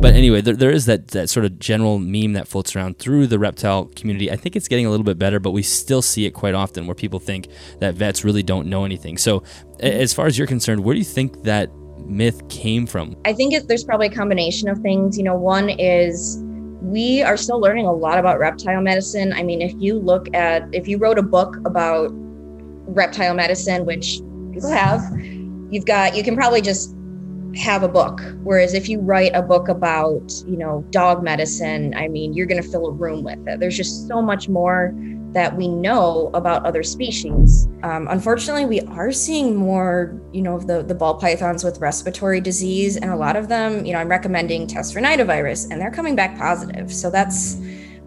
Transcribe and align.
but 0.00 0.14
anyway, 0.14 0.40
there, 0.40 0.54
there 0.54 0.70
is 0.70 0.86
that 0.86 1.08
that 1.08 1.28
sort 1.28 1.44
of 1.44 1.58
general 1.58 1.98
meme 1.98 2.34
that 2.34 2.46
floats 2.46 2.76
around 2.76 2.98
through 2.98 3.26
the 3.26 3.38
reptile 3.38 3.86
community. 3.96 4.30
I 4.30 4.36
think 4.36 4.54
it's 4.54 4.68
getting 4.68 4.86
a 4.86 4.90
little 4.90 5.04
bit 5.04 5.18
better, 5.18 5.40
but 5.40 5.50
we 5.50 5.62
still 5.62 6.02
see 6.02 6.24
it 6.24 6.30
quite 6.30 6.54
often 6.54 6.86
where 6.86 6.94
people 6.94 7.18
think 7.18 7.48
that 7.80 7.94
vets 7.94 8.24
really 8.24 8.42
don't 8.42 8.68
know 8.68 8.84
anything. 8.84 9.18
So, 9.18 9.42
as 9.80 10.14
far 10.14 10.26
as 10.26 10.38
you're 10.38 10.46
concerned, 10.46 10.84
where 10.84 10.94
do 10.94 10.98
you 10.98 11.04
think 11.04 11.42
that 11.42 11.70
myth 12.06 12.48
came 12.48 12.86
from? 12.86 13.16
I 13.24 13.32
think 13.32 13.54
it, 13.54 13.68
there's 13.68 13.84
probably 13.84 14.06
a 14.06 14.12
combination 14.12 14.68
of 14.68 14.78
things. 14.78 15.18
You 15.18 15.24
know, 15.24 15.36
one 15.36 15.68
is 15.68 16.38
we 16.80 17.22
are 17.22 17.36
still 17.36 17.60
learning 17.60 17.86
a 17.86 17.92
lot 17.92 18.18
about 18.18 18.38
reptile 18.38 18.80
medicine. 18.80 19.32
I 19.32 19.42
mean, 19.42 19.60
if 19.60 19.74
you 19.78 19.98
look 19.98 20.32
at, 20.34 20.62
if 20.72 20.86
you 20.86 20.98
wrote 20.98 21.18
a 21.18 21.22
book 21.22 21.56
about 21.64 22.10
reptile 22.12 23.34
medicine, 23.34 23.84
which 23.84 24.20
people 24.52 24.70
have, 24.70 25.02
you've 25.70 25.86
got, 25.86 26.16
you 26.16 26.22
can 26.22 26.36
probably 26.36 26.60
just 26.60 26.94
have 27.56 27.82
a 27.82 27.88
book. 27.88 28.20
Whereas 28.42 28.74
if 28.74 28.88
you 28.88 29.00
write 29.00 29.32
a 29.34 29.42
book 29.42 29.68
about, 29.68 30.32
you 30.46 30.56
know, 30.56 30.84
dog 30.90 31.22
medicine, 31.22 31.94
I 31.94 32.08
mean, 32.08 32.34
you're 32.34 32.46
going 32.46 32.62
to 32.62 32.68
fill 32.68 32.86
a 32.86 32.92
room 32.92 33.22
with 33.22 33.46
it. 33.46 33.60
There's 33.60 33.76
just 33.76 34.06
so 34.06 34.20
much 34.20 34.48
more 34.48 34.94
that 35.32 35.56
we 35.56 35.68
know 35.68 36.30
about 36.32 36.64
other 36.64 36.82
species. 36.82 37.68
Um, 37.82 38.08
unfortunately, 38.08 38.64
we 38.64 38.80
are 38.80 39.12
seeing 39.12 39.56
more, 39.56 40.18
you 40.32 40.40
know, 40.40 40.56
of 40.56 40.66
the, 40.66 40.82
the 40.82 40.94
ball 40.94 41.18
pythons 41.18 41.64
with 41.64 41.78
respiratory 41.80 42.40
disease. 42.40 42.96
And 42.96 43.10
a 43.10 43.16
lot 43.16 43.36
of 43.36 43.48
them, 43.48 43.84
you 43.84 43.92
know, 43.92 43.98
I'm 43.98 44.08
recommending 44.08 44.66
tests 44.66 44.92
for 44.92 45.00
nidovirus 45.00 45.70
and 45.70 45.80
they're 45.80 45.90
coming 45.90 46.16
back 46.16 46.38
positive. 46.38 46.92
So 46.92 47.10
that's 47.10 47.56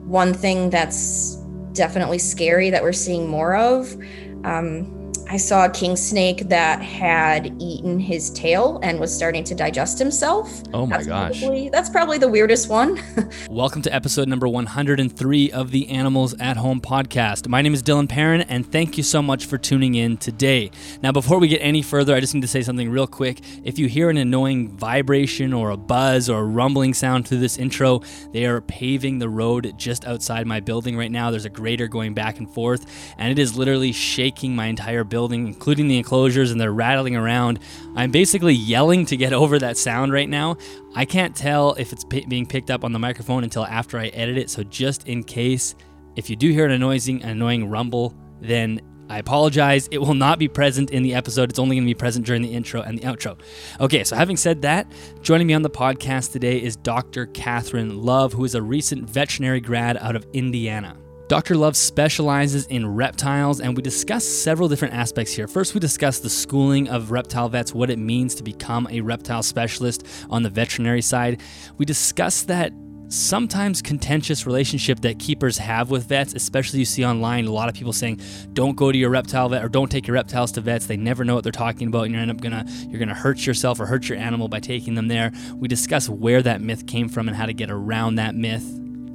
one 0.05 0.33
thing 0.33 0.71
that's 0.71 1.35
definitely 1.73 2.17
scary 2.17 2.69
that 2.69 2.81
we're 2.81 2.91
seeing 2.91 3.27
more 3.27 3.55
of. 3.55 3.95
Um, 4.43 5.00
I 5.31 5.37
saw 5.37 5.63
a 5.63 5.69
king 5.69 5.95
snake 5.95 6.49
that 6.49 6.81
had 6.81 7.55
eaten 7.57 8.01
his 8.01 8.31
tail 8.31 8.81
and 8.83 8.99
was 8.99 9.15
starting 9.15 9.45
to 9.45 9.55
digest 9.55 9.97
himself. 9.97 10.61
Oh 10.73 10.85
my 10.85 10.97
that's 10.97 11.07
gosh. 11.07 11.39
Probably, 11.39 11.69
that's 11.69 11.89
probably 11.89 12.17
the 12.17 12.27
weirdest 12.27 12.67
one. 12.67 13.01
Welcome 13.49 13.81
to 13.83 13.95
episode 13.95 14.27
number 14.27 14.45
103 14.45 15.51
of 15.53 15.71
the 15.71 15.87
Animals 15.89 16.35
at 16.41 16.57
Home 16.57 16.81
podcast. 16.81 17.47
My 17.47 17.61
name 17.61 17.73
is 17.73 17.81
Dillon 17.81 18.09
Perron, 18.09 18.41
and 18.41 18.69
thank 18.69 18.97
you 18.97 19.03
so 19.03 19.21
much 19.21 19.45
for 19.45 19.57
tuning 19.57 19.95
in 19.95 20.17
today. 20.17 20.69
Now, 21.01 21.13
before 21.13 21.39
we 21.39 21.47
get 21.47 21.59
any 21.59 21.81
further, 21.81 22.13
I 22.13 22.19
just 22.19 22.33
need 22.33 22.41
to 22.41 22.49
say 22.49 22.61
something 22.61 22.89
real 22.89 23.07
quick. 23.07 23.39
If 23.63 23.79
you 23.79 23.87
hear 23.87 24.09
an 24.09 24.17
annoying 24.17 24.75
vibration 24.75 25.53
or 25.53 25.69
a 25.69 25.77
buzz 25.77 26.29
or 26.29 26.41
a 26.41 26.45
rumbling 26.45 26.93
sound 26.93 27.25
through 27.25 27.39
this 27.39 27.57
intro, 27.57 28.01
they 28.33 28.45
are 28.47 28.59
paving 28.59 29.19
the 29.19 29.29
road 29.29 29.75
just 29.77 30.03
outside 30.05 30.45
my 30.45 30.59
building 30.59 30.97
right 30.97 31.09
now. 31.09 31.31
There's 31.31 31.45
a 31.45 31.49
grader 31.49 31.87
going 31.87 32.13
back 32.13 32.37
and 32.37 32.53
forth, 32.53 32.85
and 33.17 33.31
it 33.31 33.39
is 33.39 33.55
literally 33.55 33.93
shaking 33.93 34.57
my 34.57 34.65
entire 34.65 35.05
building 35.05 35.20
building, 35.21 35.45
including 35.45 35.87
the 35.87 35.99
enclosures, 35.99 36.49
and 36.51 36.59
they're 36.59 36.73
rattling 36.73 37.15
around. 37.15 37.59
I'm 37.95 38.09
basically 38.09 38.55
yelling 38.55 39.05
to 39.05 39.15
get 39.15 39.33
over 39.41 39.59
that 39.59 39.77
sound 39.77 40.11
right 40.11 40.27
now. 40.27 40.57
I 40.95 41.05
can't 41.05 41.35
tell 41.35 41.75
if 41.75 41.93
it's 41.93 42.03
p- 42.03 42.25
being 42.27 42.47
picked 42.47 42.71
up 42.71 42.83
on 42.83 42.91
the 42.91 42.97
microphone 42.97 43.43
until 43.43 43.63
after 43.63 43.99
I 43.99 44.07
edit 44.07 44.35
it. 44.39 44.49
So 44.49 44.63
just 44.63 45.07
in 45.07 45.23
case, 45.23 45.75
if 46.15 46.27
you 46.27 46.35
do 46.35 46.51
hear 46.51 46.65
an 46.65 46.71
annoying, 46.71 47.21
annoying 47.21 47.69
rumble, 47.69 48.15
then 48.41 48.81
I 49.11 49.19
apologize. 49.19 49.87
It 49.91 49.99
will 49.99 50.15
not 50.15 50.39
be 50.39 50.47
present 50.47 50.89
in 50.89 51.03
the 51.03 51.13
episode. 51.13 51.51
It's 51.51 51.59
only 51.59 51.75
going 51.75 51.85
to 51.85 51.93
be 51.93 51.93
present 51.93 52.25
during 52.25 52.41
the 52.41 52.51
intro 52.51 52.81
and 52.81 52.97
the 52.97 53.03
outro. 53.03 53.37
Okay, 53.79 54.03
so 54.03 54.15
having 54.15 54.37
said 54.37 54.63
that, 54.63 54.91
joining 55.21 55.45
me 55.45 55.53
on 55.53 55.61
the 55.61 55.69
podcast 55.69 56.31
today 56.31 56.59
is 56.59 56.77
Dr. 56.77 57.27
Catherine 57.27 58.01
Love, 58.01 58.33
who 58.33 58.43
is 58.43 58.55
a 58.55 58.61
recent 58.61 59.07
veterinary 59.07 59.61
grad 59.61 59.97
out 59.97 60.15
of 60.15 60.25
Indiana. 60.33 60.97
Dr. 61.31 61.55
Love 61.55 61.77
specializes 61.77 62.65
in 62.65 62.93
reptiles, 62.93 63.61
and 63.61 63.73
we 63.73 63.81
discuss 63.81 64.27
several 64.27 64.67
different 64.67 64.93
aspects 64.93 65.31
here. 65.31 65.47
First, 65.47 65.73
we 65.73 65.79
discuss 65.79 66.19
the 66.19 66.29
schooling 66.29 66.89
of 66.89 67.09
reptile 67.09 67.47
vets, 67.47 67.73
what 67.73 67.89
it 67.89 67.97
means 67.97 68.35
to 68.35 68.43
become 68.43 68.85
a 68.91 68.99
reptile 68.99 69.41
specialist 69.41 70.05
on 70.29 70.43
the 70.43 70.49
veterinary 70.49 71.01
side. 71.01 71.39
We 71.77 71.85
discuss 71.85 72.41
that 72.43 72.73
sometimes 73.07 73.81
contentious 73.81 74.45
relationship 74.45 74.99
that 75.03 75.19
keepers 75.19 75.57
have 75.57 75.89
with 75.89 76.05
vets, 76.05 76.33
especially 76.33 76.79
you 76.79 76.85
see 76.85 77.05
online 77.05 77.45
a 77.45 77.51
lot 77.53 77.69
of 77.69 77.75
people 77.75 77.93
saying, 77.93 78.19
"Don't 78.51 78.75
go 78.75 78.91
to 78.91 78.97
your 78.97 79.09
reptile 79.09 79.47
vet 79.47 79.63
or 79.63 79.69
don't 79.69 79.89
take 79.89 80.07
your 80.07 80.15
reptiles 80.15 80.51
to 80.51 80.59
vets. 80.59 80.87
They 80.87 80.97
never 80.97 81.23
know 81.23 81.35
what 81.35 81.43
they're 81.43 81.53
talking 81.53 81.87
about, 81.87 82.07
and 82.07 82.13
you 82.13 82.19
end 82.19 82.29
up 82.29 82.41
gonna 82.41 82.65
you're 82.89 82.99
gonna 82.99 83.15
hurt 83.15 83.45
yourself 83.45 83.79
or 83.79 83.85
hurt 83.85 84.09
your 84.09 84.17
animal 84.17 84.49
by 84.49 84.59
taking 84.59 84.95
them 84.95 85.07
there." 85.07 85.31
We 85.55 85.69
discuss 85.69 86.09
where 86.09 86.41
that 86.41 86.59
myth 86.59 86.87
came 86.87 87.07
from 87.07 87.29
and 87.29 87.37
how 87.37 87.45
to 87.45 87.53
get 87.53 87.71
around 87.71 88.15
that 88.15 88.35
myth. 88.35 88.65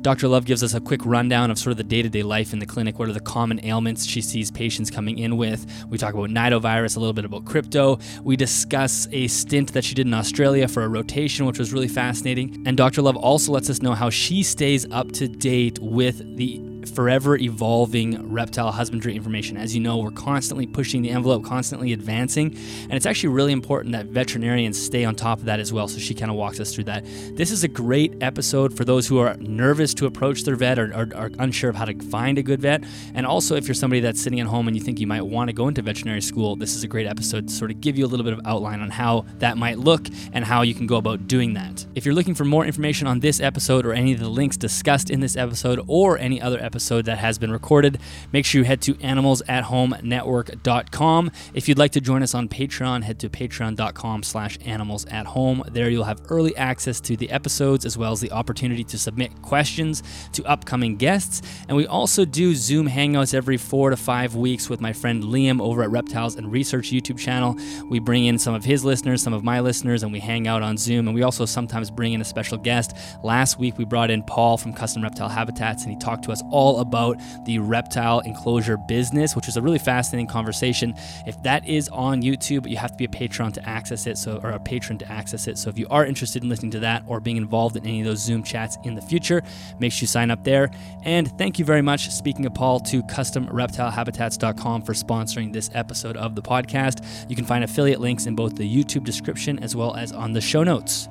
Dr. 0.02 0.28
Love 0.28 0.44
gives 0.44 0.62
us 0.62 0.72
a 0.72 0.80
quick 0.80 1.04
rundown 1.04 1.50
of 1.50 1.58
sort 1.58 1.72
of 1.72 1.76
the 1.78 1.84
day 1.84 2.00
to 2.00 2.08
day 2.08 2.22
life 2.22 2.52
in 2.52 2.58
the 2.58 2.66
clinic. 2.66 2.98
What 2.98 3.08
are 3.08 3.12
the 3.12 3.20
common 3.20 3.64
ailments 3.64 4.06
she 4.06 4.20
sees 4.20 4.50
patients 4.50 4.90
coming 4.90 5.18
in 5.18 5.36
with? 5.36 5.66
We 5.88 5.98
talk 5.98 6.14
about 6.14 6.30
nidovirus, 6.30 6.96
a 6.96 7.00
little 7.00 7.12
bit 7.12 7.24
about 7.24 7.44
crypto. 7.44 7.98
We 8.22 8.36
discuss 8.36 9.08
a 9.10 9.26
stint 9.26 9.72
that 9.72 9.84
she 9.84 9.94
did 9.94 10.06
in 10.06 10.14
Australia 10.14 10.68
for 10.68 10.84
a 10.84 10.88
rotation, 10.88 11.46
which 11.46 11.58
was 11.58 11.72
really 11.72 11.88
fascinating. 11.88 12.62
And 12.66 12.76
Dr. 12.76 13.02
Love 13.02 13.16
also 13.16 13.52
lets 13.52 13.68
us 13.68 13.82
know 13.82 13.94
how 13.94 14.10
she 14.10 14.42
stays 14.42 14.86
up 14.92 15.10
to 15.12 15.26
date 15.26 15.78
with 15.80 16.36
the 16.36 16.75
forever 16.88 17.36
evolving 17.36 18.32
reptile 18.32 18.72
husbandry 18.72 19.14
information. 19.14 19.56
As 19.56 19.74
you 19.74 19.80
know, 19.80 19.98
we're 19.98 20.10
constantly 20.10 20.66
pushing 20.66 21.02
the 21.02 21.10
envelope, 21.10 21.44
constantly 21.44 21.92
advancing, 21.92 22.56
and 22.82 22.92
it's 22.92 23.06
actually 23.06 23.30
really 23.30 23.52
important 23.52 23.92
that 23.92 24.06
veterinarians 24.06 24.80
stay 24.82 25.04
on 25.04 25.14
top 25.14 25.38
of 25.40 25.46
that 25.46 25.60
as 25.60 25.72
well. 25.72 25.88
So 25.88 25.98
she 25.98 26.14
kind 26.14 26.30
of 26.30 26.36
walks 26.36 26.60
us 26.60 26.74
through 26.74 26.84
that. 26.84 27.04
This 27.34 27.50
is 27.50 27.64
a 27.64 27.68
great 27.68 28.14
episode 28.22 28.76
for 28.76 28.84
those 28.84 29.06
who 29.06 29.18
are 29.18 29.36
nervous 29.38 29.94
to 29.94 30.06
approach 30.06 30.44
their 30.44 30.56
vet 30.56 30.78
or, 30.78 31.10
are 31.14 31.30
unsure 31.38 31.70
of 31.70 31.76
how 31.76 31.84
to 31.84 31.98
find 32.06 32.38
a 32.38 32.42
good 32.42 32.60
vet. 32.60 32.84
And 33.14 33.26
also, 33.26 33.56
if 33.56 33.66
you're 33.66 33.74
somebody 33.74 34.00
that's 34.00 34.20
sitting 34.20 34.40
at 34.40 34.46
home 34.46 34.68
and 34.68 34.76
you 34.76 34.82
think 34.82 35.00
you 35.00 35.06
might 35.06 35.22
want 35.22 35.48
to 35.48 35.52
go 35.52 35.68
into 35.68 35.82
veterinary 35.82 36.22
school, 36.22 36.56
this 36.56 36.74
is 36.76 36.84
a 36.84 36.88
great 36.88 37.06
episode 37.06 37.48
to 37.48 37.54
sort 37.54 37.70
of 37.70 37.80
give 37.80 37.98
you 37.98 38.06
a 38.06 38.08
little 38.08 38.24
bit 38.24 38.32
of 38.32 38.40
outline 38.44 38.80
on 38.80 38.90
how 38.90 39.24
that 39.38 39.58
might 39.58 39.78
look 39.78 40.06
and 40.32 40.44
how 40.44 40.62
you 40.62 40.74
can 40.74 40.86
go 40.86 40.96
about 40.96 41.26
doing 41.26 41.54
that. 41.54 41.84
If 41.94 42.04
you're 42.04 42.14
looking 42.14 42.34
for 42.34 42.44
more 42.44 42.64
information 42.64 43.06
on 43.06 43.20
this 43.20 43.40
episode 43.40 43.84
or 43.84 43.92
any 43.92 44.12
of 44.12 44.20
the 44.20 44.28
links 44.28 44.56
discussed 44.56 45.10
in 45.10 45.20
this 45.20 45.36
episode 45.36 45.80
or 45.86 46.18
any 46.18 46.40
other 46.40 46.62
episode, 46.62 46.75
episode 46.76 47.06
that 47.06 47.16
has 47.16 47.38
been 47.38 47.50
recorded. 47.50 47.98
Make 48.32 48.44
sure 48.44 48.60
you 48.60 48.66
head 48.66 48.82
to 48.82 48.92
animalsathomenetwork.com. 48.96 51.30
If 51.54 51.68
you'd 51.68 51.78
like 51.78 51.92
to 51.92 52.02
join 52.02 52.22
us 52.22 52.34
on 52.34 52.48
Patreon, 52.48 53.02
head 53.02 53.18
to 53.20 53.30
patreon.com 53.30 54.22
slash 54.22 54.58
animals 54.66 55.06
at 55.06 55.28
home. 55.28 55.62
There 55.72 55.88
you'll 55.88 56.04
have 56.04 56.20
early 56.28 56.54
access 56.54 57.00
to 57.00 57.16
the 57.16 57.30
episodes 57.30 57.86
as 57.86 57.96
well 57.96 58.12
as 58.12 58.20
the 58.20 58.30
opportunity 58.30 58.84
to 58.84 58.98
submit 58.98 59.40
questions 59.40 60.02
to 60.32 60.44
upcoming 60.44 60.96
guests. 60.96 61.40
And 61.66 61.78
we 61.78 61.86
also 61.86 62.26
do 62.26 62.54
Zoom 62.54 62.90
hangouts 62.90 63.32
every 63.32 63.56
four 63.56 63.88
to 63.88 63.96
five 63.96 64.34
weeks 64.34 64.68
with 64.68 64.82
my 64.82 64.92
friend 64.92 65.22
Liam 65.22 65.62
over 65.62 65.82
at 65.82 65.90
Reptiles 65.90 66.36
and 66.36 66.52
Research 66.52 66.90
YouTube 66.90 67.18
channel. 67.18 67.56
We 67.88 68.00
bring 68.00 68.26
in 68.26 68.38
some 68.38 68.52
of 68.52 68.66
his 68.66 68.84
listeners, 68.84 69.22
some 69.22 69.32
of 69.32 69.42
my 69.42 69.60
listeners, 69.60 70.02
and 70.02 70.12
we 70.12 70.20
hang 70.20 70.46
out 70.46 70.60
on 70.60 70.76
Zoom. 70.76 71.08
And 71.08 71.14
we 71.14 71.22
also 71.22 71.46
sometimes 71.46 71.90
bring 71.90 72.12
in 72.12 72.20
a 72.20 72.24
special 72.24 72.58
guest. 72.58 72.94
Last 73.24 73.58
week 73.58 73.78
we 73.78 73.86
brought 73.86 74.10
in 74.10 74.22
Paul 74.24 74.58
from 74.58 74.74
Custom 74.74 75.02
Reptile 75.02 75.30
Habitats, 75.30 75.84
and 75.84 75.90
he 75.90 75.98
talked 75.98 76.22
to 76.24 76.32
us 76.32 76.42
all 76.50 76.65
all 76.66 76.80
about 76.80 77.20
the 77.44 77.58
reptile 77.60 78.20
enclosure 78.20 78.76
business, 78.76 79.36
which 79.36 79.46
is 79.46 79.56
a 79.56 79.62
really 79.62 79.78
fascinating 79.78 80.26
conversation. 80.26 80.94
If 81.26 81.40
that 81.44 81.66
is 81.66 81.88
on 81.90 82.22
YouTube, 82.22 82.68
you 82.68 82.76
have 82.76 82.90
to 82.90 82.96
be 82.96 83.04
a 83.04 83.08
patron 83.08 83.52
to 83.52 83.68
access 83.68 84.06
it, 84.06 84.18
so 84.18 84.40
or 84.42 84.50
a 84.50 84.58
patron 84.58 84.98
to 84.98 85.10
access 85.10 85.46
it. 85.46 85.58
So 85.58 85.70
if 85.70 85.78
you 85.78 85.86
are 85.90 86.04
interested 86.04 86.42
in 86.42 86.48
listening 86.48 86.72
to 86.72 86.80
that 86.80 87.04
or 87.06 87.20
being 87.20 87.36
involved 87.36 87.76
in 87.76 87.86
any 87.86 88.00
of 88.00 88.06
those 88.06 88.20
Zoom 88.20 88.42
chats 88.42 88.76
in 88.84 88.94
the 88.94 89.02
future, 89.02 89.42
make 89.78 89.92
sure 89.92 90.02
you 90.02 90.06
sign 90.08 90.30
up 90.30 90.42
there. 90.42 90.70
And 91.04 91.30
thank 91.38 91.58
you 91.58 91.64
very 91.64 91.82
much, 91.82 92.10
speaking 92.10 92.46
of 92.46 92.54
Paul, 92.54 92.80
to 92.80 93.02
customreptilehabitats.com 93.04 94.82
for 94.82 94.92
sponsoring 94.92 95.52
this 95.52 95.70
episode 95.74 96.16
of 96.16 96.34
the 96.34 96.42
podcast. 96.42 97.04
You 97.28 97.36
can 97.36 97.44
find 97.44 97.62
affiliate 97.62 98.00
links 98.00 98.26
in 98.26 98.34
both 98.34 98.56
the 98.56 98.68
YouTube 98.68 99.04
description 99.04 99.62
as 99.62 99.76
well 99.76 99.94
as 99.94 100.12
on 100.12 100.32
the 100.32 100.40
show 100.40 100.64
notes. 100.64 101.08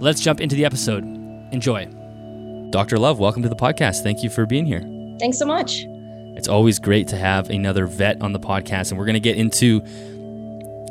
Let's 0.00 0.20
jump 0.20 0.40
into 0.40 0.54
the 0.54 0.64
episode. 0.64 1.04
Enjoy. 1.52 1.97
Dr. 2.70 2.98
Love, 2.98 3.18
welcome 3.18 3.42
to 3.42 3.48
the 3.48 3.56
podcast. 3.56 4.02
Thank 4.02 4.22
you 4.22 4.28
for 4.28 4.44
being 4.44 4.66
here. 4.66 4.80
Thanks 5.18 5.38
so 5.38 5.46
much. 5.46 5.86
It's 6.36 6.48
always 6.48 6.78
great 6.78 7.08
to 7.08 7.16
have 7.16 7.48
another 7.48 7.86
vet 7.86 8.20
on 8.20 8.32
the 8.32 8.38
podcast, 8.38 8.90
and 8.90 8.98
we're 8.98 9.06
going 9.06 9.14
to 9.14 9.20
get 9.20 9.38
into 9.38 9.80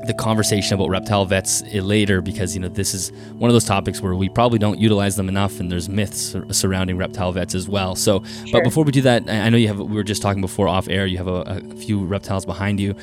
the 0.05 0.15
conversation 0.17 0.73
about 0.73 0.89
reptile 0.89 1.25
vets 1.25 1.61
later 1.73 2.21
because 2.21 2.55
you 2.55 2.61
know 2.61 2.69
this 2.69 2.93
is 2.93 3.11
one 3.33 3.49
of 3.49 3.53
those 3.53 3.65
topics 3.65 4.01
where 4.01 4.15
we 4.15 4.29
probably 4.29 4.57
don't 4.57 4.79
utilize 4.79 5.17
them 5.17 5.27
enough 5.27 5.59
and 5.59 5.71
there's 5.71 5.89
myths 5.89 6.35
surrounding 6.51 6.97
reptile 6.97 7.33
vets 7.33 7.53
as 7.53 7.67
well 7.67 7.93
so 7.93 8.23
sure. 8.23 8.45
but 8.53 8.63
before 8.63 8.85
we 8.85 8.91
do 8.91 9.01
that 9.01 9.27
i 9.27 9.49
know 9.49 9.57
you 9.57 9.67
have 9.67 9.79
we 9.79 9.95
were 9.95 10.03
just 10.03 10.21
talking 10.21 10.39
before 10.39 10.67
off 10.67 10.87
air 10.87 11.05
you 11.05 11.17
have 11.17 11.27
a, 11.27 11.41
a 11.41 11.75
few 11.77 12.05
reptiles 12.05 12.45
behind 12.45 12.79
you 12.79 12.95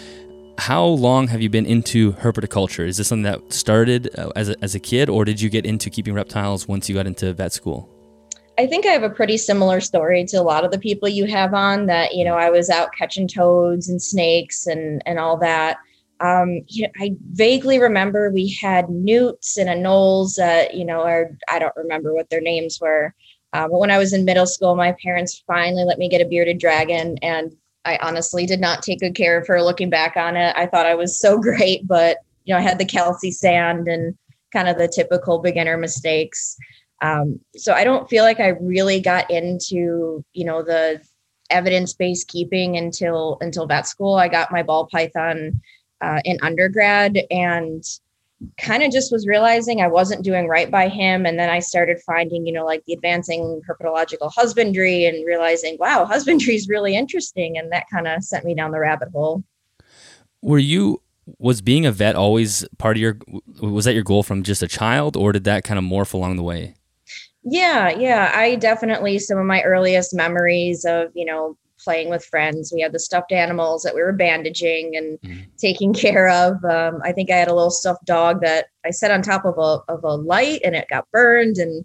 how 0.57 0.85
long 0.85 1.27
have 1.27 1.43
you 1.43 1.51
been 1.51 1.67
into 1.67 2.13
herpetoculture 2.13 2.87
is 2.87 2.97
this 2.97 3.09
something 3.09 3.25
that 3.25 3.53
started 3.53 4.09
uh, 4.17 4.31
as, 4.35 4.49
a, 4.49 4.65
as 4.65 4.75
a 4.75 4.81
kid 4.81 5.11
or 5.11 5.27
did 5.27 5.41
you 5.41 5.51
get 5.51 5.67
into 5.67 5.91
keeping 5.91 6.15
reptiles 6.15 6.67
once 6.67 6.89
you 6.89 6.95
got 6.95 7.07
into 7.07 7.35
vet 7.35 7.53
school 7.53 7.94
I 8.57 8.67
think 8.67 8.87
I 8.87 8.91
have 8.91 9.03
a 9.03 9.11
pretty 9.11 9.37
similar 9.37 9.81
story 9.81 10.25
to 10.27 10.37
a 10.37 10.43
lot 10.43 10.65
of 10.65 10.71
the 10.71 10.79
people 10.79 11.09
you 11.09 11.27
have 11.27 11.55
on 11.55 11.87
that, 11.87 12.15
you 12.15 12.25
know, 12.25 12.37
I 12.37 12.51
was 12.51 12.71
out 12.71 12.95
catching 12.97 13.27
toads 13.27 13.89
and 13.89 14.01
snakes 14.01 14.67
and 14.67 15.03
and 15.07 15.19
all 15.19 15.37
that. 15.39 15.79
Um, 16.21 16.63
you 16.69 16.85
know, 16.85 16.91
I 17.01 17.17
vaguely 17.33 17.81
remember 17.81 18.31
we 18.31 18.57
had 18.61 18.89
newts 18.89 19.57
and 19.57 19.69
anoles 19.69 20.37
that, 20.37 20.75
you 20.75 20.85
know, 20.85 21.03
or 21.03 21.37
I 21.49 21.59
don't 21.59 21.77
remember 21.77 22.15
what 22.15 22.31
their 22.31 22.41
names 22.41 22.79
were. 22.81 23.15
Uh, 23.53 23.69
but 23.69 23.79
when 23.79 23.91
I 23.91 23.99
was 23.99 24.13
in 24.13 24.25
middle 24.25 24.47
school, 24.47 24.77
my 24.77 24.97
parents 25.03 25.43
finally 25.47 25.85
let 25.85 25.99
me 25.99 26.09
get 26.09 26.21
a 26.21 26.29
bearded 26.29 26.59
dragon. 26.59 27.19
And 27.23 27.55
I 27.85 27.99
honestly 28.01 28.47
did 28.47 28.61
not 28.61 28.83
take 28.83 29.01
good 29.01 29.15
care 29.15 29.39
of 29.39 29.47
her 29.49 29.63
looking 29.63 29.91
back 29.91 30.17
on 30.17 30.37
it. 30.37 30.55
I 30.57 30.67
thought 30.67 30.87
I 30.87 30.95
was 30.95 31.19
so 31.19 31.39
great, 31.41 31.87
but, 31.87 32.19
you 32.45 32.55
know, 32.55 32.59
I 32.59 32.63
had 32.63 32.79
the 32.79 32.85
Calci-Sand 32.85 33.89
and 33.89 34.17
kind 34.53 34.69
of 34.69 34.79
the 34.79 34.89
typical 34.89 35.41
beginner 35.41 35.77
mistakes. 35.77 36.57
Um, 37.05 37.39
so 37.55 37.75
I 37.75 37.85
don't 37.85 38.09
feel 38.09 38.25
like 38.25 38.41
I 38.41 38.49
really 38.61 38.99
got 38.99 39.31
into, 39.31 40.25
you 40.33 40.45
know, 40.45 40.63
the 40.63 41.03
evidence-based 41.51 42.29
keeping 42.29 42.79
until 42.79 43.37
until 43.43 43.67
vet 43.67 43.87
school. 43.87 44.15
I 44.15 44.29
got 44.29 44.51
my 44.51 44.63
ball 44.63 44.87
python 44.87 45.61
uh, 46.01 46.21
in 46.25 46.39
undergrad 46.43 47.21
and 47.31 47.85
kind 48.59 48.83
of 48.83 48.91
just 48.91 49.13
was 49.13 49.27
realizing 49.27 49.81
I 49.81 49.89
wasn't 49.89 50.25
doing 50.25 50.49
right 50.49 50.71
by 50.71 50.89
him. 50.89 51.27
And 51.27 51.39
then 51.39 51.51
I 51.51 51.61
started 51.61 51.99
finding, 52.07 52.47
you 52.47 52.53
know, 52.53 52.65
like 52.65 52.83
the 52.87 52.95
advancing 52.95 53.61
herpetological 53.69 54.31
husbandry 54.35 55.05
and 55.07 55.27
realizing, 55.27 55.77
wow, 55.79 56.05
husbandry 56.05 56.55
is 56.55 56.69
really 56.69 56.97
interesting. 56.97 57.59
And 57.59 57.71
that 57.73 57.85
kind 57.91 58.09
of 58.09 58.23
sent 58.25 58.45
me 58.45 58.55
down 58.55 58.71
the 58.71 58.81
rabbit 58.81 59.09
hole. 59.13 59.45
Were 60.43 60.59
you, 60.59 61.01
was 61.39 61.61
being 61.61 61.87
a 61.87 61.93
vet 61.93 62.17
always 62.17 62.67
part 62.79 62.97
of 62.97 63.01
your, 63.01 63.19
was 63.61 63.85
that 63.85 63.95
your 63.95 64.03
goal 64.03 64.23
from 64.23 64.43
just 64.43 64.63
a 64.63 64.69
child 64.69 65.17
or 65.17 65.33
did 65.33 65.45
that 65.45 65.65
kind 65.65 65.79
of 65.79 65.85
morph 65.85 66.13
along 66.13 66.37
the 66.37 66.43
way? 66.43 66.75
Yeah, 67.45 67.91
yeah. 67.91 68.33
I 68.35 68.57
definitely, 68.57 69.19
some 69.19 69.39
of 69.39 69.45
my 69.45 69.63
earliest 69.63 70.15
memories 70.15 70.85
of, 70.85 71.11
you 71.15 71.27
know, 71.27 71.57
playing 71.85 72.09
with 72.09 72.25
friends. 72.25 72.73
We 72.75 72.81
had 72.81 72.93
the 72.93 72.99
stuffed 72.99 73.31
animals 73.31 73.83
that 73.83 73.95
we 73.95 74.03
were 74.03 74.13
bandaging 74.13 74.97
and 74.97 75.21
mm-hmm. 75.21 75.43
taking 75.59 75.93
care 76.05 76.29
of. 76.29 76.65
Um, 76.65 77.01
I 77.05 77.13
think 77.13 77.31
I 77.31 77.37
had 77.37 77.49
a 77.49 77.55
little 77.55 77.71
stuffed 77.71 78.07
dog 78.07 78.41
that 78.41 78.67
I 78.85 78.91
set 78.91 79.11
on 79.11 79.23
top 79.23 79.45
of 79.45 79.59
a 79.59 79.93
of 79.93 80.03
a 80.03 80.15
light 80.15 80.61
and 80.65 80.75
it 80.75 80.89
got 80.89 81.11
burned 81.13 81.59
and 81.59 81.85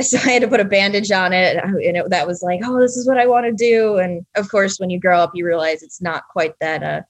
so 0.00 0.18
I 0.24 0.30
had 0.30 0.42
to 0.42 0.48
put 0.48 0.60
a 0.60 0.64
bandage 0.64 1.10
on 1.10 1.32
it 1.32 1.56
and 1.56 1.96
it, 1.96 2.10
that 2.10 2.26
was 2.26 2.42
like, 2.42 2.60
oh, 2.64 2.78
this 2.80 2.96
is 2.96 3.06
what 3.06 3.18
I 3.18 3.26
want 3.26 3.46
to 3.46 3.52
do. 3.52 3.98
And 3.98 4.24
of 4.36 4.48
course, 4.48 4.78
when 4.78 4.90
you 4.90 5.00
grow 5.00 5.18
up, 5.18 5.32
you 5.34 5.44
realize 5.44 5.82
it's 5.82 6.00
not 6.00 6.28
quite 6.28 6.54
that 6.60 6.82
uh, 6.82 7.02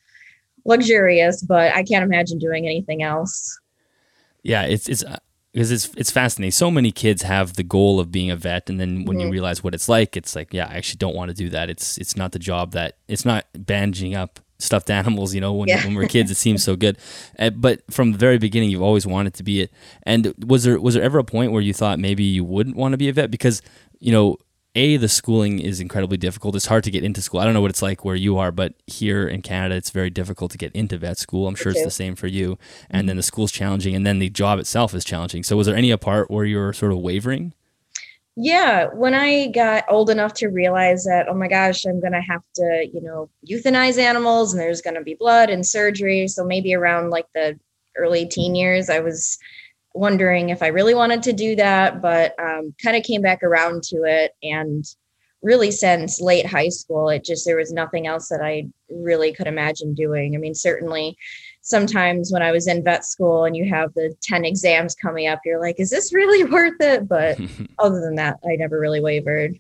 luxurious, 0.65 1.43
but 1.43 1.75
I 1.75 1.83
can't 1.83 2.05
imagine 2.05 2.39
doing 2.39 2.67
anything 2.67 3.03
else. 3.03 3.59
Yeah, 4.43 4.63
it's 4.63 4.89
it's 4.89 5.05
uh, 5.05 5.19
because 5.53 5.71
it's 5.71 5.91
it's 5.97 6.11
fascinating. 6.11 6.53
So 6.53 6.71
many 6.71 6.93
kids 6.93 7.23
have 7.23 7.55
the 7.55 7.63
goal 7.63 7.99
of 7.99 8.13
being 8.13 8.31
a 8.31 8.37
vet, 8.37 8.71
and 8.71 8.79
then 8.79 9.05
when 9.05 9.17
mm-hmm. 9.19 9.27
you 9.27 9.33
realize 9.33 9.65
what 9.65 9.75
it's 9.75 9.89
like, 9.89 10.17
it's 10.17 10.37
like, 10.37 10.55
yeah, 10.55 10.67
I 10.67 10.75
actually 10.75 10.99
don't 10.99 11.15
want 11.15 11.31
to 11.31 11.35
do 11.35 11.49
that. 11.51 11.69
It's 11.69 11.99
it's 11.99 12.17
not 12.17 12.33
the 12.33 12.39
job 12.39 12.73
that 12.73 12.97
it's 13.09 13.25
not 13.25 13.47
bandaging 13.55 14.15
up 14.15 14.41
stuffed 14.59 14.91
animals. 15.01 15.35
You 15.35 15.41
know, 15.41 15.53
when 15.53 15.69
yeah. 15.69 15.85
when 15.85 15.95
we're 15.95 16.07
kids, 16.07 16.31
it 16.31 16.37
seems 16.37 16.63
so 16.63 16.77
good, 16.77 16.99
uh, 17.39 17.51
but 17.51 17.83
from 17.91 18.13
the 18.13 18.19
very 18.19 18.39
beginning, 18.39 18.71
you've 18.71 18.83
always 18.83 19.07
wanted 19.07 19.35
to 19.35 19.43
be 19.43 19.63
it. 19.63 19.73
And 20.05 20.33
was 20.47 20.65
there 20.65 20.81
was 20.81 20.95
there 20.95 21.03
ever 21.03 21.19
a 21.19 21.25
point 21.25 21.53
where 21.53 21.63
you 21.63 21.75
thought 21.75 21.99
maybe 21.99 22.23
you 22.23 22.45
wouldn't 22.45 22.77
want 22.77 22.93
to 22.93 22.99
be 22.99 23.09
a 23.09 23.13
vet 23.13 23.31
because 23.31 23.61
you 23.99 24.13
know 24.13 24.37
a 24.75 24.97
the 24.97 25.09
schooling 25.09 25.59
is 25.59 25.81
incredibly 25.81 26.17
difficult. 26.17 26.55
It's 26.55 26.67
hard 26.67 26.85
to 26.85 26.91
get 26.91 27.05
into 27.05 27.21
school. 27.21 27.41
I 27.41 27.45
don't 27.45 27.55
know 27.55 27.61
what 27.61 27.71
it's 27.71 27.83
like 27.83 28.05
where 28.05 28.15
you 28.15 28.39
are 28.39 28.53
but 28.53 28.75
here 28.87 29.27
in 29.27 29.43
canada 29.43 29.75
it's 29.75 29.91
very 29.91 30.11
difficult 30.11 30.53
to 30.53 30.59
get 30.59 30.73
into 30.73 30.97
vet 30.99 31.19
school. 31.19 31.49
I'm 31.49 31.55
sure 31.55 31.73
it's 31.73 31.85
the 31.85 31.91
same 31.91 32.15
for 32.15 32.27
you. 32.27 32.59
And 32.89 33.01
mm-hmm. 33.01 33.07
then 33.09 33.17
the 33.17 33.23
school's 33.23 33.53
challenging 33.53 33.95
and 33.95 34.07
then 34.07 34.19
the 34.19 34.31
job 34.31 34.59
itself 34.59 34.95
is 34.95 35.05
challenging. 35.05 35.43
So 35.43 35.57
was 35.57 35.67
there 35.67 35.77
any 35.77 35.91
a 35.91 35.99
part 35.99 36.31
where 36.31 36.45
you 36.45 36.59
were 36.59 36.73
sort 36.73 36.93
of 36.93 36.99
wavering? 36.99 37.53
Yeah 38.37 38.87
when 38.95 39.13
i 39.13 39.49
got 39.49 39.85
old 39.89 40.09
enough 40.09 40.35
to 40.35 40.49
realize 40.49 41.05
that 41.05 41.27
oh 41.29 41.35
my 41.35 41.49
gosh 41.49 41.85
i'm 41.85 42.01
gonna 42.01 42.23
have 42.23 42.43
to 42.55 42.89
you 42.95 43.03
know 43.03 43.29
euthanize 43.51 43.99
animals 43.99 44.53
and 44.53 44.63
there's 44.63 44.81
gonna 44.81 45.03
be 45.03 45.15
blood 45.15 45.51
and 45.51 45.67
surgery. 45.67 46.29
So 46.29 46.45
maybe 46.45 46.75
around 46.75 47.11
like 47.11 47.27
the 47.35 47.59
early 47.97 48.27
teen 48.27 48.55
years 48.55 48.89
i 48.89 49.01
was 49.01 49.37
wondering 49.95 50.51
if 50.51 50.63
I 50.63 50.69
really 50.69 50.95
wanted 50.95 51.23
to 51.25 51.33
do 51.33 51.57
that, 51.57 52.01
but 52.01 52.35
um, 52.39 52.75
kind 52.83 52.97
of 52.97 53.03
came 53.03 53.23
back 53.23 53.43
around 53.43 53.83
to 53.85 54.05
it. 54.05 54.35
And 54.43 54.85
really, 55.43 55.71
since 55.71 56.21
late 56.21 56.47
high 56.47 56.69
school, 56.69 57.09
it 57.09 57.25
just, 57.25 57.47
there 57.47 57.57
was 57.57 57.73
nothing 57.73 58.07
else 58.07 58.29
that 58.29 58.43
I 58.43 58.69
really 58.91 59.33
could 59.33 59.47
imagine 59.47 59.95
doing. 59.95 60.35
I 60.35 60.39
mean, 60.39 60.55
certainly 60.55 61.17
sometimes 61.63 62.33
when 62.33 62.43
I 62.43 62.53
was 62.53 62.67
in 62.67 62.85
vet 62.85 63.05
school 63.05 63.45
and 63.45 63.57
you 63.57 63.69
have 63.69 63.93
the 63.95 64.15
10 64.23 64.45
exams 64.45 64.95
coming 64.95 65.29
up, 65.29 65.41
you're 65.45 65.61
like, 65.61 65.79
is 65.79 65.91
this 65.91 66.13
really 66.13 66.45
worth 66.51 66.81
it? 66.81 67.09
But 67.09 67.39
other 67.79 68.01
than 68.01 68.17
that, 68.17 68.39
I 68.45 68.57
never 68.57 68.79
really 68.79 69.01
wavered. 69.01 69.59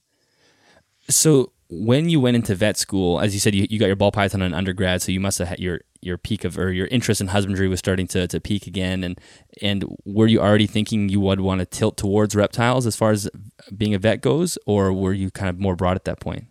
So, 1.08 1.52
when 1.72 2.08
you 2.08 2.20
went 2.20 2.34
into 2.34 2.54
vet 2.56 2.76
school, 2.76 3.20
as 3.20 3.32
you 3.32 3.38
said, 3.38 3.54
you, 3.54 3.64
you 3.70 3.78
got 3.78 3.86
your 3.86 3.96
ball 3.96 4.10
python 4.10 4.42
in 4.42 4.52
undergrad, 4.52 5.02
so 5.02 5.12
you 5.12 5.20
must 5.20 5.38
have 5.38 5.46
had 5.46 5.60
your 5.60 5.82
your 6.02 6.16
peak 6.16 6.44
of 6.44 6.58
or 6.58 6.72
your 6.72 6.86
interest 6.88 7.20
in 7.20 7.28
husbandry 7.28 7.68
was 7.68 7.78
starting 7.78 8.06
to, 8.08 8.26
to 8.26 8.40
peak 8.40 8.66
again 8.66 9.04
and 9.04 9.20
and 9.62 9.84
were 10.04 10.26
you 10.26 10.40
already 10.40 10.66
thinking 10.66 11.08
you 11.08 11.20
would 11.20 11.40
want 11.40 11.60
to 11.60 11.66
tilt 11.66 11.96
towards 11.96 12.34
reptiles 12.34 12.86
as 12.86 12.96
far 12.96 13.10
as 13.10 13.28
being 13.76 13.94
a 13.94 13.98
vet 13.98 14.20
goes 14.20 14.58
or 14.66 14.92
were 14.92 15.12
you 15.12 15.30
kind 15.30 15.48
of 15.48 15.58
more 15.58 15.76
broad 15.76 15.96
at 15.96 16.04
that 16.04 16.20
point? 16.20 16.46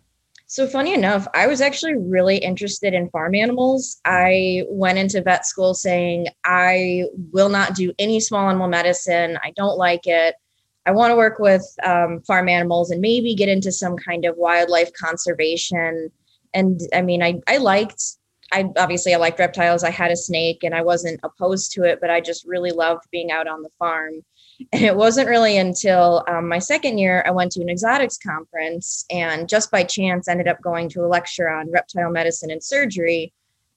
So 0.46 0.66
funny 0.66 0.94
enough 0.94 1.26
i 1.34 1.46
was 1.46 1.60
actually 1.60 1.96
really 1.96 2.38
interested 2.38 2.94
in 2.94 3.10
farm 3.10 3.34
animals. 3.34 4.00
I 4.04 4.64
went 4.68 4.98
into 4.98 5.22
vet 5.22 5.46
school 5.46 5.74
saying 5.74 6.28
i 6.44 7.04
will 7.32 7.48
not 7.48 7.74
do 7.74 7.92
any 7.98 8.20
small 8.20 8.48
animal 8.48 8.68
medicine. 8.68 9.38
I 9.42 9.52
don't 9.56 9.78
like 9.78 10.06
it. 10.06 10.34
I 10.86 10.92
want 10.92 11.10
to 11.10 11.16
work 11.16 11.38
with 11.38 11.64
um, 11.84 12.22
farm 12.22 12.48
animals 12.48 12.90
and 12.90 13.00
maybe 13.00 13.34
get 13.34 13.48
into 13.48 13.70
some 13.70 13.96
kind 13.96 14.24
of 14.24 14.36
wildlife 14.36 14.90
conservation. 14.92 16.10
And 16.54 16.80
i 16.94 17.02
mean 17.02 17.22
i, 17.22 17.40
I 17.48 17.56
liked 17.56 18.02
I 18.52 18.68
obviously 18.76 19.14
I 19.14 19.18
liked 19.18 19.38
reptiles. 19.38 19.84
I 19.84 19.90
had 19.90 20.10
a 20.10 20.16
snake 20.16 20.64
and 20.64 20.74
I 20.74 20.82
wasn't 20.82 21.20
opposed 21.22 21.72
to 21.72 21.84
it, 21.84 22.00
but 22.00 22.10
I 22.10 22.20
just 22.20 22.46
really 22.46 22.72
loved 22.72 23.04
being 23.10 23.30
out 23.30 23.48
on 23.48 23.62
the 23.62 23.70
farm. 23.78 24.14
And 24.74 24.84
it 24.84 24.94
wasn't 24.94 25.30
really 25.30 25.56
until 25.56 26.22
um, 26.28 26.46
my 26.46 26.58
second 26.58 26.98
year 26.98 27.24
I 27.26 27.30
went 27.30 27.50
to 27.52 27.62
an 27.62 27.70
exotics 27.70 28.18
conference 28.18 29.06
and 29.10 29.48
just 29.48 29.70
by 29.70 29.84
chance 29.84 30.28
ended 30.28 30.48
up 30.48 30.60
going 30.60 30.90
to 30.90 31.00
a 31.02 31.08
lecture 31.08 31.48
on 31.48 31.70
reptile 31.70 32.10
medicine 32.10 32.50
and 32.50 32.62
surgery. 32.62 33.32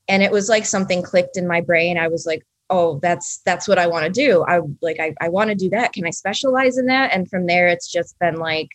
And 0.10 0.22
it 0.22 0.30
was 0.30 0.50
like 0.50 0.66
something 0.66 1.02
clicked 1.02 1.38
in 1.38 1.48
my 1.48 1.62
brain. 1.62 1.98
I 1.98 2.10
was 2.10 2.26
like, 2.26 2.46
oh, 2.70 3.00
that's 3.02 3.38
that's 3.46 3.66
what 3.66 3.80
I 3.80 3.88
want 3.88 4.08
to 4.08 4.12
do. 4.12 4.44
I 4.46 4.60
like 4.82 5.00
I, 5.00 5.16
I 5.22 5.30
want 5.30 5.52
to 5.52 5.56
do 5.56 5.70
that. 5.70 5.94
Can 5.94 6.06
I 6.06 6.10
specialize 6.10 6.78
in 6.78 6.88
that? 6.88 7.14
And 7.14 7.30
from 7.30 7.46
there 7.46 7.70
it's 7.70 7.90
just 7.90 8.20
been 8.20 8.36
like 8.36 8.68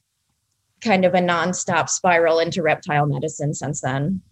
kind 0.81 1.05
of 1.05 1.13
a 1.13 1.21
nonstop 1.21 1.91
spiral 1.91 2.39
into 2.39 2.63
reptile 2.63 3.05
medicine 3.05 3.53
since 3.53 3.83
then 3.83 4.23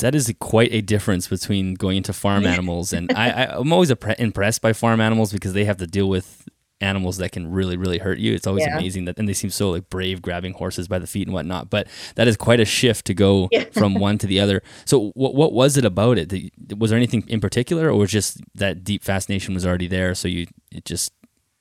that 0.00 0.14
is 0.14 0.32
quite 0.38 0.72
a 0.72 0.80
difference 0.80 1.28
between 1.28 1.74
going 1.74 1.98
into 1.98 2.12
farm 2.12 2.46
animals 2.46 2.92
and 2.92 3.12
I, 3.16 3.30
I 3.30 3.60
am 3.60 3.72
always 3.72 3.90
impressed 3.90 4.62
by 4.62 4.72
farm 4.72 5.00
animals 5.00 5.32
because 5.32 5.52
they 5.52 5.64
have 5.64 5.76
to 5.78 5.86
deal 5.86 6.08
with 6.08 6.48
animals 6.80 7.18
that 7.18 7.32
can 7.32 7.50
really 7.50 7.76
really 7.76 7.98
hurt 7.98 8.18
you 8.18 8.34
it's 8.34 8.46
always 8.46 8.64
yeah. 8.66 8.76
amazing 8.76 9.04
that 9.04 9.18
and 9.18 9.28
they 9.28 9.32
seem 9.32 9.48
so 9.48 9.70
like 9.70 9.88
brave 9.88 10.20
grabbing 10.20 10.52
horses 10.52 10.88
by 10.88 10.98
the 10.98 11.06
feet 11.06 11.26
and 11.26 11.32
whatnot 11.32 11.70
but 11.70 11.86
that 12.16 12.26
is 12.26 12.36
quite 12.36 12.60
a 12.60 12.64
shift 12.64 13.06
to 13.06 13.14
go 13.14 13.48
yeah. 13.52 13.64
from 13.72 13.94
one 13.94 14.18
to 14.18 14.26
the 14.26 14.40
other 14.40 14.62
so 14.84 15.10
what, 15.14 15.34
what 15.34 15.52
was 15.52 15.76
it 15.76 15.84
about 15.84 16.18
it 16.18 16.52
was 16.76 16.90
there 16.90 16.96
anything 16.96 17.24
in 17.28 17.40
particular 17.40 17.88
or 17.88 17.94
was 17.94 18.10
just 18.10 18.40
that 18.54 18.84
deep 18.84 19.04
fascination 19.04 19.54
was 19.54 19.64
already 19.64 19.86
there 19.86 20.14
so 20.14 20.28
you 20.28 20.46
it 20.72 20.84
just 20.84 21.12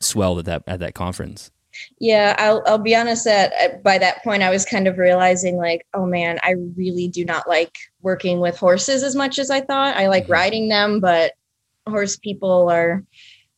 swelled 0.01 0.39
at 0.39 0.45
that 0.45 0.63
at 0.67 0.79
that 0.79 0.95
conference 0.95 1.51
yeah, 1.99 2.35
I'll 2.37 2.63
I'll 2.65 2.77
be 2.77 2.95
honest 2.95 3.25
that 3.25 3.83
by 3.83 3.97
that 3.97 4.23
point 4.23 4.43
I 4.43 4.49
was 4.49 4.65
kind 4.65 4.87
of 4.87 4.97
realizing 4.97 5.57
like, 5.57 5.85
oh 5.93 6.05
man, 6.05 6.39
I 6.43 6.55
really 6.75 7.07
do 7.07 7.25
not 7.25 7.47
like 7.47 7.75
working 8.01 8.39
with 8.39 8.57
horses 8.57 9.03
as 9.03 9.15
much 9.15 9.39
as 9.39 9.49
I 9.49 9.61
thought. 9.61 9.95
I 9.95 10.07
like 10.07 10.23
mm-hmm. 10.23 10.33
riding 10.33 10.69
them, 10.69 10.99
but 10.99 11.33
horse 11.87 12.17
people 12.17 12.69
are 12.69 13.03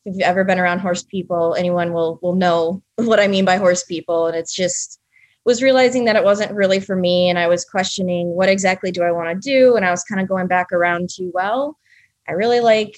if 0.06 0.14
you've 0.14 0.22
ever 0.22 0.44
been 0.44 0.60
around 0.60 0.80
horse 0.80 1.04
people, 1.04 1.56
anyone 1.56 1.94
will 1.94 2.20
will 2.22 2.36
know 2.36 2.82
what 2.96 3.20
I 3.20 3.28
mean 3.28 3.46
by 3.46 3.58
horse 3.58 3.84
people 3.84 4.28
and 4.28 4.36
it's 4.36 4.56
just 4.56 5.00
was 5.46 5.62
realizing 5.62 6.06
that 6.06 6.16
it 6.16 6.24
wasn't 6.24 6.52
really 6.54 6.80
for 6.80 6.96
me 6.96 7.30
and 7.30 7.38
I 7.38 7.48
was 7.48 7.66
questioning 7.66 8.30
what 8.30 8.50
exactly 8.50 8.92
do 8.92 9.04
I 9.04 9.12
want 9.12 9.30
to 9.30 9.50
do 9.50 9.76
and 9.76 9.86
I 9.86 9.92
was 9.92 10.04
kind 10.04 10.20
of 10.20 10.28
going 10.28 10.48
back 10.48 10.72
around 10.72 11.10
to 11.10 11.30
well, 11.34 11.78
I 12.28 12.32
really 12.32 12.62
like 12.62 12.98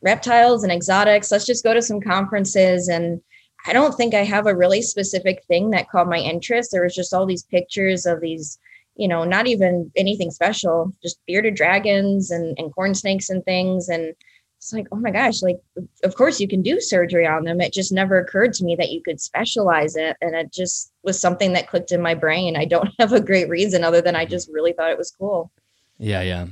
reptiles 0.00 0.62
and 0.62 0.72
exotics. 0.72 1.32
Let's 1.32 1.46
just 1.46 1.64
go 1.64 1.74
to 1.74 1.82
some 1.82 2.00
conferences 2.00 2.88
and 2.88 3.20
I 3.66 3.72
don't 3.72 3.94
think 3.94 4.14
I 4.14 4.22
have 4.24 4.46
a 4.46 4.56
really 4.56 4.82
specific 4.82 5.44
thing 5.48 5.70
that 5.70 5.88
caught 5.88 6.08
my 6.08 6.18
interest. 6.18 6.70
There 6.70 6.82
was 6.82 6.94
just 6.94 7.12
all 7.12 7.26
these 7.26 7.42
pictures 7.42 8.06
of 8.06 8.20
these, 8.20 8.58
you 8.96 9.08
know, 9.08 9.24
not 9.24 9.46
even 9.46 9.90
anything 9.96 10.30
special, 10.30 10.92
just 11.02 11.18
bearded 11.26 11.54
dragons 11.54 12.30
and, 12.30 12.56
and 12.58 12.74
corn 12.74 12.94
snakes 12.94 13.28
and 13.28 13.44
things. 13.44 13.88
And 13.88 14.14
it's 14.58 14.72
like, 14.72 14.86
oh 14.92 14.96
my 14.96 15.10
gosh, 15.10 15.42
like, 15.42 15.58
of 16.04 16.14
course 16.14 16.40
you 16.40 16.48
can 16.48 16.62
do 16.62 16.80
surgery 16.80 17.26
on 17.26 17.44
them. 17.44 17.60
It 17.60 17.72
just 17.72 17.92
never 17.92 18.18
occurred 18.18 18.52
to 18.54 18.64
me 18.64 18.76
that 18.76 18.90
you 18.90 19.02
could 19.02 19.20
specialize 19.20 19.96
it. 19.96 20.16
And 20.20 20.34
it 20.34 20.52
just 20.52 20.92
was 21.02 21.20
something 21.20 21.52
that 21.52 21.68
clicked 21.68 21.92
in 21.92 22.00
my 22.00 22.14
brain. 22.14 22.56
I 22.56 22.64
don't 22.64 22.90
have 22.98 23.12
a 23.12 23.20
great 23.20 23.48
reason 23.48 23.84
other 23.84 24.00
than 24.00 24.16
I 24.16 24.24
just 24.24 24.48
really 24.52 24.72
thought 24.72 24.90
it 24.90 24.98
was 24.98 25.10
cool. 25.10 25.50
Yeah, 25.98 26.22
yeah 26.22 26.46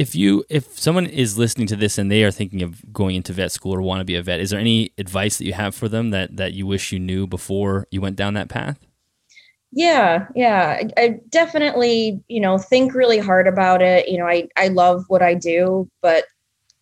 if 0.00 0.14
you 0.14 0.42
if 0.48 0.78
someone 0.78 1.04
is 1.04 1.36
listening 1.36 1.66
to 1.66 1.76
this 1.76 1.98
and 1.98 2.10
they 2.10 2.24
are 2.24 2.30
thinking 2.30 2.62
of 2.62 2.90
going 2.90 3.16
into 3.16 3.34
vet 3.34 3.52
school 3.52 3.74
or 3.74 3.82
want 3.82 4.00
to 4.00 4.04
be 4.04 4.16
a 4.16 4.22
vet 4.22 4.40
is 4.40 4.48
there 4.48 4.58
any 4.58 4.90
advice 4.96 5.36
that 5.36 5.44
you 5.44 5.52
have 5.52 5.74
for 5.74 5.90
them 5.90 6.08
that 6.08 6.34
that 6.38 6.54
you 6.54 6.66
wish 6.66 6.90
you 6.90 6.98
knew 6.98 7.26
before 7.26 7.86
you 7.90 8.00
went 8.00 8.16
down 8.16 8.32
that 8.32 8.48
path 8.48 8.78
yeah 9.72 10.26
yeah 10.34 10.80
I, 10.80 11.02
I 11.02 11.20
definitely 11.28 12.18
you 12.28 12.40
know 12.40 12.56
think 12.56 12.94
really 12.94 13.18
hard 13.18 13.46
about 13.46 13.82
it 13.82 14.08
you 14.08 14.16
know 14.16 14.26
i 14.26 14.48
i 14.56 14.68
love 14.68 15.04
what 15.08 15.20
i 15.20 15.34
do 15.34 15.86
but 16.00 16.24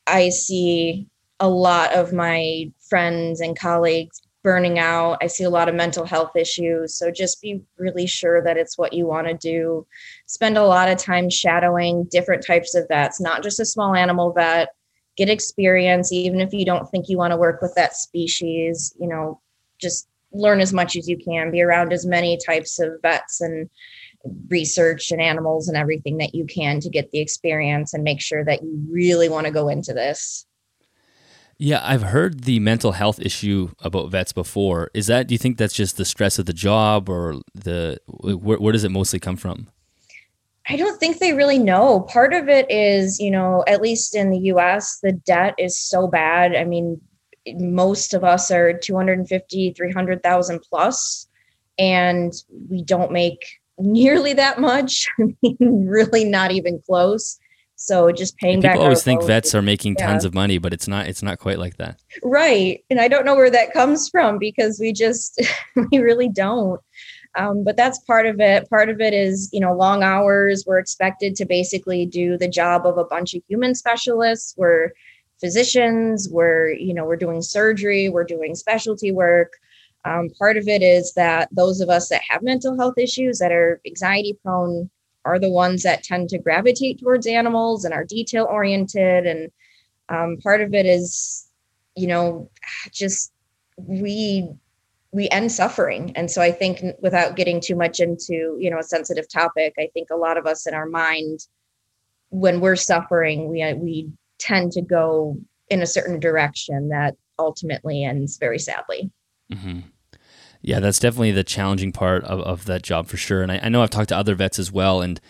i 0.07 0.29
see 0.29 1.09
a 1.41 1.49
lot 1.49 1.93
of 1.95 2.13
my 2.13 2.71
friends 2.89 3.41
and 3.41 3.59
colleagues 3.59 4.23
burning 4.43 4.79
out. 4.79 5.19
I 5.21 5.27
see 5.27 5.45
a 5.45 5.51
lot 5.51 5.69
of 5.69 5.75
mental 5.75 6.07
health 6.07 6.37
issues. 6.37 6.95
So 6.97 7.11
just 7.11 7.43
be 7.43 7.61
really 7.77 8.07
sure 8.07 8.43
that 8.43 8.57
it's 8.57 8.79
what 8.79 8.93
you 8.93 9.07
want 9.07 9.27
to 9.27 9.35
do. 9.35 9.87
Spend 10.29 10.59
a 10.59 10.65
lot 10.65 10.91
of 10.91 10.99
time 10.99 11.31
shadowing 11.31 12.05
different 12.11 12.47
types 12.47 12.75
of 12.75 12.87
vets, 12.89 13.21
not 13.21 13.43
just 13.43 13.61
a 13.61 13.65
small 13.65 13.95
animal 13.95 14.33
vet. 14.33 14.69
get 15.17 15.31
experience, 15.31 16.13
even 16.13 16.41
if 16.41 16.53
you 16.53 16.65
don't 16.65 16.87
think 16.91 17.09
you 17.09 17.17
want 17.17 17.33
to 17.33 17.37
work 17.37 17.61
with 17.61 17.75
that 17.75 17.97
species, 17.97 18.95
you 19.01 19.09
know, 19.09 19.41
just 19.81 20.07
learn 20.33 20.61
as 20.61 20.73
much 20.73 20.97
as 20.97 21.09
you 21.09 21.17
can, 21.17 21.51
be 21.51 21.63
around 21.63 21.93
as 21.93 22.05
many 22.05 22.39
types 22.45 22.79
of 22.79 22.93
vets 23.01 23.41
and 23.41 23.71
research 24.49 25.11
and 25.11 25.21
animals 25.21 25.67
and 25.67 25.79
everything 25.79 26.19
that 26.19 26.35
you 26.35 26.45
can 26.45 26.79
to 26.81 26.91
get 26.91 27.11
the 27.11 27.21
experience 27.21 27.95
and 27.95 28.05
make 28.05 28.21
sure 28.21 28.45
that 28.45 28.63
you 28.63 28.87
really 28.91 29.31
want 29.31 29.47
to 29.47 29.53
go 29.53 29.69
into 29.69 29.95
this. 29.95 30.47
Yeah, 31.57 31.81
I've 31.83 32.03
heard 32.03 32.45
the 32.45 32.61
mental 32.61 32.93
health 32.93 33.19
issue 33.19 33.71
about 33.81 34.11
vets 34.11 34.33
before. 34.33 34.91
Is 34.95 35.09
that 35.09 35.27
do 35.27 35.35
you 35.35 35.39
think 35.39 35.57
that's 35.57 35.75
just 35.75 35.97
the 35.97 36.05
stress 36.05 36.39
of 36.39 36.47
the 36.47 36.53
job 36.53 37.09
or 37.09 37.41
the 37.55 37.99
where, 38.07 38.59
where 38.59 38.73
does 38.73 38.85
it 38.85 38.91
mostly 38.91 39.19
come 39.19 39.37
from? 39.37 39.69
I 40.69 40.77
don't 40.77 40.99
think 41.01 41.19
they 41.19 41.33
really 41.33 41.59
know. 41.59 42.01
Part 42.01 42.35
of 42.35 42.49
it 42.49 42.71
is, 42.71 43.19
you 43.19 43.31
know, 43.31 43.65
at 43.67 43.81
least 43.81 44.15
in 44.15 44.31
the 44.31 44.39
US, 44.53 44.99
the 45.03 45.13
debt 45.13 45.55
is 45.59 45.79
so 45.79 46.07
bad. 46.07 46.55
I 46.55 46.65
mean, 46.65 47.01
most 47.57 48.13
of 48.13 48.25
us 48.25 48.51
are 48.51 48.77
250, 48.77 49.73
300,000 49.73 50.61
plus, 50.69 51.27
and 51.79 52.33
we 52.69 52.83
don't 52.83 53.13
make 53.13 53.41
nearly 53.79 54.35
that 54.35 54.61
much. 54.61 55.09
I 55.21 55.35
mean, 55.43 55.87
really 55.87 56.25
not 56.25 56.53
even 56.53 56.83
close. 56.85 57.39
So 57.81 58.11
just 58.11 58.37
paying 58.39 58.55
and 58.55 58.63
back. 58.65 58.73
People 58.73 58.85
always 58.85 59.05
think 59.05 59.23
vets 59.23 59.55
are 59.55 59.63
making 59.63 59.95
yeah. 59.99 60.09
tons 60.09 60.25
of 60.25 60.35
money, 60.35 60.59
but 60.59 60.73
it's 60.73 60.89
not. 60.89 61.07
It's 61.07 61.23
not 61.23 61.39
quite 61.39 61.61
like 61.61 61.77
that. 61.77 62.01
Right, 62.25 62.85
and 62.91 63.01
I 63.01 63.07
don't 63.07 63.25
know 63.25 63.37
where 63.37 63.51
that 63.51 63.73
comes 63.73 64.09
from 64.09 64.39
because 64.39 64.81
we 64.81 64.93
just 64.93 65.41
we 65.93 65.99
really 65.99 66.29
don't. 66.29 66.81
Um, 67.35 67.63
but 67.63 67.77
that's 67.77 67.99
part 68.01 68.27
of 68.27 68.41
it. 68.41 68.69
Part 68.69 68.89
of 68.89 69.01
it 69.01 69.15
is 69.15 69.51
you 69.53 69.61
know 69.61 69.75
long 69.75 70.03
hours. 70.03 70.65
We're 70.67 70.79
expected 70.79 71.35
to 71.37 71.45
basically 71.45 72.07
do 72.07 72.37
the 72.37 72.49
job 72.49 72.87
of 72.87 72.99
a 72.99 73.05
bunch 73.05 73.35
of 73.35 73.43
human 73.49 73.75
specialists. 73.75 74.55
We're 74.57 74.93
physicians. 75.41 76.29
We're 76.31 76.71
you 76.71 76.95
know 76.95 77.05
we're 77.05 77.17
doing 77.17 77.43
surgery. 77.43 78.09
We're 78.09 78.25
doing 78.25 78.55
specialty 78.55 79.13
work. 79.13 79.53
Um, 80.05 80.31
part 80.39 80.57
of 80.57 80.69
it 80.69 80.83
is 80.83 81.13
that 81.15 81.49
those 81.53 81.81
of 81.81 81.91
us 81.91 82.09
that 82.09 82.23
have 82.29 82.43
mental 82.43 82.77
health 82.77 82.99
issues 82.99 83.39
that 83.39 83.53
are 83.53 83.81
anxiety 83.87 84.39
prone 84.43 84.89
are 85.25 85.39
the 85.39 85.51
ones 85.51 85.83
that 85.83 86.05
tend 86.05 86.29
to 86.31 86.39
gravitate 86.39 87.01
towards 87.01 87.27
animals 87.27 87.85
and 87.85 87.93
are 87.93 88.05
detail 88.05 88.47
oriented 88.49 89.27
and 89.27 89.51
um, 90.09 90.39
part 90.43 90.61
of 90.63 90.73
it 90.73 90.87
is 90.87 91.49
you 91.97 92.07
know 92.07 92.51
just 92.93 93.33
we 93.77 94.49
we 95.13 95.29
end 95.31 95.51
suffering 95.51 96.13
and 96.17 96.31
so 96.31 96.43
i 96.43 96.51
think 96.51 96.83
without 97.01 97.37
getting 97.37 97.61
too 97.61 97.75
much 97.75 98.01
into 98.01 98.57
you 98.59 98.71
know 98.71 98.79
a 98.79 98.83
sensitive 98.83 99.29
topic 99.29 99.75
i 99.79 99.89
think 99.95 100.09
a 100.11 100.17
lot 100.17 100.37
of 100.37 100.47
us 100.47 100.67
in 100.67 100.75
our 100.75 100.87
mind 100.87 101.41
when 102.31 102.61
we're 102.61 102.77
suffering 102.77 103.49
we 103.49 103.73
we 103.75 104.11
tend 104.39 104.73
to 104.73 104.83
go 104.83 105.37
in 105.71 105.83
a 105.83 105.87
certain 105.87 106.21
direction 106.21 106.89
that 106.89 107.15
ultimately 107.39 108.05
ends 108.05 108.37
very 108.39 108.59
sadly 108.59 109.11
mm-hmm. 109.53 109.81
Yeah, 110.61 110.81
that's 110.81 110.99
definitely 110.99 111.33
the 111.33 111.45
challenging 111.45 111.93
part 111.93 112.25
of, 112.25 112.41
of 112.41 112.65
that 112.67 112.83
job 112.83 113.07
for 113.07 113.17
sure. 113.17 113.43
And 113.43 113.53
I, 113.53 113.61
I 113.63 113.69
know 113.69 113.83
I've 113.83 113.91
talked 113.91 114.09
to 114.09 114.17
other 114.17 114.35
vets 114.35 114.59
as 114.59 114.73
well, 114.73 115.01
and 115.01 115.21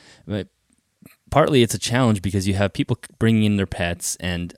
partly 1.31 1.63
it's 1.63 1.75
a 1.75 1.79
challenge 1.79 2.23
because 2.23 2.49
you 2.49 2.55
have 2.55 2.73
people 2.73 2.99
bringing 3.19 3.45
in 3.45 3.57
their 3.57 3.67
pets, 3.67 4.17
and 4.21 4.55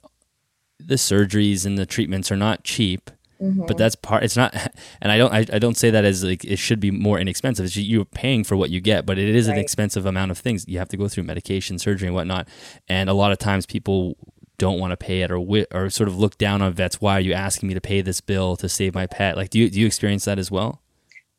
the 0.78 0.94
surgeries 0.94 1.66
and 1.66 1.76
the 1.76 1.86
treatments 1.86 2.30
are 2.30 2.36
not 2.36 2.64
cheap. 2.64 3.10
Mm-hmm. 3.40 3.64
But 3.66 3.78
that's 3.78 3.94
part. 3.94 4.22
It's 4.22 4.36
not, 4.36 4.54
and 5.00 5.10
I 5.10 5.16
don't. 5.16 5.32
I, 5.32 5.46
I 5.52 5.58
don't 5.58 5.76
say 5.76 5.90
that 5.90 6.04
as 6.04 6.22
like 6.22 6.44
it 6.44 6.58
should 6.58 6.80
be 6.80 6.90
more 6.90 7.18
inexpensive. 7.18 7.64
It's 7.64 7.76
you're 7.76 8.04
paying 8.04 8.44
for 8.44 8.56
what 8.56 8.70
you 8.70 8.80
get, 8.80 9.06
but 9.06 9.18
it 9.18 9.34
is 9.34 9.48
right. 9.48 9.54
an 9.54 9.60
expensive 9.60 10.04
amount 10.04 10.30
of 10.30 10.38
things. 10.38 10.66
You 10.68 10.78
have 10.78 10.88
to 10.90 10.96
go 10.96 11.08
through 11.08 11.24
medication, 11.24 11.78
surgery, 11.78 12.08
and 12.08 12.14
whatnot. 12.14 12.48
And 12.88 13.08
a 13.08 13.14
lot 13.14 13.32
of 13.32 13.38
times, 13.38 13.64
people 13.64 14.16
don't 14.58 14.78
want 14.78 14.90
to 14.90 14.96
pay 14.96 15.22
it 15.22 15.30
or 15.30 15.38
or 15.72 15.88
sort 15.88 16.08
of 16.08 16.18
look 16.18 16.36
down 16.36 16.60
on 16.60 16.72
vets. 16.74 17.00
Why 17.00 17.14
are 17.14 17.20
you 17.20 17.32
asking 17.32 17.68
me 17.68 17.74
to 17.74 17.80
pay 17.80 18.02
this 18.02 18.20
bill 18.20 18.56
to 18.56 18.68
save 18.68 18.94
my 18.94 19.06
pet? 19.06 19.36
Like, 19.36 19.48
do 19.50 19.58
you 19.58 19.70
do 19.70 19.80
you 19.80 19.86
experience 19.86 20.26
that 20.26 20.38
as 20.38 20.50
well? 20.50 20.82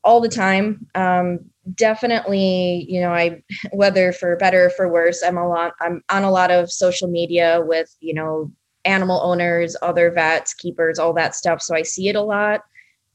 All 0.03 0.19
the 0.19 0.29
time. 0.29 0.87
Um, 0.95 1.51
definitely, 1.75 2.87
you 2.89 2.99
know, 2.99 3.13
I 3.13 3.43
whether 3.71 4.11
for 4.11 4.35
better 4.37 4.65
or 4.65 4.69
for 4.71 4.89
worse, 4.91 5.21
I'm 5.23 5.37
a 5.37 5.47
lot. 5.47 5.73
I'm 5.79 6.03
on 6.09 6.23
a 6.23 6.31
lot 6.31 6.49
of 6.49 6.71
social 6.71 7.07
media 7.07 7.61
with 7.63 7.95
you 7.99 8.15
know 8.15 8.51
animal 8.85 9.21
owners, 9.21 9.75
other 9.81 10.11
vets, 10.11 10.53
keepers, 10.53 10.99
all 10.99 11.13
that 11.13 11.35
stuff. 11.35 11.61
So 11.61 11.75
I 11.75 11.83
see 11.83 12.09
it 12.09 12.15
a 12.15 12.21
lot. 12.21 12.61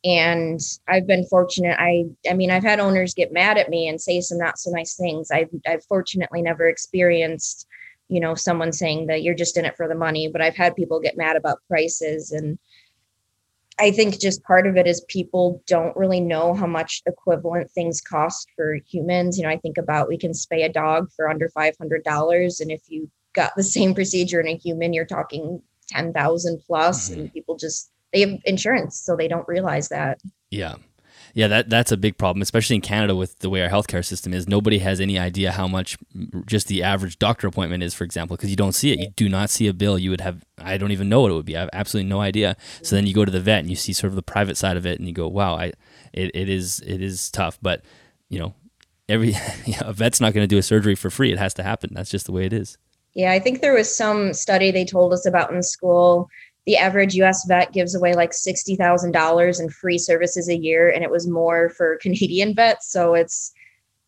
And 0.05 0.61
I've 0.89 1.07
been 1.07 1.27
fortunate. 1.27 1.77
I 1.81 2.05
I 2.31 2.35
mean, 2.35 2.51
I've 2.51 2.63
had 2.63 2.81
owners 2.81 3.15
get 3.15 3.33
mad 3.33 3.59
at 3.59 3.71
me 3.71 3.89
and 3.89 4.01
say 4.01 4.21
some 4.21 4.39
not 4.39 4.59
so 4.59 4.71
nice 4.71 4.95
things. 4.95 5.31
I've 5.31 5.51
I've 5.67 5.85
fortunately 5.85 6.43
never 6.43 6.69
experienced 6.69 7.67
you 8.09 8.21
know 8.21 8.35
someone 8.35 8.73
saying 8.73 9.07
that 9.07 9.23
you're 9.23 9.35
just 9.35 9.57
in 9.57 9.65
it 9.65 9.77
for 9.77 9.89
the 9.89 9.95
money 9.95 10.29
but 10.29 10.41
i've 10.41 10.57
had 10.57 10.77
people 10.77 11.01
get 11.01 11.17
mad 11.17 11.37
about 11.37 11.59
prices 11.69 12.33
and 12.33 12.59
i 13.79 13.91
think 13.91 14.21
just 14.21 14.43
part 14.45 14.67
of 14.67 14.77
it 14.77 14.87
is 14.87 15.05
people 15.09 15.63
don't 15.67 15.97
really 15.97 16.21
know 16.21 16.55
how 16.55 16.67
much 16.67 17.03
equivalent 17.07 17.71
things 17.71 18.01
cost 18.01 18.49
for 18.55 18.75
humans 18.89 19.37
you 19.37 19.45
know 19.45 19.51
i 19.51 19.59
think 19.59 19.79
about 19.79 20.09
we 20.09 20.19
can 20.19 20.33
spay 20.33 20.65
a 20.65 20.73
dog 20.73 21.11
for 21.15 21.29
under 21.29 21.49
$500 21.49 22.61
and 22.61 22.71
if 22.71 22.83
you 22.89 23.11
got 23.37 23.53
the 23.57 23.63
same 23.63 23.95
procedure 23.95 24.41
in 24.41 24.49
a 24.49 24.57
human 24.57 24.93
you're 24.93 25.07
talking 25.07 25.63
10,000 25.91 26.61
plus 26.67 27.11
mm-hmm. 27.11 27.21
and 27.21 27.33
people 27.33 27.57
just 27.57 27.91
they 28.13 28.21
have 28.21 28.41
insurance 28.45 28.99
so 28.99 29.15
they 29.15 29.29
don't 29.29 29.47
realize 29.47 29.89
that 29.89 30.19
yeah 30.51 30.75
yeah, 31.37 31.49
that 31.49 31.69
that's 31.69 31.93
a 31.93 31.99
big 31.99 32.17
problem, 32.17 32.41
especially 32.41 32.77
in 32.77 32.83
Canada 32.83 33.15
with 33.15 33.41
the 33.41 33.51
way 33.51 33.61
our 33.61 33.69
healthcare 33.69 34.03
system 34.03 34.33
is. 34.33 34.49
Nobody 34.49 34.79
has 34.79 35.03
any 35.03 35.19
idea 35.19 35.53
how 35.53 35.69
much 35.69 35.99
just 36.47 36.67
the 36.67 36.83
average 36.83 37.19
doctor 37.19 37.47
appointment 37.47 37.83
is, 37.83 37.93
for 37.93 38.05
example, 38.05 38.39
because 38.39 38.49
you 38.49 38.57
don't 38.57 38.73
see 38.73 38.91
it. 38.93 39.01
You 39.01 39.11
do 39.17 39.29
not 39.29 39.51
see 39.51 39.69
a 39.69 39.75
bill. 39.75 39.99
You 39.99 40.09
would 40.09 40.23
have 40.23 40.43
I 40.57 40.79
don't 40.79 40.93
even 40.93 41.11
know 41.11 41.21
what 41.21 41.31
it 41.31 41.35
would 41.35 41.45
be. 41.45 41.55
I 41.55 41.61
have 41.61 41.71
absolutely 41.75 42.09
no 42.09 42.23
idea. 42.23 42.57
So 42.81 42.97
then 42.97 43.07
you 43.07 43.13
go 43.13 43.27
to 43.27 43.31
the 43.31 43.39
vet 43.39 43.59
and 43.59 43.69
you 43.69 43.77
see 43.77 43.93
sort 43.93 44.13
of 44.13 44.17
the 44.17 44.23
private 44.23 44.57
side 44.57 44.79
of 44.79 44.87
it, 44.87 44.99
and 44.99 45.07
you 45.07 45.13
go, 45.13 45.29
wow, 45.29 45.57
I 45.57 45.73
it, 46.15 46.31
it 46.35 46.49
is 46.49 46.81
it 46.87 47.03
is 47.03 47.31
tough, 47.31 47.59
but 47.61 47.85
you 48.31 48.39
know, 48.39 48.55
every 49.07 49.35
a 49.83 49.93
vet's 49.93 50.23
not 50.23 50.33
going 50.33 50.43
to 50.43 50.49
do 50.49 50.57
a 50.57 50.63
surgery 50.63 50.95
for 50.95 51.11
free. 51.11 51.33
It 51.33 51.39
has 51.39 51.53
to 51.55 51.63
happen. 51.63 51.91
That's 51.93 52.11
just 52.11 52.25
the 52.25 52.33
way 52.33 52.47
it 52.47 52.55
is. 52.55 52.79
Yeah, 53.17 53.33
I 53.33 53.39
think 53.39 53.63
there 53.63 53.73
was 53.73 53.97
some 53.97 54.35
study 54.35 54.71
they 54.71 54.85
told 54.85 55.15
us 55.15 55.25
about 55.25 55.51
in 55.51 55.63
school. 55.63 56.29
The 56.67 56.77
average 56.77 57.15
US 57.15 57.47
vet 57.49 57.73
gives 57.73 57.95
away 57.95 58.13
like 58.13 58.33
$60,000 58.33 59.61
in 59.61 59.71
free 59.71 59.97
services 59.97 60.51
a 60.51 60.57
year, 60.57 60.91
and 60.91 61.03
it 61.03 61.11
was 61.11 61.27
more 61.27 61.71
for 61.71 61.97
Canadian 62.03 62.55
vets. 62.55 62.93
So 62.93 63.15
it's, 63.15 63.53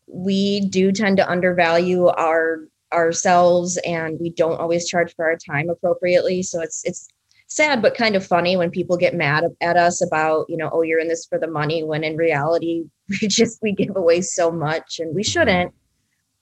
we 0.05 0.61
do 0.61 0.91
tend 0.91 1.17
to 1.17 1.27
undervalue 1.27 2.07
our 2.07 2.67
ourselves 2.91 3.77
and 3.85 4.19
we 4.19 4.31
don't 4.31 4.59
always 4.59 4.87
charge 4.87 5.15
for 5.15 5.25
our 5.25 5.37
time 5.37 5.69
appropriately. 5.69 6.41
So 6.41 6.61
it's 6.61 6.83
it's 6.85 7.07
sad 7.47 7.81
but 7.83 7.95
kind 7.95 8.15
of 8.15 8.25
funny 8.25 8.57
when 8.57 8.71
people 8.71 8.97
get 8.97 9.13
mad 9.13 9.43
at 9.61 9.77
us 9.77 10.03
about 10.03 10.45
you 10.49 10.57
know 10.57 10.69
oh 10.73 10.81
you're 10.81 10.99
in 10.99 11.07
this 11.07 11.25
for 11.25 11.37
the 11.37 11.47
money 11.47 11.83
when 11.83 12.03
in 12.03 12.15
reality 12.15 12.83
we 13.09 13.27
just 13.27 13.59
we 13.61 13.73
give 13.73 13.95
away 13.95 14.21
so 14.21 14.51
much 14.51 14.99
and 14.99 15.15
we 15.15 15.23
shouldn't 15.23 15.71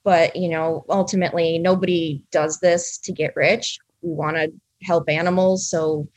but 0.08 0.36
you 0.36 0.50
know 0.50 0.86
ultimately 0.90 1.60
nobody 1.60 2.22
does 2.32 2.60
this 2.60 2.98
to 2.98 3.12
get 3.12 3.36
rich 3.36 3.80
we 4.02 4.12
want 4.12 4.38
to 4.38 4.52
help 4.84 5.10
animals. 5.10 5.70
So 5.70 6.08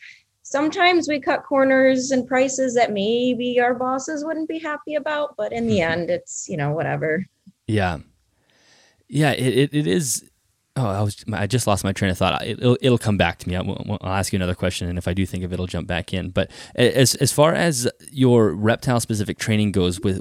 sometimes 0.42 1.09
we 1.09 1.20
cut 1.20 1.44
corners 1.44 2.11
and 2.11 2.26
prices 2.26 2.75
that 2.75 2.92
maybe 2.92 3.61
our 3.61 3.75
bosses 3.75 4.25
wouldn't 4.25 4.49
be 4.49 4.59
happy 4.59 4.94
about, 4.94 5.37
but 5.37 5.52
in 5.52 5.66
the 5.66 5.78
mm-hmm. 5.78 5.92
end, 5.92 6.11
it's, 6.11 6.49
you 6.49 6.56
know, 6.56 6.73
whatever. 6.73 7.25
Yeah. 7.66 7.99
Yeah, 9.09 9.32
it, 9.32 9.59
it, 9.59 9.75
it 9.75 9.87
is. 9.87 10.25
Oh, 10.76 10.87
I 10.87 11.02
was. 11.02 11.25
I 11.32 11.49
just 11.49 11.66
lost 11.66 11.82
my 11.82 11.92
train 11.92 12.12
of 12.12 12.18
thought. 12.18 12.47
It'll, 12.47 12.78
it'll 12.80 12.97
come 12.97 13.16
back 13.16 13.38
to 13.38 13.49
me. 13.49 13.56
I'll, 13.56 13.99
I'll 14.00 14.12
ask 14.12 14.32
you 14.32 14.37
another 14.37 14.54
question, 14.54 14.88
and 14.88 14.99
if 14.99 15.09
I 15.09 15.14
do 15.14 15.26
think 15.26 15.42
of 15.42 15.50
it, 15.50 15.54
it'll 15.54 15.66
jump 15.66 15.88
back 15.88 16.14
in. 16.14 16.30
But 16.30 16.49
as 16.76 17.16
as 17.16 17.32
far 17.32 17.52
as 17.52 17.90
your 18.12 18.54
reptile 18.54 19.00
specific 19.00 19.37
training 19.37 19.73
goes, 19.73 19.99
with 19.99 20.20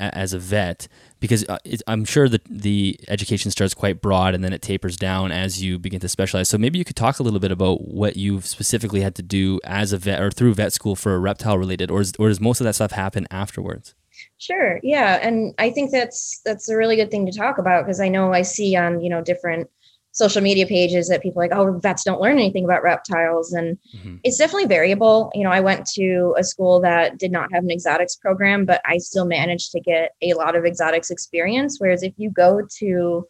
as 0.00 0.32
a 0.32 0.38
vet, 0.38 0.88
because 1.20 1.44
uh, 1.48 1.58
I'm 1.86 2.04
sure 2.04 2.28
that 2.28 2.44
the 2.44 2.98
education 3.08 3.50
starts 3.50 3.74
quite 3.74 4.00
broad 4.00 4.34
and 4.34 4.42
then 4.42 4.52
it 4.52 4.62
tapers 4.62 4.96
down 4.96 5.30
as 5.30 5.62
you 5.62 5.78
begin 5.78 6.00
to 6.00 6.08
specialize. 6.08 6.48
So 6.48 6.58
maybe 6.58 6.78
you 6.78 6.84
could 6.84 6.96
talk 6.96 7.18
a 7.18 7.22
little 7.22 7.40
bit 7.40 7.52
about 7.52 7.88
what 7.88 8.16
you've 8.16 8.46
specifically 8.46 9.02
had 9.02 9.14
to 9.16 9.22
do 9.22 9.60
as 9.64 9.92
a 9.92 9.98
vet 9.98 10.20
or 10.20 10.30
through 10.30 10.54
vet 10.54 10.72
school 10.72 10.96
for 10.96 11.14
a 11.14 11.18
reptile 11.18 11.58
related, 11.58 11.90
or 11.90 12.00
is, 12.00 12.12
or 12.18 12.28
does 12.28 12.40
most 12.40 12.60
of 12.60 12.64
that 12.64 12.74
stuff 12.74 12.92
happen 12.92 13.26
afterwards? 13.30 13.94
Sure. 14.38 14.80
Yeah, 14.82 15.18
and 15.22 15.54
I 15.58 15.70
think 15.70 15.90
that's 15.90 16.40
that's 16.44 16.68
a 16.68 16.76
really 16.76 16.96
good 16.96 17.10
thing 17.10 17.26
to 17.26 17.32
talk 17.32 17.58
about 17.58 17.84
because 17.84 18.00
I 18.00 18.08
know 18.08 18.32
I 18.32 18.42
see 18.42 18.76
on 18.76 19.00
you 19.00 19.10
know 19.10 19.22
different 19.22 19.68
social 20.12 20.42
media 20.42 20.66
pages 20.66 21.08
that 21.08 21.22
people 21.22 21.40
like, 21.40 21.52
oh, 21.52 21.78
vets 21.78 22.04
don't 22.04 22.20
learn 22.20 22.38
anything 22.38 22.64
about 22.64 22.82
reptiles. 22.82 23.52
And 23.52 23.78
mm-hmm. 23.94 24.16
it's 24.24 24.38
definitely 24.38 24.66
variable. 24.66 25.30
You 25.34 25.44
know, 25.44 25.50
I 25.50 25.60
went 25.60 25.86
to 25.94 26.34
a 26.36 26.42
school 26.42 26.80
that 26.80 27.18
did 27.18 27.30
not 27.30 27.52
have 27.52 27.62
an 27.62 27.70
exotics 27.70 28.16
program, 28.16 28.64
but 28.64 28.80
I 28.84 28.98
still 28.98 29.24
managed 29.24 29.70
to 29.72 29.80
get 29.80 30.14
a 30.22 30.34
lot 30.34 30.56
of 30.56 30.64
exotics 30.64 31.10
experience. 31.10 31.78
Whereas 31.78 32.02
if 32.02 32.12
you 32.16 32.30
go 32.30 32.62
to, 32.78 33.26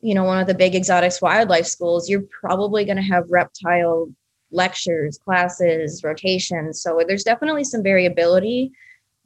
you 0.00 0.14
know, 0.14 0.24
one 0.24 0.38
of 0.38 0.46
the 0.46 0.54
big 0.54 0.74
exotics 0.74 1.22
wildlife 1.22 1.66
schools, 1.66 2.08
you're 2.08 2.24
probably 2.40 2.84
going 2.84 2.96
to 2.96 3.02
have 3.02 3.30
reptile 3.30 4.08
lectures, 4.50 5.18
classes, 5.18 6.02
rotations. 6.02 6.80
So 6.80 7.00
there's 7.06 7.24
definitely 7.24 7.64
some 7.64 7.82
variability. 7.82 8.72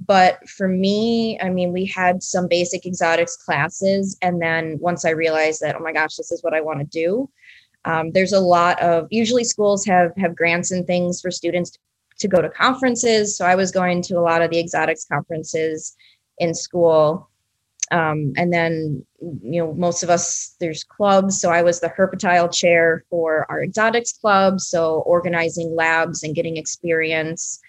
But 0.06 0.48
for 0.48 0.68
me, 0.68 1.38
I 1.40 1.50
mean, 1.50 1.72
we 1.72 1.86
had 1.86 2.22
some 2.22 2.48
basic 2.48 2.86
exotics 2.86 3.36
classes. 3.36 4.16
And 4.22 4.40
then 4.40 4.78
once 4.80 5.04
I 5.04 5.10
realized 5.10 5.60
that, 5.60 5.76
oh 5.76 5.82
my 5.82 5.92
gosh, 5.92 6.16
this 6.16 6.30
is 6.30 6.42
what 6.42 6.54
I 6.54 6.60
want 6.60 6.78
to 6.80 6.84
do, 6.84 7.28
Um, 7.84 8.12
there's 8.12 8.32
a 8.32 8.40
lot 8.40 8.80
of 8.82 9.06
usually 9.10 9.44
schools 9.44 9.84
have 9.86 10.12
have 10.16 10.36
grants 10.36 10.70
and 10.70 10.86
things 10.86 11.20
for 11.20 11.30
students 11.30 11.72
to 12.18 12.28
go 12.28 12.42
to 12.42 12.50
conferences. 12.50 13.36
So 13.36 13.46
I 13.46 13.54
was 13.54 13.70
going 13.70 14.02
to 14.02 14.18
a 14.18 14.26
lot 14.30 14.42
of 14.42 14.50
the 14.50 14.58
exotics 14.58 15.04
conferences 15.04 15.96
in 16.38 16.54
school. 16.54 17.30
Um, 17.90 18.32
and 18.36 18.52
then, 18.52 19.06
you 19.20 19.60
know, 19.60 19.72
most 19.72 20.02
of 20.02 20.10
us, 20.10 20.56
there's 20.60 20.84
clubs. 20.84 21.40
So 21.40 21.50
I 21.50 21.62
was 21.62 21.80
the 21.80 21.88
herpetile 21.88 22.52
chair 22.52 23.04
for 23.08 23.46
our 23.48 23.62
exotics 23.62 24.12
club. 24.12 24.60
So 24.60 25.00
organizing 25.06 25.74
labs 25.74 26.22
and 26.22 26.34
getting 26.34 26.56
experience. 26.58 27.60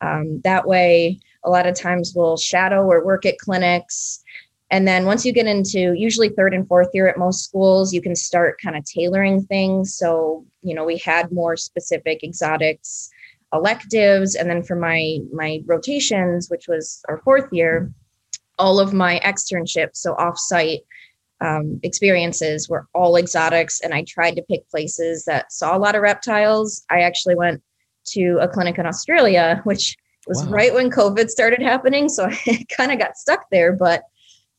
Um, 0.00 0.40
that 0.44 0.66
way, 0.66 1.18
a 1.44 1.50
lot 1.50 1.66
of 1.66 1.78
times 1.78 2.12
we'll 2.14 2.36
shadow 2.36 2.84
or 2.84 3.04
work 3.04 3.26
at 3.26 3.38
clinics. 3.38 4.22
And 4.70 4.88
then 4.88 5.04
once 5.04 5.24
you 5.24 5.32
get 5.32 5.46
into 5.46 5.92
usually 5.92 6.30
third 6.30 6.54
and 6.54 6.66
fourth 6.66 6.88
year 6.94 7.06
at 7.06 7.18
most 7.18 7.44
schools, 7.44 7.92
you 7.92 8.00
can 8.00 8.16
start 8.16 8.60
kind 8.60 8.76
of 8.76 8.84
tailoring 8.84 9.42
things. 9.42 9.94
So, 9.94 10.44
you 10.62 10.74
know, 10.74 10.84
we 10.84 10.98
had 10.98 11.30
more 11.30 11.56
specific 11.56 12.22
exotics 12.22 13.10
electives. 13.52 14.34
And 14.34 14.50
then 14.50 14.62
for 14.62 14.74
my 14.74 15.18
my 15.32 15.62
rotations, 15.66 16.50
which 16.50 16.66
was 16.66 17.02
our 17.08 17.18
fourth 17.18 17.52
year, 17.52 17.92
all 18.58 18.80
of 18.80 18.92
my 18.92 19.20
externships, 19.24 19.96
so 19.96 20.14
offsite 20.14 20.80
um, 21.40 21.78
experiences 21.82 22.68
were 22.68 22.86
all 22.94 23.16
exotics. 23.16 23.80
And 23.80 23.94
I 23.94 24.04
tried 24.04 24.36
to 24.36 24.42
pick 24.42 24.68
places 24.70 25.24
that 25.26 25.52
saw 25.52 25.76
a 25.76 25.78
lot 25.78 25.94
of 25.94 26.02
reptiles. 26.02 26.84
I 26.90 27.00
actually 27.00 27.34
went 27.34 27.62
to 28.08 28.38
a 28.40 28.48
clinic 28.48 28.78
in 28.78 28.86
Australia, 28.86 29.60
which 29.64 29.96
was 30.26 30.44
wow. 30.44 30.50
right 30.50 30.74
when 30.74 30.90
COVID 30.90 31.28
started 31.28 31.62
happening. 31.62 32.08
So 32.08 32.24
I 32.46 32.64
kind 32.76 32.92
of 32.92 32.98
got 32.98 33.16
stuck 33.16 33.46
there, 33.50 33.72
but 33.72 34.02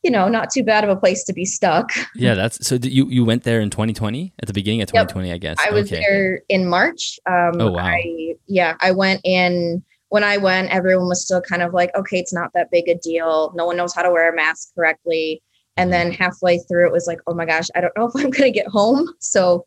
you 0.04 0.12
know, 0.12 0.28
not 0.28 0.52
too 0.52 0.64
bad 0.64 0.84
of 0.84 0.90
a 0.92 0.96
place 0.96 1.24
to 1.24 1.34
be 1.34 1.46
stuck. 1.46 1.92
Yeah, 2.16 2.36
that's 2.36 2.66
so. 2.66 2.76
you 2.76 3.10
you 3.10 3.26
went 3.26 3.44
there 3.44 3.60
in 3.60 3.70
2020 3.70 4.34
at 4.40 4.48
the 4.48 4.54
beginning 4.54 4.82
of 4.82 4.88
2020, 4.88 5.28
yep. 5.28 5.36
I 5.36 5.38
guess. 5.38 5.58
I 5.60 5.72
was 5.72 5.92
okay. 5.92 6.00
there 6.00 6.42
in 6.48 6.68
March. 6.68 7.20
Um, 7.26 7.60
oh 7.60 7.72
wow! 7.72 7.86
I, 7.86 8.36
yeah, 8.48 8.76
I 8.80 8.92
went 8.92 9.22
in 9.24 9.84
when 10.10 10.24
I 10.24 10.38
went. 10.38 10.70
Everyone 10.70 11.08
was 11.08 11.26
still 11.26 11.42
kind 11.42 11.62
of 11.62 11.74
like, 11.74 11.94
okay, 11.96 12.20
it's 12.20 12.34
not 12.34 12.52
that 12.54 12.72
big 12.72 12.88
a 12.88 12.96
deal. 12.96 13.52
No 13.56 13.66
one 13.66 13.76
knows 13.76 13.94
how 13.94 14.04
to 14.04 14.12
wear 14.12 14.32
a 14.32 14.36
mask 14.36 14.74
correctly. 14.76 15.42
And 15.78 15.92
then 15.92 16.12
halfway 16.12 16.60
through, 16.60 16.88
it 16.88 16.94
was 16.94 17.08
like, 17.08 17.20
oh 17.28 17.34
my 17.34 17.46
gosh, 17.46 17.68
I 17.76 17.82
don't 17.82 17.96
know 17.98 18.06
if 18.06 18.16
I'm 18.16 18.30
going 18.30 18.52
to 18.52 18.52
get 18.52 18.68
home. 18.68 19.14
So, 19.20 19.66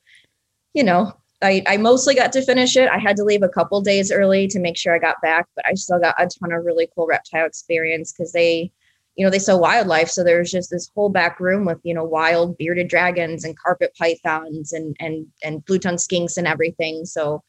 you 0.72 0.82
know, 0.82 1.12
I, 1.40 1.62
I 1.66 1.76
mostly 1.76 2.14
got 2.14 2.32
to 2.32 2.42
finish 2.42 2.76
it. 2.76 2.88
I 2.88 2.98
had 2.98 3.16
to 3.16 3.24
leave 3.24 3.42
a 3.42 3.48
couple 3.48 3.80
days 3.80 4.10
early 4.10 4.48
to 4.48 4.58
make 4.58 4.76
sure 4.76 4.94
I 4.94 4.98
got 4.98 5.20
back, 5.22 5.46
but 5.54 5.64
I 5.66 5.74
still 5.74 6.00
got 6.00 6.16
a 6.18 6.26
ton 6.26 6.52
of 6.52 6.64
really 6.64 6.88
cool 6.94 7.06
reptile 7.06 7.46
experience 7.46 8.12
because 8.12 8.32
they 8.32 8.72
you 9.18 9.24
know, 9.24 9.30
they 9.32 9.40
sell 9.40 9.58
wildlife. 9.58 10.08
So 10.08 10.22
there's 10.22 10.52
just 10.52 10.70
this 10.70 10.92
whole 10.94 11.08
back 11.08 11.40
room 11.40 11.64
with, 11.64 11.80
you 11.82 11.92
know, 11.92 12.04
wild 12.04 12.56
bearded 12.56 12.86
dragons 12.86 13.44
and 13.44 13.58
carpet 13.58 13.92
pythons 13.98 14.72
and 14.72 14.96
and 15.00 15.26
and 15.42 15.64
blue 15.64 15.80
tongue 15.80 15.96
skinks 15.96 16.36
and 16.36 16.46
everything. 16.46 17.04
So 17.04 17.42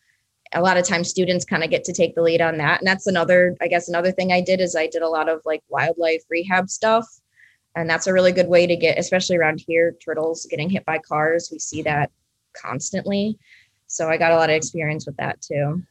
a 0.51 0.61
lot 0.61 0.77
of 0.77 0.87
times 0.87 1.09
students 1.09 1.45
kind 1.45 1.63
of 1.63 1.69
get 1.69 1.83
to 1.83 1.93
take 1.93 2.15
the 2.15 2.23
lead 2.23 2.41
on 2.41 2.57
that. 2.57 2.79
And 2.79 2.87
that's 2.87 3.05
another, 3.05 3.55
I 3.61 3.67
guess 3.67 3.87
another 3.87 4.11
thing 4.11 4.31
I 4.31 4.41
did 4.41 4.59
is 4.59 4.75
I 4.75 4.87
did 4.87 5.03
a 5.03 5.07
lot 5.07 5.29
of 5.29 5.41
like 5.45 5.61
wildlife 5.69 6.23
rehab 6.27 6.71
stuff. 6.71 7.05
And 7.75 7.87
that's 7.87 8.07
a 8.07 8.13
really 8.13 8.31
good 8.31 8.47
way 8.47 8.65
to 8.65 8.75
get, 8.75 8.97
especially 8.97 9.37
around 9.37 9.63
here, 9.67 9.95
turtles 10.03 10.47
getting 10.49 10.71
hit 10.71 10.85
by 10.85 10.97
cars. 10.97 11.49
We 11.51 11.59
see 11.59 11.83
that 11.83 12.09
constantly. 12.57 13.37
So 13.89 14.07
I 14.07 14.17
got 14.17 14.31
a 14.31 14.35
lot 14.35 14.49
of 14.49 14.55
experience 14.55 15.05
with 15.05 15.17
that 15.17 15.41
too. 15.41 15.83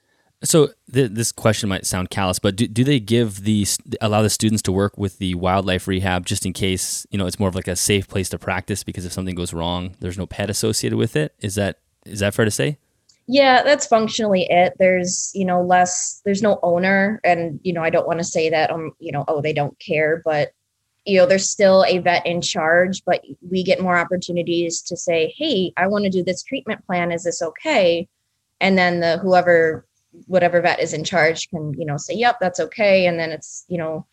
So 0.44 0.68
th- 0.92 1.10
this 1.10 1.32
question 1.32 1.68
might 1.68 1.84
sound 1.84 2.10
callous, 2.10 2.38
but 2.38 2.54
do, 2.54 2.68
do 2.68 2.84
they 2.84 3.00
give 3.00 3.42
the 3.42 3.66
allow 4.00 4.22
the 4.22 4.30
students 4.30 4.62
to 4.62 4.72
work 4.72 4.96
with 4.96 5.18
the 5.18 5.34
wildlife 5.34 5.88
rehab 5.88 6.26
just 6.26 6.46
in 6.46 6.52
case 6.52 7.06
you 7.10 7.18
know 7.18 7.26
it's 7.26 7.40
more 7.40 7.48
of 7.48 7.56
like 7.56 7.66
a 7.66 7.74
safe 7.74 8.06
place 8.06 8.28
to 8.28 8.38
practice 8.38 8.84
because 8.84 9.04
if 9.04 9.12
something 9.12 9.34
goes 9.34 9.52
wrong, 9.52 9.96
there's 9.98 10.16
no 10.16 10.26
pet 10.26 10.48
associated 10.48 10.96
with 10.96 11.16
it. 11.16 11.34
Is 11.40 11.56
that 11.56 11.80
is 12.06 12.20
that 12.20 12.34
fair 12.34 12.44
to 12.44 12.52
say? 12.52 12.78
Yeah, 13.26 13.62
that's 13.62 13.86
functionally 13.86 14.46
it. 14.48 14.74
There's 14.78 15.32
you 15.34 15.44
know 15.44 15.60
less. 15.60 16.22
There's 16.24 16.40
no 16.40 16.60
owner, 16.62 17.20
and 17.24 17.58
you 17.64 17.72
know 17.72 17.82
I 17.82 17.90
don't 17.90 18.06
want 18.06 18.20
to 18.20 18.24
say 18.24 18.48
that 18.48 18.70
um 18.70 18.92
you 19.00 19.10
know 19.10 19.24
oh 19.26 19.40
they 19.42 19.52
don't 19.52 19.78
care, 19.80 20.22
but 20.24 20.52
you 21.08 21.18
know 21.18 21.26
there's 21.26 21.50
still 21.50 21.84
a 21.84 21.98
vet 21.98 22.26
in 22.26 22.40
charge, 22.40 23.02
but 23.04 23.24
we 23.50 23.62
get 23.62 23.80
more 23.80 23.96
opportunities 23.96 24.82
to 24.82 24.96
say 24.96 25.34
hey 25.36 25.72
I 25.76 25.86
want 25.86 26.04
to 26.04 26.10
do 26.10 26.22
this 26.22 26.42
treatment 26.42 26.84
plan. 26.86 27.12
Is 27.12 27.24
this 27.24 27.42
okay? 27.42 28.08
And 28.60 28.76
then 28.76 29.00
the 29.00 29.18
whoever 29.18 29.86
whatever 30.26 30.60
vet 30.60 30.80
is 30.80 30.92
in 30.92 31.04
charge 31.04 31.48
can 31.50 31.74
you 31.74 31.84
know 31.84 31.96
say 31.96 32.14
yep 32.14 32.36
that's 32.40 32.60
okay 32.60 33.06
and 33.06 33.18
then 33.18 33.30
it's 33.30 33.64
you 33.68 33.78
know 33.78 34.06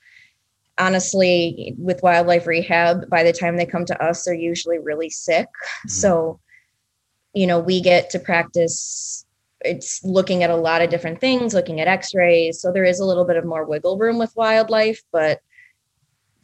honestly 0.78 1.74
with 1.78 2.04
wildlife 2.04 2.46
rehab 2.46 3.10
by 3.10 3.24
the 3.24 3.34
time 3.34 3.56
they 3.56 3.66
come 3.66 3.86
to 3.86 4.04
us 4.04 4.24
they're 4.24 4.34
usually 4.34 4.78
really 4.78 5.10
sick 5.10 5.48
mm-hmm. 5.48 5.90
so 5.90 6.40
you 7.34 7.48
know 7.48 7.60
we 7.60 7.82
get 7.82 8.10
to 8.10 8.20
practice 8.20 9.26
it's 9.62 10.04
looking 10.04 10.44
at 10.44 10.50
a 10.50 10.56
lot 10.56 10.82
of 10.82 10.90
different 10.90 11.20
things 11.20 11.54
looking 11.54 11.80
at 11.80 11.88
x-rays 11.88 12.60
so 12.60 12.72
there 12.72 12.84
is 12.84 13.00
a 13.00 13.06
little 13.06 13.26
bit 13.26 13.38
of 13.38 13.46
more 13.46 13.66
wiggle 13.66 13.98
room 13.98 14.18
with 14.20 14.36
wildlife 14.36 15.02
but 15.12 15.40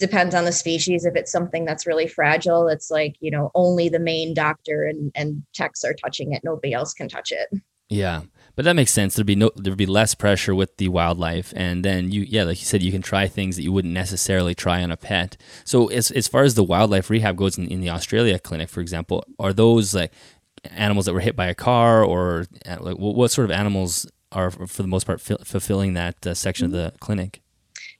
depends 0.01 0.35
on 0.35 0.43
the 0.43 0.51
species 0.51 1.05
if 1.05 1.15
it's 1.15 1.31
something 1.31 1.63
that's 1.63 1.87
really 1.87 2.07
fragile 2.07 2.67
it's 2.67 2.91
like 2.91 3.15
you 3.21 3.31
know 3.31 3.51
only 3.55 3.87
the 3.87 3.99
main 3.99 4.33
doctor 4.33 4.83
and 4.83 5.11
and 5.15 5.41
techs 5.53 5.85
are 5.85 5.93
touching 5.93 6.33
it 6.33 6.43
nobody 6.43 6.73
else 6.73 6.93
can 6.93 7.07
touch 7.07 7.31
it 7.31 7.47
yeah 7.87 8.21
but 8.55 8.65
that 8.65 8.75
makes 8.75 8.91
sense. 8.91 9.15
There'd 9.15 9.25
be 9.25 9.35
no, 9.35 9.51
there'd 9.55 9.77
be 9.77 9.85
less 9.85 10.13
pressure 10.13 10.53
with 10.53 10.77
the 10.77 10.89
wildlife, 10.89 11.53
and 11.55 11.85
then 11.85 12.11
you, 12.11 12.21
yeah, 12.21 12.43
like 12.43 12.59
you 12.59 12.65
said, 12.65 12.83
you 12.83 12.91
can 12.91 13.01
try 13.01 13.27
things 13.27 13.55
that 13.55 13.63
you 13.63 13.71
wouldn't 13.71 13.93
necessarily 13.93 14.53
try 14.53 14.83
on 14.83 14.91
a 14.91 14.97
pet. 14.97 15.37
So 15.63 15.87
as 15.87 16.11
as 16.11 16.27
far 16.27 16.43
as 16.43 16.55
the 16.55 16.63
wildlife 16.63 17.09
rehab 17.09 17.37
goes 17.37 17.57
in, 17.57 17.67
in 17.67 17.81
the 17.81 17.89
Australia 17.89 18.39
clinic, 18.39 18.69
for 18.69 18.81
example, 18.81 19.23
are 19.39 19.53
those 19.53 19.93
like 19.93 20.11
animals 20.65 21.05
that 21.05 21.13
were 21.13 21.21
hit 21.21 21.35
by 21.35 21.47
a 21.47 21.55
car, 21.55 22.03
or 22.03 22.45
uh, 22.65 22.77
like 22.81 22.97
what 22.97 23.31
sort 23.31 23.45
of 23.45 23.51
animals 23.51 24.05
are 24.31 24.51
for 24.51 24.81
the 24.81 24.87
most 24.87 25.05
part 25.05 25.21
fulfilling 25.21 25.93
that 25.93 26.27
uh, 26.27 26.33
section 26.33 26.65
of 26.65 26.71
the 26.71 26.93
clinic? 26.99 27.41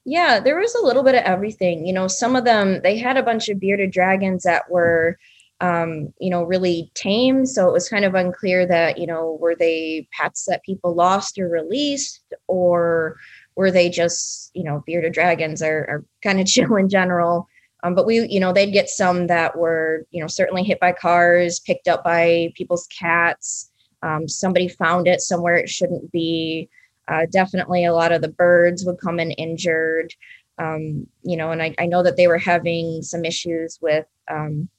Yeah, 0.06 0.40
there 0.40 0.58
was 0.60 0.74
a 0.76 0.84
little 0.86 1.04
bit 1.04 1.16
of 1.16 1.24
everything. 1.24 1.86
You 1.86 1.94
know, 1.94 2.08
some 2.08 2.36
of 2.36 2.44
them 2.46 2.82
they 2.82 2.98
had 2.98 3.18
a 3.18 3.24
bunch 3.24 3.50
of 3.50 3.60
bearded 3.60 3.92
dragons 3.92 4.44
that 4.44 4.70
were 4.70 5.18
um, 5.62 6.12
you 6.20 6.32
know, 6.32 6.42
really 6.44 6.92
tame. 6.96 7.46
So 7.46 7.70
it 7.70 7.72
was 7.72 7.88
kind 7.88 8.04
of 8.04 8.16
unclear 8.16 8.66
that, 8.66 8.98
you 8.98 9.06
know, 9.06 9.38
were 9.40 9.56
they 9.56 10.08
pets 10.12 10.46
that 10.48 10.64
people 10.64 10.96
lost 10.96 11.38
or 11.38 11.48
released, 11.48 12.22
or 12.48 13.16
were 13.56 13.70
they 13.70 13.88
just, 13.88 14.50
you 14.56 14.64
know, 14.64 14.84
bearded 14.88 15.14
dragons 15.14 15.62
are, 15.62 15.86
are 15.88 16.06
kind 16.24 16.40
of 16.40 16.48
chill 16.48 16.76
in 16.76 16.90
general. 16.90 17.48
Um, 17.84 17.94
but 17.96 18.08
we, 18.08 18.28
you 18.28 18.40
know, 18.40 18.52
they'd 18.52 18.72
get 18.72 18.90
some 18.90 19.28
that 19.28 19.56
were, 19.58 20.06
you 20.10 20.20
know, 20.20 20.28
certainly 20.28 20.64
hit 20.64 20.80
by 20.80 20.92
cars, 20.94 21.60
picked 21.60 21.88
up 21.88 22.04
by 22.04 22.52
people's 22.56 22.88
cats. 22.88 23.72
Um, 24.04 24.28
somebody 24.28 24.68
found 24.68 25.08
it 25.08 25.22
somewhere 25.22 25.58
it 25.58 25.70
shouldn't 25.70 26.12
be. 26.12 26.70
Uh, 27.08 27.26
definitely 27.32 27.86
a 27.86 27.94
lot 27.94 28.12
of 28.12 28.22
the 28.22 28.30
birds 28.30 28.86
would 28.86 29.00
come 29.00 29.20
in 29.20 29.32
injured. 29.32 30.14
Um, 30.58 31.08
you 31.24 31.36
know, 31.36 31.52
and 31.52 31.62
I, 31.62 31.74
I 31.80 31.86
know 31.86 32.04
that 32.04 32.18
they 32.18 32.28
were 32.28 32.38
having 32.38 33.02
some 33.02 33.26
issues 33.26 33.80
with 33.82 34.06
um, 34.30 34.70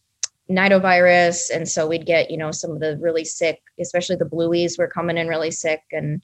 nidovirus 0.51 1.51
and 1.55 1.69
so 1.69 1.87
we'd 1.87 2.07
get 2.07 2.31
you 2.31 2.37
know 2.37 2.51
some 2.51 2.73
of 2.73 2.81
the 2.81 2.99
really 3.01 3.25
sick 3.25 3.63
especially 3.81 4.17
the 4.17 4.25
blueies 4.25 4.79
were 4.79 4.89
coming 4.89 5.17
in 5.17 5.29
really 5.29 5.51
sick 5.51 5.83
and 5.93 6.21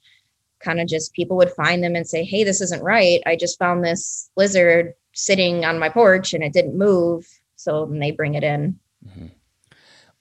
kind 0.59 0.79
of 0.79 0.87
just 0.87 1.13
people 1.13 1.37
would 1.37 1.51
find 1.51 1.83
them 1.83 1.95
and 1.95 2.07
say 2.07 2.23
hey 2.23 2.43
this 2.43 2.59
isn't 2.59 2.83
right 2.83 3.21
i 3.25 3.35
just 3.35 3.57
found 3.57 3.83
this 3.83 4.29
lizard 4.35 4.93
sitting 5.13 5.63
on 5.63 5.79
my 5.79 5.89
porch 5.89 6.33
and 6.33 6.43
it 6.43 6.53
didn't 6.53 6.77
move 6.77 7.25
so 7.55 7.89
they 7.99 8.11
bring 8.11 8.35
it 8.35 8.43
in 8.43 8.77
mm-hmm. 9.07 9.27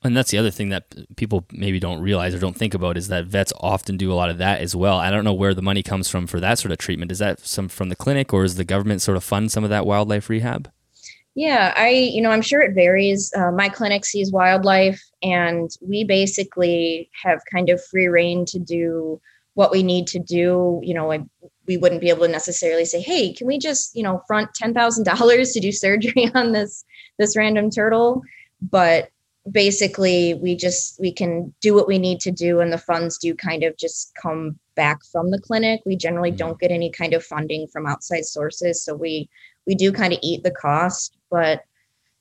And 0.04 0.16
that's 0.16 0.30
the 0.30 0.38
other 0.38 0.50
thing 0.50 0.68
that 0.68 0.94
people 1.16 1.44
maybe 1.52 1.80
don't 1.80 2.00
realize 2.00 2.34
or 2.34 2.38
don't 2.38 2.56
think 2.56 2.74
about 2.74 2.96
is 2.96 3.08
that 3.08 3.26
vets 3.26 3.52
often 3.60 3.96
do 3.96 4.12
a 4.12 4.14
lot 4.14 4.30
of 4.30 4.38
that 4.38 4.60
as 4.60 4.74
well 4.76 4.98
i 4.98 5.10
don't 5.10 5.24
know 5.24 5.32
where 5.32 5.54
the 5.54 5.62
money 5.62 5.82
comes 5.82 6.08
from 6.08 6.26
for 6.26 6.40
that 6.40 6.58
sort 6.58 6.72
of 6.72 6.78
treatment 6.78 7.10
is 7.10 7.18
that 7.18 7.40
some 7.40 7.68
from 7.68 7.88
the 7.88 7.96
clinic 7.96 8.32
or 8.32 8.44
is 8.44 8.56
the 8.56 8.64
government 8.64 9.02
sort 9.02 9.16
of 9.16 9.24
fund 9.24 9.50
some 9.50 9.64
of 9.64 9.70
that 9.70 9.86
wildlife 9.86 10.28
rehab 10.28 10.70
yeah, 11.38 11.72
I, 11.76 11.90
you 11.90 12.20
know, 12.20 12.30
I'm 12.30 12.42
sure 12.42 12.62
it 12.62 12.74
varies. 12.74 13.32
Uh, 13.32 13.52
my 13.52 13.68
clinic 13.68 14.04
sees 14.04 14.32
wildlife, 14.32 15.00
and 15.22 15.70
we 15.80 16.02
basically 16.02 17.08
have 17.22 17.40
kind 17.52 17.68
of 17.68 17.80
free 17.84 18.08
reign 18.08 18.44
to 18.46 18.58
do 18.58 19.20
what 19.54 19.70
we 19.70 19.84
need 19.84 20.08
to 20.08 20.18
do. 20.18 20.80
You 20.82 20.94
know, 20.94 21.12
I, 21.12 21.24
we 21.68 21.76
wouldn't 21.76 22.00
be 22.00 22.08
able 22.08 22.26
to 22.26 22.32
necessarily 22.32 22.84
say, 22.84 23.00
"Hey, 23.00 23.32
can 23.32 23.46
we 23.46 23.56
just, 23.56 23.94
you 23.94 24.02
know, 24.02 24.20
front 24.26 24.52
ten 24.56 24.74
thousand 24.74 25.04
dollars 25.04 25.52
to 25.52 25.60
do 25.60 25.70
surgery 25.70 26.28
on 26.34 26.50
this 26.50 26.84
this 27.20 27.36
random 27.36 27.70
turtle?" 27.70 28.22
But 28.60 29.10
basically, 29.50 30.34
we 30.34 30.56
just 30.56 30.98
we 31.00 31.12
can 31.12 31.54
do 31.60 31.74
what 31.74 31.88
we 31.88 31.98
need 31.98 32.20
to 32.20 32.30
do, 32.30 32.60
and 32.60 32.72
the 32.72 32.78
funds 32.78 33.18
do 33.18 33.34
kind 33.34 33.64
of 33.64 33.76
just 33.76 34.12
come 34.20 34.58
back 34.74 35.04
from 35.10 35.30
the 35.30 35.40
clinic. 35.40 35.80
We 35.84 35.96
generally 35.96 36.30
mm-hmm. 36.30 36.38
don't 36.38 36.60
get 36.60 36.70
any 36.70 36.90
kind 36.90 37.14
of 37.14 37.24
funding 37.24 37.66
from 37.68 37.86
outside 37.86 38.24
sources, 38.24 38.82
so 38.82 38.94
we 38.94 39.28
we 39.68 39.74
do 39.74 39.92
kind 39.92 40.12
of 40.12 40.18
eat 40.22 40.42
the 40.42 40.50
cost 40.50 41.16
but 41.30 41.62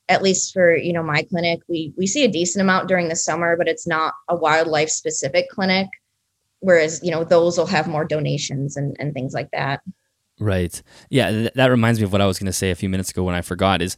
at 0.09 0.21
least 0.21 0.53
for 0.53 0.75
you 0.75 0.93
know 0.93 1.01
my 1.01 1.23
clinic 1.23 1.59
we 1.67 1.93
we 1.97 2.05
see 2.05 2.23
a 2.23 2.31
decent 2.31 2.61
amount 2.61 2.87
during 2.87 3.07
the 3.07 3.15
summer 3.15 3.55
but 3.57 3.67
it's 3.67 3.87
not 3.87 4.13
a 4.27 4.35
wildlife 4.35 4.89
specific 4.89 5.49
clinic 5.49 5.87
whereas 6.59 6.99
you 7.03 7.09
know 7.09 7.23
those 7.23 7.57
will 7.57 7.65
have 7.65 7.87
more 7.87 8.05
donations 8.05 8.77
and, 8.77 8.95
and 8.99 9.13
things 9.13 9.33
like 9.33 9.49
that 9.51 9.81
right 10.39 10.83
yeah 11.09 11.31
th- 11.31 11.53
that 11.55 11.67
reminds 11.67 11.99
me 11.99 12.05
of 12.05 12.11
what 12.11 12.21
i 12.21 12.27
was 12.27 12.37
going 12.37 12.45
to 12.45 12.53
say 12.53 12.69
a 12.69 12.75
few 12.75 12.89
minutes 12.89 13.09
ago 13.09 13.23
when 13.23 13.35
i 13.35 13.41
forgot 13.41 13.81
is 13.81 13.97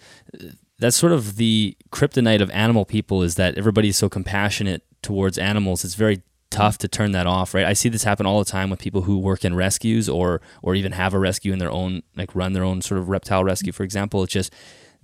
that's 0.79 0.95
sort 0.95 1.11
of 1.11 1.35
the 1.35 1.77
kryptonite 1.91 2.41
of 2.41 2.49
animal 2.51 2.85
people 2.85 3.21
is 3.21 3.35
that 3.35 3.57
everybody's 3.57 3.97
so 3.97 4.09
compassionate 4.09 4.83
towards 5.01 5.37
animals, 5.37 5.83
it's 5.83 5.95
very 5.95 6.23
tough 6.49 6.77
to 6.79 6.87
turn 6.87 7.11
that 7.11 7.27
off, 7.27 7.53
right? 7.53 7.65
I 7.65 7.73
see 7.73 7.89
this 7.89 8.03
happen 8.03 8.25
all 8.25 8.39
the 8.39 8.49
time 8.49 8.69
with 8.69 8.79
people 8.79 9.03
who 9.03 9.19
work 9.19 9.45
in 9.45 9.55
rescues 9.55 10.09
or 10.09 10.41
or 10.63 10.75
even 10.75 10.93
have 10.93 11.13
a 11.13 11.19
rescue 11.19 11.53
in 11.53 11.59
their 11.59 11.71
own 11.71 12.01
like 12.15 12.33
run 12.35 12.53
their 12.53 12.63
own 12.63 12.81
sort 12.81 12.99
of 12.99 13.09
reptile 13.09 13.43
rescue 13.43 13.71
for 13.71 13.83
example. 13.83 14.23
It's 14.23 14.33
just 14.33 14.53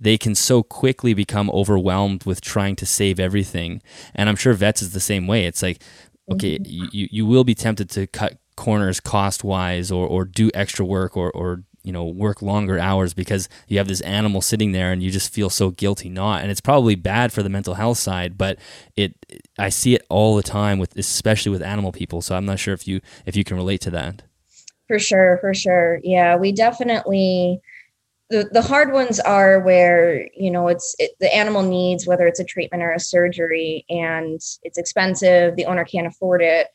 they 0.00 0.18
can 0.18 0.34
so 0.34 0.62
quickly 0.62 1.14
become 1.14 1.50
overwhelmed 1.50 2.24
with 2.24 2.40
trying 2.40 2.76
to 2.76 2.86
save 2.86 3.20
everything. 3.20 3.80
And 4.14 4.28
I'm 4.28 4.36
sure 4.36 4.52
vets 4.52 4.82
is 4.82 4.92
the 4.92 5.00
same 5.00 5.26
way. 5.26 5.46
It's 5.46 5.62
like 5.62 5.82
okay, 6.32 6.58
mm-hmm. 6.58 6.88
you, 6.92 7.08
you 7.10 7.26
will 7.26 7.44
be 7.44 7.54
tempted 7.54 7.88
to 7.90 8.06
cut 8.08 8.38
corners 8.56 9.00
cost 9.00 9.44
wise 9.44 9.92
or, 9.92 10.06
or 10.06 10.24
do 10.24 10.50
extra 10.54 10.84
work 10.84 11.16
or, 11.16 11.30
or 11.30 11.62
you 11.86 11.92
know 11.92 12.04
work 12.04 12.42
longer 12.42 12.78
hours 12.78 13.14
because 13.14 13.48
you 13.68 13.78
have 13.78 13.86
this 13.86 14.00
animal 14.02 14.42
sitting 14.42 14.72
there 14.72 14.90
and 14.90 15.02
you 15.02 15.10
just 15.10 15.32
feel 15.32 15.48
so 15.48 15.70
guilty 15.70 16.08
not 16.08 16.42
and 16.42 16.50
it's 16.50 16.60
probably 16.60 16.96
bad 16.96 17.32
for 17.32 17.42
the 17.42 17.48
mental 17.48 17.74
health 17.74 17.96
side 17.96 18.36
but 18.36 18.58
it 18.96 19.14
i 19.58 19.68
see 19.68 19.94
it 19.94 20.04
all 20.10 20.34
the 20.34 20.42
time 20.42 20.78
with 20.78 20.96
especially 20.96 21.50
with 21.52 21.62
animal 21.62 21.92
people 21.92 22.20
so 22.20 22.34
i'm 22.34 22.44
not 22.44 22.58
sure 22.58 22.74
if 22.74 22.88
you 22.88 23.00
if 23.24 23.36
you 23.36 23.44
can 23.44 23.56
relate 23.56 23.80
to 23.80 23.90
that. 23.90 24.22
For 24.88 24.98
sure 24.98 25.38
for 25.40 25.52
sure. 25.54 26.00
Yeah 26.02 26.36
we 26.36 26.52
definitely 26.52 27.60
the, 28.30 28.48
the 28.52 28.62
hard 28.62 28.92
ones 28.92 29.20
are 29.20 29.60
where 29.60 30.28
you 30.34 30.50
know 30.50 30.68
it's 30.68 30.96
it, 30.98 31.12
the 31.20 31.32
animal 31.34 31.62
needs 31.62 32.06
whether 32.06 32.26
it's 32.26 32.40
a 32.40 32.44
treatment 32.44 32.82
or 32.82 32.92
a 32.92 33.00
surgery 33.00 33.84
and 33.88 34.40
it's 34.62 34.78
expensive 34.78 35.54
the 35.56 35.66
owner 35.66 35.84
can't 35.84 36.06
afford 36.06 36.42
it 36.42 36.68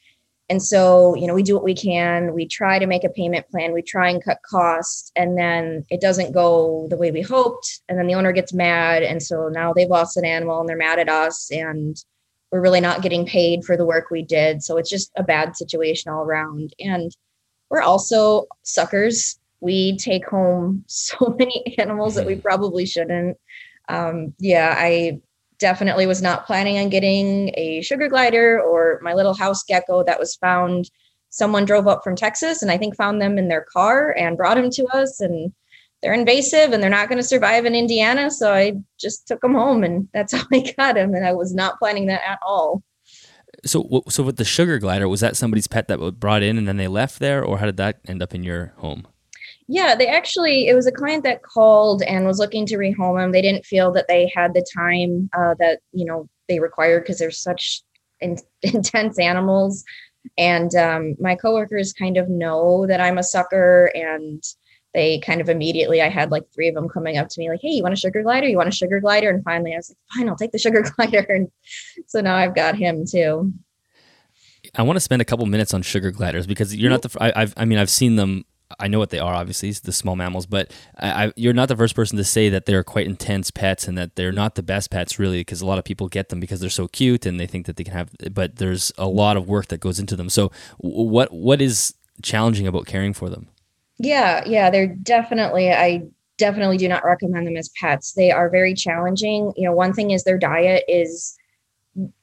and 0.52 0.62
so, 0.62 1.16
you 1.16 1.28
know, 1.28 1.34
we 1.34 1.44
do 1.44 1.56
what 1.56 1.64
we 1.64 1.74
can. 1.74 2.34
We 2.34 2.46
try 2.46 2.78
to 2.78 2.86
make 2.86 3.06
a 3.06 3.10
payment 3.10 3.48
plan. 3.48 3.72
We 3.72 3.82
try 3.82 4.10
and 4.10 4.22
cut 4.22 4.40
costs, 4.46 5.10
and 5.16 5.38
then 5.38 5.86
it 5.90 6.02
doesn't 6.02 6.34
go 6.34 6.88
the 6.90 6.98
way 6.98 7.10
we 7.10 7.22
hoped. 7.22 7.80
And 7.88 7.98
then 7.98 8.06
the 8.06 8.16
owner 8.16 8.34
gets 8.34 8.52
mad. 8.52 9.02
And 9.02 9.24
so 9.24 9.48
now 9.48 9.72
they've 9.72 9.88
lost 9.88 10.18
an 10.18 10.26
animal 10.26 10.60
and 10.60 10.68
they're 10.68 10.76
mad 10.76 11.00
at 11.00 11.08
us. 11.08 11.50
And 11.52 11.96
we're 12.52 12.60
really 12.60 12.82
not 12.82 13.02
getting 13.02 13.26
paid 13.26 13.64
for 13.64 13.78
the 13.78 13.86
work 13.86 14.12
we 14.12 14.24
did. 14.24 14.62
So 14.62 14.76
it's 14.76 14.90
just 14.90 15.10
a 15.16 15.24
bad 15.24 15.56
situation 15.56 16.12
all 16.12 16.24
around. 16.24 16.74
And 16.82 17.16
we're 17.70 17.82
also 17.82 18.48
suckers. 18.64 19.40
We 19.62 19.96
take 20.00 20.28
home 20.28 20.84
so 20.88 21.34
many 21.40 21.78
animals 21.78 22.16
that 22.16 22.28
we 22.28 22.36
probably 22.36 22.86
shouldn't. 22.86 23.38
Um, 23.88 24.34
yeah, 24.38 24.76
I 24.78 25.22
definitely 25.62 26.06
was 26.06 26.21
not 26.21 26.45
planning 26.45 26.78
on 26.78 26.89
getting 26.89 27.52
a 27.56 27.82
sugar 27.82 28.10
glider 28.10 28.60
or 28.60 29.00
my 29.02 29.13
little 29.13 29.36
house 29.36 29.63
gecko 29.63 30.04
that 30.04 30.19
was 30.19 30.36
found. 30.36 30.89
Someone 31.30 31.63
drove 31.63 31.88
up 31.88 32.04
from 32.04 32.17
Texas 32.17 32.62
and 32.62 32.69
I 32.69 32.78
think 32.78 32.97
found 32.97 33.21
them 33.21 33.38
in 33.38 33.47
their 33.47 33.65
car 33.71 34.13
and 34.17 34.36
brought 34.36 34.56
them 34.56 34.69
to 34.71 34.86
us. 34.88 35.21
And 35.21 35.54
they're 36.02 36.13
invasive 36.13 36.74
and 36.74 36.84
they're 36.84 36.89
not 36.89 37.08
going 37.08 37.21
to 37.21 37.28
survive 37.28 37.65
in 37.65 37.76
Indiana. 37.76 38.30
So 38.30 38.54
I 38.54 38.74
just 39.00 39.28
took 39.28 39.39
them 39.39 39.54
home 39.54 39.84
and 39.86 40.10
that's 40.13 40.34
how 40.38 40.43
I 40.52 40.74
got 40.78 40.95
them. 40.95 41.13
And 41.13 41.26
I 41.26 41.32
was 41.32 41.54
not 41.54 41.80
planning 41.80 42.08
that 42.08 42.21
at 42.28 42.39
all. 42.45 42.84
So, 43.63 44.04
so 44.10 44.24
with 44.24 44.38
the 44.38 44.43
sugar 44.43 44.80
glider, 44.80 45.08
was 45.08 45.21
that 45.21 45.38
somebody's 45.38 45.67
pet 45.67 45.88
that 45.88 46.00
was 46.00 46.12
brought 46.13 46.41
in 46.41 46.58
and 46.58 46.67
then 46.67 46.78
they 46.78 46.88
left 46.88 47.19
there, 47.19 47.43
or 47.43 47.60
how 47.60 47.67
did 47.67 47.78
that 47.78 48.00
end 48.08 48.24
up 48.24 48.34
in 48.34 48.43
your 48.43 48.74
home? 48.78 49.06
Yeah, 49.74 49.96
they 49.96 50.08
actually, 50.08 50.68
it 50.68 50.76
was 50.76 50.86
a 50.86 50.92
client 50.92 51.24
that 51.24 51.44
called 51.44 52.04
and 52.04 52.26
was 52.26 52.40
looking 52.40 52.66
to 52.66 52.76
rehome 52.76 53.18
them. 53.18 53.32
They 53.32 53.42
didn't 53.42 53.66
feel 53.66 53.90
that 53.94 54.10
they 54.10 54.30
had 54.36 54.54
the 54.54 54.66
time 54.76 55.30
uh, 55.32 55.56
that, 55.60 55.80
you 55.94 56.04
know, 56.04 56.28
they 56.50 56.60
required 56.60 57.04
because 57.04 57.20
they're 57.20 57.32
such 57.32 57.82
in, 58.20 58.38
intense 58.64 59.18
animals. 59.18 59.86
And 60.38 60.76
um, 60.76 61.16
my 61.22 61.36
coworkers 61.36 61.94
kind 61.94 62.18
of 62.18 62.28
know 62.28 62.86
that 62.88 63.00
I'm 63.00 63.18
a 63.18 63.24
sucker 63.24 63.90
and 63.96 64.44
they 64.94 65.20
kind 65.20 65.40
of 65.40 65.48
immediately, 65.48 66.02
I 66.02 66.10
had 66.10 66.32
like 66.32 66.44
three 66.54 66.68
of 66.68 66.76
them 66.76 66.90
coming 66.90 67.18
up 67.18 67.30
to 67.30 67.40
me 67.40 67.50
like, 67.50 67.62
hey, 67.62 67.70
you 67.70 67.82
want 67.82 67.94
a 67.94 67.98
sugar 67.98 68.24
glider? 68.24 68.50
You 68.50 68.58
want 68.58 68.68
a 68.68 68.74
sugar 68.74 69.00
glider? 69.00 69.30
And 69.30 69.42
finally 69.42 69.74
I 69.74 69.78
was 69.78 69.90
like, 69.90 69.98
fine, 70.14 70.28
I'll 70.28 70.36
take 70.36 70.52
the 70.52 70.60
sugar 70.66 70.84
glider. 70.98 71.26
And 71.30 71.50
so 72.08 72.20
now 72.20 72.36
I've 72.36 72.56
got 72.56 72.76
him 72.76 73.06
too. 73.10 73.54
I 74.76 74.82
want 74.82 74.98
to 74.98 75.02
spend 75.02 75.22
a 75.22 75.26
couple 75.26 75.46
minutes 75.46 75.74
on 75.74 75.82
sugar 75.82 76.12
gliders 76.12 76.46
because 76.46 76.76
you're 76.76 76.92
not 76.92 77.02
the. 77.02 77.18
I, 77.20 77.40
have 77.40 77.54
I 77.58 77.66
mean, 77.66 77.78
I've 77.80 77.90
seen 77.90 78.16
them 78.16 78.46
I 78.80 78.88
know 78.88 79.00
what 79.00 79.10
they 79.10 79.20
are, 79.20 79.34
obviously, 79.34 79.72
the 79.72 79.92
small 79.92 80.16
mammals, 80.16 80.46
but 80.46 80.72
I, 80.98 81.26
I, 81.26 81.34
you're 81.36 81.54
not 81.54 81.68
the 81.68 81.76
first 81.76 81.96
person 81.96 82.18
to 82.18 82.24
say 82.24 82.50
that 82.50 82.66
they're 82.66 82.84
quite 82.84 83.06
intense 83.06 83.52
pets 83.52 83.88
and 83.88 83.98
that 83.98 84.16
they're 84.16 84.32
not 84.32 84.56
the 84.56 84.64
best 84.64 84.92
pets, 84.92 85.20
really, 85.20 85.42
because 85.42 85.62
a 85.62 85.66
lot 85.66 85.78
of 85.78 85.84
people 85.84 86.08
get 86.08 86.30
them 86.30 86.40
because 86.40 86.60
they're 86.60 86.70
so 86.70 86.88
cute 86.88 87.26
and 87.26 87.40
they 87.40 87.48
think 87.48 87.66
that 87.66 87.78
they 87.78 87.84
can 87.84 87.94
have, 87.94 88.10
but 88.32 88.58
there's 88.58 88.92
a 88.98 89.08
lot 89.08 89.38
of 89.38 89.48
work 89.48 89.68
that 89.68 89.80
goes 89.80 90.00
into 90.00 90.16
them. 90.16 90.30
So, 90.30 90.52
what 90.78 91.32
what 91.32 91.62
is 91.62 91.94
challenging 92.22 92.68
about 92.68 92.86
caring 92.86 93.14
for 93.14 93.30
them? 93.30 93.48
Yeah, 93.98 94.44
yeah, 94.46 94.70
they're 94.70 94.88
definitely. 94.88 95.72
I 95.72 96.04
definitely 96.38 96.78
do 96.78 96.88
not 96.88 97.06
recommend 97.06 97.46
them 97.46 97.58
as 97.58 97.70
pets. 97.80 98.14
They 98.14 98.32
are 98.32 98.50
very 98.50 98.74
challenging. 98.74 99.54
You 99.56 99.70
know, 99.70 99.76
one 99.76 99.94
thing 99.94 100.12
is 100.12 100.24
their 100.24 100.38
diet 100.38 100.84
is. 100.88 101.38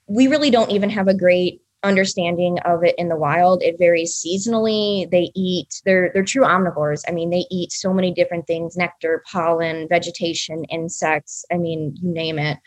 We 0.07 0.27
really 0.27 0.51
don't 0.51 0.71
even 0.71 0.89
have 0.89 1.07
a 1.07 1.15
great 1.15 1.61
understanding 1.83 2.59
of 2.65 2.83
it 2.83 2.95
in 2.99 3.09
the 3.09 3.17
wild. 3.17 3.63
It 3.63 3.79
varies 3.79 4.15
seasonally. 4.15 5.11
They 5.11 5.31
eat, 5.35 5.81
they're 5.85 6.11
they're 6.13 6.25
true 6.25 6.45
omnivores. 6.45 7.03
I 7.09 7.13
mean, 7.13 7.31
they 7.31 7.47
eat 7.51 7.73
so 7.73 7.93
many 7.93 8.13
different 8.13 8.47
things, 8.47 8.77
nectar, 8.77 9.23
pollen, 9.31 9.89
vegetation, 9.89 10.65
insects, 10.65 11.45
I 11.53 11.57
mean, 11.57 11.95
you 12.01 12.13
name 12.13 12.39
it. 12.39 12.59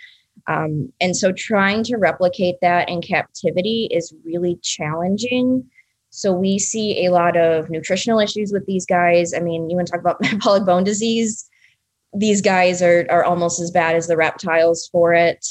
Um, 0.47 0.91
and 1.01 1.15
so 1.15 1.31
trying 1.31 1.83
to 1.85 1.97
replicate 1.97 2.55
that 2.61 2.89
in 2.89 3.01
captivity 3.01 3.87
is 3.91 4.13
really 4.25 4.57
challenging. 4.63 5.69
So 6.09 6.33
we 6.33 6.59
see 6.59 7.05
a 7.05 7.11
lot 7.11 7.37
of 7.37 7.69
nutritional 7.69 8.19
issues 8.19 8.51
with 8.51 8.65
these 8.65 8.85
guys. 8.85 9.33
I 9.33 9.39
mean, 9.39 9.69
you 9.69 9.75
want 9.75 9.87
to 9.87 9.91
talk 9.91 10.01
about 10.01 10.21
metabolic 10.21 10.65
bone 10.65 10.83
disease? 10.83 11.47
These 12.13 12.41
guys 12.41 12.81
are 12.81 13.05
are 13.09 13.23
almost 13.23 13.61
as 13.61 13.71
bad 13.71 13.95
as 13.95 14.07
the 14.07 14.17
reptiles 14.17 14.89
for 14.91 15.13
it. 15.13 15.45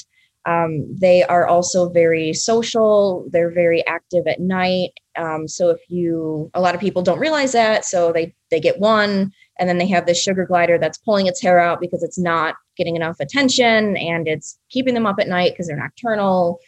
Um, 0.47 0.97
they 0.97 1.23
are 1.23 1.47
also 1.47 1.91
very 1.91 2.33
social. 2.33 3.27
They're 3.31 3.53
very 3.53 3.87
active 3.87 4.27
at 4.27 4.41
night. 4.41 4.91
Um, 5.17 5.47
so 5.47 5.69
if 5.69 5.81
you, 5.89 6.51
a 6.55 6.61
lot 6.61 6.75
of 6.75 6.81
people 6.81 7.03
don't 7.03 7.19
realize 7.19 7.53
that. 7.53 7.85
So 7.85 8.13
they 8.13 8.35
they 8.51 8.59
get 8.59 8.79
one, 8.81 9.33
and 9.59 9.69
then 9.69 9.79
they 9.79 9.87
have 9.89 10.07
this 10.07 10.21
sugar 10.21 10.47
glider 10.47 10.79
that's 10.79 10.99
pulling 10.99 11.27
its 11.27 11.43
hair 11.43 11.61
out 11.61 11.81
because 11.81 12.03
it's 12.03 12.19
not 12.19 12.55
getting 12.77 12.97
enough 12.97 13.21
attention, 13.21 13.97
and 13.99 14.27
it's 14.27 14.59
keeping 14.71 14.95
them 14.95 15.07
up 15.07 15.21
at 15.21 15.29
night 15.29 15.53
because 15.53 15.67
they're 15.67 15.77
nocturnal. 15.77 16.59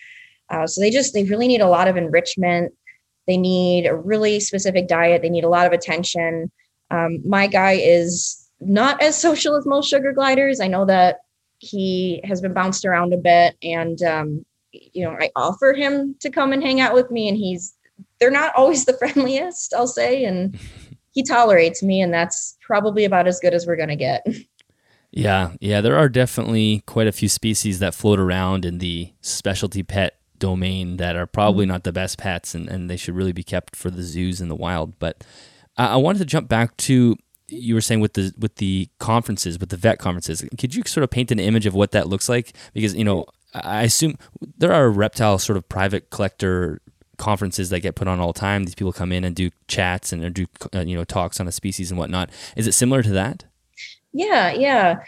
Uh, 0.50 0.66
so 0.66 0.80
they 0.80 0.90
just 0.90 1.14
they 1.14 1.24
really 1.24 1.48
need 1.48 1.62
a 1.62 1.68
lot 1.68 1.88
of 1.88 1.96
enrichment. 1.96 2.72
They 3.26 3.38
need 3.38 3.86
a 3.86 3.96
really 3.96 4.38
specific 4.40 4.86
diet. 4.86 5.22
They 5.22 5.30
need 5.30 5.44
a 5.44 5.48
lot 5.48 5.66
of 5.66 5.72
attention. 5.72 6.50
Um, 6.90 7.20
my 7.26 7.46
guy 7.46 7.72
is 7.72 8.50
not 8.60 9.02
as 9.02 9.18
social 9.20 9.56
as 9.56 9.64
most 9.66 9.88
sugar 9.88 10.12
gliders. 10.12 10.60
I 10.60 10.68
know 10.68 10.84
that 10.84 11.20
he 11.62 12.20
has 12.24 12.40
been 12.40 12.52
bounced 12.52 12.84
around 12.84 13.14
a 13.14 13.16
bit 13.16 13.56
and 13.62 14.02
um, 14.02 14.44
you 14.72 15.04
know 15.04 15.16
i 15.20 15.30
offer 15.36 15.72
him 15.72 16.14
to 16.20 16.28
come 16.28 16.52
and 16.52 16.62
hang 16.62 16.80
out 16.80 16.92
with 16.92 17.10
me 17.10 17.28
and 17.28 17.38
he's 17.38 17.74
they're 18.18 18.30
not 18.30 18.52
always 18.56 18.84
the 18.84 18.92
friendliest 18.98 19.72
i'll 19.74 19.86
say 19.86 20.24
and 20.24 20.58
he 21.12 21.22
tolerates 21.22 21.82
me 21.82 22.00
and 22.00 22.12
that's 22.12 22.58
probably 22.60 23.04
about 23.04 23.28
as 23.28 23.38
good 23.38 23.54
as 23.54 23.66
we're 23.66 23.76
going 23.76 23.88
to 23.88 23.96
get 23.96 24.26
yeah 25.12 25.52
yeah 25.60 25.80
there 25.80 25.96
are 25.96 26.08
definitely 26.08 26.82
quite 26.86 27.06
a 27.06 27.12
few 27.12 27.28
species 27.28 27.78
that 27.78 27.94
float 27.94 28.18
around 28.18 28.64
in 28.64 28.78
the 28.78 29.12
specialty 29.20 29.82
pet 29.82 30.18
domain 30.38 30.96
that 30.96 31.14
are 31.14 31.26
probably 31.26 31.64
mm-hmm. 31.64 31.72
not 31.72 31.84
the 31.84 31.92
best 31.92 32.18
pets 32.18 32.54
and, 32.54 32.68
and 32.68 32.90
they 32.90 32.96
should 32.96 33.14
really 33.14 33.32
be 33.32 33.44
kept 33.44 33.76
for 33.76 33.90
the 33.90 34.02
zoos 34.02 34.40
in 34.40 34.48
the 34.48 34.56
wild 34.56 34.98
but 34.98 35.22
uh, 35.78 35.90
i 35.90 35.96
wanted 35.96 36.18
to 36.18 36.24
jump 36.24 36.48
back 36.48 36.76
to 36.76 37.16
you 37.52 37.74
were 37.74 37.80
saying 37.80 38.00
with 38.00 38.14
the 38.14 38.32
with 38.38 38.56
the 38.56 38.88
conferences, 38.98 39.58
with 39.58 39.68
the 39.68 39.76
vet 39.76 39.98
conferences, 39.98 40.44
could 40.58 40.74
you 40.74 40.82
sort 40.86 41.04
of 41.04 41.10
paint 41.10 41.30
an 41.30 41.38
image 41.38 41.66
of 41.66 41.74
what 41.74 41.92
that 41.92 42.08
looks 42.08 42.28
like? 42.28 42.52
Because 42.72 42.94
you 42.94 43.04
know, 43.04 43.26
I 43.54 43.82
assume 43.82 44.16
there 44.58 44.72
are 44.72 44.90
reptile 44.90 45.38
sort 45.38 45.56
of 45.56 45.68
private 45.68 46.10
collector 46.10 46.80
conferences 47.18 47.70
that 47.70 47.80
get 47.80 47.94
put 47.94 48.08
on 48.08 48.18
all 48.18 48.32
the 48.32 48.40
time. 48.40 48.64
These 48.64 48.74
people 48.74 48.92
come 48.92 49.12
in 49.12 49.24
and 49.24 49.36
do 49.36 49.50
chats 49.68 50.12
and 50.12 50.34
do 50.34 50.46
uh, 50.74 50.80
you 50.80 50.96
know 50.96 51.04
talks 51.04 51.40
on 51.40 51.48
a 51.48 51.52
species 51.52 51.90
and 51.90 51.98
whatnot. 51.98 52.30
Is 52.56 52.66
it 52.66 52.72
similar 52.72 53.02
to 53.02 53.10
that? 53.10 53.44
Yeah, 54.12 54.52
yeah 54.52 55.02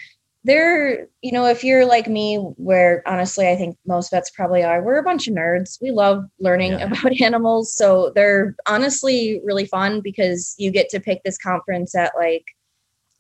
they're 0.45 1.09
you 1.23 1.33
know 1.33 1.47
if 1.47 1.65
you're 1.65 1.87
like 1.87 2.07
me 2.07 2.37
where 2.37 3.03
honestly 3.07 3.49
i 3.49 3.57
think 3.57 3.77
most 3.87 4.11
vets 4.11 4.31
probably 4.31 4.63
are 4.63 4.83
we're 4.83 4.99
a 4.99 5.03
bunch 5.03 5.27
of 5.27 5.35
nerds 5.35 5.79
we 5.81 5.91
love 5.91 6.25
learning 6.39 6.73
yeah. 6.73 6.85
about 6.85 7.13
animals 7.21 7.75
so 7.75 8.13
they're 8.15 8.55
honestly 8.67 9.41
really 9.43 9.65
fun 9.65 10.01
because 10.03 10.55
you 10.59 10.71
get 10.71 10.89
to 10.89 11.01
pick 11.01 11.23
this 11.25 11.39
conference 11.39 11.95
at 11.95 12.13
like 12.17 12.45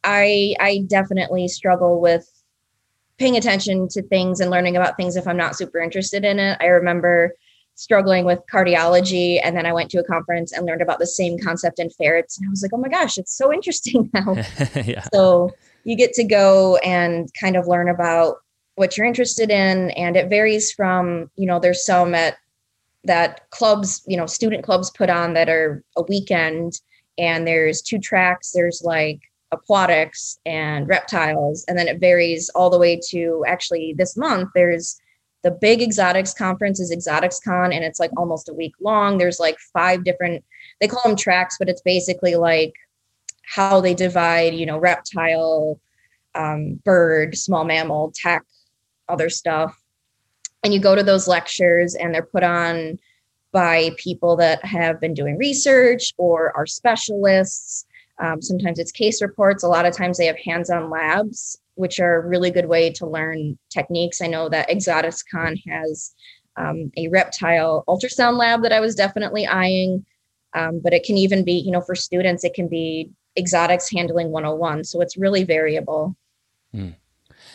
i 0.04 0.54
i 0.60 0.84
definitely 0.86 1.48
struggle 1.48 2.00
with 2.00 2.30
paying 3.16 3.36
attention 3.36 3.88
to 3.88 4.02
things 4.02 4.40
and 4.40 4.50
learning 4.50 4.76
about 4.76 4.96
things 4.96 5.16
if 5.16 5.26
i'm 5.26 5.36
not 5.36 5.56
super 5.56 5.80
interested 5.80 6.24
in 6.24 6.38
it 6.38 6.58
i 6.60 6.66
remember 6.66 7.34
struggling 7.76 8.24
with 8.24 8.38
cardiology 8.52 9.40
and 9.42 9.56
then 9.56 9.66
i 9.66 9.72
went 9.72 9.90
to 9.90 9.98
a 9.98 10.04
conference 10.04 10.52
and 10.52 10.66
learned 10.66 10.82
about 10.82 10.98
the 10.98 11.06
same 11.06 11.38
concept 11.38 11.78
in 11.78 11.88
ferrets 11.90 12.38
and 12.38 12.46
i 12.46 12.50
was 12.50 12.62
like 12.62 12.70
oh 12.74 12.76
my 12.76 12.88
gosh 12.88 13.16
it's 13.16 13.36
so 13.36 13.52
interesting 13.52 14.10
now 14.14 14.34
yeah. 14.84 15.02
so 15.12 15.50
you 15.84 15.96
get 15.96 16.12
to 16.14 16.24
go 16.24 16.76
and 16.78 17.28
kind 17.38 17.56
of 17.56 17.66
learn 17.66 17.88
about 17.88 18.36
what 18.76 18.96
you're 18.96 19.06
interested 19.06 19.50
in 19.50 19.90
and 19.92 20.16
it 20.16 20.28
varies 20.28 20.72
from 20.72 21.30
you 21.36 21.46
know 21.46 21.60
there's 21.60 21.84
some 21.84 22.14
at 22.14 22.36
that 23.04 23.48
clubs 23.50 24.02
you 24.06 24.16
know 24.16 24.26
student 24.26 24.64
clubs 24.64 24.90
put 24.90 25.10
on 25.10 25.34
that 25.34 25.48
are 25.48 25.84
a 25.96 26.02
weekend 26.02 26.80
and 27.18 27.46
there's 27.46 27.82
two 27.82 27.98
tracks 27.98 28.52
there's 28.52 28.82
like 28.84 29.20
aquatics 29.52 30.38
and 30.46 30.88
reptiles 30.88 31.64
and 31.68 31.78
then 31.78 31.86
it 31.86 32.00
varies 32.00 32.50
all 32.54 32.70
the 32.70 32.78
way 32.78 32.98
to 33.08 33.44
actually 33.46 33.94
this 33.96 34.16
month 34.16 34.48
there's 34.54 35.00
the 35.44 35.50
big 35.50 35.82
exotics 35.82 36.32
conference 36.32 36.80
is 36.80 36.90
ExoticsCon 36.90 37.72
and 37.74 37.84
it's 37.84 38.00
like 38.00 38.10
almost 38.16 38.48
a 38.48 38.54
week 38.54 38.72
long. 38.80 39.18
There's 39.18 39.38
like 39.38 39.58
five 39.72 40.02
different 40.02 40.42
they 40.80 40.88
call 40.88 41.02
them 41.04 41.16
tracks 41.16 41.56
but 41.58 41.68
it's 41.68 41.82
basically 41.82 42.34
like 42.34 42.72
how 43.46 43.80
they 43.80 43.94
divide 43.94 44.54
you 44.54 44.66
know 44.66 44.78
reptile 44.78 45.80
um, 46.34 46.80
bird 46.84 47.36
small 47.36 47.64
mammal 47.64 48.12
tech 48.14 48.44
other 49.08 49.28
stuff. 49.28 49.76
And 50.62 50.72
you 50.72 50.80
go 50.80 50.94
to 50.94 51.02
those 51.02 51.28
lectures 51.28 51.94
and 51.94 52.14
they're 52.14 52.22
put 52.22 52.42
on 52.42 52.98
by 53.52 53.90
people 53.98 54.34
that 54.36 54.64
have 54.64 55.00
been 55.00 55.14
doing 55.14 55.36
research 55.36 56.12
or 56.16 56.56
are 56.56 56.66
specialists. 56.66 57.84
Um, 58.18 58.40
sometimes 58.40 58.78
it's 58.78 58.90
case 58.90 59.20
reports. 59.20 59.62
A 59.62 59.68
lot 59.68 59.86
of 59.86 59.94
times 59.94 60.16
they 60.16 60.26
have 60.26 60.38
hands-on 60.38 60.88
labs 60.88 61.60
which 61.74 61.98
are 62.00 62.16
a 62.16 62.26
really 62.26 62.50
good 62.50 62.66
way 62.66 62.90
to 62.90 63.06
learn 63.06 63.58
techniques. 63.70 64.20
I 64.20 64.26
know 64.26 64.48
that 64.48 64.68
ExoticsCon 64.68 65.60
has 65.68 66.14
um, 66.56 66.92
a 66.96 67.08
reptile 67.08 67.84
ultrasound 67.88 68.38
lab 68.38 68.62
that 68.62 68.72
I 68.72 68.80
was 68.80 68.94
definitely 68.94 69.46
eyeing, 69.46 70.04
um, 70.54 70.80
but 70.82 70.92
it 70.92 71.04
can 71.04 71.16
even 71.16 71.44
be, 71.44 71.54
you 71.54 71.72
know, 71.72 71.80
for 71.80 71.94
students, 71.94 72.44
it 72.44 72.54
can 72.54 72.68
be 72.68 73.10
exotics 73.36 73.90
handling 73.90 74.30
101. 74.30 74.84
So 74.84 75.00
it's 75.00 75.16
really 75.16 75.44
variable. 75.44 76.16
Mm. 76.74 76.94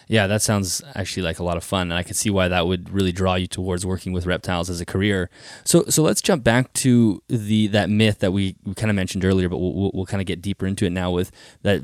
Yeah, 0.07 0.25
that 0.25 0.41
sounds 0.41 0.81
actually 0.95 1.21
like 1.23 1.37
a 1.37 1.43
lot 1.43 1.55
of 1.55 1.63
fun, 1.63 1.91
and 1.91 1.93
I 1.93 2.01
can 2.01 2.15
see 2.15 2.31
why 2.31 2.47
that 2.47 2.65
would 2.65 2.89
really 2.89 3.11
draw 3.11 3.35
you 3.35 3.45
towards 3.45 3.85
working 3.85 4.11
with 4.11 4.25
reptiles 4.25 4.67
as 4.67 4.81
a 4.81 4.85
career. 4.85 5.29
So, 5.63 5.83
so 5.85 6.01
let's 6.01 6.21
jump 6.21 6.43
back 6.43 6.73
to 6.73 7.21
the 7.27 7.67
that 7.67 7.91
myth 7.91 8.17
that 8.19 8.31
we, 8.31 8.55
we 8.65 8.73
kind 8.73 8.89
of 8.89 8.95
mentioned 8.95 9.23
earlier, 9.23 9.49
but 9.49 9.59
we'll, 9.59 9.91
we'll, 9.93 10.07
kind 10.07 10.19
of 10.19 10.25
get 10.25 10.41
deeper 10.41 10.65
into 10.65 10.85
it 10.85 10.91
now 10.91 11.11
with 11.11 11.31
that 11.61 11.83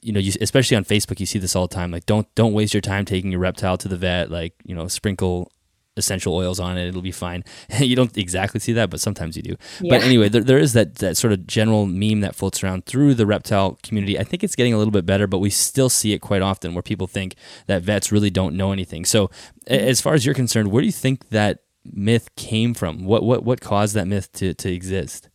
you 0.00 0.12
know, 0.12 0.20
you, 0.20 0.32
especially 0.40 0.76
on 0.76 0.84
Facebook, 0.84 1.20
you 1.20 1.26
see 1.26 1.38
this 1.38 1.56
all 1.56 1.66
the 1.66 1.74
time. 1.74 1.90
Like, 1.90 2.06
don't 2.06 2.32
don't 2.34 2.52
waste 2.52 2.72
your 2.72 2.80
time 2.80 3.04
taking 3.04 3.32
your 3.32 3.40
reptile 3.40 3.76
to 3.78 3.88
the 3.88 3.96
vet. 3.96 4.30
Like, 4.30 4.54
you 4.64 4.74
know, 4.74 4.86
sprinkle 4.88 5.50
essential 5.96 6.34
oils 6.34 6.60
on 6.60 6.76
it; 6.78 6.88
it'll 6.88 7.02
be 7.02 7.12
fine. 7.12 7.44
you 7.80 7.96
don't 7.96 8.16
exactly 8.16 8.60
see 8.60 8.72
that, 8.74 8.90
but 8.90 9.00
sometimes 9.00 9.36
you 9.36 9.42
do. 9.42 9.56
Yeah. 9.80 9.90
But 9.90 10.04
anyway, 10.04 10.28
there, 10.28 10.42
there 10.42 10.58
is 10.58 10.72
that 10.72 10.96
that 10.96 11.16
sort 11.16 11.32
of 11.32 11.46
general 11.46 11.86
meme 11.86 12.20
that 12.20 12.34
floats 12.34 12.62
around 12.62 12.86
through 12.86 13.14
the 13.14 13.26
reptile 13.26 13.78
community. 13.82 14.18
I 14.18 14.24
think 14.24 14.44
it's 14.44 14.56
getting 14.56 14.74
a 14.74 14.78
little 14.78 14.92
bit 14.92 15.06
better, 15.06 15.26
but 15.26 15.38
we 15.38 15.50
still 15.50 15.88
see 15.88 16.12
it 16.12 16.20
quite 16.20 16.42
often 16.42 16.74
where 16.74 16.82
people 16.82 17.06
think 17.06 17.34
that 17.66 17.82
vets 17.82 18.12
really 18.12 18.30
don't 18.30 18.56
know 18.56 18.72
anything. 18.72 19.04
So, 19.04 19.28
mm-hmm. 19.28 19.74
as 19.74 20.00
far 20.00 20.14
as 20.14 20.24
you're 20.24 20.34
concerned, 20.34 20.70
where 20.70 20.82
do 20.82 20.86
you 20.86 20.92
think 20.92 21.28
that 21.30 21.60
myth 21.92 22.34
came 22.36 22.74
from? 22.74 23.04
What 23.04 23.22
what 23.22 23.44
what 23.44 23.60
caused 23.60 23.94
that 23.94 24.06
myth 24.06 24.32
to 24.32 24.54
to 24.54 24.72
exist? 24.72 25.28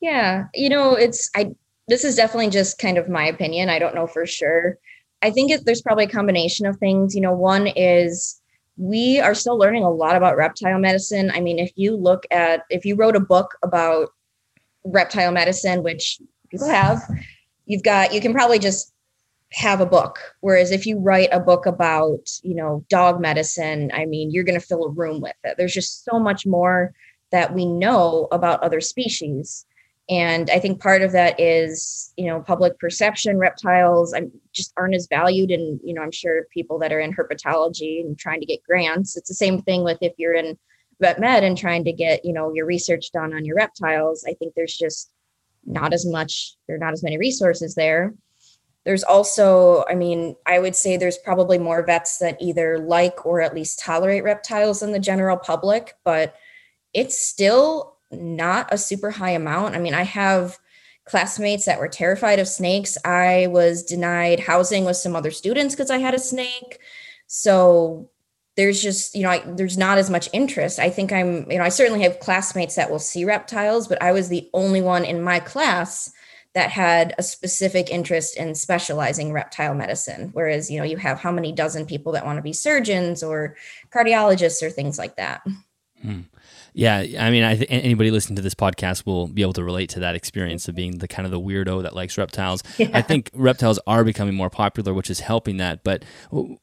Yeah, 0.00 0.44
you 0.54 0.68
know, 0.68 0.94
it's 0.94 1.30
I 1.34 1.54
this 1.88 2.04
is 2.04 2.16
definitely 2.16 2.50
just 2.50 2.78
kind 2.78 2.98
of 2.98 3.08
my 3.08 3.26
opinion. 3.26 3.68
I 3.68 3.78
don't 3.78 3.94
know 3.94 4.06
for 4.06 4.26
sure. 4.26 4.78
I 5.22 5.30
think 5.30 5.50
it, 5.50 5.64
there's 5.64 5.82
probably 5.82 6.04
a 6.04 6.08
combination 6.08 6.66
of 6.66 6.76
things. 6.76 7.14
You 7.14 7.20
know, 7.20 7.32
one 7.32 7.68
is 7.68 8.40
we 8.76 9.20
are 9.20 9.34
still 9.34 9.56
learning 9.56 9.84
a 9.84 9.90
lot 9.90 10.16
about 10.16 10.36
reptile 10.36 10.78
medicine. 10.78 11.30
I 11.34 11.40
mean, 11.40 11.58
if 11.58 11.72
you 11.76 11.96
look 11.96 12.24
at, 12.30 12.64
if 12.70 12.84
you 12.84 12.94
wrote 12.94 13.16
a 13.16 13.20
book 13.20 13.56
about 13.62 14.10
reptile 14.84 15.32
medicine, 15.32 15.82
which 15.82 16.20
people 16.50 16.68
have, 16.68 17.02
you've 17.64 17.82
got, 17.82 18.12
you 18.12 18.20
can 18.20 18.32
probably 18.32 18.58
just 18.58 18.92
have 19.52 19.80
a 19.80 19.86
book. 19.86 20.18
Whereas 20.40 20.70
if 20.70 20.86
you 20.86 20.98
write 20.98 21.30
a 21.32 21.40
book 21.40 21.66
about, 21.66 22.28
you 22.42 22.54
know, 22.54 22.84
dog 22.88 23.20
medicine, 23.20 23.90
I 23.94 24.04
mean, 24.04 24.30
you're 24.30 24.44
going 24.44 24.60
to 24.60 24.66
fill 24.66 24.84
a 24.84 24.90
room 24.90 25.20
with 25.20 25.36
it. 25.44 25.56
There's 25.56 25.74
just 25.74 26.04
so 26.04 26.18
much 26.18 26.46
more 26.46 26.92
that 27.32 27.54
we 27.54 27.64
know 27.64 28.28
about 28.30 28.62
other 28.62 28.80
species 28.80 29.64
and 30.08 30.50
i 30.50 30.58
think 30.58 30.80
part 30.80 31.02
of 31.02 31.12
that 31.12 31.38
is 31.40 32.12
you 32.16 32.26
know 32.26 32.40
public 32.40 32.78
perception 32.78 33.38
reptiles 33.38 34.14
i'm 34.14 34.30
just 34.52 34.72
aren't 34.76 34.94
as 34.94 35.08
valued 35.08 35.50
and 35.50 35.80
you 35.82 35.94
know 35.94 36.02
i'm 36.02 36.12
sure 36.12 36.46
people 36.52 36.78
that 36.78 36.92
are 36.92 37.00
in 37.00 37.14
herpetology 37.14 38.00
and 38.00 38.18
trying 38.18 38.40
to 38.40 38.46
get 38.46 38.62
grants. 38.62 39.16
It's 39.16 39.28
the 39.28 39.34
same 39.34 39.62
thing 39.62 39.84
with 39.84 39.98
if 40.00 40.12
you're 40.16 40.34
in 40.34 40.58
vet 41.00 41.20
med 41.20 41.44
and 41.44 41.58
trying 41.58 41.84
to 41.84 41.92
get 41.92 42.24
you 42.24 42.32
know 42.32 42.52
your 42.54 42.66
research 42.66 43.12
done 43.12 43.34
on 43.34 43.44
your 43.44 43.56
reptiles. 43.56 44.24
I 44.28 44.34
think 44.34 44.54
there's 44.54 44.76
just 44.76 45.10
not 45.64 45.92
as 45.92 46.06
much 46.06 46.54
there 46.66 46.76
are 46.76 46.80
not 46.80 46.92
as 46.92 47.02
many 47.02 47.18
resources 47.18 47.74
there. 47.74 48.14
There's 48.84 49.02
also 49.02 49.84
i 49.90 49.94
mean 49.94 50.36
i 50.46 50.60
would 50.60 50.76
say 50.76 50.96
there's 50.96 51.18
probably 51.18 51.58
more 51.58 51.84
vets 51.84 52.18
that 52.18 52.40
either 52.40 52.78
like 52.78 53.26
or 53.26 53.40
at 53.40 53.54
least 53.54 53.80
tolerate 53.80 54.22
reptiles 54.22 54.80
than 54.80 54.92
the 54.92 55.00
general 55.00 55.36
public 55.36 55.94
but 56.04 56.36
it's 56.94 57.18
still 57.18 57.95
not 58.10 58.72
a 58.72 58.78
super 58.78 59.10
high 59.10 59.30
amount. 59.30 59.74
I 59.74 59.78
mean, 59.78 59.94
I 59.94 60.02
have 60.02 60.58
classmates 61.04 61.64
that 61.64 61.78
were 61.78 61.88
terrified 61.88 62.38
of 62.38 62.48
snakes. 62.48 62.98
I 63.04 63.46
was 63.50 63.82
denied 63.82 64.40
housing 64.40 64.84
with 64.84 64.96
some 64.96 65.16
other 65.16 65.30
students 65.30 65.74
because 65.74 65.90
I 65.90 65.98
had 65.98 66.14
a 66.14 66.18
snake. 66.18 66.80
So 67.26 68.10
there's 68.56 68.82
just, 68.82 69.14
you 69.14 69.22
know, 69.22 69.30
I, 69.30 69.42
there's 69.46 69.78
not 69.78 69.98
as 69.98 70.10
much 70.10 70.28
interest. 70.32 70.78
I 70.78 70.90
think 70.90 71.12
I'm, 71.12 71.48
you 71.50 71.58
know, 71.58 71.64
I 71.64 71.68
certainly 71.68 72.02
have 72.02 72.20
classmates 72.20 72.74
that 72.74 72.90
will 72.90 72.98
see 72.98 73.24
reptiles, 73.24 73.86
but 73.86 74.02
I 74.02 74.12
was 74.12 74.28
the 74.28 74.48
only 74.52 74.80
one 74.80 75.04
in 75.04 75.22
my 75.22 75.38
class 75.40 76.10
that 76.54 76.70
had 76.70 77.14
a 77.18 77.22
specific 77.22 77.90
interest 77.90 78.36
in 78.38 78.54
specializing 78.54 79.30
reptile 79.30 79.74
medicine. 79.74 80.30
Whereas, 80.32 80.70
you 80.70 80.78
know, 80.78 80.84
you 80.84 80.96
have 80.96 81.18
how 81.18 81.30
many 81.30 81.52
dozen 81.52 81.84
people 81.84 82.12
that 82.12 82.24
want 82.24 82.38
to 82.38 82.42
be 82.42 82.54
surgeons 82.54 83.22
or 83.22 83.56
cardiologists 83.90 84.62
or 84.62 84.70
things 84.70 84.98
like 84.98 85.16
that. 85.16 85.42
Hmm. 86.00 86.20
Yeah, 86.76 86.98
I 87.18 87.30
mean, 87.30 87.42
I 87.42 87.54
anybody 87.70 88.10
listening 88.10 88.36
to 88.36 88.42
this 88.42 88.54
podcast 88.54 89.06
will 89.06 89.28
be 89.28 89.40
able 89.40 89.54
to 89.54 89.64
relate 89.64 89.88
to 89.90 90.00
that 90.00 90.14
experience 90.14 90.68
of 90.68 90.74
being 90.74 90.98
the 90.98 91.08
kind 91.08 91.24
of 91.24 91.32
the 91.32 91.40
weirdo 91.40 91.82
that 91.82 91.94
likes 91.94 92.18
reptiles. 92.18 92.62
Yeah. 92.76 92.90
I 92.92 93.00
think 93.00 93.30
reptiles 93.32 93.78
are 93.86 94.04
becoming 94.04 94.34
more 94.34 94.50
popular, 94.50 94.92
which 94.92 95.08
is 95.08 95.20
helping 95.20 95.56
that. 95.56 95.82
But 95.82 96.04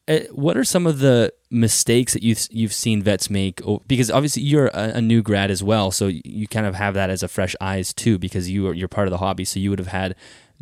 eh, 0.08 0.28
what 0.32 0.56
are 0.56 0.64
some 0.64 0.86
of 0.86 1.00
the 1.00 1.34
mistakes 1.50 2.14
that 2.14 2.22
you've 2.22 2.48
you've 2.52 2.74
seen 2.74 3.02
vets 3.02 3.32
make? 3.32 3.62
Because 3.88 4.12
obviously 4.12 4.44
you're 4.44 4.68
a, 4.68 4.98
a 4.98 5.02
new 5.02 5.24
grad 5.24 5.50
as 5.50 5.64
well, 5.64 5.90
so 5.90 6.08
you 6.08 6.48
kind 6.48 6.68
of 6.68 6.76
have 6.76 6.94
that 6.94 7.10
as 7.10 7.24
a 7.24 7.28
fresh 7.28 7.56
eyes 7.60 7.92
too, 7.94 8.20
because 8.20 8.48
you 8.52 8.68
are 8.68 8.74
you're 8.76 8.88
part 8.88 9.08
of 9.08 9.12
the 9.12 9.18
hobby. 9.18 9.44
So 9.46 9.60
you 9.60 9.72
would 9.72 9.80
have 9.80 9.88
had 9.88 10.16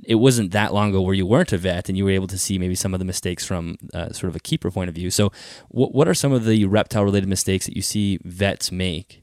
it 0.05 0.15
wasn't 0.15 0.51
that 0.51 0.73
long 0.73 0.91
ago 0.91 1.01
where 1.01 1.13
you 1.13 1.25
weren't 1.25 1.51
a 1.51 1.57
vet 1.57 1.89
and 1.89 1.97
you 1.97 2.05
were 2.05 2.11
able 2.11 2.27
to 2.27 2.37
see 2.37 2.57
maybe 2.57 2.75
some 2.75 2.93
of 2.93 2.99
the 2.99 3.05
mistakes 3.05 3.45
from 3.45 3.75
uh, 3.93 4.13
sort 4.13 4.29
of 4.29 4.35
a 4.37 4.39
keeper 4.39 4.71
point 4.71 4.87
of 4.87 4.95
view. 4.95 5.11
So, 5.11 5.33
what, 5.67 5.93
what 5.93 6.07
are 6.07 6.13
some 6.13 6.31
of 6.31 6.45
the 6.45 6.63
reptile 6.65 7.03
related 7.03 7.27
mistakes 7.27 7.65
that 7.65 7.75
you 7.75 7.81
see 7.81 8.17
vets 8.23 8.71
make? 8.71 9.20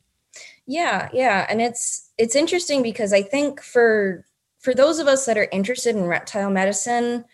Yeah, 0.69 1.09
yeah, 1.15 1.47
and 1.49 1.63
it's 1.63 2.11
it's 2.19 2.37
interesting 2.37 2.83
because 2.83 3.15
I 3.15 3.23
think 3.23 3.63
for 3.63 4.27
for 4.61 4.75
those 4.75 4.99
of 4.99 5.09
us 5.09 5.25
that 5.25 5.39
are 5.39 5.49
interested 5.51 5.97
in 5.97 6.05
reptile 6.05 6.51
medicine, 6.51 7.25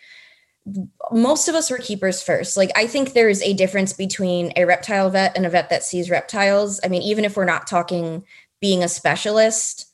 most 1.10 1.48
of 1.48 1.56
us 1.56 1.68
were 1.70 1.78
keepers 1.78 2.22
first. 2.22 2.56
Like 2.56 2.70
I 2.76 2.86
think 2.86 3.12
there 3.12 3.28
is 3.28 3.42
a 3.42 3.52
difference 3.52 3.92
between 3.92 4.52
a 4.56 4.64
reptile 4.64 5.10
vet 5.10 5.36
and 5.36 5.44
a 5.44 5.50
vet 5.50 5.68
that 5.70 5.82
sees 5.82 6.10
reptiles. 6.10 6.80
I 6.84 6.88
mean, 6.88 7.02
even 7.02 7.24
if 7.24 7.36
we're 7.36 7.44
not 7.44 7.66
talking 7.66 8.24
being 8.60 8.84
a 8.84 8.88
specialist, 8.88 9.86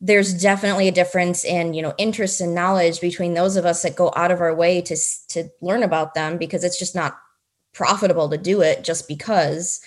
there's 0.00 0.34
definitely 0.40 0.86
a 0.86 0.92
difference 0.92 1.44
in, 1.46 1.74
you 1.74 1.82
know, 1.82 1.94
interest 1.98 2.42
and 2.42 2.54
knowledge 2.54 3.00
between 3.00 3.34
those 3.34 3.56
of 3.56 3.64
us 3.64 3.82
that 3.82 3.96
go 3.96 4.12
out 4.16 4.30
of 4.30 4.42
our 4.42 4.54
way 4.54 4.82
to 4.82 4.96
to 5.28 5.48
learn 5.62 5.82
about 5.82 6.14
them 6.14 6.38
because 6.38 6.62
it's 6.62 6.78
just 6.78 6.94
not 6.94 7.18
profitable 7.72 8.28
to 8.28 8.38
do 8.38 8.60
it 8.60 8.84
just 8.84 9.08
because 9.08 9.80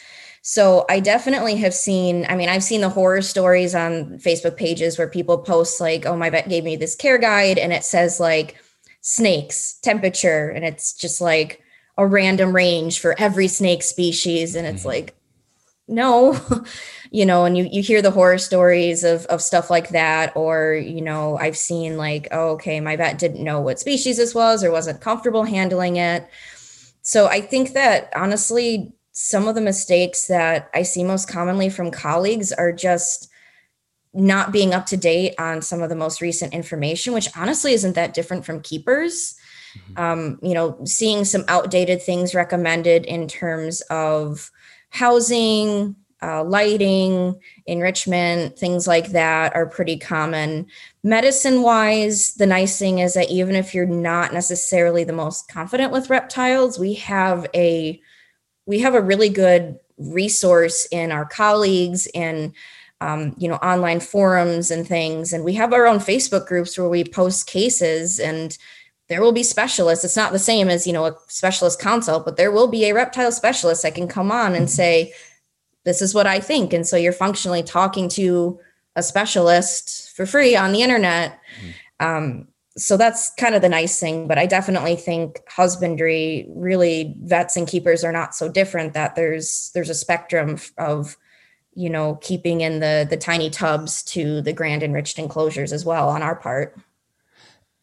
so 0.48 0.86
I 0.88 1.00
definitely 1.00 1.56
have 1.56 1.74
seen, 1.74 2.24
I 2.30 2.36
mean, 2.36 2.50
I've 2.50 2.64
seen 2.64 2.82
the 2.82 2.90
horror 2.90 3.24
stories 3.24 3.74
on 3.74 4.20
Facebook 4.20 4.56
pages 4.56 4.96
where 4.96 5.10
people 5.10 5.40
post 5.40 5.82
like, 5.82 6.06
oh, 6.06 6.16
my 6.16 6.30
vet 6.30 6.48
gave 6.48 6.64
me 6.64 6.76
this 6.76 6.96
care 6.96 7.18
guide 7.18 7.58
and 7.58 7.74
it 7.74 7.84
says 7.84 8.20
like 8.20 8.56
snakes, 9.02 9.80
temperature, 9.82 10.50
and 10.50 10.64
it's 10.64 10.94
just 10.94 11.20
like 11.20 11.64
a 11.98 12.06
random 12.06 12.56
range 12.56 13.00
for 13.00 13.16
every 13.18 13.48
snake 13.48 13.82
species. 13.82 14.54
And 14.54 14.68
it's 14.68 14.82
mm-hmm. 14.82 14.90
like, 14.90 15.16
no, 15.88 16.40
you 17.10 17.26
know, 17.26 17.46
and 17.46 17.58
you, 17.58 17.68
you 17.72 17.82
hear 17.82 18.04
the 18.04 18.12
horror 18.12 18.38
stories 18.38 19.04
of, 19.04 19.26
of 19.26 19.42
stuff 19.42 19.72
like 19.72 19.90
that. 19.90 20.32
Or, 20.36 20.76
you 20.76 21.02
know, 21.02 21.40
I've 21.40 21.58
seen 21.58 21.98
like, 21.98 22.28
oh, 22.30 22.50
okay, 22.50 22.80
my 22.80 22.96
vet 22.98 23.18
didn't 23.18 23.44
know 23.44 23.62
what 23.62 23.80
species 23.80 24.18
this 24.18 24.36
was 24.36 24.64
or 24.64 24.70
wasn't 24.70 25.02
comfortable 25.02 25.46
handling 25.46 25.96
it. 25.96 26.30
So 27.02 27.26
I 27.26 27.42
think 27.42 27.74
that 27.74 28.14
honestly, 28.16 28.95
some 29.18 29.48
of 29.48 29.56
the 29.56 29.62
mistakes 29.62 30.28
that 30.28 30.70
I 30.74 30.84
see 30.84 31.02
most 31.02 31.30
commonly 31.30 31.70
from 31.70 31.90
colleagues 31.90 32.52
are 32.52 32.74
just 32.74 33.30
not 34.14 34.52
being 34.52 34.74
up 34.74 34.86
to 34.88 34.98
date 34.98 35.34
on 35.40 35.62
some 35.62 35.82
of 35.82 35.88
the 35.88 35.96
most 35.96 36.20
recent 36.20 36.54
information, 36.54 37.14
which 37.14 37.30
honestly 37.34 37.72
isn't 37.72 37.96
that 37.96 38.14
different 38.14 38.46
from 38.46 38.60
keepers. 38.60 39.36
Mm-hmm. 39.78 40.00
Um, 40.02 40.40
you 40.44 40.54
know, 40.54 40.78
seeing 40.84 41.24
some 41.24 41.46
outdated 41.48 42.02
things 42.02 42.36
recommended 42.36 43.06
in 43.06 43.30
terms 43.30 43.80
of 43.90 44.52
housing, 44.90 45.96
uh, 46.22 46.44
lighting, 46.44 47.40
enrichment, 47.68 48.60
things 48.60 48.86
like 48.86 49.12
that 49.12 49.56
are 49.56 49.66
pretty 49.66 49.98
common. 49.98 50.68
Medicine 51.04 51.62
wise, 51.62 52.34
the 52.34 52.46
nice 52.46 52.78
thing 52.78 53.00
is 53.00 53.14
that 53.14 53.30
even 53.30 53.56
if 53.56 53.74
you're 53.74 53.86
not 53.86 54.34
necessarily 54.34 55.06
the 55.06 55.14
most 55.14 55.48
confident 55.48 55.94
with 55.94 56.10
reptiles, 56.10 56.78
we 56.78 56.96
have 56.96 57.48
a 57.56 58.02
we 58.66 58.80
have 58.80 58.96
a 58.96 59.02
really 59.02 59.30
good 59.30 59.80
resource 59.98 60.88
in 60.92 61.12
our 61.12 61.26
colleagues 61.26 62.08
and 62.14 62.54
um, 63.02 63.36
you 63.38 63.48
know 63.48 63.56
online 63.56 64.00
forums 64.00 64.72
and 64.72 64.88
things 64.88 65.34
and 65.34 65.44
we 65.44 65.54
have 65.54 65.74
our 65.74 65.86
own 65.86 66.00
facebook 66.00 66.48
groups 66.48 66.78
where 66.78 66.90
we 66.90 67.04
post 67.04 67.48
cases 67.48 68.20
and 68.20 68.58
there 69.08 69.22
will 69.22 69.32
be 69.32 69.44
specialists 69.44 70.04
it's 70.04 70.16
not 70.16 70.32
the 70.32 70.40
same 70.40 70.70
as 70.70 70.88
you 70.88 70.94
know 70.94 71.06
a 71.06 71.16
specialist 71.28 71.80
consult 71.80 72.26
but 72.26 72.38
there 72.38 72.52
will 72.52 72.68
be 72.68 72.86
a 72.86 72.94
reptile 72.94 73.32
specialist 73.32 73.84
that 73.84 73.96
can 73.96 74.08
come 74.08 74.32
on 74.32 74.56
and 74.56 74.70
say 74.70 75.14
this 75.86 76.02
is 76.02 76.14
what 76.14 76.28
I 76.28 76.40
think. 76.42 76.74
And 76.74 76.86
so 76.86 76.98
you're 76.98 77.14
functionally 77.14 77.64
talking 77.64 78.10
to 78.10 78.60
a 78.98 79.04
specialist 79.04 80.16
for 80.16 80.26
free 80.26 80.56
on 80.56 80.74
the 80.74 80.82
internet. 80.82 81.40
Mm-hmm. 81.62 82.06
Um, 82.06 82.48
so 82.78 82.98
that's 82.98 83.32
kind 83.36 83.56
of 83.56 83.62
the 83.62 83.70
nice 83.70 84.00
thing. 84.00 84.28
But 84.28 84.38
I 84.38 84.46
definitely 84.46 84.96
think 84.96 85.42
husbandry, 85.48 86.46
really, 86.50 87.16
vets 87.22 87.56
and 87.56 87.68
keepers 87.68 88.04
are 88.04 88.12
not 88.12 88.36
so 88.36 88.50
different. 88.50 88.94
That 88.94 89.16
there's 89.16 89.72
there's 89.74 89.90
a 89.90 89.96
spectrum 89.96 90.58
of 90.78 91.18
you 91.76 91.90
know 91.90 92.16
keeping 92.22 92.62
in 92.62 92.80
the 92.80 93.06
the 93.10 93.18
tiny 93.18 93.50
tubs 93.50 94.02
to 94.04 94.42
the 94.42 94.54
grand 94.54 94.82
enriched 94.82 95.20
enclosures 95.20 95.72
as 95.72 95.86
well 95.86 96.10
on 96.10 96.24
our 96.24 96.36
part 96.36 96.78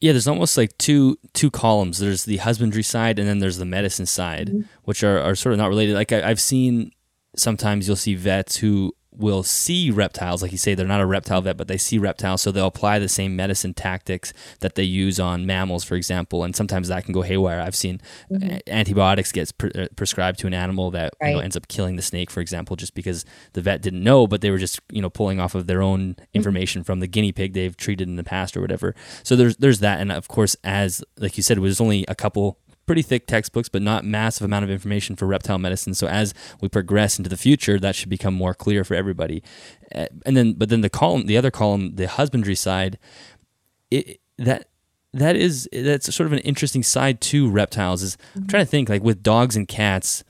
yeah 0.01 0.13
there's 0.13 0.27
almost 0.27 0.57
like 0.57 0.77
two 0.79 1.17
two 1.35 1.51
columns 1.51 1.99
there's 1.99 2.25
the 2.25 2.39
husbandry 2.39 2.83
side 2.83 3.19
and 3.19 3.29
then 3.29 3.39
there's 3.39 3.59
the 3.59 3.65
medicine 3.67 4.07
side 4.07 4.49
mm-hmm. 4.49 4.63
which 4.85 5.05
are, 5.05 5.21
are 5.21 5.35
sort 5.35 5.53
of 5.53 5.59
not 5.59 5.69
related 5.69 5.95
like 5.95 6.11
I, 6.11 6.29
i've 6.29 6.41
seen 6.41 6.91
sometimes 7.37 7.87
you'll 7.87 7.97
see 7.97 8.15
vets 8.15 8.57
who 8.57 8.95
will 9.17 9.43
see 9.43 9.91
reptiles, 9.91 10.43
like 10.43 10.53
you 10.53 10.59
say, 10.59 10.75
they're 10.75 10.87
not 10.87 11.01
a 11.01 11.07
reptile 11.07 11.41
vet, 11.43 11.57
but 11.57 11.69
they 11.69 11.77
see 11.77 11.99
reptiles, 11.99 12.43
so 12.43 12.51
they'll 12.51 12.67
apply 12.67 12.99
the 12.99 13.09
same 13.09 13.37
medicine 13.37 13.75
tactics 13.75 14.33
that 14.61 14.75
they 14.75 14.83
use 14.83 15.21
on 15.21 15.47
mammals, 15.47 15.85
for 15.85 15.95
example, 15.95 16.45
and 16.45 16.57
sometimes 16.57 16.89
that 16.89 17.05
can 17.05 17.13
go 17.13 17.23
haywire. 17.23 17.61
I've 17.61 17.77
seen 17.77 18.01
mm-hmm. 18.31 18.59
antibiotics 18.67 19.33
get 19.33 19.57
pre- 19.59 19.73
uh, 19.73 19.89
prescribed 19.97 20.39
to 20.41 20.47
an 20.47 20.55
animal 20.55 20.91
that 20.93 21.15
right. 21.21 21.29
you 21.29 21.35
know, 21.35 21.41
ends 21.41 21.57
up 21.57 21.69
killing 21.69 21.97
the 21.97 22.03
snake, 22.03 22.31
for 22.31 22.41
example, 22.41 22.77
just 22.77 22.95
because 22.95 23.25
the 23.53 23.61
vet 23.61 23.83
didn't 23.83 24.03
know, 24.03 24.27
but 24.27 24.41
they 24.41 24.51
were 24.51 24.59
just 24.59 24.81
you 24.91 25.03
know 25.03 25.11
pulling 25.11 25.41
off 25.41 25.55
of 25.55 25.67
their 25.67 25.83
own 25.83 26.15
mm-hmm. 26.15 26.25
information 26.35 26.81
mm-hmm. 26.81 26.87
from 26.87 27.01
the 27.01 27.07
guinea 27.07 27.33
pig 27.33 27.53
they've 27.53 27.77
treated 27.77 28.09
in 28.09 28.17
the 28.17 28.25
past 28.25 28.57
or 28.57 28.61
whatever. 28.61 28.95
So 29.23 29.37
there's 29.37 29.57
there's 29.59 29.81
that, 29.81 30.01
and 30.01 30.11
of 30.11 30.29
course, 30.29 30.57
as 30.65 31.05
like 31.19 31.37
you 31.37 31.43
said, 31.43 31.59
it 31.59 31.61
was 31.61 31.81
only 31.81 32.05
a 32.09 32.15
couple 32.15 32.59
pretty 32.87 33.03
thick 33.03 33.27
textbooks, 33.27 33.69
but 33.69 33.83
not 33.83 34.05
massive 34.05 34.45
amount 34.45 34.65
of 34.65 34.71
information 34.71 35.17
for 35.17 35.27
reptile 35.27 35.59
medicine. 35.59 35.95
So 35.95 36.07
as 36.07 36.35
we 36.61 36.69
progress 36.69 37.19
into 37.19 37.31
the 37.31 37.37
future, 37.37 37.79
that 37.79 37.95
should 37.95 38.09
become 38.09 38.35
more 38.35 38.55
clear 38.55 38.85
for 38.85 38.95
everybody. 38.95 39.43
Uh, 39.95 40.07
and 40.27 40.37
then, 40.37 40.55
but 40.55 40.69
then 40.69 40.81
the 40.81 40.91
column, 40.91 41.27
the 41.27 41.37
other 41.37 41.51
column, 41.51 41.97
the 41.97 42.09
husbandry 42.09 42.55
side, 42.55 42.99
it, 43.91 44.21
that 44.39 44.69
that 45.15 45.37
is 45.37 45.69
that's 45.73 46.15
sort 46.15 46.27
of 46.27 46.33
an 46.33 46.39
interesting 46.41 46.83
side 46.83 47.21
to 47.21 47.51
reptiles. 47.51 48.03
Is 48.03 48.17
I'm 48.35 48.47
trying 48.47 48.65
to 48.65 48.71
think 48.71 48.89
like 48.89 49.03
with 49.03 49.23
dogs 49.23 49.57
and 49.57 49.69
cats, 49.69 50.25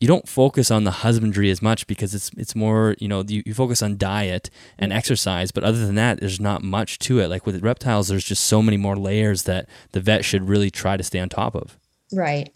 you 0.00 0.08
don't 0.08 0.28
focus 0.28 0.70
on 0.70 0.84
the 0.84 0.90
husbandry 0.90 1.50
as 1.50 1.62
much 1.62 1.86
because 1.86 2.14
it's 2.14 2.30
it's 2.36 2.54
more 2.54 2.94
you 2.98 3.08
know 3.08 3.22
you, 3.26 3.42
you, 3.46 3.54
focus 3.54 3.82
on 3.82 3.96
diet 3.96 4.50
and 4.78 4.92
exercise 4.92 5.50
but 5.50 5.64
other 5.64 5.86
than 5.86 5.94
that 5.94 6.20
there's 6.20 6.40
not 6.40 6.62
much 6.62 6.98
to 6.98 7.20
it 7.20 7.28
like 7.28 7.46
with 7.46 7.62
reptiles 7.62 8.08
there's 8.08 8.24
just 8.24 8.44
so 8.44 8.60
many 8.60 8.76
more 8.76 8.96
layers 8.96 9.44
that 9.44 9.66
the 9.92 10.00
vet 10.00 10.22
should 10.22 10.48
really 10.48 10.70
try 10.70 10.96
to 10.96 11.02
stay 11.02 11.18
on 11.18 11.28
top 11.30 11.54
of 11.54 11.78
Right. 12.12 12.50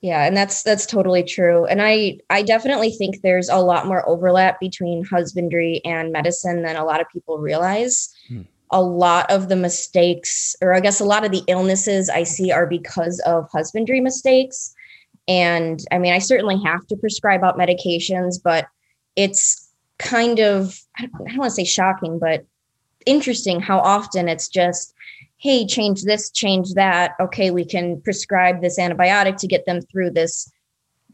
Yeah, 0.00 0.26
and 0.26 0.36
that's 0.36 0.62
that's 0.62 0.84
totally 0.84 1.22
true. 1.22 1.64
And 1.64 1.80
I 1.80 2.18
I 2.28 2.42
definitely 2.42 2.90
think 2.90 3.22
there's 3.22 3.48
a 3.48 3.56
lot 3.56 3.86
more 3.86 4.06
overlap 4.06 4.60
between 4.60 5.02
husbandry 5.02 5.80
and 5.84 6.12
medicine 6.12 6.62
than 6.62 6.76
a 6.76 6.84
lot 6.84 7.00
of 7.00 7.08
people 7.08 7.38
realize. 7.38 8.14
Hmm. 8.28 8.42
A 8.70 8.82
lot 8.82 9.30
of 9.30 9.48
the 9.48 9.56
mistakes 9.56 10.56
or 10.60 10.74
I 10.74 10.80
guess 10.80 11.00
a 11.00 11.04
lot 11.06 11.24
of 11.24 11.30
the 11.30 11.42
illnesses 11.46 12.10
I 12.10 12.24
see 12.24 12.52
are 12.52 12.66
because 12.66 13.18
of 13.20 13.48
husbandry 13.50 14.00
mistakes. 14.00 14.74
And 15.26 15.80
I 15.90 15.98
mean, 15.98 16.12
I 16.12 16.18
certainly 16.18 16.60
have 16.64 16.86
to 16.88 16.96
prescribe 16.96 17.42
out 17.42 17.56
medications, 17.56 18.34
but 18.42 18.66
it's 19.16 19.70
kind 19.98 20.38
of 20.38 20.78
I 20.98 21.06
don't, 21.06 21.28
I 21.28 21.30
don't 21.30 21.38
want 21.38 21.50
to 21.50 21.54
say 21.54 21.64
shocking, 21.64 22.18
but 22.18 22.44
interesting 23.06 23.60
how 23.60 23.78
often 23.78 24.28
it's 24.28 24.48
just 24.48 24.93
hey, 25.44 25.66
change 25.66 26.04
this, 26.04 26.30
change 26.30 26.72
that. 26.72 27.12
Okay, 27.20 27.50
we 27.50 27.66
can 27.66 28.00
prescribe 28.00 28.62
this 28.62 28.78
antibiotic 28.78 29.36
to 29.36 29.46
get 29.46 29.66
them 29.66 29.82
through 29.82 30.10
this 30.10 30.50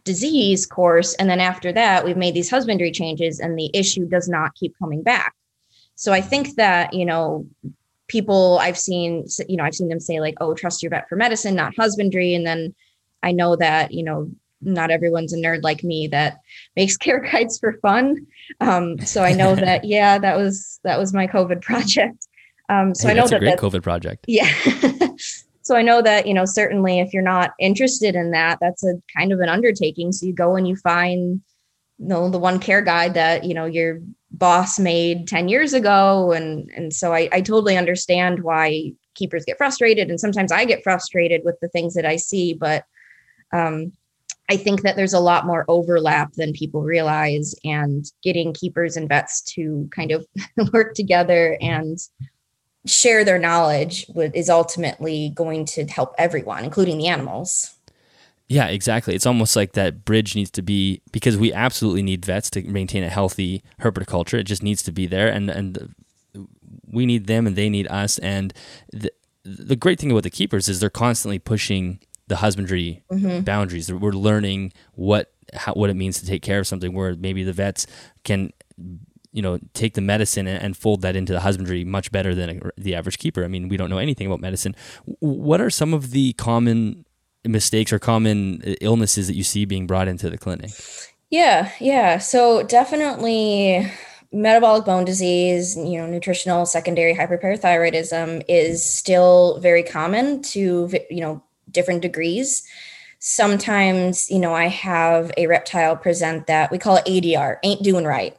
disease 0.05 0.67
course. 0.67 1.15
And 1.15 1.29
then 1.29 1.41
after 1.41 1.73
that, 1.73 2.05
we've 2.05 2.17
made 2.17 2.35
these 2.35 2.49
husbandry 2.49 2.93
changes 2.93 3.41
and 3.41 3.59
the 3.59 3.73
issue 3.75 4.07
does 4.07 4.29
not 4.29 4.55
keep 4.55 4.73
coming 4.79 5.03
back. 5.03 5.35
So 5.97 6.13
I 6.13 6.21
think 6.21 6.55
that, 6.55 6.95
you 6.95 7.05
know, 7.05 7.45
people 8.07 8.59
I've 8.61 8.79
seen, 8.79 9.27
you 9.49 9.57
know, 9.57 9.65
I've 9.65 9.75
seen 9.75 9.89
them 9.89 9.99
say, 9.99 10.21
like, 10.21 10.37
oh, 10.41 10.55
trust 10.55 10.81
your 10.81 10.91
vet 10.91 11.09
for 11.09 11.17
medicine, 11.17 11.57
not 11.57 11.75
husbandry. 11.77 12.33
And 12.33 12.47
then 12.47 12.73
I 13.25 13.33
know 13.33 13.57
that, 13.57 13.91
you 13.91 14.05
know, 14.05 14.31
not 14.63 14.93
everyone's 14.93 15.33
a 15.33 15.39
nerd 15.39 15.65
like 15.65 15.83
me 15.83 16.07
that 16.07 16.39
makes 16.77 16.97
care 16.97 17.19
guides 17.19 17.59
for 17.59 17.81
fun. 17.83 18.29
Um, 18.61 19.01
so 19.01 19.25
I 19.25 19.33
know 19.33 19.55
that, 19.57 19.85
yeah, 19.85 20.19
that 20.19 20.37
was 20.37 20.79
that 20.85 21.01
was 21.01 21.13
my 21.13 21.27
COVID 21.27 21.63
project. 21.71 22.29
Um, 22.71 22.95
so 22.95 23.09
hey, 23.09 23.13
I 23.13 23.15
know 23.17 23.23
that's 23.23 23.31
that 23.33 23.43
a 23.43 23.47
great 23.47 23.59
COVID 23.59 23.83
project. 23.83 24.25
Yeah. 24.29 24.51
so 25.63 25.77
I 25.77 25.83
know 25.83 26.01
that 26.03 26.27
you 26.27 26.35
know 26.35 26.45
certainly 26.45 27.01
if 27.01 27.13
you're 27.13 27.23
not 27.23 27.51
interested 27.59 28.15
in 28.15 28.31
that, 28.31 28.59
that's 28.61 28.85
a 28.85 28.95
kind 29.17 29.33
of 29.33 29.41
an 29.41 29.49
undertaking. 29.49 30.13
So 30.13 30.27
you 30.27 30.33
go 30.33 30.57
and 30.57 30.67
you 30.69 30.77
find 30.77 31.41
you 31.99 32.07
know 32.07 32.31
the 32.31 32.39
one 32.39 32.59
care 32.59 32.81
guide 32.81 33.15
that 33.15 33.45
you 33.45 33.55
know 33.55 33.67
your 33.67 34.01
boss 34.33 34.79
made 34.79 35.27
10 35.27 35.49
years 35.49 35.73
ago 35.75 36.33
and 36.33 36.71
and 36.75 36.93
so 36.95 37.13
I, 37.13 37.29
I 37.33 37.41
totally 37.41 37.77
understand 37.77 38.43
why 38.43 38.93
keepers 39.15 39.45
get 39.45 39.59
frustrated 39.59 40.09
and 40.09 40.21
sometimes 40.21 40.53
i 40.53 40.65
get 40.65 40.85
frustrated 40.85 41.43
with 41.45 41.57
the 41.61 41.69
things 41.69 41.95
that 41.95 42.07
i 42.07 42.17
see 42.17 42.55
but 42.55 42.85
um, 43.53 43.93
i 44.49 44.57
think 44.57 44.83
that 44.83 44.95
there's 44.95 45.13
a 45.13 45.21
lot 45.21 45.47
more 45.47 45.65
overlap 45.67 46.33
than 46.35 46.53
people 46.53 46.83
realize 46.83 47.55
and 47.65 48.07
getting 48.23 48.55
keepers 48.55 48.97
and 48.97 49.09
vets 49.09 49.43
to 49.43 49.89
kind 49.95 50.13
of 50.13 50.25
work 50.73 50.95
together 50.95 51.59
and 51.61 51.99
share 52.87 53.25
their 53.25 53.39
knowledge 53.39 54.07
is 54.17 54.49
ultimately 54.49 55.31
going 55.35 55.65
to 55.67 55.85
help 55.87 56.15
everyone, 56.19 56.65
including 56.65 56.99
the 56.99 57.09
animals. 57.09 57.75
Yeah, 58.49 58.67
exactly. 58.67 59.15
It's 59.15 59.27
almost 59.27 59.55
like 59.55 59.73
that 59.73 60.05
bridge 60.05 60.35
needs 60.35 60.51
to 60.53 60.63
be 60.63 61.03
because 61.13 61.37
we 61.37 61.53
absolutely 61.53 62.03
need 62.03 62.25
vets 62.25 62.51
to 62.51 62.63
maintain 62.63 63.05
a 63.05 63.09
healthy 63.09 63.63
herpetoculture. 63.81 64.41
It 64.41 64.45
just 64.45 64.63
needs 64.63 64.83
to 64.83 64.93
be 64.93 65.07
there, 65.07 65.29
and 65.29 65.49
and 65.49 65.95
we 66.91 67.07
need 67.07 67.29
them, 67.29 67.47
and 67.47 67.55
they 67.55 67.69
need 67.69 67.87
us. 67.89 68.19
And 68.19 68.53
the 68.93 69.13
the 69.45 69.77
great 69.77 70.01
thing 70.01 70.11
about 70.11 70.25
the 70.25 70.31
keepers 70.31 70.69
is 70.69 70.81
they're 70.81 70.91
constantly 70.91 71.39
pushing 71.39 72.01
the 72.27 72.37
husbandry 72.37 73.05
mm-hmm. 73.11 73.43
boundaries. 73.43 73.93
We're 73.93 74.11
learning 74.13 74.73
what 74.95 75.33
how, 75.55 75.75
what 75.75 75.89
it 75.89 75.95
means 75.95 76.19
to 76.21 76.27
take 76.27 76.43
care 76.43 76.59
of 76.59 76.67
something. 76.67 76.93
Where 76.93 77.15
maybe 77.15 77.45
the 77.45 77.53
vets 77.53 77.87
can 78.25 78.53
you 79.33 79.43
know 79.43 79.59
take 79.75 79.95
the 79.95 80.01
medicine 80.01 80.47
and, 80.47 80.77
fold 80.77 81.03
that 81.03 81.17
into 81.17 81.33
the 81.33 81.41
husbandry 81.41 81.85
much 81.85 82.11
better 82.11 82.35
than 82.35 82.61
the 82.77 82.95
average 82.95 83.19
keeper. 83.19 83.45
I 83.45 83.49
mean, 83.49 83.69
we 83.69 83.77
don't 83.77 83.91
know 83.91 83.99
anything 83.99 84.27
about 84.27 84.41
medicine. 84.41 84.75
What 85.21 85.61
are 85.61 85.71
some 85.71 85.95
of 85.95 86.11
the 86.11 86.33
common 86.35 87.05
mistakes 87.45 87.93
or 87.93 87.99
common 87.99 88.63
uh, 88.67 88.75
illnesses 88.81 89.27
that 89.27 89.35
you 89.35 89.45
see 89.45 89.65
being 89.65 89.87
brought 89.87 90.09
into 90.09 90.31
the 90.31 90.39
clinic? 90.39 90.71
Yeah, 91.31 91.71
yeah. 91.81 92.19
So 92.19 92.63
definitely 92.65 93.91
metabolic 94.33 94.85
bone 94.85 95.05
disease, 95.05 95.77
you 95.77 95.99
know, 95.99 96.07
nutritional 96.07 96.67
secondary 96.67 97.15
hyperparathyroidism 97.15 98.45
is 98.49 98.85
still 98.85 99.59
very 99.61 99.83
common 99.83 100.43
to 100.43 100.91
you 101.11 101.21
know 101.21 101.43
different 101.71 102.03
degrees 102.03 102.67
sometimes 103.23 104.31
you 104.31 104.39
know 104.39 104.55
i 104.55 104.67
have 104.67 105.31
a 105.37 105.47
reptile 105.47 105.95
present 105.95 106.47
that 106.47 106.71
we 106.71 106.79
call 106.79 106.97
it 106.97 107.05
adr 107.05 107.59
ain't 107.63 107.83
doing 107.83 108.07
right. 108.07 108.35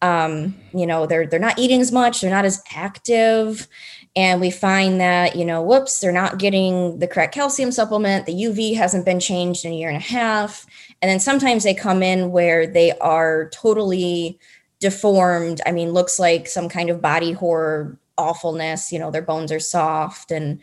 Um, 0.00 0.56
you 0.72 0.86
know 0.86 1.06
they're 1.06 1.26
they're 1.26 1.38
not 1.38 1.58
eating 1.58 1.82
as 1.82 1.92
much 1.92 2.20
they're 2.20 2.30
not 2.30 2.46
as 2.46 2.62
active 2.74 3.68
and 4.16 4.40
we 4.40 4.50
find 4.50 5.00
that 5.02 5.36
you 5.36 5.44
know 5.44 5.62
whoops 5.62 6.00
they're 6.00 6.12
not 6.12 6.38
getting 6.38 6.98
the 6.98 7.06
correct 7.06 7.34
calcium 7.34 7.70
supplement 7.70 8.24
the 8.24 8.32
uv 8.32 8.74
hasn't 8.74 9.04
been 9.04 9.20
changed 9.20 9.66
in 9.66 9.72
a 9.72 9.76
year 9.76 9.88
and 9.88 9.98
a 9.98 10.00
half 10.00 10.64
and 11.02 11.10
then 11.10 11.20
sometimes 11.20 11.62
they 11.62 11.74
come 11.74 12.02
in 12.02 12.32
where 12.32 12.66
they 12.66 12.92
are 12.98 13.50
totally 13.50 14.38
deformed. 14.80 15.60
I 15.66 15.72
mean 15.72 15.92
looks 15.92 16.18
like 16.18 16.48
some 16.48 16.70
kind 16.70 16.88
of 16.88 17.02
body 17.02 17.32
horror 17.32 17.98
awfulness 18.16 18.92
you 18.92 18.98
know 18.98 19.10
their 19.10 19.22
bones 19.22 19.52
are 19.52 19.60
soft 19.60 20.30
and 20.30 20.60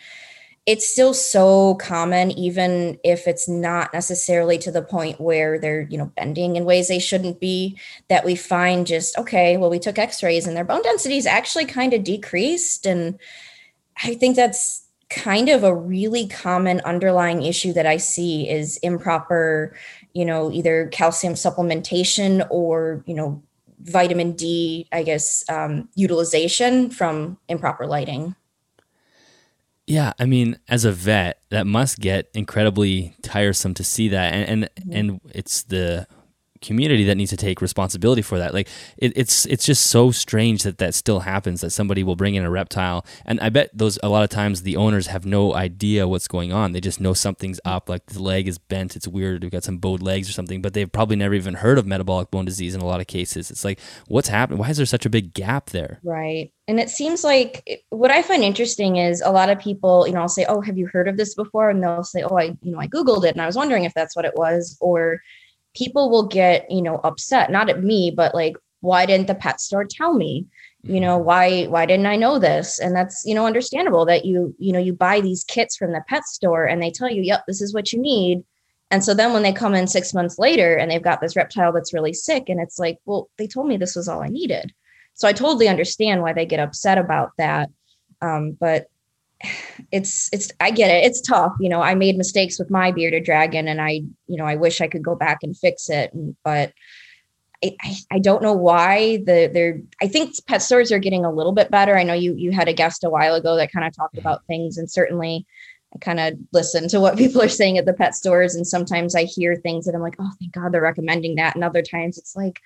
it's 0.69 0.87
still 0.87 1.15
so 1.15 1.73
common 1.75 2.29
even 2.29 2.99
if 3.03 3.27
it's 3.27 3.49
not 3.49 3.91
necessarily 3.91 4.55
to 4.55 4.69
the 4.69 4.83
point 4.83 5.19
where 5.19 5.57
they're 5.57 5.87
you 5.89 5.97
know 5.97 6.11
bending 6.15 6.55
in 6.55 6.63
ways 6.63 6.87
they 6.87 6.99
shouldn't 6.99 7.39
be 7.39 7.75
that 8.07 8.23
we 8.23 8.35
find 8.35 8.85
just 8.85 9.17
okay 9.17 9.57
well 9.57 9.71
we 9.71 9.79
took 9.79 9.97
x-rays 9.97 10.45
and 10.45 10.55
their 10.55 10.63
bone 10.63 10.83
density 10.83 11.17
is 11.17 11.25
actually 11.25 11.65
kind 11.65 11.91
of 11.91 12.03
decreased. 12.03 12.85
And 12.85 13.17
i 14.03 14.13
think 14.13 14.35
that's 14.35 14.85
kind 15.09 15.49
of 15.49 15.63
a 15.63 15.73
really 15.73 16.27
common 16.27 16.81
underlying 16.81 17.41
issue 17.41 17.73
that 17.73 17.87
i 17.87 17.97
see 17.97 18.47
is 18.47 18.77
improper 18.83 19.75
you 20.13 20.23
know 20.23 20.51
either 20.51 20.87
calcium 20.89 21.33
supplementation 21.33 22.45
or 22.51 23.03
you 23.07 23.15
know 23.15 23.41
vitamin 23.81 24.33
d 24.33 24.87
i 24.91 25.01
guess 25.01 25.43
um, 25.49 25.89
utilization 25.95 26.91
from 26.91 27.39
improper 27.47 27.87
lighting 27.87 28.35
yeah, 29.89 30.13
I 30.19 30.25
mean, 30.25 30.59
as 30.69 30.85
a 30.85 30.91
vet, 30.91 31.41
that 31.49 31.65
must 31.65 31.99
get 31.99 32.29
incredibly 32.35 33.15
tiresome 33.23 33.73
to 33.73 33.83
see 33.83 34.09
that, 34.09 34.33
and 34.35 34.47
and, 34.47 34.69
mm-hmm. 34.75 34.95
and 34.95 35.21
it's 35.33 35.63
the 35.63 36.05
community 36.61 37.03
that 37.05 37.15
needs 37.15 37.29
to 37.31 37.37
take 37.37 37.61
responsibility 37.61 38.21
for 38.21 38.37
that. 38.37 38.53
Like 38.53 38.67
it, 38.97 39.13
it's 39.15 39.45
it's 39.45 39.65
just 39.65 39.87
so 39.87 40.11
strange 40.11 40.63
that 40.63 40.77
that 40.79 40.93
still 40.93 41.21
happens 41.21 41.61
that 41.61 41.71
somebody 41.71 42.03
will 42.03 42.15
bring 42.15 42.35
in 42.35 42.43
a 42.43 42.49
reptile, 42.49 43.05
and 43.25 43.39
I 43.39 43.49
bet 43.49 43.69
those 43.73 43.99
a 44.03 44.09
lot 44.09 44.23
of 44.23 44.29
times 44.29 44.61
the 44.61 44.77
owners 44.77 45.07
have 45.07 45.25
no 45.25 45.53
idea 45.53 46.07
what's 46.07 46.27
going 46.27 46.51
on. 46.51 46.71
They 46.71 46.81
just 46.81 46.99
know 46.99 47.13
something's 47.13 47.59
up, 47.65 47.89
like 47.89 48.05
the 48.07 48.21
leg 48.21 48.47
is 48.47 48.57
bent, 48.57 48.95
it's 48.95 49.07
weird, 49.07 49.43
we've 49.43 49.51
got 49.51 49.63
some 49.63 49.77
bowed 49.77 50.01
legs 50.01 50.29
or 50.29 50.33
something, 50.33 50.61
but 50.61 50.73
they've 50.73 50.91
probably 50.91 51.15
never 51.15 51.33
even 51.33 51.55
heard 51.55 51.77
of 51.77 51.85
metabolic 51.85 52.31
bone 52.31 52.45
disease 52.45 52.75
in 52.75 52.81
a 52.81 52.85
lot 52.85 53.01
of 53.01 53.07
cases. 53.07 53.51
It's 53.51 53.65
like 53.65 53.79
what's 54.07 54.27
happening? 54.27 54.59
Why 54.59 54.69
is 54.69 54.77
there 54.77 54.85
such 54.85 55.05
a 55.05 55.09
big 55.09 55.33
gap 55.33 55.69
there? 55.71 55.99
Right. 56.03 56.51
And 56.67 56.79
it 56.79 56.89
seems 56.89 57.23
like 57.23 57.83
what 57.89 58.11
I 58.11 58.21
find 58.21 58.43
interesting 58.43 58.97
is 58.97 59.21
a 59.21 59.31
lot 59.31 59.49
of 59.49 59.59
people, 59.59 60.05
you 60.05 60.13
know, 60.13 60.21
I'll 60.21 60.29
say, 60.29 60.45
"Oh, 60.47 60.61
have 60.61 60.77
you 60.77 60.85
heard 60.85 61.07
of 61.07 61.17
this 61.17 61.33
before?" 61.33 61.69
and 61.71 61.81
they'll 61.81 62.03
say, 62.03 62.21
"Oh, 62.21 62.37
I, 62.37 62.55
you 62.61 62.71
know, 62.71 62.79
I 62.79 62.87
googled 62.87 63.25
it 63.25 63.31
and 63.31 63.41
I 63.41 63.47
was 63.47 63.55
wondering 63.55 63.85
if 63.85 63.93
that's 63.95 64.15
what 64.15 64.25
it 64.25 64.35
was," 64.35 64.77
or 64.79 65.19
people 65.79 66.09
will 66.11 66.27
get 66.27 66.69
you 66.69 66.81
know 66.81 66.99
upset 67.03 67.49
not 67.49 67.69
at 67.69 67.83
me 67.83 68.11
but 68.15 68.35
like 68.35 68.55
why 68.81 69.05
didn't 69.05 69.27
the 69.27 69.35
pet 69.35 69.59
store 69.59 69.85
tell 69.85 70.13
me? 70.13 70.45
You 70.83 71.01
know 71.01 71.17
mm-hmm. 71.17 71.25
why 71.25 71.65
why 71.65 71.85
didn't 71.85 72.05
i 72.05 72.15
know 72.15 72.39
this? 72.39 72.79
And 72.79 72.95
that's 72.95 73.23
you 73.25 73.35
know 73.35 73.45
understandable 73.45 74.05
that 74.05 74.25
you 74.25 74.55
you 74.57 74.71
know 74.71 74.79
you 74.79 74.93
buy 74.93 75.21
these 75.21 75.43
kits 75.43 75.75
from 75.75 75.91
the 75.91 76.03
pet 76.07 76.25
store 76.25 76.65
and 76.65 76.81
they 76.81 76.91
tell 76.91 77.09
you 77.09 77.21
yep 77.21 77.43
this 77.47 77.61
is 77.61 77.73
what 77.73 77.91
you 77.91 77.99
need. 77.99 78.43
And 78.91 79.03
so 79.03 79.13
then 79.13 79.33
when 79.33 79.43
they 79.43 79.53
come 79.53 79.75
in 79.75 79.87
six 79.87 80.13
months 80.13 80.39
later 80.39 80.75
and 80.75 80.89
they've 80.89 81.01
got 81.01 81.21
this 81.21 81.35
reptile 81.35 81.71
that's 81.71 81.93
really 81.93 82.13
sick 82.13 82.49
and 82.49 82.59
it's 82.59 82.79
like 82.79 82.97
well 83.05 83.29
they 83.37 83.47
told 83.47 83.67
me 83.67 83.77
this 83.77 83.95
was 83.95 84.07
all 84.07 84.21
i 84.21 84.27
needed. 84.27 84.73
So 85.15 85.27
i 85.27 85.33
totally 85.33 85.67
understand 85.67 86.21
why 86.21 86.33
they 86.33 86.45
get 86.45 86.61
upset 86.61 86.97
about 86.97 87.31
that 87.37 87.69
um, 88.21 88.57
but 88.59 88.87
it's 89.91 90.29
it's 90.33 90.51
I 90.59 90.71
get 90.71 90.91
it. 90.91 91.05
It's 91.05 91.21
tough. 91.21 91.53
You 91.59 91.69
know, 91.69 91.81
I 91.81 91.95
made 91.95 92.17
mistakes 92.17 92.59
with 92.59 92.69
my 92.69 92.91
bearded 92.91 93.23
dragon 93.23 93.67
and 93.67 93.81
I, 93.81 94.01
you 94.27 94.37
know, 94.37 94.45
I 94.45 94.55
wish 94.55 94.81
I 94.81 94.87
could 94.87 95.03
go 95.03 95.15
back 95.15 95.39
and 95.43 95.57
fix 95.57 95.89
it. 95.89 96.11
But 96.43 96.73
I, 97.63 97.75
I 98.11 98.19
don't 98.19 98.41
know 98.41 98.53
why 98.53 99.17
the 99.17 99.49
they're 99.53 99.81
I 100.01 100.07
think 100.07 100.33
pet 100.47 100.61
stores 100.61 100.91
are 100.91 100.99
getting 100.99 101.25
a 101.25 101.31
little 101.31 101.51
bit 101.51 101.71
better. 101.71 101.97
I 101.97 102.03
know 102.03 102.13
you 102.13 102.35
you 102.35 102.51
had 102.51 102.67
a 102.67 102.73
guest 102.73 103.03
a 103.03 103.09
while 103.09 103.35
ago 103.35 103.55
that 103.55 103.71
kind 103.71 103.85
of 103.85 103.95
talked 103.95 104.15
mm-hmm. 104.15 104.27
about 104.27 104.45
things 104.45 104.77
and 104.77 104.89
certainly 104.89 105.45
I 105.93 105.97
kind 105.99 106.19
of 106.19 106.33
listen 106.53 106.87
to 106.89 106.99
what 106.99 107.17
people 107.17 107.41
are 107.41 107.49
saying 107.49 107.77
at 107.77 107.85
the 107.85 107.93
pet 107.93 108.15
stores 108.15 108.55
and 108.55 108.67
sometimes 108.67 109.15
I 109.15 109.23
hear 109.23 109.55
things 109.55 109.85
that 109.85 109.95
I'm 109.95 110.01
like, 110.01 110.15
oh 110.19 110.31
thank 110.39 110.53
God 110.53 110.71
they're 110.71 110.81
recommending 110.81 111.35
that. 111.35 111.55
And 111.55 111.63
other 111.63 111.81
times 111.81 112.17
it's 112.17 112.35
like, 112.35 112.59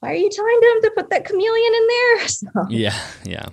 why 0.00 0.12
are 0.12 0.14
you 0.14 0.30
telling 0.30 0.60
them 0.60 0.82
to 0.82 0.92
put 0.96 1.10
that 1.10 1.24
chameleon 1.24 1.74
in 1.74 1.86
there? 1.86 2.18
So. 2.28 2.48
Yeah, 2.68 2.98
yeah 3.24 3.48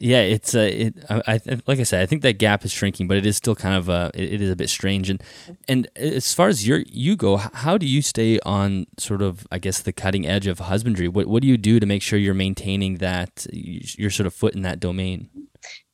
yeah, 0.00 0.20
it's 0.20 0.54
uh, 0.54 0.60
it. 0.60 0.94
I, 1.10 1.22
I, 1.34 1.40
like 1.66 1.78
I 1.78 1.82
said, 1.82 2.02
I 2.02 2.06
think 2.06 2.22
that 2.22 2.38
gap 2.38 2.64
is 2.64 2.72
shrinking, 2.72 3.06
but 3.06 3.18
it 3.18 3.26
is 3.26 3.36
still 3.36 3.54
kind 3.54 3.74
of 3.76 3.90
uh, 3.90 4.10
it, 4.14 4.32
it 4.34 4.40
is 4.40 4.50
a 4.50 4.56
bit 4.56 4.70
strange. 4.70 5.10
And 5.10 5.22
and 5.68 5.88
as 5.94 6.32
far 6.32 6.48
as 6.48 6.66
your 6.66 6.78
you 6.88 7.16
go, 7.16 7.36
how 7.36 7.76
do 7.76 7.86
you 7.86 8.00
stay 8.00 8.40
on 8.40 8.86
sort 8.98 9.20
of 9.20 9.46
I 9.52 9.58
guess 9.58 9.82
the 9.82 9.92
cutting 9.92 10.26
edge 10.26 10.46
of 10.46 10.58
husbandry? 10.58 11.06
What 11.06 11.26
what 11.26 11.42
do 11.42 11.48
you 11.48 11.58
do 11.58 11.78
to 11.78 11.84
make 11.84 12.00
sure 12.00 12.18
you're 12.18 12.32
maintaining 12.32 12.96
that 12.96 13.46
your 13.52 14.10
sort 14.10 14.26
of 14.26 14.32
foot 14.32 14.54
in 14.54 14.62
that 14.62 14.80
domain? 14.80 15.28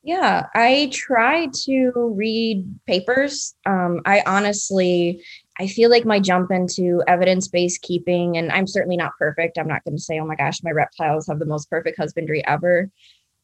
Yeah, 0.05 0.47
I 0.55 0.89
try 0.93 1.49
to 1.65 2.15
read 2.17 2.65
papers. 2.87 3.57
Um, 3.67 4.03
I 4.07 4.23
honestly, 4.25 5.21
I 5.59 5.67
feel 5.67 5.91
like 5.91 6.05
my 6.05 6.21
jump 6.21 6.53
into 6.53 7.03
evidence 7.09 7.49
based 7.49 7.83
keeping, 7.83 8.37
and 8.37 8.53
I'm 8.53 8.69
certainly 8.69 8.97
not 8.97 9.19
perfect. 9.19 9.59
I'm 9.59 9.67
not 9.67 9.83
going 9.83 9.97
to 9.97 10.03
say, 10.03 10.21
oh 10.21 10.25
my 10.25 10.37
gosh, 10.37 10.63
my 10.63 10.71
reptiles 10.71 11.27
have 11.27 11.41
the 11.41 11.45
most 11.45 11.69
perfect 11.69 11.99
husbandry 11.99 12.47
ever. 12.47 12.89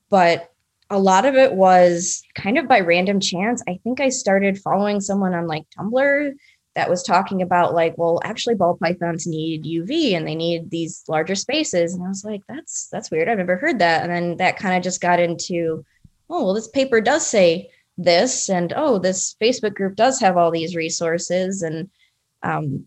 But 0.09 0.52
a 0.93 0.99
lot 0.99 1.25
of 1.25 1.35
it 1.35 1.55
was 1.55 2.23
kind 2.35 2.59
of 2.59 2.69
by 2.69 2.81
random 2.81 3.19
chance. 3.19 3.63
I 3.67 3.81
think 3.83 3.99
I 3.99 4.11
started 4.11 4.59
following 4.59 5.01
someone 5.01 5.33
on 5.33 5.47
like 5.47 5.65
Tumblr 5.71 6.35
that 6.75 6.91
was 6.91 7.03
talking 7.03 7.41
about 7.41 7.73
like, 7.73 7.97
well, 7.97 8.21
actually 8.25 8.57
ball 8.57 8.77
pythons 8.77 9.27
need 9.27 9.65
UV 9.65 10.15
and 10.15 10.29
they 10.29 10.35
need 10.35 10.71
these 10.71 11.03
larger 11.09 11.35
spaces. 11.35 11.95
And 11.95 12.05
I 12.05 12.09
was 12.09 12.25
like, 12.25 12.43
that's 12.47 12.89
that's 12.93 13.11
weird. 13.11 13.29
I've 13.29 13.39
never 13.39 13.57
heard 13.57 13.79
that. 13.79 14.03
And 14.03 14.13
then 14.13 14.37
that 14.37 14.59
kind 14.59 14.77
of 14.77 14.83
just 14.83 15.01
got 15.01 15.19
into, 15.19 15.83
oh, 16.29 16.45
well, 16.45 16.55
this 16.55 16.69
paper 16.69 17.01
does 17.01 17.27
say 17.27 17.71
this, 17.97 18.49
and 18.49 18.73
oh, 18.77 18.99
this 18.99 19.35
Facebook 19.41 19.75
group 19.75 19.97
does 19.97 20.21
have 20.21 20.37
all 20.37 20.51
these 20.51 20.77
resources. 20.77 21.63
And 21.63 21.89
um, 22.43 22.85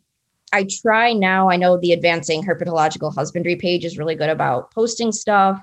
I 0.53 0.67
try 0.81 1.13
now. 1.13 1.49
I 1.49 1.57
know 1.57 1.77
the 1.77 1.93
advancing 1.93 2.43
herpetological 2.43 3.15
husbandry 3.15 3.55
page 3.55 3.83
is 3.83 3.97
really 3.97 4.15
good 4.15 4.29
about 4.29 4.71
posting 4.71 5.11
stuff. 5.11 5.59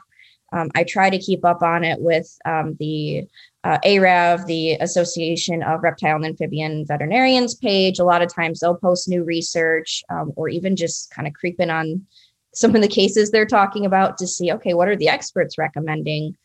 Um, 0.52 0.70
I 0.74 0.84
try 0.84 1.10
to 1.10 1.18
keep 1.18 1.44
up 1.44 1.62
on 1.62 1.82
it 1.82 2.00
with 2.00 2.38
um, 2.44 2.76
the 2.78 3.26
uh, 3.64 3.78
ARAV, 3.84 4.46
the 4.46 4.72
Association 4.74 5.62
of 5.62 5.82
Reptile 5.82 6.16
and 6.16 6.26
Amphibian 6.26 6.84
Veterinarians 6.86 7.54
page. 7.54 7.98
A 7.98 8.04
lot 8.04 8.22
of 8.22 8.32
times 8.32 8.60
they'll 8.60 8.76
post 8.76 9.08
new 9.08 9.24
research 9.24 10.02
um, 10.10 10.32
or 10.36 10.48
even 10.48 10.76
just 10.76 11.10
kind 11.10 11.26
of 11.26 11.34
creeping 11.34 11.70
on 11.70 12.06
some 12.54 12.74
of 12.74 12.82
the 12.82 12.88
cases 12.88 13.30
they're 13.30 13.46
talking 13.46 13.86
about 13.86 14.18
to 14.18 14.26
see, 14.26 14.52
okay, 14.52 14.74
what 14.74 14.88
are 14.88 14.96
the 14.96 15.08
experts 15.08 15.56
recommending? 15.56 16.36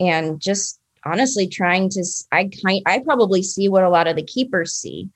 And 0.00 0.40
just 0.40 0.80
honestly 1.04 1.46
trying 1.46 1.90
to, 1.90 2.04
I 2.32 2.50
I 2.86 2.98
probably 3.00 3.42
see 3.42 3.68
what 3.68 3.84
a 3.84 3.90
lot 3.90 4.08
of 4.08 4.16
the 4.16 4.22
keepers 4.22 4.74
see. 4.74 5.10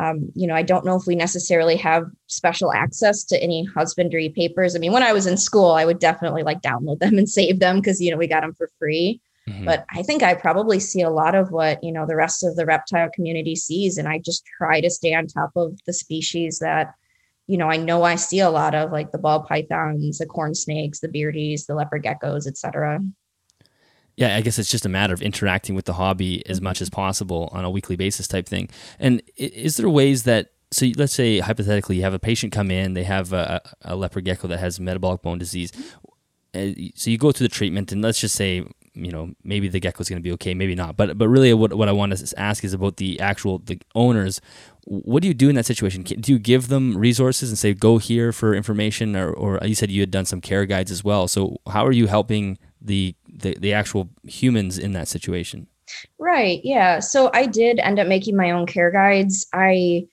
Um, 0.00 0.32
you 0.34 0.46
know, 0.46 0.54
I 0.54 0.62
don't 0.62 0.86
know 0.86 0.96
if 0.96 1.06
we 1.06 1.14
necessarily 1.14 1.76
have 1.76 2.04
special 2.26 2.72
access 2.72 3.22
to 3.24 3.42
any 3.42 3.64
husbandry 3.64 4.30
papers. 4.30 4.74
I 4.74 4.78
mean, 4.78 4.92
when 4.92 5.02
I 5.02 5.12
was 5.12 5.26
in 5.26 5.36
school, 5.36 5.72
I 5.72 5.84
would 5.84 5.98
definitely 5.98 6.42
like 6.42 6.62
download 6.62 7.00
them 7.00 7.18
and 7.18 7.28
save 7.28 7.60
them 7.60 7.76
because, 7.76 8.00
you 8.00 8.10
know, 8.10 8.16
we 8.16 8.26
got 8.26 8.40
them 8.40 8.54
for 8.54 8.70
free. 8.78 9.20
Mm-hmm. 9.48 9.66
But 9.66 9.84
I 9.94 10.02
think 10.02 10.22
I 10.22 10.34
probably 10.34 10.80
see 10.80 11.02
a 11.02 11.10
lot 11.10 11.34
of 11.34 11.50
what, 11.50 11.84
you 11.84 11.92
know, 11.92 12.06
the 12.06 12.16
rest 12.16 12.44
of 12.44 12.56
the 12.56 12.64
reptile 12.64 13.10
community 13.14 13.54
sees. 13.54 13.98
And 13.98 14.08
I 14.08 14.18
just 14.18 14.42
try 14.56 14.80
to 14.80 14.88
stay 14.88 15.14
on 15.14 15.26
top 15.26 15.50
of 15.54 15.78
the 15.86 15.92
species 15.92 16.60
that, 16.60 16.94
you 17.46 17.58
know, 17.58 17.68
I 17.68 17.76
know 17.76 18.02
I 18.02 18.14
see 18.14 18.40
a 18.40 18.50
lot 18.50 18.74
of 18.74 18.92
like 18.92 19.12
the 19.12 19.18
ball 19.18 19.42
pythons, 19.42 20.18
the 20.18 20.26
corn 20.26 20.54
snakes, 20.54 21.00
the 21.00 21.08
beardies, 21.08 21.66
the 21.66 21.74
leopard 21.74 22.04
geckos, 22.04 22.46
et 22.46 22.56
cetera 22.56 23.00
yeah, 24.20 24.36
I 24.36 24.42
guess 24.42 24.58
it's 24.58 24.70
just 24.70 24.84
a 24.84 24.90
matter 24.90 25.14
of 25.14 25.22
interacting 25.22 25.74
with 25.74 25.86
the 25.86 25.94
hobby 25.94 26.46
as 26.46 26.60
much 26.60 26.82
as 26.82 26.90
possible 26.90 27.48
on 27.52 27.64
a 27.64 27.70
weekly 27.70 27.96
basis 27.96 28.28
type 28.28 28.46
thing. 28.46 28.68
And 28.98 29.22
is 29.36 29.78
there 29.78 29.88
ways 29.88 30.24
that 30.24 30.52
so 30.70 30.86
let's 30.96 31.14
say 31.14 31.40
hypothetically 31.40 31.96
you 31.96 32.02
have 32.02 32.12
a 32.12 32.18
patient 32.18 32.52
come 32.52 32.70
in, 32.70 32.92
they 32.92 33.04
have 33.04 33.32
a, 33.32 33.62
a 33.80 33.96
leopard 33.96 34.26
gecko 34.26 34.46
that 34.48 34.60
has 34.60 34.78
metabolic 34.78 35.22
bone 35.22 35.38
disease. 35.38 35.72
Uh, 36.54 36.68
so 36.94 37.10
you 37.10 37.16
go 37.16 37.32
through 37.32 37.48
the 37.48 37.54
treatment, 37.54 37.92
and 37.92 38.02
let's 38.02 38.20
just 38.20 38.34
say 38.34 38.62
you 38.92 39.10
know 39.10 39.32
maybe 39.42 39.68
the 39.68 39.80
gecko 39.80 40.02
is 40.02 40.08
going 40.10 40.18
to 40.18 40.22
be 40.22 40.32
okay, 40.32 40.52
maybe 40.52 40.74
not. 40.74 40.98
But 40.98 41.16
but 41.16 41.28
really, 41.28 41.54
what 41.54 41.72
what 41.74 41.88
I 41.88 41.92
want 41.92 42.14
to 42.14 42.38
ask 42.38 42.62
is 42.62 42.74
about 42.74 42.98
the 42.98 43.18
actual 43.20 43.58
the 43.58 43.80
owners. 43.94 44.40
What 44.84 45.22
do 45.22 45.28
you 45.28 45.34
do 45.34 45.48
in 45.48 45.54
that 45.54 45.66
situation? 45.66 46.02
Do 46.02 46.32
you 46.32 46.38
give 46.38 46.68
them 46.68 46.96
resources 46.96 47.48
and 47.48 47.58
say 47.58 47.72
go 47.72 47.98
here 47.98 48.32
for 48.32 48.54
information, 48.54 49.16
or 49.16 49.32
or 49.32 49.58
you 49.64 49.74
said 49.74 49.90
you 49.90 50.02
had 50.02 50.10
done 50.10 50.26
some 50.26 50.40
care 50.40 50.66
guides 50.66 50.90
as 50.90 51.02
well. 51.02 51.26
So 51.26 51.56
how 51.68 51.86
are 51.86 51.92
you 51.92 52.06
helping 52.06 52.58
the 52.80 53.14
the, 53.40 53.56
the 53.58 53.72
actual 53.72 54.08
humans 54.24 54.78
in 54.78 54.92
that 54.92 55.08
situation. 55.08 55.66
Right 56.18 56.60
yeah. 56.62 57.00
So 57.00 57.30
i 57.34 57.46
did 57.46 57.78
end 57.80 57.98
up 57.98 58.06
making 58.06 58.36
my 58.36 58.50
own 58.50 58.66
care 58.66 58.90
guides. 58.90 59.46
I 59.52 60.06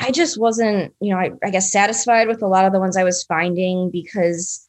i 0.00 0.10
just 0.10 0.38
wasn't 0.38 0.94
you 1.00 1.12
know 1.12 1.18
I, 1.18 1.32
I 1.42 1.50
guess 1.50 1.72
satisfied 1.72 2.28
with 2.28 2.42
a 2.42 2.46
lot 2.46 2.64
of 2.64 2.72
the 2.72 2.78
ones 2.78 2.96
i 2.96 3.02
was 3.02 3.24
finding 3.24 3.90
because 3.90 4.64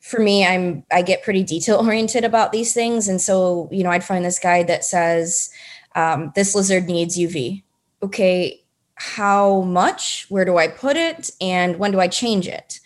for 0.00 0.18
me 0.18 0.44
i'm 0.44 0.84
i 0.92 1.00
get 1.00 1.22
pretty 1.22 1.44
detail 1.44 1.76
oriented 1.86 2.24
about 2.24 2.52
these 2.52 2.74
things. 2.74 3.08
And 3.08 3.20
so 3.20 3.68
you 3.72 3.82
know 3.82 3.90
i'd 3.90 4.04
find 4.04 4.24
this 4.24 4.38
guide 4.38 4.68
that 4.68 4.84
says 4.84 5.50
um, 5.96 6.32
this 6.34 6.54
lizard 6.54 6.86
needs 6.86 7.16
uv 7.16 7.62
okay 8.02 8.64
how 8.96 9.62
much? 9.62 10.26
Where 10.28 10.44
do 10.44 10.56
i 10.56 10.68
put 10.68 10.96
it? 10.96 11.30
And 11.40 11.78
when 11.78 11.90
do 11.90 12.00
i 12.00 12.08
change 12.08 12.46
it? 12.48 12.80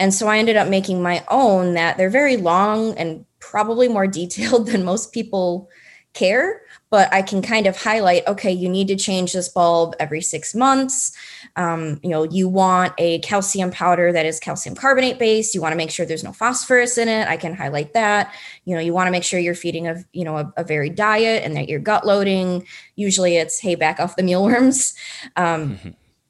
And 0.00 0.14
so 0.14 0.28
I 0.28 0.38
ended 0.38 0.56
up 0.56 0.68
making 0.68 1.02
my 1.02 1.24
own 1.28 1.74
that 1.74 1.96
they're 1.96 2.10
very 2.10 2.36
long 2.36 2.96
and 2.96 3.24
probably 3.50 3.88
more 3.88 4.06
detailed 4.06 4.66
than 4.70 4.84
most 4.84 5.12
people 5.12 5.68
care 6.14 6.62
but 6.90 7.12
i 7.12 7.20
can 7.20 7.42
kind 7.42 7.66
of 7.66 7.76
highlight 7.76 8.26
okay 8.26 8.50
you 8.50 8.68
need 8.68 8.88
to 8.88 8.96
change 8.96 9.32
this 9.32 9.48
bulb 9.48 9.94
every 10.00 10.20
six 10.20 10.54
months. 10.54 11.12
Um, 11.56 12.00
you 12.02 12.10
know 12.10 12.24
you 12.24 12.48
want 12.48 12.92
a 12.98 13.18
calcium 13.20 13.70
powder 13.70 14.12
that 14.12 14.26
is 14.26 14.40
calcium 14.40 14.74
carbonate 14.74 15.18
based. 15.18 15.54
You 15.54 15.60
want 15.60 15.72
to 15.72 15.76
make 15.76 15.90
sure 15.90 16.06
there's 16.06 16.24
no 16.24 16.32
phosphorus 16.32 16.98
in 16.98 17.08
it. 17.08 17.28
I 17.28 17.36
can 17.36 17.54
highlight 17.54 17.92
that. 17.94 18.34
You 18.64 18.74
know 18.74 18.80
you 18.80 18.92
want 18.92 19.06
to 19.06 19.10
make 19.10 19.24
sure 19.24 19.38
you're 19.38 19.54
feeding 19.54 19.86
a 19.86 20.04
you 20.12 20.24
know 20.24 20.38
a, 20.38 20.52
a 20.56 20.64
varied 20.64 20.94
diet 20.94 21.44
and 21.44 21.56
that 21.56 21.68
you're 21.68 21.80
gut 21.80 22.06
loading. 22.06 22.66
Usually 22.96 23.36
it's 23.36 23.58
hey 23.58 23.74
back 23.74 24.00
off 24.00 24.16
the 24.16 24.22
mealworms. 24.22 24.94
Um, 25.36 25.76
mm-hmm 25.76 25.88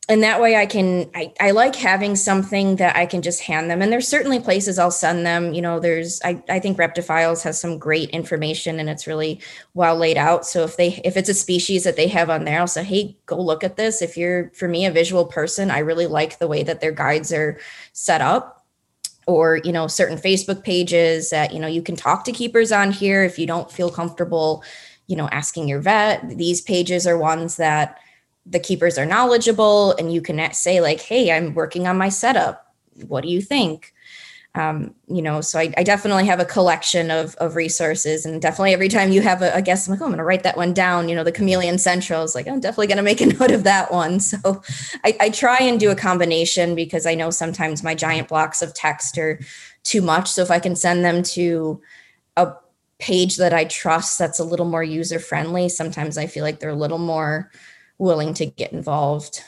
and 0.09 0.23
that 0.23 0.41
way 0.41 0.57
i 0.57 0.65
can 0.65 1.09
I, 1.15 1.33
I 1.41 1.51
like 1.51 1.77
having 1.77 2.17
something 2.17 2.77
that 2.77 2.97
i 2.97 3.07
can 3.07 3.23
just 3.23 3.43
hand 3.43 3.71
them. 3.71 3.83
And 3.83 3.93
there's 3.93 4.09
certainly 4.09 4.41
places 4.41 4.79
i'll 4.79 4.91
send 4.91 5.27
them. 5.27 5.53
You 5.55 5.63
know 5.63 5.79
there's 5.79 6.21
i, 6.25 6.43
I 6.49 6.59
think 6.59 6.79
reptifiles 6.79 7.43
has 7.43 7.61
some 7.61 7.79
great 7.79 8.11
information 8.11 8.81
and 8.81 8.89
it's 8.89 9.07
really 9.07 9.41
well 9.75 9.97
laid 9.97 10.17
out. 10.17 10.47
So 10.47 10.65
if 10.65 10.77
they 10.77 11.01
if 11.05 11.17
it's 11.17 11.29
a 11.29 11.35
species 11.35 11.85
that 11.85 11.97
they 11.97 12.09
have 12.09 12.31
on 12.31 12.45
there 12.45 12.61
i'll 12.61 12.67
say 12.67 12.85
hey 12.85 13.17
go 13.27 13.41
look 13.41 13.63
at 13.63 13.77
this. 13.77 14.03
If 14.03 14.17
you're 14.17 14.51
for 14.55 14.69
me 14.69 14.87
a 14.87 14.91
visual 14.91 15.27
person 15.27 15.71
i 15.71 15.79
really 15.79 16.07
like 16.07 16.39
the 16.39 16.49
way 16.49 16.63
that 16.63 16.81
their 16.81 16.93
guides 16.93 17.33
are 17.33 17.59
set 17.93 18.21
up. 18.21 18.55
Or 19.27 19.59
you 19.59 19.73
know 19.73 19.89
certain 19.89 20.17
facebook 20.17 20.65
pages 20.65 21.29
that 21.29 21.53
you 21.53 21.61
know 21.61 21.67
you 21.67 21.83
can 21.83 21.97
talk 21.97 22.25
to 22.25 22.33
keepers 22.33 22.73
on 22.73 22.93
here 22.93 23.23
if 23.25 23.39
you 23.39 23.47
don't 23.47 23.71
feel 23.71 23.91
comfortable 23.91 24.65
you 25.07 25.17
know 25.17 25.29
asking 25.29 25.69
your 25.69 25.81
vet. 25.81 26.27
These 26.39 26.63
pages 26.63 27.07
are 27.07 27.19
ones 27.19 27.57
that 27.57 27.99
the 28.51 28.61
keepers 28.61 28.99
are 28.99 29.07
knowledgeable 29.07 29.93
and 29.97 30.13
you 30.13 30.21
can 30.21 30.53
say 30.53 30.81
like 30.81 31.01
hey 31.01 31.33
i'm 31.33 31.55
working 31.55 31.87
on 31.87 31.99
my 31.99 32.09
setup. 32.09 32.65
What 33.07 33.23
do 33.23 33.29
you 33.29 33.41
think? 33.41 33.93
Um, 34.55 34.95
you 35.07 35.23
know 35.23 35.41
so 35.41 35.59
I, 35.59 35.73
I, 35.77 35.83
definitely 35.85 36.27
have 36.27 36.41
a 36.41 36.45
collection 36.45 37.11
of, 37.11 37.37
of 37.37 37.55
resources 37.55 38.25
and 38.25 38.41
definitely 38.41 38.73
every 38.73 38.89
time 38.89 39.13
you 39.13 39.21
have 39.21 39.43
a, 39.43 39.55
a 39.55 39.63
guest 39.63 39.87
i'm 39.87 39.93
like 39.93 40.01
oh 40.01 40.07
i'm 40.07 40.11
going 40.11 40.19
to 40.19 40.25
write 40.25 40.43
that 40.43 40.57
one 40.57 40.73
down. 40.73 41.09
You 41.09 41.15
know 41.15 41.23
the 41.23 41.31
chameleon 41.31 41.79
central 41.79 42.25
is 42.25 42.35
like 42.35 42.49
i'm 42.49 42.59
definitely 42.59 42.89
going 42.89 42.97
to 42.97 43.03
make 43.03 43.21
a 43.21 43.27
note 43.39 43.51
of 43.51 43.65
that 43.65 43.93
one. 43.93 44.19
So 44.19 44.63
I, 45.05 45.17
I 45.21 45.31
try 45.31 45.59
and 45.59 45.79
do 45.79 45.91
a 45.91 45.95
combination 45.95 46.75
because 46.75 47.07
i 47.07 47.15
know 47.15 47.31
sometimes 47.31 47.85
my 47.85 47.95
giant 47.95 48.29
blocks 48.29 48.63
of 48.63 48.75
text 48.75 49.19
are 49.19 49.39
too 49.85 50.01
much. 50.01 50.29
So 50.31 50.43
if 50.43 50.51
i 50.51 50.59
can 50.59 50.75
send 50.75 51.05
them 51.05 51.23
to 51.35 51.81
a 52.37 52.55
page 52.99 53.37
that 53.37 53.53
i 53.53 53.65
trust 53.65 54.19
that's 54.19 54.41
a 54.41 54.45
little 54.45 54.67
more 54.67 54.83
user 54.83 55.21
friendly 55.21 55.69
sometimes 55.69 56.19
i 56.19 56.27
feel 56.27 56.43
like 56.43 56.59
they're 56.59 56.71
a 56.71 56.75
little 56.75 56.99
more 56.99 57.51
willing 57.99 58.35
to 58.35 58.47
get 58.47 58.73
involved 58.73 59.43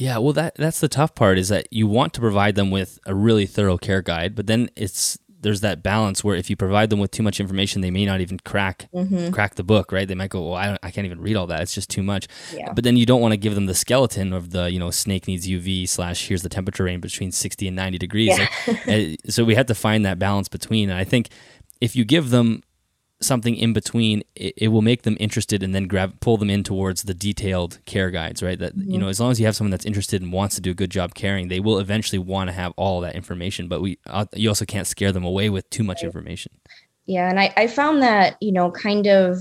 yeah, 0.00 0.16
well 0.16 0.32
that 0.32 0.54
that's 0.54 0.80
the 0.80 0.88
tough 0.88 1.14
part 1.14 1.36
is 1.36 1.50
that 1.50 1.70
you 1.70 1.86
want 1.86 2.14
to 2.14 2.20
provide 2.20 2.54
them 2.54 2.70
with 2.70 2.98
a 3.04 3.14
really 3.14 3.44
thorough 3.44 3.76
care 3.76 4.00
guide, 4.00 4.34
but 4.34 4.46
then 4.46 4.70
it's 4.74 5.18
there's 5.42 5.60
that 5.60 5.82
balance 5.82 6.24
where 6.24 6.36
if 6.36 6.48
you 6.48 6.56
provide 6.56 6.90
them 6.90 6.98
with 6.98 7.10
too 7.10 7.22
much 7.22 7.38
information, 7.38 7.82
they 7.82 7.90
may 7.90 8.06
not 8.06 8.22
even 8.22 8.38
crack 8.38 8.88
mm-hmm. 8.94 9.30
crack 9.30 9.56
the 9.56 9.62
book, 9.62 9.92
right? 9.92 10.08
They 10.08 10.14
might 10.14 10.30
go, 10.30 10.50
"Well, 10.50 10.54
I, 10.54 10.78
I 10.82 10.90
can't 10.90 11.04
even 11.04 11.20
read 11.20 11.36
all 11.36 11.46
that; 11.48 11.60
it's 11.60 11.74
just 11.74 11.90
too 11.90 12.02
much." 12.02 12.28
Yeah. 12.50 12.72
But 12.72 12.84
then 12.84 12.96
you 12.96 13.04
don't 13.04 13.20
want 13.20 13.32
to 13.32 13.36
give 13.36 13.54
them 13.54 13.66
the 13.66 13.74
skeleton 13.74 14.32
of 14.32 14.52
the, 14.52 14.70
you 14.70 14.78
know, 14.78 14.90
snake 14.90 15.26
needs 15.26 15.46
UV 15.46 15.86
slash 15.86 16.28
here's 16.28 16.42
the 16.42 16.48
temperature 16.48 16.84
range 16.84 17.02
between 17.02 17.30
sixty 17.30 17.66
and 17.66 17.76
ninety 17.76 17.98
degrees. 17.98 18.38
Yeah. 18.38 18.48
Like, 18.66 18.88
eh, 18.88 19.16
so 19.28 19.44
we 19.44 19.54
have 19.54 19.66
to 19.66 19.74
find 19.74 20.06
that 20.06 20.18
balance 20.18 20.48
between. 20.48 20.88
And 20.88 20.98
I 20.98 21.04
think 21.04 21.28
if 21.82 21.94
you 21.94 22.06
give 22.06 22.30
them 22.30 22.62
something 23.22 23.54
in 23.54 23.72
between, 23.72 24.22
it, 24.34 24.54
it, 24.56 24.68
will 24.68 24.82
make 24.82 25.02
them 25.02 25.16
interested 25.20 25.62
and 25.62 25.74
then 25.74 25.86
grab 25.86 26.18
pull 26.20 26.36
them 26.36 26.50
in 26.50 26.62
towards 26.62 27.02
the 27.02 27.14
detailed 27.14 27.78
care 27.84 28.10
guides, 28.10 28.42
right? 28.42 28.58
That 28.58 28.76
mm-hmm. 28.76 28.90
you 28.90 28.98
know, 28.98 29.08
as 29.08 29.20
long 29.20 29.30
as 29.30 29.38
you 29.38 29.46
have 29.46 29.56
someone 29.56 29.70
that's 29.70 29.86
interested 29.86 30.22
and 30.22 30.32
wants 30.32 30.54
to 30.56 30.60
do 30.60 30.70
a 30.70 30.74
good 30.74 30.90
job 30.90 31.14
caring, 31.14 31.48
they 31.48 31.60
will 31.60 31.78
eventually 31.78 32.18
want 32.18 32.48
to 32.48 32.52
have 32.52 32.72
all 32.76 33.00
that 33.02 33.14
information. 33.14 33.68
But 33.68 33.82
we, 33.82 33.98
uh, 34.06 34.26
you 34.34 34.48
also 34.48 34.64
can't 34.64 34.86
scare 34.86 35.12
them 35.12 35.24
away 35.24 35.50
with 35.50 35.68
too 35.70 35.84
much 35.84 35.98
right. 35.98 36.06
information. 36.06 36.52
Yeah, 37.06 37.28
and 37.28 37.40
I, 37.40 37.52
I 37.56 37.66
found 37.66 38.02
that 38.02 38.36
you 38.40 38.52
know, 38.52 38.70
kind 38.70 39.06
of. 39.06 39.38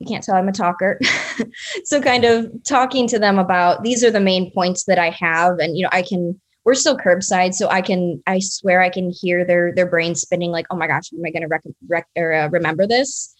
You 0.00 0.06
can't 0.06 0.22
tell 0.22 0.36
I'm 0.36 0.46
a 0.46 0.52
talker. 0.52 1.00
so 1.84 2.00
kind 2.00 2.24
of 2.24 2.48
talking 2.62 3.08
to 3.08 3.18
them 3.18 3.36
about 3.36 3.82
these 3.82 4.04
are 4.04 4.12
the 4.12 4.20
main 4.20 4.52
points 4.52 4.84
that 4.84 4.96
I 4.96 5.10
have 5.10 5.58
and 5.58 5.76
you 5.76 5.82
know 5.82 5.88
I 5.90 6.02
can 6.02 6.40
we're 6.68 6.74
still 6.74 6.98
curbside, 6.98 7.54
so 7.54 7.66
I 7.70 7.80
can 7.80 8.22
I 8.26 8.40
swear 8.40 8.82
I 8.82 8.90
can 8.90 9.10
hear 9.10 9.42
their 9.42 9.74
their 9.74 9.86
brain 9.86 10.14
spinning 10.14 10.50
like, 10.50 10.66
oh 10.68 10.76
my 10.76 10.86
gosh, 10.86 11.10
am 11.14 11.24
I 11.24 11.30
going 11.30 11.40
to 11.40 11.48
rec- 11.48 11.62
rec- 11.88 12.08
uh, 12.14 12.50
remember 12.50 12.86
this? 12.86 13.34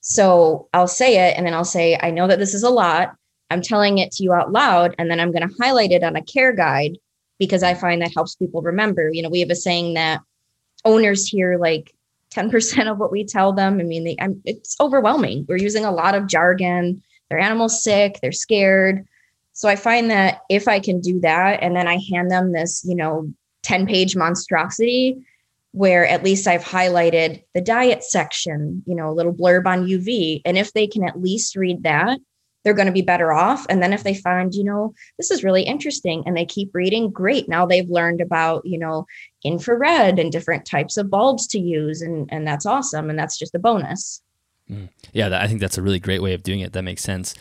So 0.00 0.70
I'll 0.72 0.88
say 0.88 1.28
it, 1.28 1.36
and 1.36 1.44
then 1.44 1.52
I'll 1.52 1.62
say, 1.62 1.98
I 2.00 2.10
know 2.10 2.26
that 2.26 2.38
this 2.38 2.54
is 2.54 2.62
a 2.62 2.70
lot. 2.70 3.14
I'm 3.50 3.60
telling 3.60 3.98
it 3.98 4.12
to 4.12 4.22
you 4.22 4.32
out 4.32 4.50
loud, 4.50 4.94
and 4.96 5.10
then 5.10 5.20
I'm 5.20 5.30
going 5.30 5.46
to 5.46 5.54
highlight 5.60 5.92
it 5.92 6.02
on 6.02 6.16
a 6.16 6.24
care 6.24 6.54
guide 6.54 6.96
because 7.38 7.62
I 7.62 7.74
find 7.74 8.00
that 8.00 8.14
helps 8.14 8.36
people 8.36 8.62
remember. 8.62 9.10
You 9.12 9.24
know, 9.24 9.28
we 9.28 9.40
have 9.40 9.50
a 9.50 9.56
saying 9.56 9.92
that 9.94 10.22
owners 10.86 11.28
hear 11.28 11.58
like 11.58 11.94
10% 12.34 12.90
of 12.90 12.96
what 12.96 13.12
we 13.12 13.26
tell 13.26 13.52
them. 13.52 13.78
I 13.78 13.82
mean, 13.82 14.04
they, 14.04 14.16
it's 14.46 14.74
overwhelming. 14.80 15.44
We're 15.46 15.56
using 15.56 15.84
a 15.84 15.92
lot 15.92 16.14
of 16.14 16.28
jargon. 16.28 17.02
Their 17.28 17.40
animal's 17.40 17.84
sick, 17.84 18.20
they're 18.22 18.32
scared. 18.32 19.06
So 19.52 19.68
I 19.68 19.76
find 19.76 20.10
that 20.10 20.40
if 20.48 20.68
I 20.68 20.80
can 20.80 21.00
do 21.00 21.20
that 21.20 21.62
and 21.62 21.76
then 21.76 21.86
I 21.86 21.98
hand 22.10 22.30
them 22.30 22.52
this, 22.52 22.84
you 22.84 22.94
know, 22.94 23.32
10 23.62 23.86
page 23.86 24.16
monstrosity 24.16 25.24
where 25.72 26.06
at 26.06 26.24
least 26.24 26.48
I've 26.48 26.64
highlighted 26.64 27.44
the 27.54 27.60
diet 27.60 28.02
section, 28.02 28.82
you 28.86 28.94
know, 28.94 29.10
a 29.10 29.14
little 29.14 29.32
blurb 29.32 29.66
on 29.66 29.86
UV. 29.86 30.42
And 30.44 30.58
if 30.58 30.72
they 30.72 30.86
can 30.86 31.04
at 31.04 31.20
least 31.20 31.54
read 31.54 31.84
that, 31.84 32.18
they're 32.64 32.74
going 32.74 32.86
to 32.86 32.92
be 32.92 33.02
better 33.02 33.32
off. 33.32 33.64
And 33.68 33.82
then 33.82 33.92
if 33.92 34.02
they 34.02 34.14
find, 34.14 34.52
you 34.52 34.64
know, 34.64 34.92
this 35.16 35.30
is 35.30 35.44
really 35.44 35.62
interesting 35.62 36.22
and 36.26 36.36
they 36.36 36.44
keep 36.44 36.70
reading, 36.74 37.10
great. 37.10 37.48
Now 37.48 37.64
they've 37.64 37.88
learned 37.88 38.20
about, 38.20 38.66
you 38.66 38.78
know, 38.78 39.06
infrared 39.44 40.18
and 40.18 40.30
different 40.30 40.66
types 40.66 40.96
of 40.96 41.08
bulbs 41.08 41.46
to 41.48 41.58
use. 41.58 42.02
And, 42.02 42.28
and 42.30 42.46
that's 42.46 42.66
awesome. 42.66 43.08
And 43.08 43.18
that's 43.18 43.38
just 43.38 43.54
a 43.54 43.58
bonus. 43.58 44.20
Mm. 44.70 44.88
Yeah, 45.12 45.38
I 45.40 45.46
think 45.46 45.60
that's 45.60 45.78
a 45.78 45.82
really 45.82 45.98
great 45.98 46.22
way 46.22 46.34
of 46.34 46.42
doing 46.42 46.60
it. 46.60 46.72
That 46.72 46.82
makes 46.82 47.02
sense. 47.02 47.34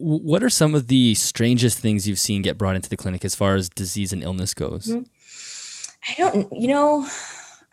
What 0.00 0.42
are 0.42 0.50
some 0.50 0.74
of 0.74 0.86
the 0.86 1.14
strangest 1.14 1.78
things 1.78 2.08
you've 2.08 2.18
seen 2.18 2.42
get 2.42 2.56
brought 2.56 2.74
into 2.74 2.88
the 2.88 2.96
clinic 2.96 3.24
as 3.24 3.34
far 3.34 3.54
as 3.54 3.68
disease 3.68 4.12
and 4.12 4.22
illness 4.22 4.54
goes? 4.54 4.86
Mm-hmm. 4.86 5.02
I 6.08 6.14
don't, 6.16 6.52
you 6.52 6.68
know, 6.68 7.06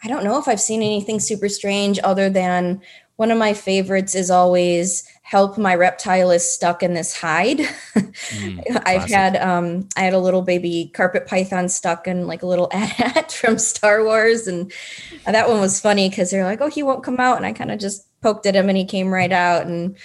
I 0.03 0.07
don't 0.07 0.23
know 0.23 0.37
if 0.37 0.47
I've 0.47 0.61
seen 0.61 0.81
anything 0.81 1.19
super 1.19 1.47
strange 1.47 1.99
other 2.03 2.29
than 2.29 2.81
one 3.15 3.31
of 3.31 3.37
my 3.37 3.53
favorites 3.53 4.13
is 4.13 4.29
always 4.29 5.07
help 5.23 5.57
my 5.57 5.73
reptile 5.73 6.29
is 6.29 6.49
stuck 6.49 6.83
in 6.83 6.93
this 6.93 7.15
hide. 7.15 7.57
Mm, 7.57 8.81
I've 8.85 9.09
had 9.09 9.37
um 9.37 9.89
I 9.97 10.01
had 10.01 10.13
a 10.13 10.19
little 10.19 10.43
baby 10.43 10.91
carpet 10.93 11.25
python 11.25 11.67
stuck 11.67 12.07
in 12.07 12.27
like 12.27 12.43
a 12.43 12.47
little 12.47 12.69
AT-AT 12.71 13.31
from 13.31 13.57
Star 13.57 14.03
Wars 14.03 14.47
and 14.47 14.71
that 15.25 15.49
one 15.49 15.59
was 15.59 15.81
funny 15.81 16.09
because 16.09 16.29
they're 16.29 16.45
like, 16.45 16.61
oh, 16.61 16.69
he 16.69 16.83
won't 16.83 17.03
come 17.03 17.19
out. 17.19 17.37
And 17.37 17.45
I 17.45 17.53
kind 17.53 17.71
of 17.71 17.79
just 17.79 18.07
poked 18.21 18.45
at 18.45 18.55
him 18.55 18.69
and 18.69 18.77
he 18.77 18.85
came 18.85 19.11
right 19.11 19.31
out. 19.31 19.65
And 19.65 19.97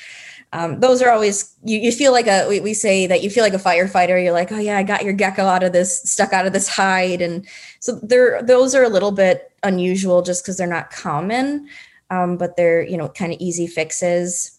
um, 0.53 0.81
those 0.81 1.01
are 1.01 1.11
always 1.11 1.55
you, 1.65 1.79
you 1.79 1.93
feel 1.93 2.13
like 2.13 2.27
a 2.27 2.47
we, 2.49 2.61
we 2.61 2.75
say 2.75 3.07
that 3.07 3.23
you 3.23 3.31
feel 3.31 3.43
like 3.43 3.55
a 3.55 3.59
firefighter. 3.59 4.23
You're 4.23 4.33
like 4.33 4.53
oh 4.53 4.59
yeah 4.59 4.77
i 4.77 4.83
got 4.83 5.05
your 5.05 5.15
gecko 5.15 5.47
out 5.47 5.63
of 5.63 5.73
this 5.73 6.03
stuck 6.03 6.33
out 6.33 6.47
of 6.47 6.53
this 6.53 6.69
hide. 6.69 7.23
And 7.23 7.47
so 7.81 7.99
they're 8.03 8.43
those 8.43 8.75
are 8.75 8.83
a 8.83 8.89
little 8.89 9.13
bit 9.13 9.51
unusual 9.63 10.23
just 10.23 10.45
because 10.45 10.59
they're 10.59 10.67
not 10.67 10.91
common 10.91 11.69
um, 12.11 12.37
but 12.37 12.57
they're 12.57 12.83
you 12.83 12.97
know 12.97 13.09
kind 13.09 13.33
of 13.33 13.41
easy 13.41 13.67
fixes. 13.67 14.59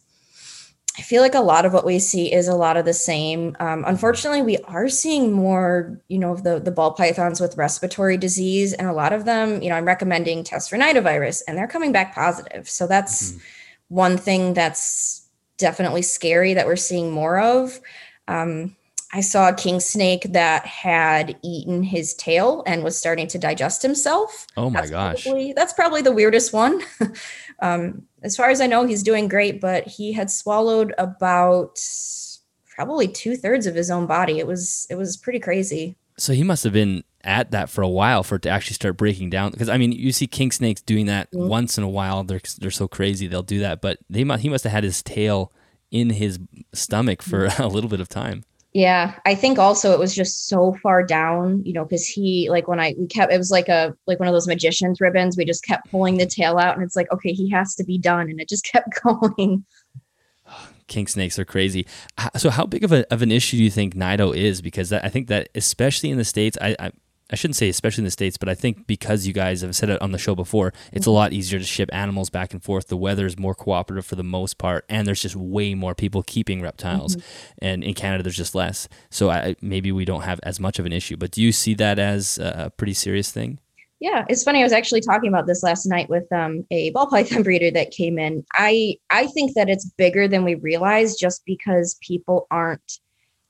I 0.97 1.01
feel 1.01 1.23
like 1.23 1.33
a 1.33 1.41
lot 1.41 1.65
of 1.65 1.73
what 1.73 1.85
we 1.85 1.97
see 1.97 2.31
is 2.31 2.47
a 2.47 2.55
lot 2.55 2.77
of 2.77 2.85
the 2.85 2.93
same. 2.93 3.55
Um, 3.59 3.83
unfortunately 3.87 4.41
we 4.41 4.57
are 4.65 4.89
seeing 4.89 5.31
more 5.31 5.99
you 6.07 6.17
know 6.17 6.35
the 6.35 6.59
the 6.59 6.71
ball 6.71 6.93
pythons 6.93 7.39
with 7.39 7.57
respiratory 7.57 8.17
disease 8.17 8.73
and 8.73 8.87
a 8.87 8.93
lot 8.93 9.13
of 9.13 9.25
them 9.25 9.61
you 9.61 9.69
know 9.69 9.75
i'm 9.75 9.85
recommending 9.85 10.43
tests 10.43 10.69
for 10.69 10.77
nidovirus 10.77 11.43
and 11.47 11.57
they're 11.57 11.67
coming 11.67 11.91
back 11.91 12.15
positive. 12.15 12.67
So 12.67 12.87
that's 12.87 13.31
mm-hmm. 13.31 13.39
one 13.89 14.17
thing 14.17 14.55
that's 14.55 15.22
definitely 15.57 16.01
scary 16.01 16.53
that 16.53 16.65
we're 16.65 16.75
seeing 16.75 17.11
more 17.11 17.39
of. 17.39 17.79
Um, 18.27 18.75
I 19.15 19.21
saw 19.21 19.49
a 19.49 19.53
king 19.53 19.79
snake 19.79 20.23
that 20.31 20.65
had 20.65 21.37
eaten 21.43 21.83
his 21.83 22.15
tail 22.15 22.63
and 22.65 22.83
was 22.83 22.97
starting 22.97 23.27
to 23.27 23.37
digest 23.37 23.83
himself. 23.83 24.47
Oh 24.57 24.71
my 24.71 24.81
that's 24.81 24.91
gosh. 24.91 25.23
Probably, 25.23 25.53
that's 25.53 25.73
probably 25.73 26.01
the 26.01 26.11
weirdest 26.11 26.51
one. 26.51 26.81
um, 27.61 28.07
as 28.23 28.35
far 28.35 28.49
as 28.49 28.59
I 28.59 28.65
know, 28.65 28.85
he's 28.85 29.03
doing 29.03 29.27
great, 29.27 29.61
but 29.61 29.85
he 29.87 30.13
had 30.13 30.31
swallowed 30.31 30.95
about 30.97 31.79
probably 32.75 33.07
two 33.07 33.35
thirds 33.35 33.67
of 33.67 33.75
his 33.75 33.91
own 33.91 34.07
body. 34.07 34.39
It 34.39 34.47
was 34.47 34.87
it 34.89 34.95
was 34.95 35.15
pretty 35.15 35.39
crazy. 35.39 35.95
So 36.17 36.33
he 36.33 36.43
must 36.43 36.63
have 36.63 36.73
been 36.73 37.03
at 37.23 37.51
that 37.51 37.69
for 37.69 37.81
a 37.81 37.89
while 37.89 38.23
for 38.23 38.35
it 38.35 38.41
to 38.43 38.49
actually 38.49 38.75
start 38.75 38.97
breaking 38.97 39.29
down. 39.29 39.51
Because 39.51 39.69
I 39.69 39.77
mean, 39.77 39.91
you 39.91 40.11
see 40.11 40.27
king 40.27 40.51
snakes 40.51 40.81
doing 40.81 41.05
that 41.07 41.31
mm-hmm. 41.31 41.47
once 41.47 41.77
in 41.77 41.83
a 41.83 41.89
while. 41.89 42.23
They're 42.23 42.41
they're 42.59 42.71
so 42.71 42.87
crazy 42.87 43.27
they'll 43.27 43.43
do 43.43 43.59
that. 43.59 43.81
But 43.81 43.99
they 44.09 44.23
he 44.23 44.49
must 44.49 44.63
have 44.63 44.73
had 44.73 44.83
his 44.83 45.01
tail 45.01 45.51
in 45.91 46.09
his 46.09 46.39
stomach 46.73 47.21
for 47.21 47.47
mm-hmm. 47.47 47.63
a 47.63 47.67
little 47.67 47.89
bit 47.89 47.99
of 47.99 48.09
time. 48.09 48.43
Yeah, 48.73 49.19
I 49.23 49.35
think 49.35 49.59
also 49.59 49.91
it 49.91 49.99
was 49.99 50.15
just 50.15 50.47
so 50.47 50.75
far 50.81 51.03
down, 51.03 51.63
you 51.63 51.73
know, 51.73 51.83
because 51.83 52.07
he 52.07 52.49
like 52.49 52.67
when 52.67 52.79
I 52.79 52.95
we 52.97 53.05
kept 53.05 53.31
it 53.31 53.37
was 53.37 53.51
like 53.51 53.69
a 53.69 53.95
like 54.07 54.19
one 54.19 54.27
of 54.27 54.33
those 54.33 54.47
magician's 54.47 54.99
ribbons. 54.99 55.37
We 55.37 55.45
just 55.45 55.63
kept 55.63 55.91
pulling 55.91 56.17
the 56.17 56.25
tail 56.25 56.57
out, 56.57 56.75
and 56.75 56.83
it's 56.83 56.95
like 56.95 57.11
okay, 57.11 57.33
he 57.33 57.49
has 57.51 57.75
to 57.75 57.83
be 57.83 57.99
done, 57.99 58.29
and 58.29 58.41
it 58.41 58.49
just 58.49 58.65
kept 58.71 58.89
going. 59.03 59.63
king 60.87 61.07
snakes 61.07 61.37
are 61.39 61.45
crazy. 61.45 61.85
So, 62.37 62.49
how 62.49 62.65
big 62.65 62.83
of, 62.83 62.91
a, 62.91 63.11
of 63.13 63.21
an 63.21 63.31
issue 63.31 63.57
do 63.57 63.63
you 63.63 63.69
think 63.69 63.95
Nido 63.95 64.31
is? 64.31 64.61
Because 64.61 64.91
I 64.91 65.09
think 65.09 65.27
that, 65.27 65.49
especially 65.55 66.09
in 66.09 66.17
the 66.17 66.25
states, 66.25 66.57
I, 66.59 66.75
I 66.79 66.91
I 67.33 67.35
shouldn't 67.35 67.55
say 67.55 67.67
especially 67.67 68.03
in 68.03 68.05
the 68.05 68.11
states, 68.11 68.37
but 68.37 68.47
I 68.47 68.53
think 68.53 68.85
because 68.85 69.25
you 69.25 69.33
guys 69.33 69.61
have 69.61 69.75
said 69.75 69.89
it 69.89 69.99
on 70.03 70.11
the 70.11 70.19
show 70.19 70.35
before, 70.35 70.71
it's 70.91 71.07
a 71.07 71.09
mm-hmm. 71.09 71.15
lot 71.15 71.33
easier 71.33 71.57
to 71.57 71.65
ship 71.65 71.89
animals 71.91 72.29
back 72.29 72.53
and 72.53 72.63
forth. 72.63 72.89
The 72.89 72.95
weather 72.95 73.25
is 73.25 73.39
more 73.39 73.55
cooperative 73.55 74.05
for 74.05 74.15
the 74.15 74.23
most 74.23 74.59
part, 74.59 74.85
and 74.87 75.07
there's 75.07 75.21
just 75.23 75.35
way 75.35 75.73
more 75.73 75.95
people 75.95 76.21
keeping 76.21 76.61
reptiles. 76.61 77.15
Mm-hmm. 77.15 77.65
And 77.65 77.83
in 77.83 77.95
Canada, 77.95 78.21
there's 78.21 78.37
just 78.37 78.53
less. 78.53 78.87
So 79.09 79.31
I, 79.31 79.55
maybe 79.61 79.91
we 79.91 80.05
don't 80.05 80.21
have 80.21 80.39
as 80.43 80.59
much 80.59 80.77
of 80.77 80.85
an 80.85 80.93
issue. 80.93 81.17
But 81.17 81.31
do 81.31 81.41
you 81.41 81.51
see 81.51 81.73
that 81.73 81.97
as 81.97 82.37
a 82.37 82.71
pretty 82.77 82.93
serious 82.93 83.31
thing? 83.31 83.57
Yeah, 83.99 84.25
it's 84.29 84.43
funny. 84.43 84.59
I 84.59 84.63
was 84.63 84.73
actually 84.73 85.01
talking 85.01 85.29
about 85.29 85.47
this 85.47 85.63
last 85.63 85.87
night 85.87 86.09
with 86.09 86.31
um, 86.31 86.67
a 86.69 86.91
ball 86.91 87.07
python 87.07 87.41
breeder 87.47 87.71
that 87.71 87.89
came 87.89 88.19
in. 88.19 88.45
I 88.53 88.97
I 89.09 89.25
think 89.25 89.55
that 89.55 89.69
it's 89.69 89.89
bigger 89.97 90.27
than 90.27 90.43
we 90.43 90.53
realize, 90.53 91.15
just 91.15 91.41
because 91.45 91.97
people 92.01 92.45
aren't 92.51 92.99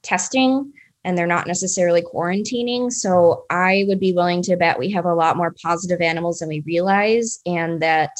testing 0.03 0.71
and 1.03 1.17
they're 1.17 1.27
not 1.27 1.47
necessarily 1.47 2.01
quarantining. 2.01 2.91
So 2.91 3.45
I 3.49 3.85
would 3.87 3.99
be 3.99 4.13
willing 4.13 4.41
to 4.43 4.55
bet 4.55 4.79
we 4.79 4.89
have 4.91 5.05
a 5.05 5.13
lot 5.13 5.37
more 5.37 5.55
positive 5.61 6.01
animals 6.01 6.39
than 6.39 6.49
we 6.49 6.61
realize, 6.61 7.39
and 7.45 7.81
that 7.81 8.11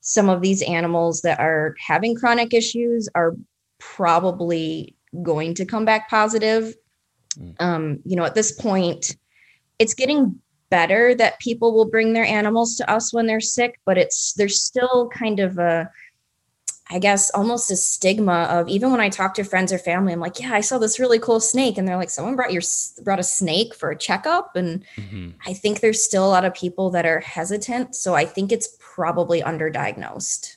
some 0.00 0.28
of 0.28 0.42
these 0.42 0.62
animals 0.62 1.22
that 1.22 1.40
are 1.40 1.74
having 1.78 2.14
chronic 2.14 2.52
issues 2.52 3.08
are 3.14 3.36
probably 3.78 4.94
going 5.22 5.54
to 5.54 5.64
come 5.64 5.84
back 5.84 6.10
positive. 6.10 6.74
Mm. 7.38 7.54
Um, 7.60 7.98
you 8.04 8.16
know, 8.16 8.24
at 8.24 8.34
this 8.34 8.52
point, 8.52 9.16
it's 9.78 9.94
getting 9.94 10.40
better 10.70 11.14
that 11.14 11.38
people 11.38 11.72
will 11.72 11.88
bring 11.88 12.12
their 12.12 12.24
animals 12.24 12.76
to 12.76 12.90
us 12.90 13.12
when 13.12 13.26
they're 13.26 13.40
sick, 13.40 13.78
but 13.84 13.96
it's 13.96 14.32
there's 14.34 14.60
still 14.60 15.08
kind 15.10 15.38
of 15.38 15.58
a 15.58 15.88
I 16.90 16.98
guess 16.98 17.30
almost 17.30 17.70
a 17.70 17.76
stigma 17.76 18.42
of 18.50 18.68
even 18.68 18.90
when 18.90 19.00
I 19.00 19.08
talk 19.08 19.34
to 19.34 19.44
friends 19.44 19.72
or 19.72 19.78
family, 19.78 20.12
I'm 20.12 20.20
like, 20.20 20.38
yeah, 20.38 20.52
I 20.52 20.60
saw 20.60 20.78
this 20.78 21.00
really 21.00 21.18
cool 21.18 21.40
snake, 21.40 21.78
and 21.78 21.88
they're 21.88 21.96
like, 21.96 22.10
someone 22.10 22.36
brought 22.36 22.52
your 22.52 22.62
brought 23.02 23.18
a 23.18 23.24
snake 23.24 23.74
for 23.74 23.90
a 23.90 23.96
checkup, 23.96 24.54
and 24.54 24.84
mm-hmm. 24.96 25.30
I 25.46 25.54
think 25.54 25.80
there's 25.80 26.04
still 26.04 26.26
a 26.26 26.28
lot 26.28 26.44
of 26.44 26.52
people 26.52 26.90
that 26.90 27.06
are 27.06 27.20
hesitant. 27.20 27.94
So 27.94 28.14
I 28.14 28.26
think 28.26 28.52
it's 28.52 28.76
probably 28.80 29.40
underdiagnosed. 29.40 30.56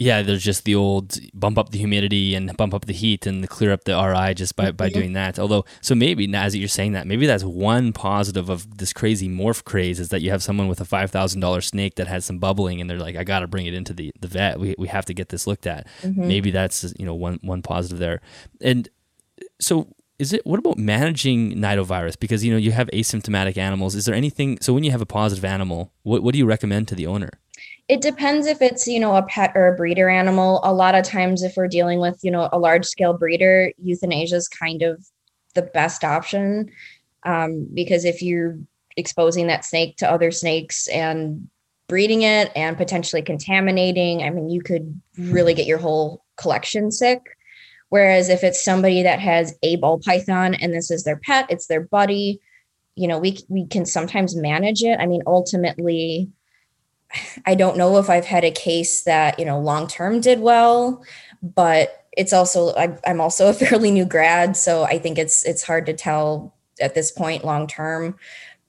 Yeah, 0.00 0.22
there's 0.22 0.42
just 0.42 0.64
the 0.64 0.74
old 0.74 1.18
bump 1.34 1.58
up 1.58 1.72
the 1.72 1.78
humidity 1.78 2.34
and 2.34 2.56
bump 2.56 2.72
up 2.72 2.86
the 2.86 2.94
heat 2.94 3.26
and 3.26 3.46
clear 3.50 3.70
up 3.70 3.84
the 3.84 3.92
RI 3.92 4.32
just 4.32 4.56
by, 4.56 4.70
by 4.72 4.88
doing 4.88 5.12
that. 5.12 5.38
Although, 5.38 5.66
so 5.82 5.94
maybe 5.94 6.26
now 6.26 6.44
as 6.44 6.56
you're 6.56 6.68
saying 6.68 6.92
that, 6.92 7.06
maybe 7.06 7.26
that's 7.26 7.44
one 7.44 7.92
positive 7.92 8.48
of 8.48 8.78
this 8.78 8.94
crazy 8.94 9.28
morph 9.28 9.62
craze 9.62 10.00
is 10.00 10.08
that 10.08 10.22
you 10.22 10.30
have 10.30 10.42
someone 10.42 10.68
with 10.68 10.80
a 10.80 10.86
five 10.86 11.10
thousand 11.10 11.40
dollar 11.40 11.60
snake 11.60 11.96
that 11.96 12.06
has 12.06 12.24
some 12.24 12.38
bubbling 12.38 12.80
and 12.80 12.88
they're 12.88 12.98
like, 12.98 13.14
I 13.14 13.24
got 13.24 13.40
to 13.40 13.46
bring 13.46 13.66
it 13.66 13.74
into 13.74 13.92
the, 13.92 14.10
the 14.18 14.26
vet. 14.26 14.58
We, 14.58 14.74
we 14.78 14.88
have 14.88 15.04
to 15.04 15.12
get 15.12 15.28
this 15.28 15.46
looked 15.46 15.66
at. 15.66 15.86
Mm-hmm. 16.00 16.26
Maybe 16.26 16.50
that's 16.50 16.94
you 16.98 17.04
know 17.04 17.14
one 17.14 17.38
one 17.42 17.60
positive 17.60 17.98
there. 17.98 18.22
And 18.62 18.88
so 19.60 19.94
is 20.18 20.32
it 20.32 20.46
what 20.46 20.58
about 20.58 20.78
managing 20.78 21.52
nidovirus 21.56 22.18
because 22.18 22.42
you 22.42 22.50
know 22.50 22.58
you 22.58 22.72
have 22.72 22.88
asymptomatic 22.92 23.56
animals 23.56 23.94
is 23.94 24.04
there 24.04 24.14
anything 24.14 24.58
so 24.60 24.74
when 24.74 24.84
you 24.84 24.90
have 24.90 25.00
a 25.00 25.06
positive 25.06 25.46
animal 25.46 25.92
what, 26.02 26.22
what 26.22 26.32
do 26.32 26.38
you 26.38 26.44
recommend 26.44 26.86
to 26.86 26.94
the 26.94 27.06
owner 27.06 27.30
it 27.90 28.00
depends 28.00 28.46
if 28.46 28.62
it's 28.62 28.86
you 28.86 29.00
know 29.00 29.16
a 29.16 29.22
pet 29.24 29.50
or 29.56 29.66
a 29.66 29.76
breeder 29.76 30.08
animal. 30.08 30.60
A 30.62 30.72
lot 30.72 30.94
of 30.94 31.04
times 31.04 31.42
if 31.42 31.56
we're 31.56 31.66
dealing 31.66 31.98
with 31.98 32.20
you 32.22 32.30
know 32.30 32.48
a 32.52 32.58
large 32.58 32.86
scale 32.86 33.14
breeder 33.14 33.72
euthanasia 33.82 34.36
is 34.36 34.46
kind 34.46 34.82
of 34.82 35.04
the 35.56 35.62
best 35.62 36.04
option 36.04 36.70
um, 37.24 37.66
because 37.74 38.04
if 38.04 38.22
you're 38.22 38.56
exposing 38.96 39.48
that 39.48 39.64
snake 39.64 39.96
to 39.96 40.08
other 40.08 40.30
snakes 40.30 40.86
and 40.86 41.48
breeding 41.88 42.22
it 42.22 42.52
and 42.54 42.76
potentially 42.76 43.22
contaminating 43.22 44.22
i 44.22 44.30
mean 44.30 44.48
you 44.48 44.62
could 44.62 45.00
really 45.18 45.54
get 45.54 45.66
your 45.66 45.78
whole 45.78 46.24
collection 46.36 46.92
sick. 46.92 47.20
Whereas 47.88 48.28
if 48.28 48.44
it's 48.44 48.64
somebody 48.64 49.02
that 49.02 49.18
has 49.18 49.58
a 49.64 49.74
ball 49.76 49.98
python 49.98 50.54
and 50.54 50.72
this 50.72 50.92
is 50.92 51.02
their 51.02 51.20
pet 51.24 51.46
it's 51.50 51.66
their 51.66 51.80
buddy 51.80 52.38
you 52.94 53.08
know 53.08 53.18
we 53.18 53.38
we 53.48 53.66
can 53.66 53.84
sometimes 53.84 54.36
manage 54.36 54.84
it. 54.84 55.00
I 55.00 55.06
mean 55.06 55.22
ultimately 55.26 56.30
I 57.46 57.54
don't 57.54 57.76
know 57.76 57.98
if 57.98 58.08
I've 58.08 58.24
had 58.24 58.44
a 58.44 58.50
case 58.50 59.02
that, 59.02 59.38
you 59.38 59.44
know, 59.44 59.58
long 59.58 59.86
term 59.86 60.20
did 60.20 60.40
well, 60.40 61.04
but 61.42 62.06
it's 62.12 62.32
also 62.32 62.74
I, 62.74 62.96
am 63.04 63.20
also 63.20 63.48
a 63.48 63.54
fairly 63.54 63.90
new 63.90 64.04
grad, 64.04 64.56
so 64.56 64.84
I 64.84 64.98
think 64.98 65.18
it's 65.18 65.44
it's 65.44 65.62
hard 65.62 65.86
to 65.86 65.92
tell 65.92 66.54
at 66.80 66.94
this 66.94 67.10
point 67.10 67.44
long 67.44 67.66
term. 67.66 68.16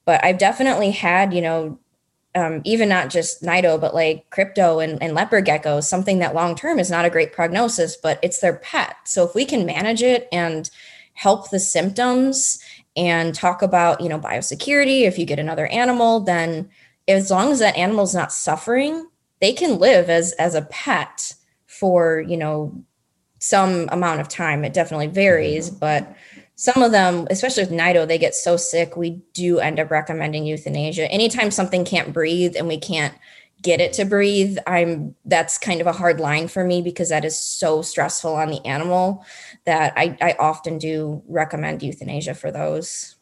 But 0.05 0.23
I've 0.23 0.39
definitely 0.39 0.91
had, 0.91 1.33
you 1.33 1.41
know, 1.41 1.79
um, 2.33 2.61
even 2.63 2.89
not 2.89 3.09
just 3.09 3.43
Nido, 3.43 3.77
but 3.77 3.93
like 3.93 4.29
crypto 4.29 4.79
and, 4.79 5.01
and 5.01 5.13
leopard 5.13 5.45
geckos, 5.45 5.83
something 5.83 6.19
that 6.19 6.33
long 6.33 6.55
term 6.55 6.79
is 6.79 6.89
not 6.89 7.05
a 7.05 7.09
great 7.09 7.33
prognosis, 7.33 7.95
but 7.97 8.19
it's 8.23 8.39
their 8.39 8.55
pet. 8.55 8.95
So 9.05 9.25
if 9.25 9.35
we 9.35 9.45
can 9.45 9.65
manage 9.65 10.01
it 10.01 10.27
and 10.31 10.69
help 11.13 11.49
the 11.49 11.59
symptoms 11.59 12.59
and 12.95 13.35
talk 13.35 13.61
about, 13.61 14.01
you 14.01 14.09
know, 14.09 14.19
biosecurity, 14.19 15.03
if 15.03 15.19
you 15.19 15.25
get 15.25 15.39
another 15.39 15.67
animal, 15.67 16.19
then 16.21 16.69
as 17.11 17.31
long 17.31 17.51
as 17.51 17.59
that 17.59 17.77
animal's 17.77 18.15
not 18.15 18.33
suffering, 18.33 19.07
they 19.39 19.53
can 19.53 19.79
live 19.79 20.09
as 20.09 20.33
as 20.33 20.55
a 20.55 20.63
pet 20.63 21.33
for, 21.65 22.21
you 22.21 22.37
know, 22.37 22.83
some 23.39 23.89
amount 23.91 24.21
of 24.21 24.27
time. 24.27 24.63
It 24.63 24.73
definitely 24.73 25.07
varies, 25.07 25.69
mm-hmm. 25.69 25.79
but 25.79 26.15
some 26.55 26.83
of 26.83 26.91
them, 26.91 27.25
especially 27.31 27.63
with 27.63 27.71
Nido, 27.71 28.05
they 28.05 28.19
get 28.19 28.35
so 28.35 28.55
sick, 28.55 28.95
we 28.95 29.21
do 29.33 29.57
end 29.57 29.79
up 29.79 29.89
recommending 29.89 30.45
euthanasia. 30.45 31.11
Anytime 31.11 31.49
something 31.49 31.83
can't 31.83 32.13
breathe 32.13 32.55
and 32.55 32.67
we 32.67 32.77
can't 32.77 33.15
get 33.63 33.81
it 33.81 33.93
to 33.93 34.05
breathe, 34.05 34.57
I'm 34.67 35.15
that's 35.25 35.57
kind 35.57 35.81
of 35.81 35.87
a 35.87 35.91
hard 35.91 36.19
line 36.19 36.47
for 36.47 36.63
me 36.63 36.83
because 36.83 37.09
that 37.09 37.25
is 37.25 37.39
so 37.39 37.81
stressful 37.81 38.35
on 38.35 38.49
the 38.49 38.63
animal 38.65 39.25
that 39.65 39.93
I, 39.95 40.17
I 40.21 40.35
often 40.37 40.77
do 40.77 41.23
recommend 41.27 41.81
euthanasia 41.81 42.35
for 42.35 42.51
those. 42.51 43.15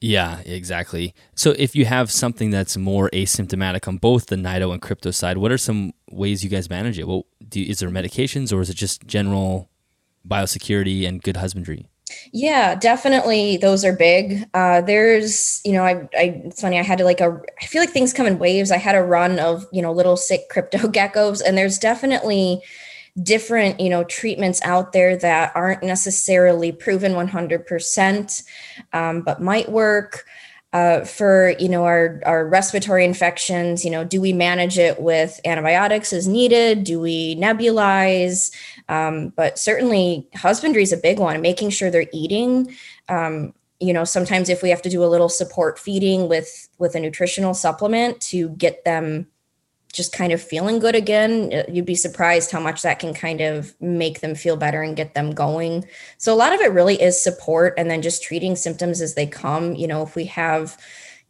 Yeah, 0.00 0.40
exactly. 0.40 1.14
So 1.34 1.54
if 1.58 1.74
you 1.74 1.86
have 1.86 2.10
something 2.10 2.50
that's 2.50 2.76
more 2.76 3.08
asymptomatic 3.10 3.88
on 3.88 3.96
both 3.96 4.26
the 4.26 4.36
Nido 4.36 4.70
and 4.72 4.82
crypto 4.82 5.10
side, 5.10 5.38
what 5.38 5.50
are 5.50 5.58
some 5.58 5.94
ways 6.10 6.44
you 6.44 6.50
guys 6.50 6.68
manage 6.68 6.98
it? 6.98 7.08
Well, 7.08 7.26
you, 7.52 7.64
is 7.64 7.78
there 7.78 7.88
medications 7.88 8.52
or 8.52 8.60
is 8.60 8.68
it 8.68 8.76
just 8.76 9.06
general 9.06 9.70
biosecurity 10.28 11.06
and 11.08 11.22
good 11.22 11.38
husbandry? 11.38 11.86
Yeah, 12.32 12.74
definitely. 12.74 13.56
Those 13.56 13.84
are 13.84 13.94
big. 13.94 14.46
Uh, 14.52 14.80
there's, 14.82 15.60
you 15.64 15.72
know, 15.72 15.84
I, 15.84 16.08
I, 16.16 16.42
it's 16.44 16.60
funny. 16.60 16.78
I 16.78 16.82
had 16.82 16.98
to 16.98 17.04
like 17.04 17.20
a, 17.20 17.40
I 17.60 17.66
feel 17.66 17.80
like 17.80 17.90
things 17.90 18.12
come 18.12 18.26
in 18.26 18.38
waves. 18.38 18.70
I 18.70 18.76
had 18.76 18.94
a 18.94 19.02
run 19.02 19.38
of, 19.38 19.66
you 19.72 19.82
know, 19.82 19.92
little 19.92 20.16
sick 20.16 20.48
crypto 20.50 20.78
geckos, 20.88 21.40
and 21.44 21.56
there's 21.56 21.78
definitely 21.78 22.60
different 23.22 23.78
you 23.78 23.88
know 23.88 24.02
treatments 24.04 24.60
out 24.64 24.92
there 24.92 25.16
that 25.16 25.52
aren't 25.54 25.82
necessarily 25.84 26.72
proven 26.72 27.12
100% 27.12 28.42
um, 28.92 29.22
but 29.22 29.40
might 29.40 29.70
work 29.70 30.24
uh, 30.72 31.04
for 31.04 31.54
you 31.60 31.68
know 31.68 31.84
our 31.84 32.20
our 32.26 32.44
respiratory 32.48 33.04
infections 33.04 33.84
you 33.84 33.90
know 33.90 34.02
do 34.02 34.20
we 34.20 34.32
manage 34.32 34.76
it 34.76 35.00
with 35.00 35.40
antibiotics 35.44 36.12
as 36.12 36.26
needed? 36.26 36.82
Do 36.82 37.00
we 37.00 37.36
nebulize? 37.36 38.52
Um, 38.88 39.28
but 39.36 39.56
certainly 39.56 40.28
husbandry 40.34 40.82
is 40.82 40.92
a 40.92 40.96
big 40.96 41.20
one 41.20 41.40
making 41.40 41.70
sure 41.70 41.90
they're 41.92 42.08
eating. 42.12 42.74
Um, 43.08 43.54
you 43.78 43.92
know 43.92 44.04
sometimes 44.04 44.48
if 44.48 44.62
we 44.62 44.70
have 44.70 44.82
to 44.82 44.90
do 44.90 45.04
a 45.04 45.06
little 45.06 45.28
support 45.28 45.78
feeding 45.78 46.28
with 46.28 46.68
with 46.78 46.96
a 46.96 47.00
nutritional 47.00 47.54
supplement 47.54 48.20
to 48.22 48.48
get 48.50 48.84
them 48.84 49.28
just 49.94 50.12
kind 50.12 50.32
of 50.32 50.42
feeling 50.42 50.78
good 50.78 50.94
again, 50.94 51.52
uh, 51.52 51.62
you'd 51.70 51.86
be 51.86 51.94
surprised 51.94 52.50
how 52.50 52.60
much 52.60 52.82
that 52.82 52.98
can 52.98 53.14
kind 53.14 53.40
of 53.40 53.74
make 53.80 54.20
them 54.20 54.34
feel 54.34 54.56
better 54.56 54.82
and 54.82 54.96
get 54.96 55.14
them 55.14 55.30
going. 55.30 55.86
So 56.18 56.34
a 56.34 56.36
lot 56.36 56.52
of 56.52 56.60
it 56.60 56.72
really 56.72 57.00
is 57.00 57.20
support 57.20 57.74
and 57.78 57.90
then 57.90 58.02
just 58.02 58.22
treating 58.22 58.56
symptoms 58.56 59.00
as 59.00 59.14
they 59.14 59.26
come. 59.26 59.74
You 59.74 59.86
know, 59.86 60.02
if 60.02 60.16
we 60.16 60.24
have, 60.26 60.76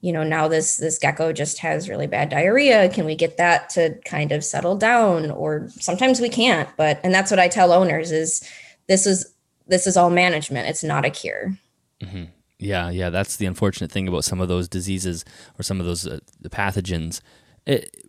you 0.00 0.12
know, 0.12 0.24
now 0.24 0.48
this 0.48 0.78
this 0.78 0.98
gecko 0.98 1.32
just 1.32 1.58
has 1.58 1.88
really 1.88 2.06
bad 2.06 2.30
diarrhea, 2.30 2.88
can 2.88 3.04
we 3.04 3.14
get 3.14 3.36
that 3.36 3.68
to 3.70 3.98
kind 4.04 4.32
of 4.32 4.42
settle 4.42 4.76
down? 4.76 5.30
Or 5.30 5.68
sometimes 5.78 6.20
we 6.20 6.28
can't, 6.28 6.68
but 6.76 7.00
and 7.04 7.14
that's 7.14 7.30
what 7.30 7.40
I 7.40 7.48
tell 7.48 7.72
owners 7.72 8.10
is 8.10 8.42
this 8.88 9.06
is 9.06 9.32
this 9.66 9.86
is 9.86 9.96
all 9.96 10.10
management. 10.10 10.68
It's 10.68 10.84
not 10.84 11.04
a 11.04 11.10
cure. 11.10 11.56
Mm-hmm. 12.02 12.24
Yeah, 12.58 12.88
yeah, 12.88 13.10
that's 13.10 13.36
the 13.36 13.46
unfortunate 13.46 13.92
thing 13.92 14.08
about 14.08 14.24
some 14.24 14.40
of 14.40 14.48
those 14.48 14.68
diseases 14.68 15.24
or 15.58 15.62
some 15.62 15.80
of 15.80 15.86
those 15.86 16.06
uh, 16.06 16.20
pathogens 16.44 17.20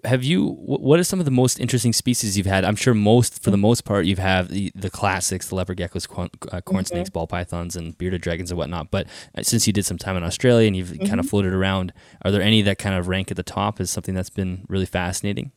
have 0.03 0.21
you 0.21 0.49
what 0.49 0.99
are 0.99 1.03
some 1.03 1.19
of 1.19 1.25
the 1.25 1.31
most 1.31 1.59
interesting 1.61 1.93
species 1.93 2.37
you've 2.37 2.45
had 2.45 2.65
i'm 2.65 2.75
sure 2.75 2.93
most 2.93 3.41
for 3.41 3.51
the 3.51 3.57
most 3.57 3.85
part 3.85 4.05
you've 4.05 4.19
had 4.19 4.49
the, 4.49 4.69
the 4.75 4.89
classics 4.89 5.47
the 5.47 5.55
leopard 5.55 5.77
geckos 5.77 6.07
corn, 6.07 6.29
uh, 6.51 6.59
corn 6.59 6.83
mm-hmm. 6.83 6.95
snakes 6.95 7.09
ball 7.09 7.25
pythons 7.25 7.75
and 7.75 7.97
bearded 7.97 8.21
dragons 8.21 8.51
and 8.51 8.57
whatnot 8.57 8.91
but 8.91 9.07
uh, 9.37 9.43
since 9.43 9.65
you 9.65 9.71
did 9.71 9.85
some 9.85 9.97
time 9.97 10.17
in 10.17 10.23
australia 10.23 10.67
and 10.67 10.75
you've 10.75 10.89
mm-hmm. 10.89 11.05
kind 11.05 11.21
of 11.21 11.29
floated 11.29 11.53
around 11.53 11.93
are 12.23 12.31
there 12.31 12.41
any 12.41 12.61
that 12.61 12.77
kind 12.77 12.95
of 12.95 13.07
rank 13.07 13.31
at 13.31 13.37
the 13.37 13.43
top 13.43 13.79
as 13.79 13.89
something 13.89 14.13
that's 14.13 14.29
been 14.29 14.65
really 14.67 14.85
fascinating 14.85 15.51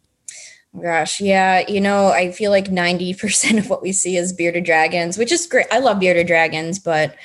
Gosh, 0.83 1.21
yeah. 1.21 1.67
You 1.67 1.81
know, 1.81 2.09
I 2.09 2.31
feel 2.31 2.51
like 2.51 2.67
90% 2.67 3.59
of 3.59 3.71
what 3.71 3.83
we 3.83 3.91
see 3.91 4.17
is 4.17 4.35
bearded 4.35 4.65
dragons, 4.65 5.17
which 5.17 5.33
is 5.33 5.47
great. 5.47 5.67
I 5.73 5.79
love 5.79 5.99
bearded 5.99 6.27
dragons, 6.27 6.79
but, 6.79 7.17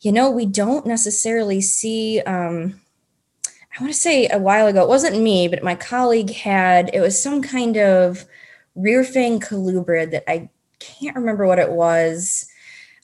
you 0.00 0.10
know, 0.10 0.28
we 0.30 0.46
don't 0.46 0.84
necessarily 0.84 1.60
see 1.60 2.20
um, 2.22 2.81
I 3.74 3.82
want 3.82 3.92
to 3.92 3.98
say 3.98 4.28
a 4.28 4.38
while 4.38 4.66
ago, 4.66 4.82
it 4.82 4.88
wasn't 4.88 5.22
me, 5.22 5.48
but 5.48 5.62
my 5.62 5.74
colleague 5.74 6.30
had, 6.30 6.90
it 6.92 7.00
was 7.00 7.20
some 7.20 7.40
kind 7.40 7.78
of 7.78 8.26
rear 8.74 9.02
fang 9.02 9.40
colubrid 9.40 10.10
that 10.10 10.30
I 10.30 10.50
can't 10.78 11.16
remember 11.16 11.46
what 11.46 11.58
it 11.58 11.70
was. 11.70 12.46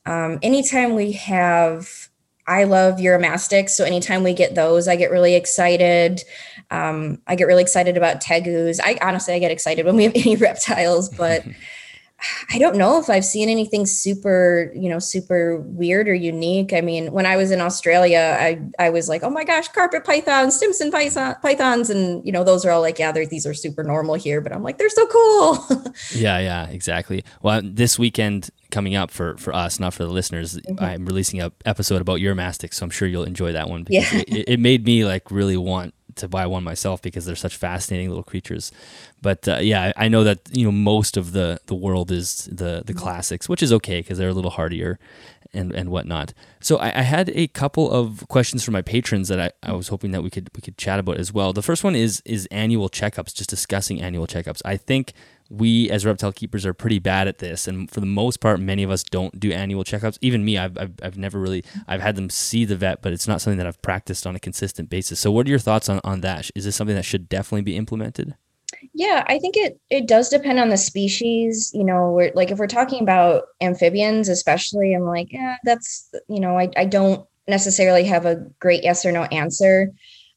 Um, 0.04 0.38
anytime 0.42 0.94
we 0.94 1.12
have, 1.12 2.08
I 2.46 2.64
love 2.64 2.96
uromastyx. 2.96 3.70
So 3.70 3.84
anytime 3.84 4.22
we 4.24 4.32
get 4.32 4.54
those, 4.54 4.88
I 4.88 4.96
get 4.96 5.10
really 5.10 5.34
excited. 5.34 6.22
Um, 6.70 7.20
I 7.26 7.34
get 7.34 7.46
really 7.46 7.62
excited 7.62 7.96
about 7.96 8.22
tegus. 8.22 8.78
I 8.82 8.98
honestly, 9.02 9.34
I 9.34 9.38
get 9.38 9.50
excited 9.50 9.86
when 9.86 9.96
we 9.96 10.04
have 10.04 10.12
any 10.16 10.36
reptiles, 10.36 11.08
but 11.08 11.44
I 12.52 12.58
don't 12.58 12.76
know 12.76 13.00
if 13.00 13.08
I've 13.08 13.24
seen 13.24 13.48
anything 13.48 13.86
super, 13.86 14.72
you 14.74 14.88
know, 14.88 14.98
super 14.98 15.60
weird 15.60 16.08
or 16.08 16.14
unique. 16.14 16.72
I 16.72 16.80
mean, 16.80 17.12
when 17.12 17.26
I 17.26 17.36
was 17.36 17.50
in 17.50 17.60
Australia, 17.60 18.36
I 18.38 18.60
I 18.78 18.90
was 18.90 19.08
like, 19.08 19.22
oh 19.22 19.30
my 19.30 19.44
gosh, 19.44 19.68
carpet 19.68 20.04
pythons, 20.04 20.56
Stimson 20.56 20.90
pythons, 20.90 21.90
and 21.90 22.24
you 22.24 22.32
know, 22.32 22.44
those 22.44 22.64
are 22.64 22.70
all 22.70 22.80
like, 22.80 22.98
yeah, 22.98 23.12
these 23.12 23.46
are 23.46 23.54
super 23.54 23.82
normal 23.82 24.14
here. 24.14 24.40
But 24.40 24.52
I'm 24.52 24.62
like, 24.62 24.78
they're 24.78 24.88
so 24.90 25.06
cool. 25.06 25.66
yeah, 26.14 26.38
yeah, 26.38 26.68
exactly. 26.68 27.24
Well, 27.42 27.60
this 27.62 27.98
weekend 27.98 28.50
coming 28.70 28.96
up 28.96 29.10
for 29.10 29.36
for 29.36 29.54
us, 29.54 29.80
not 29.80 29.94
for 29.94 30.04
the 30.04 30.12
listeners, 30.12 30.56
mm-hmm. 30.56 30.82
I'm 30.82 31.06
releasing 31.06 31.40
a 31.40 31.52
episode 31.64 32.00
about 32.00 32.20
Uromastyx, 32.20 32.74
so 32.74 32.84
I'm 32.84 32.90
sure 32.90 33.08
you'll 33.08 33.24
enjoy 33.24 33.52
that 33.52 33.68
one. 33.68 33.86
yeah, 33.88 34.06
it, 34.12 34.48
it 34.48 34.60
made 34.60 34.84
me 34.84 35.04
like 35.04 35.30
really 35.30 35.56
want 35.56 35.94
to 36.18 36.28
buy 36.28 36.46
one 36.46 36.64
myself 36.64 37.02
because 37.02 37.24
they're 37.24 37.36
such 37.36 37.56
fascinating 37.56 38.08
little 38.08 38.24
creatures. 38.24 38.70
But 39.20 39.48
uh, 39.48 39.58
yeah, 39.58 39.92
I 39.96 40.08
know 40.08 40.24
that 40.24 40.40
you 40.52 40.64
know 40.64 40.72
most 40.72 41.16
of 41.16 41.32
the 41.32 41.60
the 41.66 41.74
world 41.74 42.10
is 42.10 42.44
the 42.44 42.82
the 42.84 42.92
mm-hmm. 42.92 42.98
classics, 42.98 43.48
which 43.48 43.62
is 43.62 43.72
okay 43.74 44.00
because 44.00 44.18
they're 44.18 44.28
a 44.28 44.34
little 44.34 44.52
hardier 44.52 44.98
and 45.52 45.72
and 45.74 45.90
whatnot. 45.90 46.34
So 46.60 46.76
I, 46.76 46.98
I, 46.98 47.02
had 47.02 47.30
a 47.34 47.46
couple 47.48 47.90
of 47.90 48.26
questions 48.28 48.64
from 48.64 48.72
my 48.72 48.82
patrons 48.82 49.28
that 49.28 49.40
I, 49.40 49.50
I 49.62 49.72
was 49.72 49.88
hoping 49.88 50.10
that 50.10 50.22
we 50.22 50.30
could 50.30 50.50
we 50.54 50.60
could 50.60 50.76
chat 50.76 50.98
about 50.98 51.18
as 51.18 51.32
well. 51.32 51.52
The 51.52 51.62
first 51.62 51.84
one 51.84 51.94
is 51.94 52.22
is 52.24 52.46
annual 52.50 52.88
checkups, 52.88 53.34
just 53.34 53.50
discussing 53.50 54.00
annual 54.00 54.26
checkups. 54.26 54.60
I 54.64 54.76
think 54.76 55.12
we 55.50 55.90
as 55.90 56.04
reptile 56.04 56.32
keepers 56.32 56.66
are 56.66 56.74
pretty 56.74 56.98
bad 56.98 57.26
at 57.26 57.38
this 57.38 57.66
and 57.66 57.90
for 57.90 58.00
the 58.00 58.06
most 58.06 58.40
part 58.40 58.60
many 58.60 58.82
of 58.82 58.90
us 58.90 59.02
don't 59.02 59.38
do 59.40 59.50
annual 59.52 59.84
checkups. 59.84 60.18
Even 60.20 60.44
me 60.44 60.58
I've, 60.58 60.76
I've, 60.76 60.92
I've 61.02 61.18
never 61.18 61.38
really 61.38 61.64
i've 61.86 62.00
had 62.00 62.16
them 62.16 62.30
see 62.30 62.64
the 62.64 62.76
vet 62.76 63.02
but 63.02 63.12
it's 63.12 63.26
not 63.26 63.40
something 63.40 63.58
that 63.58 63.66
i've 63.66 63.80
practiced 63.82 64.26
on 64.26 64.36
a 64.36 64.40
consistent 64.40 64.90
basis. 64.90 65.20
So 65.20 65.30
what 65.30 65.46
are 65.46 65.50
your 65.50 65.58
thoughts 65.58 65.88
on, 65.88 66.00
on 66.04 66.20
that? 66.20 66.50
Is 66.54 66.64
this 66.64 66.76
something 66.76 66.96
that 66.96 67.04
should 67.04 67.28
definitely 67.28 67.62
be 67.62 67.76
implemented? 67.76 68.34
Yeah 68.92 69.24
i 69.26 69.38
think 69.38 69.56
it 69.56 69.80
it 69.90 70.06
does 70.06 70.28
depend 70.28 70.58
on 70.58 70.68
the 70.68 70.76
species. 70.76 71.70
You 71.74 71.84
know 71.84 72.12
we're 72.12 72.32
like 72.34 72.50
if 72.50 72.58
we're 72.58 72.66
talking 72.66 73.02
about 73.02 73.44
amphibians 73.62 74.28
especially 74.28 74.94
i'm 74.94 75.04
like 75.04 75.32
yeah 75.32 75.56
that's 75.64 76.10
you 76.28 76.40
know 76.40 76.58
i, 76.58 76.68
I 76.76 76.84
don't 76.84 77.26
necessarily 77.48 78.04
have 78.04 78.26
a 78.26 78.36
great 78.60 78.84
yes 78.84 79.06
or 79.06 79.12
no 79.12 79.24
answer 79.24 79.92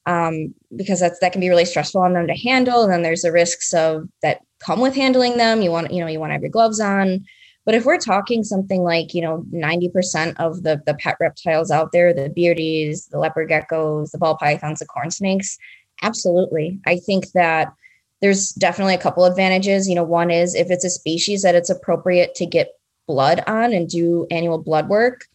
um, 0.06 0.54
because 0.76 1.00
that's 1.00 1.20
that 1.20 1.32
can 1.32 1.42
be 1.42 1.50
really 1.50 1.66
stressful 1.66 2.02
on 2.02 2.14
them 2.14 2.28
to 2.28 2.36
handle. 2.36 2.84
And 2.84 2.92
then 2.92 3.02
there's 3.02 3.22
the 3.22 3.32
risks 3.32 3.74
of 3.74 4.08
that 4.22 4.42
come 4.64 4.80
with 4.80 4.96
handling 4.96 5.38
them. 5.38 5.62
You 5.62 5.72
want 5.72 5.92
you 5.92 6.00
know 6.00 6.08
you 6.08 6.20
want 6.20 6.30
to 6.30 6.34
have 6.34 6.42
your 6.42 6.52
gloves 6.52 6.80
on. 6.80 7.26
But 7.64 7.76
if 7.76 7.86
we're 7.86 7.98
talking 7.98 8.44
something 8.44 8.82
like 8.82 9.14
you 9.14 9.22
know 9.22 9.46
90% 9.54 10.36
of 10.38 10.64
the 10.64 10.82
the 10.86 10.96
pet 10.96 11.18
reptiles 11.20 11.72
out 11.72 11.92
there, 11.92 12.14
the 12.14 12.30
beardies, 12.30 13.10
the 13.10 13.20
leopard 13.20 13.50
geckos, 13.50 14.12
the 14.12 14.18
ball 14.18 14.38
pythons, 14.38 14.80
the 14.80 14.86
corn 14.86 15.12
snakes, 15.12 15.58
absolutely. 16.02 16.80
I 16.86 16.98
think 16.98 17.32
that 17.34 17.74
there's 18.22 18.50
definitely 18.52 18.94
a 18.94 19.00
couple 19.00 19.26
advantages. 19.26 19.90
You 19.90 19.96
know, 19.96 20.04
one 20.04 20.32
is 20.32 20.56
if 20.56 20.70
it's 20.70 20.86
a 20.86 20.90
species 20.90 21.42
that 21.42 21.56
it's 21.56 21.70
appropriate 21.70 22.36
to 22.36 22.46
get 22.46 22.70
blood 23.08 23.44
on 23.48 23.74
and 23.74 23.90
do 23.90 24.28
annual 24.32 24.58
blood 24.58 24.88
work 24.88 25.26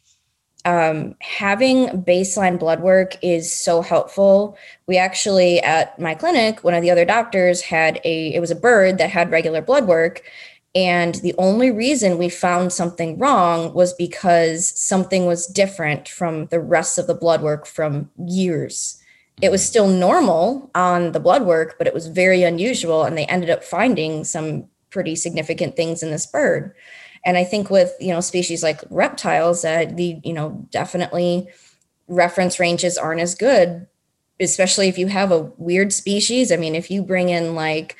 um, 0.67 1.15
having 1.21 1.87
baseline 2.03 2.59
blood 2.59 2.81
work 2.81 3.17
is 3.23 3.55
so 3.55 3.83
helpful. 3.83 4.59
We 4.89 4.99
actually, 4.99 5.61
at 5.61 5.99
my 5.99 6.15
clinic, 6.15 6.65
one 6.65 6.75
of 6.75 6.83
the 6.83 6.91
other 6.91 7.05
doctors 7.05 7.63
had 7.63 8.01
a, 8.05 8.35
it 8.35 8.41
was 8.41 8.51
a 8.51 8.57
bird 8.57 8.99
that 8.99 9.09
had 9.09 9.31
regular 9.31 9.63
blood 9.63 9.87
work. 9.87 10.23
And 10.75 11.15
the 11.17 11.37
only 11.39 11.71
reason 11.71 12.19
we 12.19 12.29
found 12.29 12.73
something 12.73 13.17
wrong 13.17 13.73
was 13.75 13.95
because 13.95 14.69
something 14.79 15.25
was 15.25 15.47
different 15.47 16.09
from 16.09 16.47
the 16.47 16.61
rest 16.61 16.99
of 16.99 17.07
the 17.07 17.15
blood 17.15 17.43
work 17.43 17.65
from 17.65 18.11
years. 18.27 19.01
It 19.41 19.53
was 19.53 19.65
still 19.65 19.87
normal 19.87 20.69
on 20.75 21.13
the 21.13 21.21
blood 21.21 21.47
work, 21.47 21.77
but 21.79 21.87
it 21.87 21.95
was 21.95 22.09
very 22.09 22.43
unusual. 22.43 23.05
And 23.05 23.17
they 23.17 23.27
ended 23.27 23.51
up 23.51 23.63
finding 23.63 24.25
some 24.25 24.67
pretty 24.91 25.15
significant 25.15 25.77
things 25.77 26.03
in 26.03 26.11
this 26.11 26.27
bird 26.27 26.75
and 27.27 27.37
i 27.37 27.45
think 27.45 27.69
with 27.69 27.93
you 28.01 28.13
know 28.13 28.21
species 28.21 28.63
like 28.63 28.81
reptiles 28.89 29.61
that 29.63 29.89
uh, 29.89 29.93
the 29.95 30.19
you 30.25 30.33
know 30.33 30.67
definitely 30.71 31.47
reference 32.09 32.59
ranges 32.59 32.97
aren't 32.97 33.21
as 33.21 33.35
good 33.35 33.87
especially 34.41 34.89
if 34.89 34.99
you 34.99 35.07
have 35.07 35.33
a 35.33 35.51
weird 35.57 35.93
species. 35.93 36.53
I 36.53 36.57
mean 36.57 36.75
if 36.75 36.91
you 36.91 37.03
bring 37.03 37.29
in 37.29 37.55
like 37.55 37.97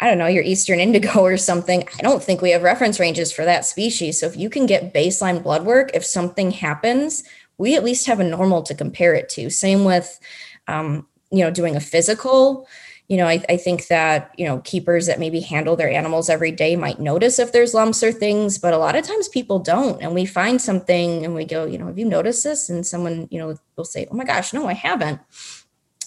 i 0.00 0.08
don't 0.08 0.18
know 0.18 0.26
your 0.26 0.42
eastern 0.42 0.80
indigo 0.80 1.20
or 1.20 1.36
something 1.36 1.86
i 1.98 2.02
don't 2.02 2.22
think 2.22 2.40
we 2.40 2.50
have 2.50 2.62
reference 2.62 2.98
ranges 3.00 3.32
for 3.32 3.44
that 3.44 3.64
species. 3.64 4.20
So 4.20 4.26
if 4.26 4.36
you 4.36 4.50
can 4.50 4.66
get 4.66 4.94
baseline 4.94 5.42
blood 5.42 5.64
work 5.64 5.90
if 5.94 6.04
something 6.04 6.50
happens 6.50 7.22
we 7.56 7.76
at 7.76 7.84
least 7.84 8.06
have 8.06 8.18
a 8.20 8.24
normal 8.24 8.62
to 8.64 8.74
compare 8.74 9.14
it 9.14 9.28
to. 9.28 9.48
Same 9.48 9.84
with 9.84 10.18
um, 10.66 11.06
you 11.30 11.44
know 11.44 11.50
doing 11.50 11.76
a 11.76 11.80
physical 11.80 12.66
you 13.08 13.18
know, 13.18 13.26
I, 13.26 13.44
I 13.48 13.56
think 13.58 13.88
that, 13.88 14.34
you 14.38 14.46
know, 14.46 14.60
keepers 14.60 15.06
that 15.06 15.20
maybe 15.20 15.40
handle 15.40 15.76
their 15.76 15.90
animals 15.90 16.30
every 16.30 16.50
day 16.50 16.74
might 16.74 16.98
notice 16.98 17.38
if 17.38 17.52
there's 17.52 17.74
lumps 17.74 18.02
or 18.02 18.12
things, 18.12 18.56
but 18.56 18.72
a 18.72 18.78
lot 18.78 18.96
of 18.96 19.06
times 19.06 19.28
people 19.28 19.58
don't. 19.58 20.00
And 20.00 20.14
we 20.14 20.24
find 20.24 20.60
something 20.60 21.24
and 21.24 21.34
we 21.34 21.44
go, 21.44 21.66
you 21.66 21.76
know, 21.76 21.86
have 21.86 21.98
you 21.98 22.06
noticed 22.06 22.44
this? 22.44 22.70
And 22.70 22.86
someone, 22.86 23.28
you 23.30 23.38
know, 23.38 23.58
will 23.76 23.84
say, 23.84 24.06
oh 24.10 24.16
my 24.16 24.24
gosh, 24.24 24.54
no, 24.54 24.66
I 24.66 24.72
haven't. 24.72 25.20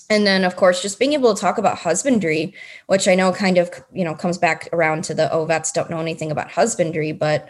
And 0.10 0.26
then, 0.26 0.43
of 0.43 0.56
course, 0.56 0.82
just 0.82 0.98
being 0.98 1.14
able 1.14 1.36
to 1.36 1.39
talk 1.39 1.58
about 1.58 1.78
husbandry, 1.78 2.54
which 2.88 3.08
I 3.08 3.14
know 3.14 3.32
kind 3.32 3.58
of, 3.58 3.70
you 3.93 4.04
know, 4.04 4.16
comes 4.16 4.38
back 4.38 4.68
around 4.74 5.04
to 5.06 5.14
the, 5.14 5.32
oh, 5.32 5.45
vets 5.45 5.72
don't 5.72 5.89
know 5.89 6.00
anything 6.00 6.32
about 6.32 6.50
husbandry, 6.50 7.12
but 7.12 7.48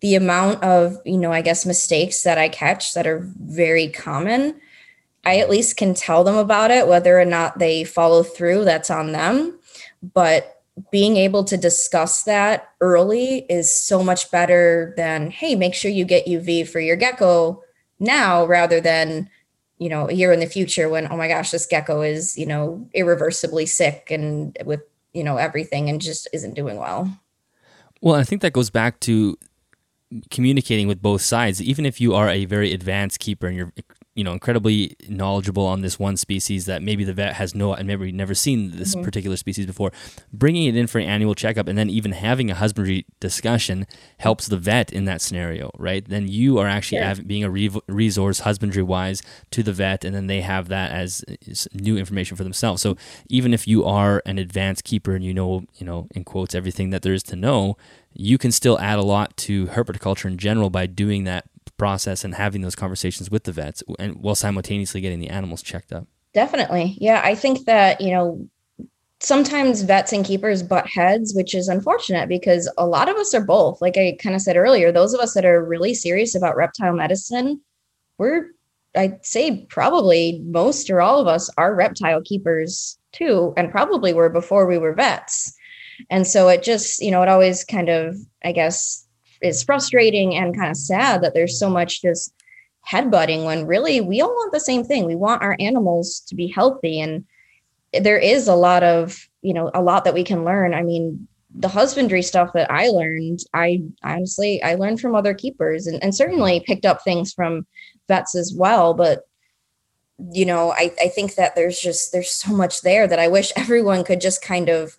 the 0.00 0.16
amount 0.16 0.62
of, 0.62 0.98
you 1.06 1.16
know, 1.16 1.32
I 1.32 1.40
guess 1.40 1.64
mistakes 1.64 2.24
that 2.24 2.36
I 2.36 2.50
catch 2.50 2.92
that 2.92 3.06
are 3.06 3.26
very 3.38 3.88
common 3.88 4.60
I 5.26 5.38
at 5.38 5.50
least 5.50 5.76
can 5.76 5.94
tell 5.94 6.24
them 6.24 6.36
about 6.36 6.70
it, 6.70 6.86
whether 6.86 7.18
or 7.18 7.24
not 7.24 7.58
they 7.58 7.84
follow 7.84 8.22
through, 8.22 8.64
that's 8.64 8.90
on 8.90 9.12
them. 9.12 9.58
But 10.02 10.62
being 10.90 11.16
able 11.16 11.44
to 11.44 11.56
discuss 11.56 12.24
that 12.24 12.70
early 12.80 13.46
is 13.48 13.72
so 13.72 14.02
much 14.02 14.30
better 14.30 14.92
than, 14.96 15.30
hey, 15.30 15.54
make 15.54 15.74
sure 15.74 15.90
you 15.90 16.04
get 16.04 16.26
UV 16.26 16.68
for 16.68 16.80
your 16.80 16.96
gecko 16.96 17.62
now 18.00 18.44
rather 18.44 18.80
than, 18.80 19.30
you 19.78 19.88
know, 19.88 20.08
a 20.08 20.12
year 20.12 20.32
in 20.32 20.40
the 20.40 20.46
future 20.46 20.88
when, 20.88 21.10
oh 21.10 21.16
my 21.16 21.28
gosh, 21.28 21.52
this 21.52 21.66
gecko 21.66 22.02
is, 22.02 22.36
you 22.36 22.46
know, 22.46 22.88
irreversibly 22.92 23.66
sick 23.66 24.10
and 24.10 24.58
with, 24.64 24.80
you 25.12 25.22
know, 25.22 25.36
everything 25.36 25.88
and 25.88 26.00
just 26.00 26.28
isn't 26.32 26.54
doing 26.54 26.76
well. 26.76 27.20
Well, 28.00 28.16
I 28.16 28.24
think 28.24 28.42
that 28.42 28.52
goes 28.52 28.70
back 28.70 29.00
to 29.00 29.38
communicating 30.30 30.86
with 30.86 31.02
both 31.02 31.22
sides 31.22 31.60
even 31.60 31.84
if 31.84 32.00
you 32.00 32.14
are 32.14 32.28
a 32.28 32.44
very 32.44 32.72
advanced 32.72 33.18
keeper 33.18 33.48
and 33.48 33.56
you're 33.56 33.72
you 34.14 34.22
know 34.22 34.32
incredibly 34.32 34.96
knowledgeable 35.08 35.66
on 35.66 35.80
this 35.80 35.98
one 35.98 36.16
species 36.16 36.66
that 36.66 36.82
maybe 36.82 37.04
the 37.04 37.12
vet 37.12 37.34
has 37.34 37.54
no 37.54 37.74
and 37.74 37.86
maybe 37.86 38.12
never 38.12 38.34
seen 38.34 38.70
this 38.76 38.94
mm-hmm. 38.94 39.04
particular 39.04 39.36
species 39.36 39.66
before 39.66 39.92
bringing 40.32 40.64
it 40.64 40.76
in 40.76 40.86
for 40.86 40.98
an 40.98 41.06
annual 41.06 41.34
checkup 41.34 41.66
and 41.68 41.76
then 41.76 41.90
even 41.90 42.12
having 42.12 42.50
a 42.50 42.54
husbandry 42.54 43.04
discussion 43.20 43.86
helps 44.18 44.46
the 44.46 44.56
vet 44.56 44.92
in 44.92 45.04
that 45.04 45.20
scenario 45.20 45.70
right 45.78 46.08
then 46.08 46.28
you 46.28 46.58
are 46.58 46.68
actually 46.68 46.98
yeah. 46.98 47.14
being 47.14 47.44
a 47.44 47.50
re- 47.50 47.70
resource 47.88 48.40
husbandry 48.40 48.82
wise 48.82 49.22
to 49.50 49.62
the 49.62 49.72
vet 49.72 50.04
and 50.04 50.14
then 50.14 50.26
they 50.26 50.40
have 50.40 50.68
that 50.68 50.92
as, 50.92 51.24
as 51.48 51.66
new 51.72 51.96
information 51.96 52.36
for 52.36 52.44
themselves 52.44 52.80
so 52.80 52.96
even 53.28 53.52
if 53.52 53.66
you 53.66 53.84
are 53.84 54.22
an 54.26 54.38
advanced 54.38 54.84
keeper 54.84 55.14
and 55.14 55.24
you 55.24 55.34
know 55.34 55.64
you 55.74 55.86
know 55.86 56.06
in 56.14 56.24
quotes 56.24 56.54
everything 56.54 56.90
that 56.90 57.02
there 57.02 57.14
is 57.14 57.22
to 57.22 57.36
know 57.36 57.76
you 58.12 58.38
can 58.38 58.52
still 58.52 58.78
add 58.78 58.98
a 58.98 59.02
lot 59.02 59.36
to 59.36 59.66
herpetoculture 59.66 60.26
in 60.26 60.38
general 60.38 60.70
by 60.70 60.86
doing 60.86 61.24
that 61.24 61.44
process 61.76 62.24
and 62.24 62.34
having 62.34 62.62
those 62.62 62.76
conversations 62.76 63.30
with 63.30 63.44
the 63.44 63.52
vets 63.52 63.82
and 63.98 64.16
while 64.16 64.34
simultaneously 64.34 65.00
getting 65.00 65.20
the 65.20 65.28
animals 65.28 65.62
checked 65.62 65.92
up. 65.92 66.06
Definitely. 66.32 66.96
Yeah. 67.00 67.20
I 67.24 67.34
think 67.34 67.64
that, 67.66 68.00
you 68.00 68.10
know, 68.10 68.48
sometimes 69.20 69.82
vets 69.82 70.12
and 70.12 70.24
keepers 70.24 70.62
butt 70.62 70.86
heads, 70.86 71.34
which 71.34 71.54
is 71.54 71.68
unfortunate 71.68 72.28
because 72.28 72.70
a 72.76 72.86
lot 72.86 73.08
of 73.08 73.16
us 73.16 73.32
are 73.34 73.44
both. 73.44 73.80
Like 73.80 73.96
I 73.96 74.16
kind 74.20 74.34
of 74.34 74.42
said 74.42 74.56
earlier, 74.56 74.92
those 74.92 75.14
of 75.14 75.20
us 75.20 75.34
that 75.34 75.44
are 75.44 75.64
really 75.64 75.94
serious 75.94 76.34
about 76.34 76.56
reptile 76.56 76.92
medicine, 76.92 77.60
we're, 78.18 78.50
I'd 78.94 79.24
say 79.24 79.66
probably 79.68 80.42
most 80.44 80.90
or 80.90 81.00
all 81.00 81.20
of 81.20 81.26
us 81.26 81.50
are 81.56 81.74
reptile 81.74 82.22
keepers 82.22 82.98
too, 83.12 83.54
and 83.56 83.70
probably 83.70 84.12
were 84.12 84.28
before 84.28 84.66
we 84.66 84.78
were 84.78 84.92
vets. 84.92 85.54
And 86.10 86.26
so 86.26 86.48
it 86.48 86.62
just, 86.62 87.00
you 87.00 87.10
know, 87.10 87.22
it 87.22 87.28
always 87.28 87.64
kind 87.64 87.88
of, 87.88 88.16
I 88.44 88.52
guess, 88.52 89.03
is 89.44 89.62
frustrating 89.62 90.34
and 90.34 90.56
kind 90.56 90.70
of 90.70 90.76
sad 90.76 91.22
that 91.22 91.34
there's 91.34 91.58
so 91.58 91.70
much 91.70 92.02
just 92.02 92.34
headbutting 92.88 93.44
when 93.44 93.66
really 93.66 94.00
we 94.00 94.20
all 94.20 94.34
want 94.34 94.52
the 94.52 94.60
same 94.60 94.84
thing. 94.84 95.04
We 95.04 95.16
want 95.16 95.42
our 95.42 95.56
animals 95.58 96.20
to 96.28 96.34
be 96.34 96.48
healthy. 96.48 97.00
And 97.00 97.24
there 97.92 98.18
is 98.18 98.48
a 98.48 98.54
lot 98.54 98.82
of, 98.82 99.28
you 99.42 99.54
know, 99.54 99.70
a 99.74 99.82
lot 99.82 100.04
that 100.04 100.14
we 100.14 100.24
can 100.24 100.44
learn. 100.44 100.74
I 100.74 100.82
mean, 100.82 101.26
the 101.54 101.68
husbandry 101.68 102.22
stuff 102.22 102.52
that 102.54 102.70
I 102.70 102.88
learned, 102.88 103.40
I 103.54 103.82
honestly 104.02 104.62
I 104.62 104.74
learned 104.74 105.00
from 105.00 105.14
other 105.14 105.34
keepers 105.34 105.86
and, 105.86 106.02
and 106.02 106.14
certainly 106.14 106.60
picked 106.66 106.84
up 106.84 107.02
things 107.02 107.32
from 107.32 107.66
vets 108.08 108.34
as 108.34 108.52
well. 108.54 108.92
But 108.92 109.22
you 110.32 110.46
know, 110.46 110.72
I, 110.72 110.92
I 111.00 111.08
think 111.08 111.34
that 111.34 111.54
there's 111.54 111.78
just 111.78 112.12
there's 112.12 112.30
so 112.30 112.52
much 112.52 112.82
there 112.82 113.06
that 113.06 113.18
I 113.18 113.28
wish 113.28 113.52
everyone 113.56 114.04
could 114.04 114.20
just 114.20 114.42
kind 114.42 114.68
of 114.68 114.98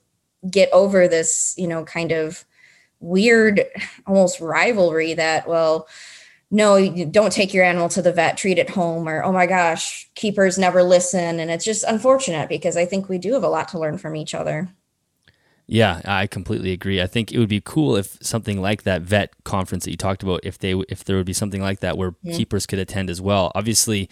get 0.49 0.69
over 0.71 1.07
this, 1.07 1.53
you 1.57 1.67
know, 1.67 1.83
kind 1.83 2.11
of 2.11 2.45
weird 2.99 3.63
almost 4.07 4.39
rivalry 4.39 5.13
that 5.13 5.47
well 5.47 5.87
no 6.51 6.75
you 6.75 7.05
don't 7.05 7.31
take 7.31 7.53
your 7.53 7.63
animal 7.63 7.89
to 7.89 8.01
the 8.01 8.11
vet 8.11 8.37
treat 8.37 8.57
it 8.57 8.69
home 8.69 9.07
or 9.07 9.23
oh 9.23 9.31
my 9.31 9.45
gosh 9.45 10.09
keepers 10.15 10.57
never 10.57 10.83
listen 10.83 11.39
and 11.39 11.51
it's 11.51 11.65
just 11.65 11.83
unfortunate 11.85 12.49
because 12.49 12.77
i 12.77 12.85
think 12.85 13.09
we 13.09 13.17
do 13.17 13.33
have 13.33 13.43
a 13.43 13.49
lot 13.49 13.67
to 13.67 13.79
learn 13.79 13.97
from 13.97 14.15
each 14.15 14.33
other 14.33 14.69
yeah, 15.67 16.01
I 16.05 16.27
completely 16.27 16.71
agree. 16.71 17.01
I 17.01 17.07
think 17.07 17.31
it 17.31 17.39
would 17.39 17.49
be 17.49 17.61
cool 17.61 17.95
if 17.95 18.19
something 18.21 18.61
like 18.61 18.83
that 18.83 19.01
vet 19.01 19.33
conference 19.45 19.85
that 19.85 19.91
you 19.91 19.97
talked 19.97 20.21
about, 20.21 20.41
if 20.43 20.59
they 20.59 20.73
if 20.89 21.03
there 21.03 21.17
would 21.17 21.25
be 21.25 21.33
something 21.33 21.61
like 21.61 21.79
that 21.79 21.97
where 21.97 22.13
yeah. 22.21 22.37
keepers 22.37 22.67
could 22.67 22.77
attend 22.77 23.09
as 23.09 23.19
well. 23.19 23.51
Obviously, 23.55 24.07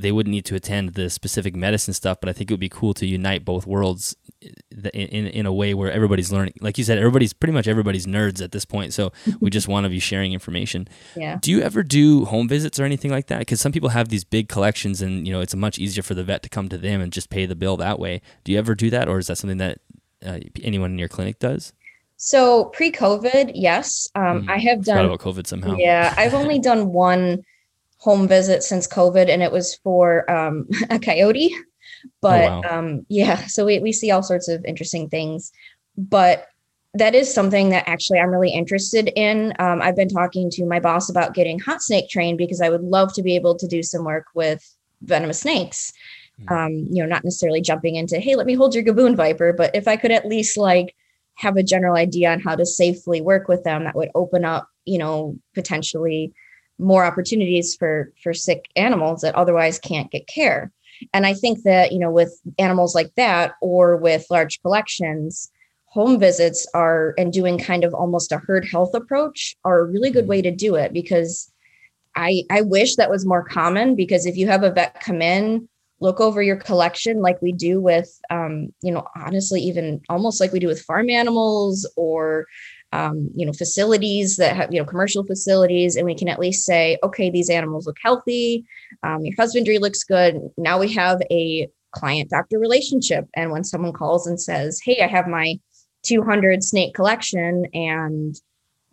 they 0.00 0.12
wouldn't 0.12 0.30
need 0.30 0.44
to 0.46 0.54
attend 0.54 0.94
the 0.94 1.10
specific 1.10 1.56
medicine 1.56 1.92
stuff, 1.92 2.18
but 2.20 2.28
I 2.28 2.32
think 2.32 2.50
it 2.50 2.54
would 2.54 2.60
be 2.60 2.68
cool 2.68 2.94
to 2.94 3.06
unite 3.06 3.44
both 3.44 3.66
worlds 3.66 4.16
in, 4.40 4.90
in, 4.92 5.26
in 5.26 5.46
a 5.46 5.52
way 5.52 5.74
where 5.74 5.90
everybody's 5.90 6.30
learning. 6.30 6.54
Like 6.60 6.78
you 6.78 6.84
said, 6.84 6.98
everybody's 6.98 7.32
pretty 7.32 7.52
much 7.52 7.66
everybody's 7.66 8.06
nerds 8.06 8.42
at 8.42 8.52
this 8.52 8.64
point. 8.64 8.92
So 8.94 9.12
we 9.40 9.50
just 9.50 9.66
want 9.66 9.84
to 9.84 9.90
be 9.90 9.98
sharing 9.98 10.32
information. 10.32 10.88
Yeah. 11.16 11.38
Do 11.40 11.50
you 11.50 11.60
ever 11.62 11.82
do 11.82 12.24
home 12.26 12.48
visits 12.48 12.78
or 12.78 12.84
anything 12.84 13.10
like 13.10 13.26
that? 13.26 13.40
Because 13.40 13.60
some 13.60 13.72
people 13.72 13.88
have 13.90 14.08
these 14.08 14.24
big 14.24 14.48
collections 14.48 15.02
and, 15.02 15.26
you 15.26 15.32
know, 15.32 15.40
it's 15.40 15.54
much 15.54 15.78
easier 15.78 16.02
for 16.02 16.14
the 16.14 16.24
vet 16.24 16.42
to 16.44 16.48
come 16.48 16.68
to 16.68 16.78
them 16.78 17.00
and 17.00 17.12
just 17.12 17.28
pay 17.28 17.46
the 17.46 17.56
bill 17.56 17.76
that 17.78 17.98
way. 17.98 18.20
Do 18.44 18.52
you 18.52 18.58
ever 18.58 18.74
do 18.74 18.90
that? 18.90 19.08
Or 19.08 19.18
is 19.18 19.26
that 19.26 19.36
something 19.36 19.58
that 19.58 19.80
uh, 20.24 20.38
anyone 20.62 20.92
in 20.92 20.98
your 20.98 21.08
clinic 21.08 21.38
does? 21.38 21.72
So 22.20 22.64
pre-COVID, 22.66 23.52
yes, 23.54 24.08
um, 24.16 24.42
mm, 24.42 24.50
I 24.50 24.58
have 24.58 24.84
done 24.84 25.04
about 25.04 25.20
COVID 25.20 25.46
somehow. 25.46 25.76
Yeah, 25.76 26.12
I've 26.16 26.34
only 26.34 26.58
done 26.58 26.92
one 26.92 27.44
home 27.98 28.28
visit 28.28 28.62
since 28.62 28.86
COVID, 28.86 29.28
and 29.28 29.42
it 29.42 29.52
was 29.52 29.74
for 29.76 30.28
um, 30.30 30.68
a 30.90 30.98
coyote. 30.98 31.54
But 32.20 32.50
oh, 32.50 32.60
wow. 32.60 32.78
um, 32.78 33.06
yeah, 33.08 33.46
so 33.46 33.64
we, 33.64 33.80
we 33.80 33.92
see 33.92 34.10
all 34.10 34.22
sorts 34.22 34.48
of 34.48 34.64
interesting 34.64 35.08
things. 35.08 35.52
But 35.96 36.46
that 36.94 37.14
is 37.14 37.32
something 37.32 37.70
that 37.70 37.88
actually 37.88 38.18
I'm 38.18 38.30
really 38.30 38.52
interested 38.52 39.10
in. 39.14 39.52
Um, 39.58 39.82
I've 39.82 39.96
been 39.96 40.08
talking 40.08 40.50
to 40.50 40.64
my 40.64 40.80
boss 40.80 41.10
about 41.10 41.34
getting 41.34 41.58
hot 41.58 41.82
snake 41.82 42.08
trained 42.08 42.38
because 42.38 42.60
I 42.60 42.70
would 42.70 42.82
love 42.82 43.12
to 43.14 43.22
be 43.22 43.34
able 43.34 43.56
to 43.56 43.66
do 43.66 43.82
some 43.82 44.04
work 44.04 44.26
with 44.34 44.64
venomous 45.02 45.40
snakes. 45.40 45.92
Hmm. 46.46 46.54
Um, 46.54 46.72
you 46.90 47.02
know, 47.02 47.08
not 47.08 47.24
necessarily 47.24 47.60
jumping 47.60 47.96
into, 47.96 48.18
hey, 48.18 48.36
let 48.36 48.46
me 48.46 48.54
hold 48.54 48.74
your 48.74 48.84
gaboon 48.84 49.16
viper, 49.16 49.52
but 49.52 49.74
if 49.74 49.88
I 49.88 49.96
could 49.96 50.12
at 50.12 50.26
least 50.26 50.56
like 50.56 50.94
have 51.34 51.56
a 51.56 51.62
general 51.62 51.96
idea 51.96 52.32
on 52.32 52.40
how 52.40 52.54
to 52.56 52.66
safely 52.66 53.20
work 53.20 53.48
with 53.48 53.64
them, 53.64 53.84
that 53.84 53.94
would 53.94 54.10
open 54.14 54.44
up, 54.44 54.68
you 54.84 54.98
know, 54.98 55.36
potentially 55.54 56.32
more 56.78 57.04
opportunities 57.04 57.74
for 57.74 58.12
for 58.22 58.32
sick 58.32 58.66
animals 58.76 59.22
that 59.22 59.34
otherwise 59.34 59.78
can't 59.78 60.10
get 60.10 60.26
care. 60.26 60.72
And 61.12 61.26
I 61.26 61.34
think 61.34 61.62
that, 61.62 61.92
you 61.92 61.98
know, 61.98 62.10
with 62.10 62.40
animals 62.58 62.94
like 62.94 63.14
that 63.16 63.52
or 63.60 63.96
with 63.96 64.26
large 64.30 64.60
collections, 64.62 65.50
home 65.86 66.18
visits 66.18 66.66
are 66.74 67.14
and 67.18 67.32
doing 67.32 67.58
kind 67.58 67.84
of 67.84 67.94
almost 67.94 68.32
a 68.32 68.38
herd 68.38 68.66
health 68.70 68.94
approach 68.94 69.56
are 69.64 69.80
a 69.80 69.84
really 69.84 70.10
good 70.10 70.22
mm-hmm. 70.22 70.30
way 70.30 70.42
to 70.42 70.50
do 70.50 70.74
it 70.74 70.92
because 70.92 71.50
I 72.16 72.42
I 72.50 72.62
wish 72.62 72.96
that 72.96 73.10
was 73.10 73.26
more 73.26 73.44
common 73.44 73.94
because 73.94 74.26
if 74.26 74.36
you 74.36 74.48
have 74.48 74.64
a 74.64 74.70
vet 74.70 75.00
come 75.00 75.22
in, 75.22 75.68
look 76.00 76.20
over 76.20 76.42
your 76.42 76.56
collection 76.56 77.20
like 77.20 77.40
we 77.42 77.52
do 77.52 77.80
with 77.80 78.20
um, 78.30 78.72
you 78.82 78.92
know, 78.92 79.06
honestly, 79.16 79.60
even 79.62 80.00
almost 80.08 80.40
like 80.40 80.52
we 80.52 80.60
do 80.60 80.66
with 80.66 80.82
farm 80.82 81.10
animals 81.10 81.90
or 81.96 82.46
um, 82.92 83.30
you 83.34 83.44
know, 83.44 83.52
facilities 83.52 84.36
that 84.36 84.56
have, 84.56 84.72
you 84.72 84.80
know, 84.80 84.86
commercial 84.86 85.24
facilities, 85.24 85.96
and 85.96 86.06
we 86.06 86.14
can 86.14 86.28
at 86.28 86.38
least 86.38 86.64
say, 86.64 86.98
okay, 87.02 87.30
these 87.30 87.50
animals 87.50 87.86
look 87.86 87.98
healthy, 88.02 88.64
um, 89.02 89.24
your 89.24 89.34
husbandry 89.38 89.78
looks 89.78 90.04
good. 90.04 90.40
Now 90.56 90.78
we 90.78 90.92
have 90.94 91.20
a 91.30 91.68
client 91.92 92.30
doctor 92.30 92.58
relationship. 92.58 93.26
And 93.34 93.50
when 93.50 93.64
someone 93.64 93.92
calls 93.92 94.26
and 94.26 94.40
says, 94.40 94.80
hey, 94.84 95.02
I 95.02 95.06
have 95.06 95.26
my 95.26 95.58
200 96.04 96.62
snake 96.62 96.94
collection 96.94 97.66
and 97.74 98.36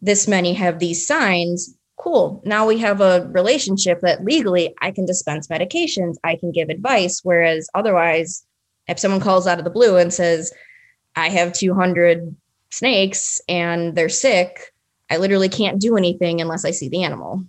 this 0.02 0.28
many 0.28 0.54
have 0.54 0.80
these 0.80 1.06
signs 1.06 1.76
cool 1.98 2.42
now 2.46 2.68
we 2.68 2.78
have 2.78 3.00
a 3.00 3.30
relationship 3.32 4.02
that 4.02 4.24
legally 4.24 4.74
i 4.82 4.92
can 4.92 5.06
dispense 5.06 5.48
medications 5.48 6.16
i 6.24 6.36
can 6.36 6.52
give 6.52 6.70
advice 6.70 7.22
whereas 7.24 7.70
otherwise 7.74 8.46
if 8.88 9.00
someone 9.00 9.22
calls 9.22 9.48
out 9.48 9.60
of 9.60 9.64
the 9.64 9.72
blue 9.72 9.96
and 9.98 10.14
says 10.14 10.52
i 11.16 11.30
have 11.30 11.54
200 11.54 12.36
snakes 12.70 13.42
and 13.48 13.96
they're 13.96 14.10
sick 14.10 14.74
i 15.10 15.18
literally 15.18 15.50
can't 15.50 15.80
do 15.80 15.98
anything 15.98 16.42
unless 16.42 16.66
i 16.66 16.72
see 16.72 16.90
the 16.90 17.04
animal 17.04 17.44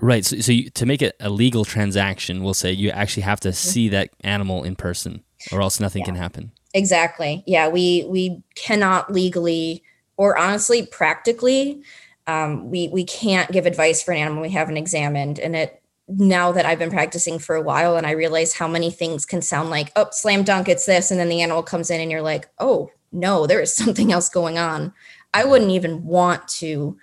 right 0.00 0.24
so, 0.24 0.38
so 0.38 0.52
you, 0.52 0.70
to 0.70 0.86
make 0.86 1.02
it 1.02 1.14
a 1.20 1.30
legal 1.30 1.64
transaction 1.64 2.42
we'll 2.42 2.54
say 2.54 2.72
you 2.72 2.90
actually 2.90 3.22
have 3.22 3.40
to 3.40 3.48
mm-hmm. 3.48 3.68
see 3.70 3.88
that 3.88 4.10
animal 4.20 4.64
in 4.64 4.74
person 4.76 5.22
or 5.52 5.60
else 5.60 5.80
nothing 5.80 6.00
yeah. 6.00 6.06
can 6.06 6.14
happen 6.14 6.52
Exactly. 6.74 7.44
Yeah, 7.46 7.68
we 7.68 8.04
we 8.08 8.42
cannot 8.56 9.10
legally 9.10 9.84
or 10.16 10.36
honestly 10.36 10.84
practically 10.84 11.82
um, 12.26 12.68
we 12.68 12.88
we 12.88 13.04
can't 13.04 13.50
give 13.52 13.64
advice 13.64 14.02
for 14.02 14.12
an 14.12 14.18
animal 14.18 14.42
we 14.42 14.50
haven't 14.50 14.76
examined 14.76 15.38
and 15.38 15.54
it 15.54 15.80
now 16.08 16.52
that 16.52 16.66
I've 16.66 16.78
been 16.78 16.90
practicing 16.90 17.38
for 17.38 17.54
a 17.54 17.62
while 17.62 17.96
and 17.96 18.06
I 18.06 18.10
realize 18.10 18.54
how 18.54 18.68
many 18.68 18.90
things 18.90 19.24
can 19.24 19.40
sound 19.40 19.70
like, 19.70 19.90
oh, 19.96 20.08
slam 20.10 20.42
dunk, 20.42 20.68
it's 20.68 20.84
this. 20.84 21.10
And 21.10 21.18
then 21.18 21.30
the 21.30 21.40
animal 21.40 21.62
comes 21.62 21.90
in 21.90 21.98
and 21.98 22.10
you're 22.10 22.20
like, 22.20 22.46
oh, 22.58 22.90
no, 23.14 23.46
there 23.46 23.60
is 23.60 23.74
something 23.74 24.12
else 24.12 24.28
going 24.28 24.58
on. 24.58 24.92
I 25.32 25.44
wouldn't 25.44 25.70
even 25.70 26.04
want 26.04 26.46
to 26.48 26.96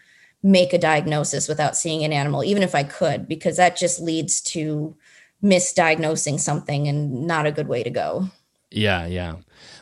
make 0.43 0.73
a 0.73 0.77
diagnosis 0.77 1.47
without 1.47 1.75
seeing 1.75 2.03
an 2.03 2.13
animal, 2.13 2.43
even 2.43 2.63
if 2.63 2.73
I 2.73 2.83
could, 2.83 3.27
because 3.27 3.57
that 3.57 3.77
just 3.77 4.01
leads 4.01 4.41
to 4.41 4.95
misdiagnosing 5.43 6.39
something 6.39 6.87
and 6.87 7.27
not 7.27 7.45
a 7.45 7.51
good 7.51 7.67
way 7.67 7.83
to 7.83 7.89
go. 7.89 8.29
Yeah, 8.71 9.05
yeah. 9.05 9.35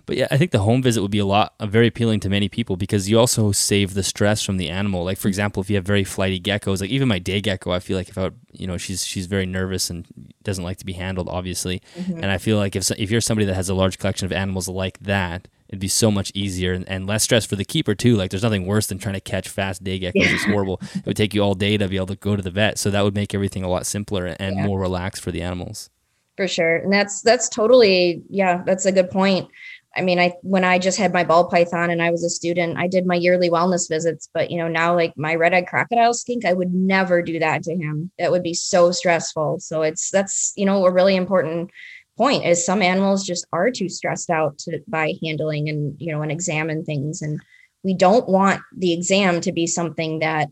But 0.05 0.17
yeah, 0.17 0.27
I 0.31 0.37
think 0.37 0.49
the 0.49 0.59
home 0.59 0.81
visit 0.81 1.03
would 1.03 1.11
be 1.11 1.19
a 1.19 1.25
lot 1.25 1.53
uh, 1.59 1.67
very 1.67 1.85
appealing 1.85 2.19
to 2.21 2.29
many 2.29 2.49
people 2.49 2.75
because 2.75 3.07
you 3.07 3.19
also 3.19 3.51
save 3.51 3.93
the 3.93 4.01
stress 4.01 4.41
from 4.41 4.57
the 4.57 4.67
animal. 4.67 5.03
Like 5.03 5.19
for 5.19 5.27
example, 5.27 5.61
if 5.61 5.69
you 5.69 5.75
have 5.75 5.85
very 5.85 6.03
flighty 6.03 6.39
geckos, 6.39 6.81
like 6.81 6.89
even 6.89 7.07
my 7.07 7.19
day 7.19 7.39
gecko, 7.39 7.71
I 7.71 7.79
feel 7.79 7.95
like 7.95 8.09
if 8.09 8.17
I, 8.17 8.31
you 8.51 8.65
know, 8.65 8.77
she's 8.77 9.05
she's 9.05 9.27
very 9.27 9.45
nervous 9.45 9.91
and 9.91 10.07
doesn't 10.41 10.63
like 10.63 10.77
to 10.77 10.85
be 10.85 10.93
handled, 10.93 11.29
obviously. 11.29 11.83
Mm-hmm. 11.95 12.17
And 12.17 12.25
I 12.25 12.39
feel 12.39 12.57
like 12.57 12.75
if 12.75 12.89
if 12.97 13.11
you're 13.11 13.21
somebody 13.21 13.45
that 13.45 13.53
has 13.53 13.69
a 13.69 13.75
large 13.75 13.99
collection 13.99 14.25
of 14.25 14.31
animals 14.31 14.67
like 14.67 14.97
that, 15.01 15.47
it'd 15.69 15.79
be 15.79 15.87
so 15.87 16.11
much 16.11 16.31
easier 16.33 16.73
and, 16.73 16.87
and, 16.89 17.07
less 17.07 17.23
stress 17.23 17.45
for 17.45 17.55
the 17.55 17.63
keeper 17.63 17.95
too. 17.95 18.15
Like 18.15 18.31
there's 18.31 18.43
nothing 18.43 18.65
worse 18.65 18.87
than 18.87 18.97
trying 18.97 19.13
to 19.13 19.21
catch 19.21 19.47
fast 19.47 19.83
day 19.83 19.99
geckos. 19.99 20.11
Yeah. 20.15 20.33
It's 20.33 20.45
horrible. 20.45 20.81
It 20.95 21.05
would 21.05 21.17
take 21.17 21.33
you 21.33 21.41
all 21.41 21.53
day 21.53 21.77
to 21.77 21.87
be 21.87 21.95
able 21.95 22.07
to 22.07 22.15
go 22.15 22.35
to 22.35 22.41
the 22.41 22.51
vet. 22.51 22.77
So 22.79 22.89
that 22.89 23.03
would 23.03 23.15
make 23.15 23.33
everything 23.33 23.63
a 23.63 23.69
lot 23.69 23.85
simpler 23.85 24.25
and 24.25 24.57
yeah. 24.57 24.65
more 24.65 24.79
relaxed 24.79 25.21
for 25.21 25.31
the 25.31 25.41
animals. 25.41 25.89
For 26.35 26.47
sure. 26.47 26.77
And 26.77 26.91
that's 26.91 27.21
that's 27.21 27.49
totally 27.49 28.23
yeah, 28.29 28.63
that's 28.65 28.85
a 28.85 28.91
good 28.91 29.11
point. 29.11 29.49
I 29.95 30.01
mean, 30.01 30.19
I 30.19 30.33
when 30.41 30.63
I 30.63 30.79
just 30.79 30.97
had 30.97 31.13
my 31.13 31.23
ball 31.23 31.49
python 31.49 31.89
and 31.89 32.01
I 32.01 32.11
was 32.11 32.23
a 32.23 32.29
student, 32.29 32.77
I 32.77 32.87
did 32.87 33.05
my 33.05 33.15
yearly 33.15 33.49
wellness 33.49 33.89
visits. 33.89 34.29
But 34.33 34.49
you 34.49 34.57
know, 34.57 34.67
now 34.67 34.95
like 34.95 35.13
my 35.17 35.35
red-eyed 35.35 35.67
crocodile 35.67 36.13
skink, 36.13 36.45
I 36.45 36.53
would 36.53 36.73
never 36.73 37.21
do 37.21 37.39
that 37.39 37.63
to 37.63 37.75
him. 37.75 38.11
It 38.17 38.31
would 38.31 38.43
be 38.43 38.53
so 38.53 38.91
stressful. 38.91 39.59
So 39.59 39.81
it's 39.81 40.09
that's 40.11 40.53
you 40.55 40.65
know 40.65 40.85
a 40.85 40.91
really 40.91 41.15
important 41.15 41.71
point 42.19 42.45
is 42.45 42.63
some 42.63 42.81
animals 42.81 43.25
just 43.25 43.47
are 43.53 43.71
too 43.71 43.87
stressed 43.87 44.29
out 44.29 44.57
to 44.59 44.79
by 44.87 45.13
handling 45.23 45.69
and 45.69 45.95
you 45.99 46.11
know 46.11 46.21
and 46.21 46.31
examine 46.31 46.83
things, 46.83 47.21
and 47.21 47.39
we 47.83 47.93
don't 47.93 48.27
want 48.27 48.61
the 48.77 48.93
exam 48.93 49.39
to 49.41 49.51
be 49.51 49.65
something 49.65 50.19
that 50.19 50.49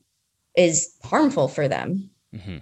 is 0.56 0.96
harmful 1.04 1.48
for 1.48 1.68
them. 1.68 2.10
Mm-hmm. 2.34 2.58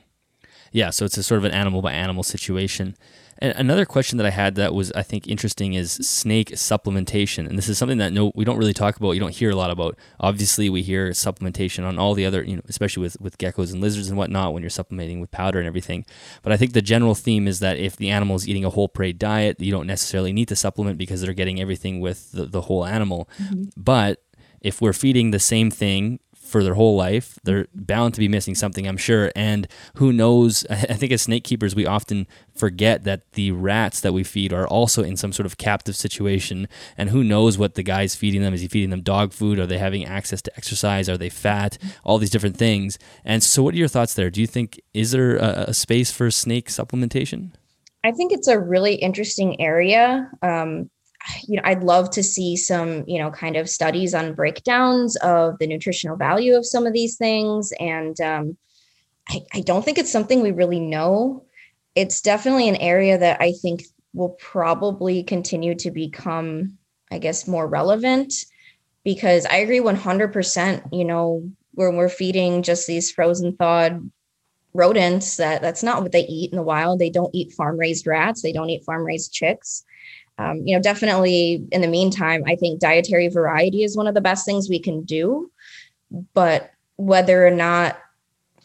Yeah, 0.72 0.90
so 0.90 1.06
it's 1.06 1.18
a 1.18 1.24
sort 1.24 1.38
of 1.38 1.46
an 1.46 1.52
animal 1.52 1.82
by 1.82 1.94
animal 1.94 2.24
situation. 2.24 2.98
And 3.40 3.54
another 3.58 3.86
question 3.86 4.18
that 4.18 4.26
I 4.26 4.30
had 4.30 4.56
that 4.56 4.74
was 4.74 4.92
I 4.94 5.04
think 5.04 5.28
interesting 5.28 5.74
is 5.74 5.92
snake 5.92 6.52
supplementation, 6.52 7.48
and 7.48 7.58
this 7.58 7.68
is 7.68 7.78
something 7.78 7.98
that 7.98 8.14
no 8.14 8.32
we 8.34 8.46
don't 8.46 8.58
really 8.58 8.74
talk 8.74 8.96
about. 8.96 9.12
You 9.12 9.20
don't 9.20 9.36
hear 9.36 9.52
a 9.52 9.56
lot 9.56 9.72
about. 9.72 9.98
Obviously, 10.20 10.70
we 10.70 10.82
hear 10.82 11.10
supplementation 11.10 11.86
on 11.86 12.00
all 12.00 12.14
the 12.14 12.26
other, 12.26 12.44
you 12.44 12.56
know, 12.56 12.62
especially 12.68 13.02
with 13.02 13.20
with 13.20 13.38
geckos 13.38 13.74
and 13.74 13.82
lizards 13.82 14.08
and 14.08 14.18
whatnot 14.18 14.54
when 14.54 14.64
you're 14.64 14.70
supplementing 14.70 15.20
with 15.20 15.32
powder 15.32 15.60
and 15.60 15.68
everything. 15.68 16.06
But 16.44 16.54
I 16.54 16.58
think 16.58 16.74
the 16.74 16.82
general 16.82 17.16
theme 17.16 17.48
is 17.48 17.60
that 17.60 17.78
if 17.78 17.98
the 17.98 18.10
animal 18.10 18.38
is 18.38 18.48
eating 18.48 18.64
a 18.64 18.70
whole 18.70 18.88
prey 18.88 19.12
diet, 19.12 19.60
you 19.60 19.72
don't 19.72 19.88
necessarily 19.88 20.32
need 20.32 20.48
to 20.48 20.56
supplement 20.56 20.98
because 20.98 21.22
they're 21.22 21.34
getting 21.34 21.60
everything 21.60 22.00
with 22.00 22.32
the, 22.32 22.46
the 22.46 22.62
whole 22.62 22.86
animal. 22.86 23.30
Mm-hmm. 23.42 23.64
But 23.76 24.22
if 24.66 24.82
we're 24.82 24.94
feeding 24.94 25.30
the 25.30 25.40
same 25.40 25.70
thing 25.70 26.20
for 26.56 26.64
their 26.64 26.76
whole 26.76 26.96
life. 26.96 27.38
They're 27.44 27.68
bound 27.76 28.14
to 28.14 28.22
be 28.22 28.30
missing 28.30 28.56
something, 28.56 28.88
I'm 28.88 28.96
sure. 28.96 29.30
And 29.36 29.68
who 29.96 30.14
knows? 30.14 30.66
I 30.70 30.94
think 30.94 31.12
as 31.12 31.24
snake 31.24 31.44
keepers, 31.44 31.76
we 31.76 31.86
often 31.86 32.28
forget 32.56 33.04
that 33.04 33.30
the 33.34 33.52
rats 33.52 34.00
that 34.00 34.14
we 34.14 34.24
feed 34.24 34.54
are 34.54 34.66
also 34.66 35.04
in 35.04 35.18
some 35.18 35.34
sort 35.34 35.46
of 35.46 35.58
captive 35.58 35.98
situation. 35.98 36.70
And 36.98 37.10
who 37.10 37.26
knows 37.26 37.58
what 37.58 37.74
the 37.74 37.84
guy's 37.84 38.16
feeding 38.16 38.42
them? 38.42 38.54
Is 38.54 38.62
he 38.62 38.70
feeding 38.70 38.90
them 38.90 39.02
dog 39.02 39.34
food? 39.34 39.60
Are 39.60 39.68
they 39.68 39.78
having 39.78 40.06
access 40.06 40.42
to 40.44 40.56
exercise? 40.56 41.10
Are 41.10 41.18
they 41.18 41.28
fat? 41.28 41.78
All 42.06 42.20
these 42.20 42.30
different 42.30 42.56
things. 42.56 42.98
And 43.26 43.44
so, 43.44 43.62
what 43.62 43.74
are 43.74 43.78
your 43.78 43.90
thoughts 43.90 44.14
there? 44.14 44.30
Do 44.30 44.40
you 44.40 44.48
think, 44.48 44.80
is 44.94 45.12
there 45.12 45.36
a, 45.36 45.66
a 45.68 45.74
space 45.74 46.10
for 46.10 46.32
snake 46.32 46.70
supplementation? 46.70 47.52
I 48.06 48.14
think 48.14 48.32
it's 48.32 48.48
a 48.48 48.58
really 48.58 48.96
interesting 48.96 49.60
area. 49.60 50.32
Um, 50.42 50.90
you 51.48 51.58
know 51.58 51.62
i'd 51.66 51.84
love 51.84 52.10
to 52.10 52.24
see 52.24 52.56
some 52.56 53.04
you 53.08 53.20
know 53.20 53.32
kind 53.32 53.56
of 53.56 53.70
studies 53.70 54.14
on 54.14 54.34
breakdowns 54.34 55.16
of 55.18 55.58
the 55.60 55.68
nutritional 55.68 56.18
value 56.18 56.56
of 56.56 56.66
some 56.66 56.86
of 56.86 56.94
these 56.94 57.18
things. 57.18 57.74
And 57.80 58.20
um, 58.22 58.58
I, 59.30 59.42
I 59.54 59.62
don't 59.62 59.84
think 59.84 59.98
it's 59.98 60.12
something 60.12 60.42
we 60.42 60.52
really 60.52 60.80
know. 60.80 61.46
It's 61.96 62.22
definitely 62.22 62.70
an 62.70 62.76
area 62.78 63.18
that 63.18 63.42
i 63.42 63.54
think 63.62 63.84
will 64.14 64.38
probably 64.40 65.24
continue 65.24 65.76
to 65.76 65.92
become 65.92 66.78
i 67.12 67.18
guess 67.18 67.48
more 67.48 67.68
relevant 67.68 68.34
because 69.04 69.46
i 69.46 69.58
agree 69.58 69.80
100% 69.80 70.90
you 70.92 71.06
know 71.06 71.50
when 71.74 71.96
we're 71.96 72.10
feeding 72.10 72.64
just 72.64 72.88
these 72.88 73.12
frozen 73.12 73.56
thawed 73.56 74.10
rodents 74.74 75.38
that 75.38 75.62
that's 75.62 75.84
not 75.84 76.02
what 76.02 76.12
they 76.12 76.26
eat 76.26 76.52
in 76.52 76.58
the 76.58 76.64
wild. 76.64 77.00
They 77.00 77.10
don't 77.10 77.34
eat 77.34 77.54
farm 77.54 77.78
raised 77.78 78.06
rats. 78.06 78.42
They 78.42 78.52
don't 78.52 78.70
eat 78.70 78.84
farm 78.84 79.06
raised 79.06 79.32
chicks 79.32 79.86
um, 80.38 80.62
you 80.66 80.76
know, 80.76 80.82
definitely 80.82 81.66
in 81.72 81.82
the 81.82 81.88
meantime, 81.88 82.44
I 82.46 82.56
think 82.56 82.80
dietary 82.80 83.30
variety 83.30 83.84
is 83.84 83.96
one 83.96 84.08
of 84.08 84.16
the 84.16 84.22
best 84.22 84.46
things 84.46 84.70
we 84.70 84.80
can 84.80 85.04
do. 85.04 85.50
But 86.34 86.72
whether 86.98 87.46
or 87.46 87.52
not 87.52 87.98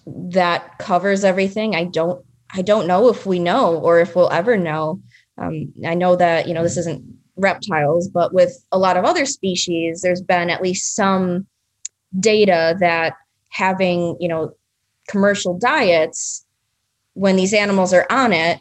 that 0.07 0.79
covers 0.79 1.25
everything, 1.25 1.75
I 1.75 1.85
don't 1.85 2.25
I 2.53 2.63
don't 2.63 2.89
know 2.89 3.09
if 3.09 3.27
we 3.27 3.39
know 3.39 3.77
or 3.79 4.01
if 4.01 4.17
we'll 4.17 4.33
ever 4.33 4.57
know. 4.57 5.01
Um, 5.39 5.73
I 5.87 5.95
know 5.95 6.17
that 6.17 6.49
you 6.49 6.55
know 6.55 6.63
this 6.63 6.77
isn't 6.77 7.05
reptiles, 7.37 8.09
but 8.09 8.35
with 8.35 8.53
a 8.73 8.79
lot 8.79 8.97
of 8.97 9.05
other 9.05 9.25
species, 9.25 10.03
there's 10.03 10.23
been 10.23 10.51
at 10.51 10.63
least 10.63 10.97
some 10.97 11.47
data 12.19 12.77
that 12.81 13.15
having 13.51 14.17
you 14.19 14.29
know 14.29 14.53
commercial 15.09 15.57
diets 15.57 16.45
when 17.15 17.37
these 17.37 17.55
animals 17.55 17.93
are 17.93 18.07
on 18.11 18.33
it 18.33 18.61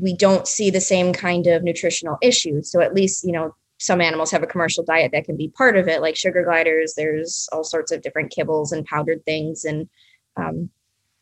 we 0.00 0.14
don't 0.14 0.48
see 0.48 0.70
the 0.70 0.80
same 0.80 1.12
kind 1.12 1.46
of 1.46 1.62
nutritional 1.62 2.18
issues. 2.22 2.70
So 2.70 2.80
at 2.80 2.94
least, 2.94 3.24
you 3.24 3.32
know, 3.32 3.54
some 3.78 4.00
animals 4.00 4.30
have 4.32 4.42
a 4.42 4.46
commercial 4.46 4.84
diet 4.84 5.12
that 5.12 5.24
can 5.24 5.36
be 5.36 5.48
part 5.48 5.76
of 5.76 5.86
it, 5.86 6.00
like 6.00 6.16
sugar 6.16 6.42
gliders. 6.44 6.94
There's 6.96 7.48
all 7.52 7.62
sorts 7.62 7.92
of 7.92 8.02
different 8.02 8.34
kibbles 8.36 8.72
and 8.72 8.84
powdered 8.84 9.24
things, 9.24 9.64
and 9.64 9.88
um, 10.36 10.70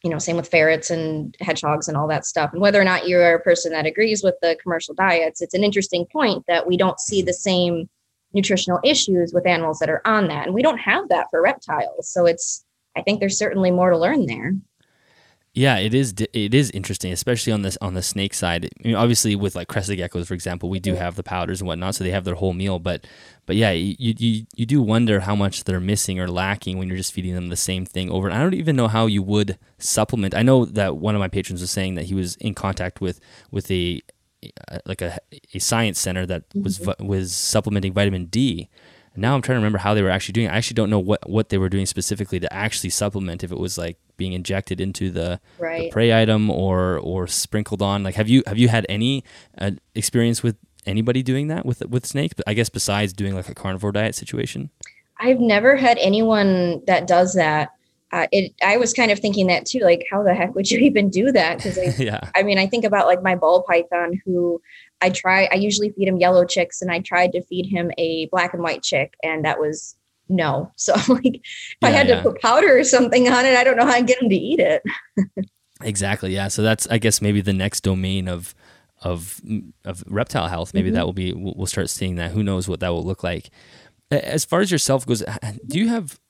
you 0.02 0.10
know, 0.10 0.18
same 0.18 0.36
with 0.36 0.48
ferrets 0.48 0.90
and 0.90 1.36
hedgehogs 1.40 1.88
and 1.88 1.96
all 1.96 2.08
that 2.08 2.24
stuff. 2.24 2.52
And 2.52 2.62
whether 2.62 2.80
or 2.80 2.84
not 2.84 3.08
you're 3.08 3.34
a 3.34 3.40
person 3.40 3.72
that 3.72 3.86
agrees 3.86 4.22
with 4.22 4.36
the 4.40 4.56
commercial 4.62 4.94
diets, 4.94 5.42
it's 5.42 5.54
an 5.54 5.64
interesting 5.64 6.06
point 6.06 6.44
that 6.48 6.66
we 6.66 6.76
don't 6.76 7.00
see 7.00 7.22
the 7.22 7.32
same 7.32 7.88
nutritional 8.32 8.78
issues 8.84 9.32
with 9.32 9.46
animals 9.46 9.78
that 9.78 9.90
are 9.90 10.02
on 10.04 10.28
that. 10.28 10.46
And 10.46 10.54
we 10.54 10.62
don't 10.62 10.78
have 10.78 11.08
that 11.08 11.26
for 11.30 11.42
reptiles. 11.42 12.08
So 12.08 12.26
it's, 12.26 12.64
I 12.96 13.02
think 13.02 13.20
there's 13.20 13.38
certainly 13.38 13.70
more 13.70 13.90
to 13.90 13.98
learn 13.98 14.26
there. 14.26 14.54
Yeah, 15.56 15.78
it 15.78 15.94
is. 15.94 16.12
It 16.34 16.52
is 16.52 16.70
interesting, 16.72 17.12
especially 17.12 17.50
on 17.50 17.62
this 17.62 17.78
on 17.80 17.94
the 17.94 18.02
snake 18.02 18.34
side. 18.34 18.66
I 18.66 18.88
mean, 18.88 18.94
obviously, 18.94 19.34
with 19.34 19.56
like 19.56 19.68
crested 19.68 19.98
geckos, 19.98 20.26
for 20.26 20.34
example, 20.34 20.68
we 20.68 20.80
do 20.80 20.96
have 20.96 21.16
the 21.16 21.22
powders 21.22 21.62
and 21.62 21.66
whatnot, 21.66 21.94
so 21.94 22.04
they 22.04 22.10
have 22.10 22.24
their 22.24 22.34
whole 22.34 22.52
meal. 22.52 22.78
But, 22.78 23.06
but 23.46 23.56
yeah, 23.56 23.70
you 23.70 23.94
you 23.98 24.46
you 24.54 24.66
do 24.66 24.82
wonder 24.82 25.20
how 25.20 25.34
much 25.34 25.64
they're 25.64 25.80
missing 25.80 26.20
or 26.20 26.28
lacking 26.28 26.76
when 26.76 26.88
you're 26.88 26.98
just 26.98 27.14
feeding 27.14 27.34
them 27.34 27.48
the 27.48 27.56
same 27.56 27.86
thing 27.86 28.10
over. 28.10 28.28
And 28.28 28.36
I 28.36 28.42
don't 28.42 28.52
even 28.52 28.76
know 28.76 28.86
how 28.86 29.06
you 29.06 29.22
would 29.22 29.58
supplement. 29.78 30.34
I 30.34 30.42
know 30.42 30.66
that 30.66 30.98
one 30.98 31.14
of 31.14 31.20
my 31.20 31.28
patrons 31.28 31.62
was 31.62 31.70
saying 31.70 31.94
that 31.94 32.04
he 32.04 32.14
was 32.14 32.36
in 32.36 32.52
contact 32.52 33.00
with 33.00 33.18
with 33.50 33.70
a 33.70 34.02
like 34.84 35.00
a, 35.00 35.18
a 35.54 35.58
science 35.58 35.98
center 35.98 36.26
that 36.26 36.44
was 36.54 36.80
mm-hmm. 36.80 37.06
was 37.06 37.34
supplementing 37.34 37.94
vitamin 37.94 38.26
D. 38.26 38.68
now 39.16 39.34
I'm 39.34 39.42
trying 39.42 39.56
to 39.56 39.60
remember 39.60 39.78
how 39.78 39.94
they 39.94 40.02
were 40.02 40.10
actually 40.10 40.34
doing. 40.34 40.46
It. 40.46 40.50
I 40.50 40.56
actually 40.56 40.74
don't 40.74 40.90
know 40.90 40.98
what 40.98 41.28
what 41.28 41.48
they 41.48 41.58
were 41.58 41.68
doing 41.68 41.86
specifically 41.86 42.40
to 42.40 42.52
actually 42.52 42.90
supplement. 42.90 43.42
If 43.42 43.52
it 43.52 43.58
was 43.58 43.78
like 43.78 43.98
being 44.16 44.32
injected 44.32 44.80
into 44.80 45.10
the, 45.10 45.40
right. 45.58 45.82
the 45.82 45.90
prey 45.90 46.20
item 46.20 46.50
or 46.50 46.98
or 46.98 47.26
sprinkled 47.26 47.82
on. 47.82 48.02
Like, 48.02 48.14
have 48.14 48.28
you 48.28 48.42
have 48.46 48.58
you 48.58 48.68
had 48.68 48.86
any 48.88 49.24
uh, 49.58 49.72
experience 49.94 50.42
with 50.42 50.56
anybody 50.86 51.22
doing 51.22 51.48
that 51.48 51.66
with 51.66 51.86
with 51.86 52.06
snakes? 52.06 52.34
But 52.34 52.48
I 52.48 52.54
guess 52.54 52.68
besides 52.68 53.12
doing 53.12 53.34
like 53.34 53.48
a 53.48 53.54
carnivore 53.54 53.92
diet 53.92 54.14
situation. 54.14 54.70
I've 55.18 55.40
never 55.40 55.76
had 55.76 55.96
anyone 55.98 56.84
that 56.86 57.06
does 57.06 57.34
that 57.34 57.70
uh, 58.12 58.26
it 58.32 58.54
I 58.62 58.76
was 58.76 58.92
kind 58.92 59.10
of 59.10 59.18
thinking 59.18 59.48
that 59.48 59.66
too, 59.66 59.80
like 59.80 60.06
how 60.10 60.22
the 60.22 60.34
heck 60.34 60.54
would 60.54 60.70
you 60.70 60.78
even 60.82 61.10
do 61.10 61.32
that? 61.32 61.58
Because 61.58 61.78
I, 61.78 61.94
yeah. 62.02 62.30
I 62.34 62.42
mean, 62.42 62.58
I 62.58 62.66
think 62.66 62.84
about 62.84 63.06
like 63.06 63.22
my 63.22 63.34
ball 63.34 63.62
python, 63.62 64.20
who 64.24 64.60
I 65.00 65.10
try. 65.10 65.48
I 65.50 65.56
usually 65.56 65.90
feed 65.90 66.08
him 66.08 66.16
yellow 66.16 66.44
chicks, 66.44 66.80
and 66.80 66.90
I 66.90 67.00
tried 67.00 67.32
to 67.32 67.42
feed 67.42 67.66
him 67.66 67.90
a 67.98 68.26
black 68.26 68.54
and 68.54 68.62
white 68.62 68.82
chick, 68.82 69.14
and 69.22 69.44
that 69.44 69.58
was 69.58 69.96
no. 70.28 70.72
So 70.76 70.94
i'm 70.94 71.14
like, 71.14 71.26
if 71.26 71.76
yeah, 71.82 71.88
I 71.88 71.90
had 71.90 72.08
yeah. 72.08 72.16
to 72.16 72.22
put 72.22 72.40
powder 72.40 72.78
or 72.78 72.84
something 72.84 73.28
on 73.28 73.44
it, 73.44 73.56
I 73.56 73.64
don't 73.64 73.76
know 73.76 73.86
how 73.86 73.92
I 73.92 74.02
get 74.02 74.22
him 74.22 74.28
to 74.28 74.36
eat 74.36 74.60
it. 74.60 74.82
exactly. 75.82 76.32
Yeah. 76.32 76.48
So 76.48 76.62
that's 76.62 76.86
I 76.88 76.98
guess 76.98 77.20
maybe 77.20 77.40
the 77.40 77.52
next 77.52 77.80
domain 77.82 78.28
of 78.28 78.54
of 79.02 79.40
of 79.84 80.04
reptile 80.06 80.48
health. 80.48 80.74
Maybe 80.74 80.88
mm-hmm. 80.88 80.96
that 80.96 81.06
will 81.06 81.12
be 81.12 81.32
we'll 81.34 81.66
start 81.66 81.90
seeing 81.90 82.16
that. 82.16 82.30
Who 82.30 82.42
knows 82.42 82.68
what 82.68 82.80
that 82.80 82.90
will 82.90 83.04
look 83.04 83.24
like. 83.24 83.50
As 84.10 84.44
far 84.44 84.60
as 84.60 84.70
yourself 84.70 85.04
goes, 85.04 85.24
do 85.66 85.80
you 85.80 85.88
have 85.88 86.20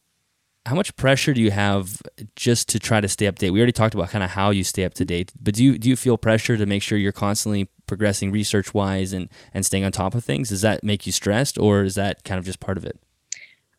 how 0.67 0.75
much 0.75 0.95
pressure 0.97 1.33
do 1.33 1.41
you 1.41 1.53
have 1.53 2.03
just 2.35 2.69
to 2.71 2.81
try 2.81 3.01
to 3.01 3.09
stay 3.09 3.29
up 3.29 3.37
to 3.37 3.47
date? 3.47 3.51
We 3.51 3.61
already 3.61 3.73
talked 3.73 3.95
about 3.95 4.11
kind 4.11 4.25
of 4.25 4.31
how 4.31 4.51
you 4.51 4.65
stay 4.65 4.85
up 4.85 4.95
to 4.95 5.05
date, 5.05 5.33
but 5.41 5.55
do 5.55 5.65
you 5.65 5.79
do 5.79 5.89
you 5.89 5.97
feel 5.97 6.19
pressure 6.19 6.57
to 6.57 6.67
make 6.67 6.83
sure 6.83 6.99
you're 6.99 7.13
constantly 7.13 7.69
progressing 7.87 8.33
research 8.33 8.75
wise 8.75 9.13
and 9.13 9.29
and 9.55 9.65
staying 9.65 9.85
on 9.85 9.93
top 9.93 10.15
of 10.15 10.25
things? 10.25 10.49
Does 10.49 10.63
that 10.63 10.83
make 10.83 11.07
you 11.07 11.13
stressed, 11.13 11.57
or 11.57 11.85
is 11.85 11.95
that 11.95 12.25
kind 12.25 12.39
of 12.39 12.45
just 12.45 12.59
part 12.59 12.77
of 12.77 12.85
it? 12.85 12.99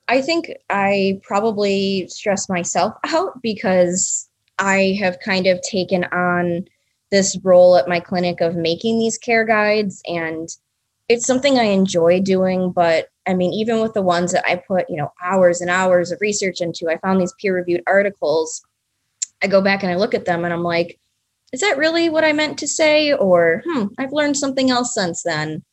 I 0.07 0.21
think 0.21 0.49
I 0.69 1.19
probably 1.23 2.07
stress 2.07 2.47
myself 2.47 2.93
out 3.05 3.41
because 3.41 4.29
I 4.57 4.97
have 4.99 5.19
kind 5.19 5.45
of 5.45 5.61
taken 5.61 6.05
on 6.05 6.65
this 7.11 7.37
role 7.43 7.75
at 7.75 7.89
my 7.89 7.99
clinic 7.99 8.39
of 8.39 8.55
making 8.55 8.99
these 8.99 9.17
care 9.17 9.45
guides 9.45 10.01
and 10.07 10.49
it's 11.09 11.25
something 11.25 11.57
I 11.57 11.63
enjoy 11.63 12.19
doing, 12.21 12.71
but 12.71 13.09
I 13.27 13.33
mean, 13.33 13.53
even 13.53 13.81
with 13.81 13.93
the 13.93 14.01
ones 14.01 14.31
that 14.31 14.47
I 14.47 14.55
put, 14.55 14.89
you 14.89 14.97
know, 14.97 15.11
hours 15.23 15.61
and 15.61 15.69
hours 15.69 16.11
of 16.11 16.21
research 16.21 16.61
into, 16.61 16.89
I 16.89 16.97
found 16.97 17.19
these 17.19 17.33
peer 17.39 17.53
reviewed 17.55 17.83
articles. 17.85 18.63
I 19.43 19.47
go 19.47 19.61
back 19.61 19.83
and 19.83 19.91
I 19.91 19.95
look 19.95 20.13
at 20.13 20.25
them 20.25 20.45
and 20.45 20.53
I'm 20.53 20.63
like, 20.63 20.99
is 21.53 21.61
that 21.61 21.77
really 21.77 22.09
what 22.09 22.23
I 22.23 22.33
meant 22.33 22.57
to 22.59 22.67
say? 22.67 23.13
Or, 23.13 23.63
hmm, 23.65 23.85
I've 23.97 24.13
learned 24.13 24.37
something 24.37 24.69
else 24.69 24.93
since 24.93 25.23
then. 25.23 25.63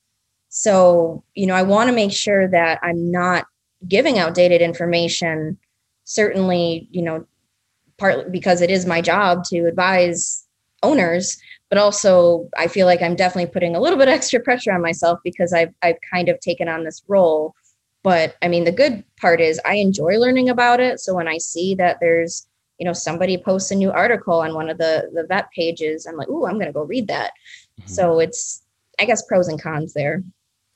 So, 0.48 1.24
you 1.34 1.46
know, 1.46 1.54
I 1.54 1.62
want 1.62 1.88
to 1.88 1.94
make 1.94 2.12
sure 2.12 2.46
that 2.48 2.78
I'm 2.82 3.10
not 3.10 3.46
giving 3.88 4.18
outdated 4.18 4.60
information. 4.60 5.58
Certainly, 6.04 6.88
you 6.90 7.02
know, 7.02 7.26
partly 7.98 8.30
because 8.30 8.60
it 8.60 8.70
is 8.70 8.86
my 8.86 9.00
job 9.00 9.44
to 9.44 9.66
advise 9.66 10.46
owners, 10.82 11.38
but 11.70 11.78
also 11.78 12.48
I 12.56 12.68
feel 12.68 12.86
like 12.86 13.02
I'm 13.02 13.16
definitely 13.16 13.50
putting 13.50 13.74
a 13.74 13.80
little 13.80 13.98
bit 13.98 14.08
extra 14.08 14.40
pressure 14.40 14.72
on 14.72 14.82
myself 14.82 15.18
because 15.24 15.52
I've 15.52 15.72
I've 15.82 15.98
kind 16.12 16.28
of 16.28 16.40
taken 16.40 16.68
on 16.68 16.84
this 16.84 17.02
role. 17.08 17.54
But 18.02 18.36
I 18.42 18.48
mean, 18.48 18.64
the 18.64 18.72
good 18.72 19.02
part 19.18 19.40
is 19.40 19.60
I 19.64 19.76
enjoy 19.76 20.18
learning 20.18 20.48
about 20.48 20.80
it. 20.80 21.00
So 21.00 21.14
when 21.14 21.28
I 21.28 21.38
see 21.38 21.74
that 21.76 21.98
there's 22.00 22.46
you 22.78 22.84
know 22.84 22.92
somebody 22.92 23.38
posts 23.38 23.70
a 23.70 23.74
new 23.74 23.90
article 23.90 24.40
on 24.40 24.54
one 24.54 24.68
of 24.68 24.78
the 24.78 25.10
the 25.14 25.26
vet 25.26 25.50
pages, 25.52 26.06
I'm 26.06 26.16
like, 26.16 26.28
ooh, 26.28 26.46
I'm 26.46 26.58
gonna 26.58 26.72
go 26.72 26.82
read 26.82 27.08
that. 27.08 27.32
Mm-hmm. 27.80 27.90
So 27.90 28.20
it's 28.20 28.62
I 28.98 29.04
guess 29.04 29.22
pros 29.22 29.48
and 29.48 29.60
cons 29.60 29.94
there. 29.94 30.22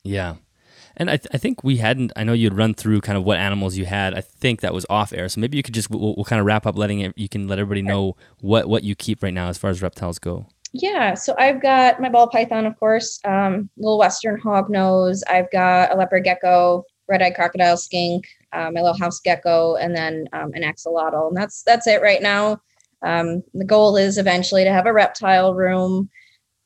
Yeah. 0.05 0.37
And 0.99 1.09
I, 1.11 1.17
th- 1.17 1.29
I 1.33 1.39
think 1.39 1.63
we 1.63 1.77
hadn't. 1.77 2.13
I 2.17 2.25
know 2.25 2.33
you'd 2.33 2.55
run 2.55 2.75
through 2.75 3.03
kind 3.03 3.17
of 3.17 3.23
what 3.23 3.39
animals 3.39 3.77
you 3.77 3.87
had. 3.87 4.15
I 4.15 4.21
think 4.21 4.61
that 4.61 4.75
was 4.75 4.85
off 4.91 5.13
air. 5.13 5.29
So 5.29 5.41
maybe 5.41 5.57
you 5.57 5.63
could 5.63 5.75
just 5.75 5.91
we'll, 5.91 6.17
we'll 6.17 6.25
kind 6.25 6.41
of 6.41 6.47
wrap 6.47 6.67
up, 6.67 6.77
letting 6.77 7.01
it. 7.01 7.13
You 7.17 7.29
can 7.29 7.47
let 7.47 7.61
everybody 7.61 7.83
know 7.83 8.17
what 8.41 8.69
what 8.69 8.83
you 8.83 8.97
keep 8.97 9.23
right 9.23 9.33
now 9.33 9.49
as 9.49 9.57
far 9.57 9.71
as 9.71 9.81
reptiles 9.81 10.19
go. 10.19 10.49
Yeah, 10.73 11.15
so 11.15 11.35
I've 11.39 11.63
got 11.63 12.01
my 12.01 12.09
ball 12.09 12.29
python, 12.29 12.67
of 12.67 12.79
course, 12.79 13.21
um, 13.25 13.71
little 13.77 13.99
western 13.99 14.41
hognose. 14.41 15.23
I've 15.29 15.51
got 15.51 15.93
a 15.93 15.97
leopard 15.97 16.25
gecko, 16.25 16.85
red-eyed 17.09 17.35
crocodile 17.35 17.77
skink, 17.77 18.27
uh, 18.53 18.71
my 18.71 18.81
little 18.81 18.99
house 18.99 19.21
gecko, 19.21 19.77
and 19.77 19.97
then 19.97 20.29
um, 20.33 20.53
an 20.55 20.63
axolotl. 20.63 21.29
And 21.29 21.37
that's 21.37 21.63
that's 21.63 21.87
it 21.87 22.03
right 22.03 22.21
now. 22.21 22.61
Um, 23.03 23.43
the 23.55 23.65
goal 23.65 23.97
is 23.97 24.19
eventually 24.19 24.65
to 24.65 24.73
have 24.73 24.87
a 24.87 24.93
reptile 24.93 25.55
room, 25.55 26.11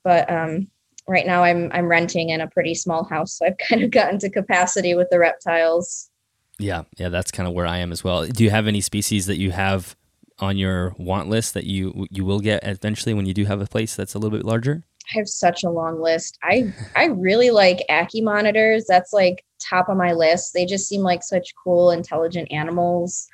but 0.03 0.31
um, 0.31 0.67
right 1.09 1.27
now 1.27 1.45
I'm 1.45 1.71
I'm 1.73 1.87
renting 1.87 2.31
in 2.31 2.41
a 2.41 2.49
pretty 2.49 2.75
small 2.75 3.05
house, 3.05 3.39
so 3.39 3.47
I've 3.47 3.59
kind 3.69 3.83
of 3.83 3.91
gotten 3.91 4.19
to 4.21 4.31
capacity 4.31 4.95
with 4.95 5.09
the 5.11 5.19
reptiles. 5.19 6.11
Yeah, 6.59 6.83
yeah, 6.99 7.09
that's 7.09 7.31
kind 7.31 7.49
of 7.49 7.55
where 7.55 7.67
I 7.67 7.79
am 7.79 7.93
as 7.93 8.05
well. 8.05 8.27
Do 8.27 8.45
you 8.45 8.51
have 8.51 8.67
any 8.67 8.81
species 8.81 9.27
that 9.27 9.39
you 9.39 9.51
have 9.53 9.97
on 10.43 10.59
your 10.59 10.93
want 10.99 11.29
list 11.29 11.55
that 11.55 11.65
you 11.65 12.07
you 12.11 12.25
will 12.25 12.41
get 12.41 12.67
eventually 12.67 13.15
when 13.15 13.27
you 13.27 13.33
do 13.33 13.45
have 13.45 13.61
a 13.61 13.67
place 13.67 13.95
that's 13.95 14.15
a 14.15 14.19
little 14.19 14.37
bit 14.37 14.45
larger? 14.45 14.83
I 15.15 15.19
have 15.19 15.29
such 15.29 15.63
a 15.63 15.71
long 15.71 16.03
list. 16.03 16.37
I 16.43 16.73
I 16.97 17.07
really 17.07 17.51
like 17.51 17.87
Ackie 17.89 18.23
monitors. 18.23 18.85
That's 18.87 19.13
like 19.13 19.45
top 19.61 19.89
of 19.89 19.97
my 19.97 20.13
list. 20.13 20.53
They 20.53 20.67
just 20.67 20.89
seem 20.89 21.03
like 21.03 21.23
such 21.23 21.55
cool, 21.63 21.93
intelligent 21.93 22.51
animals. 22.51 23.29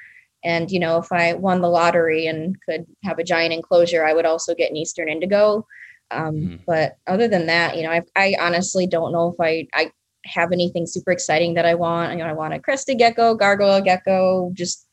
And 0.44 0.70
you 0.70 0.78
know, 0.78 0.98
if 0.98 1.10
I 1.10 1.32
won 1.34 1.62
the 1.62 1.68
lottery 1.68 2.26
and 2.26 2.54
could 2.68 2.86
have 3.04 3.18
a 3.18 3.24
giant 3.24 3.54
enclosure, 3.54 4.04
I 4.04 4.12
would 4.12 4.26
also 4.26 4.54
get 4.54 4.70
an 4.70 4.76
Eastern 4.76 5.08
Indigo. 5.08 5.66
Um, 6.10 6.34
mm-hmm. 6.34 6.56
But 6.66 6.96
other 7.06 7.26
than 7.26 7.46
that, 7.46 7.76
you 7.76 7.84
know, 7.84 7.90
I 7.90 8.02
I 8.16 8.36
honestly 8.38 8.86
don't 8.86 9.12
know 9.12 9.32
if 9.32 9.40
I 9.40 9.66
I 9.72 9.90
have 10.26 10.52
anything 10.52 10.86
super 10.86 11.10
exciting 11.10 11.54
that 11.54 11.64
I 11.64 11.74
want. 11.74 12.12
You 12.12 12.18
know, 12.18 12.26
I 12.26 12.34
want 12.34 12.52
a 12.52 12.60
crested 12.60 12.98
gecko, 12.98 13.34
gargoyle 13.34 13.80
gecko, 13.80 14.50
just 14.52 14.87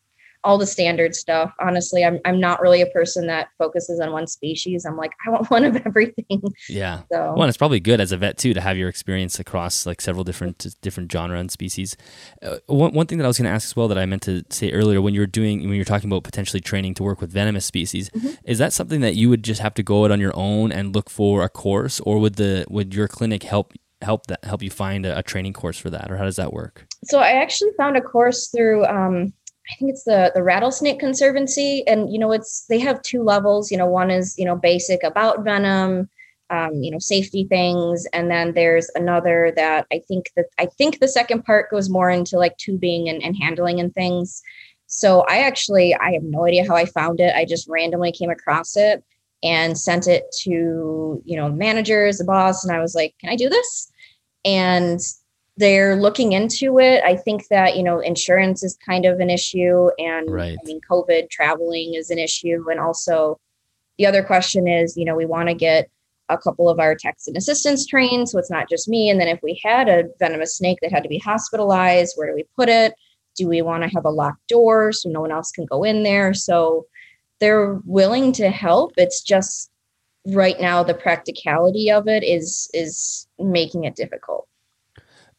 all 0.46 0.58
the 0.58 0.66
standard 0.68 1.16
stuff. 1.16 1.52
Honestly, 1.60 2.06
I'm 2.06 2.20
I'm 2.24 2.40
not 2.40 2.62
really 2.62 2.82
a 2.82 2.86
person 2.88 3.28
that 3.28 3.50
focuses 3.58 4.00
on 4.00 4.12
one 4.12 4.28
species. 4.28 4.86
I'm 4.86 4.96
like, 4.96 5.12
I 5.26 5.32
want 5.32 5.50
one 5.50 5.66
of 5.66 5.76
everything. 5.86 6.42
Yeah. 6.70 7.02
So 7.12 7.34
well, 7.36 7.50
it's 7.50 7.58
probably 7.58 7.80
good 7.80 8.00
as 8.00 8.12
a 8.12 8.18
vet 8.18 8.38
too 8.38 8.54
to 8.54 8.62
have 8.62 8.78
your 8.78 8.88
experience 8.88 9.40
across 9.40 9.86
like 9.86 10.00
several 10.00 10.24
different 10.24 10.68
different 10.82 11.12
genre 11.12 11.40
and 11.40 11.52
species. 11.52 11.98
Uh, 12.42 12.58
one 12.68 12.94
one 12.94 13.08
thing 13.08 13.18
that 13.18 13.26
I 13.26 13.28
was 13.28 13.38
going 13.38 13.50
to 13.50 13.56
ask 13.56 13.66
as 13.66 13.76
well 13.76 13.88
that 13.88 13.98
I 13.98 14.06
meant 14.06 14.22
to 14.24 14.44
say 14.50 14.72
earlier 14.72 15.02
when 15.02 15.14
you're 15.14 15.28
doing 15.28 15.62
when 15.62 15.74
you're 15.74 15.84
talking 15.84 16.10
about 16.10 16.24
potentially 16.24 16.62
training 16.62 16.94
to 16.96 17.04
work 17.04 17.20
with 17.20 17.32
venomous 17.32 17.66
species, 17.66 18.10
mm-hmm. 18.12 18.36
is 18.46 18.60
that 18.60 18.72
something 18.72 19.02
that 19.02 19.16
you 19.16 19.30
would 19.30 19.44
just 19.44 19.62
have 19.62 19.74
to 19.74 19.84
go 19.84 20.06
out 20.06 20.12
on 20.12 20.20
your 20.20 20.36
own 20.36 20.72
and 20.72 20.96
look 20.96 21.10
for 21.10 21.44
a 21.44 21.50
course, 21.50 22.00
or 22.02 22.20
would 22.20 22.36
the 22.36 22.66
would 22.70 22.94
your 22.94 23.08
clinic 23.08 23.44
help 23.44 23.74
help 24.02 24.28
that 24.28 24.44
help 24.46 24.62
you 24.62 24.70
find 24.70 25.06
a, 25.06 25.18
a 25.18 25.24
training 25.24 25.54
course 25.54 25.80
for 25.80 25.90
that, 25.90 26.12
or 26.12 26.18
how 26.18 26.24
does 26.24 26.36
that 26.36 26.54
work? 26.54 26.86
So 27.06 27.20
I 27.20 27.32
actually 27.32 27.72
found 27.78 27.98
a 27.98 28.02
course 28.02 28.50
through. 28.50 28.86
Um, 28.86 29.34
I 29.72 29.76
think 29.78 29.92
it's 29.92 30.04
the 30.04 30.32
the 30.36 30.44
Rattlesnake 30.44 31.00
Conservancy, 31.00 31.86
and 31.88 32.12
you 32.12 32.20
know 32.20 32.32
it's 32.32 32.66
they 32.70 32.80
have 32.80 33.02
two 33.02 33.24
levels. 33.24 33.72
You 33.72 33.78
know, 33.78 33.88
one 33.88 34.12
is 34.12 34.38
you 34.38 34.46
know 34.46 34.56
basic 34.56 35.04
about 35.04 35.44
venom, 35.44 36.10
um, 36.50 36.74
you 36.76 36.92
know 36.92 37.00
safety 37.00 37.46
things, 37.46 38.06
and 38.14 38.30
then 38.30 38.54
there's 38.54 38.90
another 38.96 39.52
that 39.56 39.88
I 39.92 40.02
think 40.08 40.30
that 40.36 40.46
I 40.60 40.68
think 40.68 41.00
the 41.00 41.08
second 41.08 41.46
part 41.46 41.72
goes 41.72 41.90
more 41.90 42.10
into 42.10 42.38
like 42.38 42.58
tubing 42.58 43.10
and, 43.10 43.24
and 43.24 43.36
handling 43.42 43.80
and 43.80 43.94
things. 43.94 44.42
So 44.88 45.26
I 45.28 45.40
actually 45.40 45.96
I 45.96 46.12
have 46.12 46.24
no 46.24 46.46
idea 46.46 46.68
how 46.68 46.76
I 46.76 46.86
found 46.86 47.20
it. 47.20 47.36
I 47.36 47.46
just 47.46 47.68
randomly 47.68 48.12
came 48.12 48.30
across 48.30 48.78
it 48.78 49.04
and 49.44 49.78
sent 49.78 50.08
it 50.08 50.26
to 50.44 51.22
you 51.26 51.38
know 51.38 51.50
managers, 51.50 52.20
the 52.20 52.24
boss, 52.26 52.64
and 52.64 52.76
I 52.76 52.80
was 52.80 52.94
like, 52.94 53.16
"Can 53.20 53.32
I 53.32 53.36
do 53.36 53.50
this?" 53.50 53.92
And 54.46 55.00
they're 55.58 55.96
looking 55.96 56.34
into 56.34 56.80
it. 56.80 57.04
I 57.04 57.16
think 57.16 57.48
that, 57.48 57.78
you 57.78 57.84
know, 57.84 58.00
insurance 58.00 58.64
is 58.64 58.78
kind 58.86 59.06
of 59.06 59.20
an 59.20 59.30
issue. 59.30 59.90
And 59.98 60.30
right. 60.30 60.58
I 60.60 60.66
mean, 60.66 60.82
COVID 60.90 61.30
traveling 61.30 61.94
is 61.94 62.10
an 62.10 62.20
issue. 62.20 62.66
And 62.70 62.80
also, 62.80 63.40
the 63.98 64.06
other 64.06 64.24
question 64.24 64.68
is, 64.68 64.98
you 64.98 65.06
know, 65.06 65.16
we 65.16 65.26
want 65.26 65.48
to 65.48 65.56
get 65.56 65.90
a 66.28 66.38
couple 66.38 66.68
of 66.68 66.80
our 66.80 66.96
techs 66.96 67.28
and 67.28 67.38
assistants 67.38 67.86
trained. 67.86 68.28
So 68.30 68.40
it's 68.40 68.52
not 68.52 68.70
just 68.70 68.90
me. 68.90 69.10
And 69.10 69.20
then 69.20 69.28
if 69.28 69.40
we 69.42 69.60
had 69.64 69.88
a 69.88 70.06
venomous 70.20 70.58
snake 70.58 70.80
that 70.82 70.92
had 70.92 71.04
to 71.04 71.10
be 71.10 71.20
hospitalized, 71.20 72.14
where 72.16 72.28
do 72.28 72.36
we 72.36 72.46
put 72.56 72.68
it? 72.68 72.94
Do 73.36 73.48
we 73.48 73.62
want 73.62 73.84
to 73.84 73.90
have 73.90 74.06
a 74.06 74.10
locked 74.10 74.48
door 74.48 74.92
so 74.92 75.10
no 75.10 75.22
one 75.22 75.32
else 75.32 75.52
can 75.52 75.66
go 75.66 75.84
in 75.84 76.04
there? 76.04 76.34
So 76.34 76.88
they're 77.40 77.76
willing 77.86 78.32
to 78.34 78.50
help. 78.50 78.94
It's 78.98 79.22
just 79.22 79.72
right 80.28 80.60
now 80.60 80.84
the 80.84 80.94
practicality 80.94 81.92
of 81.92 82.08
it 82.08 82.24
is 82.24 82.70
is 82.74 83.28
making 83.38 83.84
it 83.84 83.96
difficult. 83.96 84.48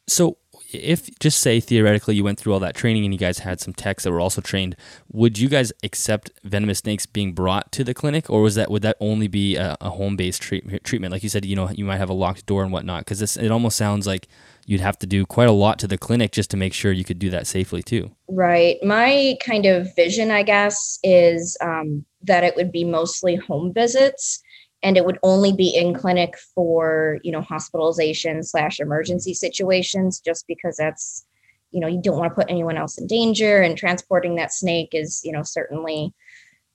So 0.07 0.37
if 0.71 1.17
just 1.19 1.39
say 1.39 1.59
theoretically 1.59 2.15
you 2.15 2.23
went 2.23 2.39
through 2.39 2.53
all 2.53 2.59
that 2.59 2.75
training 2.75 3.05
and 3.05 3.13
you 3.13 3.17
guys 3.17 3.39
had 3.39 3.59
some 3.59 3.73
techs 3.73 4.03
that 4.03 4.11
were 4.11 4.19
also 4.19 4.41
trained, 4.41 4.75
would 5.11 5.37
you 5.37 5.47
guys 5.47 5.71
accept 5.83 6.31
venomous 6.43 6.79
snakes 6.79 7.05
being 7.05 7.33
brought 7.33 7.71
to 7.73 7.83
the 7.83 7.93
clinic, 7.93 8.29
or 8.29 8.41
was 8.41 8.55
that 8.55 8.69
would 8.69 8.81
that 8.81 8.97
only 8.99 9.27
be 9.27 9.55
a, 9.55 9.77
a 9.79 9.91
home 9.91 10.15
based 10.15 10.41
treat, 10.41 10.83
treatment? 10.83 11.11
Like 11.11 11.23
you 11.23 11.29
said, 11.29 11.45
you 11.45 11.55
know, 11.55 11.69
you 11.69 11.85
might 11.85 11.97
have 11.97 12.09
a 12.09 12.13
locked 12.13 12.45
door 12.45 12.63
and 12.63 12.71
whatnot. 12.71 13.05
Because 13.05 13.37
it 13.37 13.51
almost 13.51 13.77
sounds 13.77 14.05
like 14.05 14.27
you'd 14.65 14.81
have 14.81 14.99
to 14.99 15.07
do 15.07 15.25
quite 15.25 15.47
a 15.47 15.53
lot 15.53 15.79
to 15.79 15.87
the 15.87 15.97
clinic 15.97 16.31
just 16.31 16.51
to 16.51 16.57
make 16.57 16.73
sure 16.73 16.91
you 16.91 17.05
could 17.05 17.19
do 17.19 17.29
that 17.29 17.47
safely 17.47 17.81
too. 17.81 18.11
Right. 18.27 18.77
My 18.83 19.37
kind 19.45 19.65
of 19.65 19.95
vision, 19.95 20.31
I 20.31 20.43
guess, 20.43 20.99
is 21.03 21.57
um, 21.61 22.05
that 22.23 22.43
it 22.43 22.55
would 22.57 22.71
be 22.71 22.83
mostly 22.83 23.35
home 23.35 23.73
visits 23.73 24.41
and 24.83 24.95
it 24.97 25.05
would 25.05 25.17
only 25.23 25.51
be 25.53 25.69
in 25.69 25.93
clinic 25.93 26.37
for 26.55 27.19
you 27.23 27.31
know 27.31 27.41
hospitalization 27.41 28.43
slash 28.43 28.79
emergency 28.79 29.33
situations 29.33 30.19
just 30.19 30.45
because 30.47 30.77
that's 30.77 31.25
you 31.71 31.79
know 31.79 31.87
you 31.87 32.01
don't 32.01 32.17
want 32.17 32.31
to 32.31 32.35
put 32.35 32.49
anyone 32.49 32.77
else 32.77 32.97
in 32.97 33.07
danger 33.07 33.61
and 33.61 33.77
transporting 33.77 34.35
that 34.35 34.53
snake 34.53 34.89
is 34.93 35.21
you 35.23 35.31
know 35.31 35.43
certainly 35.43 36.13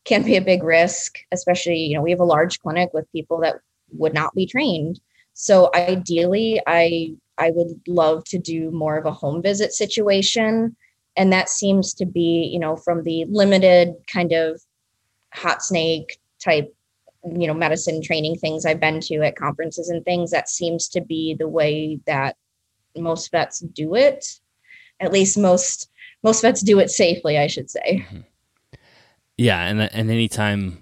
can 0.05 0.22
be 0.22 0.36
a 0.36 0.42
big 0.42 0.62
risk 0.62 1.18
especially 1.32 1.78
you 1.78 1.94
know 1.94 2.03
we 2.03 2.11
have 2.11 2.20
a 2.20 2.24
large 2.24 2.59
clinic 2.61 2.90
with 2.92 3.11
people 3.12 3.40
that 3.40 3.57
would 3.92 4.14
not 4.14 4.34
be 4.34 4.46
trained. 4.46 5.00
So 5.34 5.70
ideally 5.74 6.61
i 6.66 7.14
i 7.38 7.50
would 7.50 7.80
love 7.86 8.24
to 8.24 8.38
do 8.38 8.70
more 8.70 8.96
of 8.96 9.07
a 9.07 9.12
home 9.12 9.42
visit 9.42 9.72
situation. 9.72 10.76
And 11.16 11.32
that 11.32 11.48
seems 11.48 11.94
to 11.94 12.07
be 12.07 12.50
you 12.53 12.59
know 12.59 12.76
from 12.76 13.05
the 13.05 13.24
limited 13.28 13.94
kind 14.12 14.32
of 14.32 14.61
hot 15.32 15.62
snake 15.62 16.18
type 16.42 16.74
you 17.24 17.46
know 17.46 17.54
medicine 17.54 18.02
training 18.02 18.36
things. 18.36 18.66
I've 18.66 18.80
been 18.80 19.00
to 19.00 19.22
at 19.22 19.36
conferences 19.36 19.88
and 19.88 20.04
things. 20.04 20.30
That 20.30 20.48
seems 20.48 20.88
to 20.88 21.00
be 21.00 21.34
the 21.38 21.48
way 21.48 22.00
that 22.06 22.36
most 22.96 23.30
vets 23.30 23.60
do 23.60 23.94
it. 23.94 24.26
At 25.00 25.12
least 25.12 25.38
most 25.38 25.88
most 26.22 26.42
vets 26.42 26.62
do 26.62 26.78
it 26.78 26.90
safely 26.90 27.38
i 27.38 27.46
should 27.46 27.70
say. 27.70 28.06
Mm-hmm. 28.06 28.20
yeah 29.36 29.64
and 29.66 29.80
and 29.80 30.10
anytime 30.10 30.78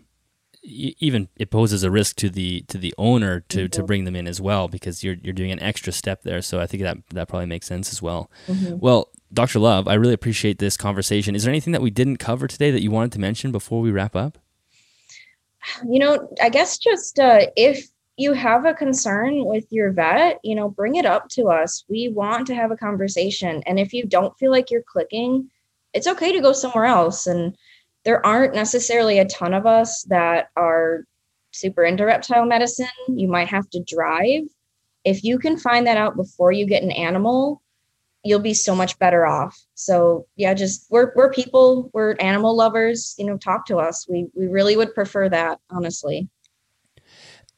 even 0.62 1.28
it 1.36 1.50
poses 1.50 1.82
a 1.82 1.90
risk 1.90 2.16
to 2.16 2.28
the 2.28 2.62
to 2.68 2.76
the 2.76 2.94
owner 2.98 3.40
to, 3.40 3.60
mm-hmm. 3.60 3.66
to 3.68 3.82
bring 3.82 4.04
them 4.04 4.14
in 4.14 4.26
as 4.26 4.40
well 4.40 4.68
because 4.68 5.02
you're 5.02 5.16
you're 5.22 5.32
doing 5.32 5.50
an 5.50 5.60
extra 5.60 5.92
step 5.92 6.22
there. 6.22 6.42
So 6.42 6.60
i 6.60 6.66
think 6.66 6.82
that 6.82 6.98
that 7.10 7.28
probably 7.28 7.46
makes 7.46 7.66
sense 7.66 7.90
as 7.92 8.02
well. 8.02 8.30
Mm-hmm. 8.46 8.78
well 8.78 9.08
dr 9.32 9.58
love 9.58 9.86
i 9.86 9.94
really 9.94 10.14
appreciate 10.14 10.58
this 10.58 10.76
conversation. 10.76 11.34
Is 11.34 11.44
there 11.44 11.52
anything 11.52 11.72
that 11.72 11.82
we 11.82 11.90
didn't 11.90 12.18
cover 12.18 12.46
today 12.46 12.70
that 12.70 12.82
you 12.82 12.90
wanted 12.90 13.12
to 13.12 13.20
mention 13.20 13.52
before 13.52 13.80
we 13.80 13.90
wrap 13.90 14.14
up 14.14 14.38
you 15.88 15.98
know, 15.98 16.28
I 16.40 16.48
guess 16.48 16.78
just 16.78 17.18
uh, 17.18 17.46
if 17.56 17.86
you 18.16 18.32
have 18.34 18.66
a 18.66 18.74
concern 18.74 19.46
with 19.46 19.64
your 19.70 19.92
vet, 19.92 20.38
you 20.44 20.54
know, 20.54 20.68
bring 20.68 20.96
it 20.96 21.06
up 21.06 21.28
to 21.30 21.46
us. 21.46 21.84
We 21.88 22.08
want 22.08 22.46
to 22.48 22.54
have 22.54 22.70
a 22.70 22.76
conversation. 22.76 23.62
And 23.64 23.80
if 23.80 23.94
you 23.94 24.04
don't 24.04 24.36
feel 24.38 24.50
like 24.50 24.70
you're 24.70 24.82
clicking, 24.82 25.48
it's 25.94 26.06
okay 26.06 26.32
to 26.32 26.40
go 26.42 26.52
somewhere 26.52 26.84
else. 26.84 27.26
And 27.26 27.56
there 28.04 28.24
aren't 28.24 28.54
necessarily 28.54 29.18
a 29.18 29.24
ton 29.24 29.54
of 29.54 29.66
us 29.66 30.02
that 30.04 30.50
are 30.56 31.04
super 31.52 31.82
into 31.84 32.04
reptile 32.04 32.44
medicine. 32.44 32.86
You 33.08 33.28
might 33.28 33.48
have 33.48 33.68
to 33.70 33.82
drive. 33.86 34.42
If 35.04 35.24
you 35.24 35.38
can 35.38 35.56
find 35.56 35.86
that 35.86 35.96
out 35.96 36.16
before 36.16 36.52
you 36.52 36.66
get 36.66 36.82
an 36.82 36.92
animal, 36.92 37.62
you'll 38.24 38.40
be 38.40 38.54
so 38.54 38.74
much 38.74 38.98
better 38.98 39.26
off. 39.26 39.58
So 39.74 40.26
yeah, 40.36 40.54
just 40.54 40.86
we're 40.90 41.12
we're 41.14 41.32
people, 41.32 41.90
we're 41.92 42.16
animal 42.20 42.54
lovers, 42.56 43.14
you 43.18 43.26
know, 43.26 43.36
talk 43.36 43.66
to 43.66 43.78
us. 43.78 44.06
We 44.08 44.26
we 44.34 44.46
really 44.46 44.76
would 44.76 44.94
prefer 44.94 45.28
that, 45.28 45.60
honestly. 45.70 46.28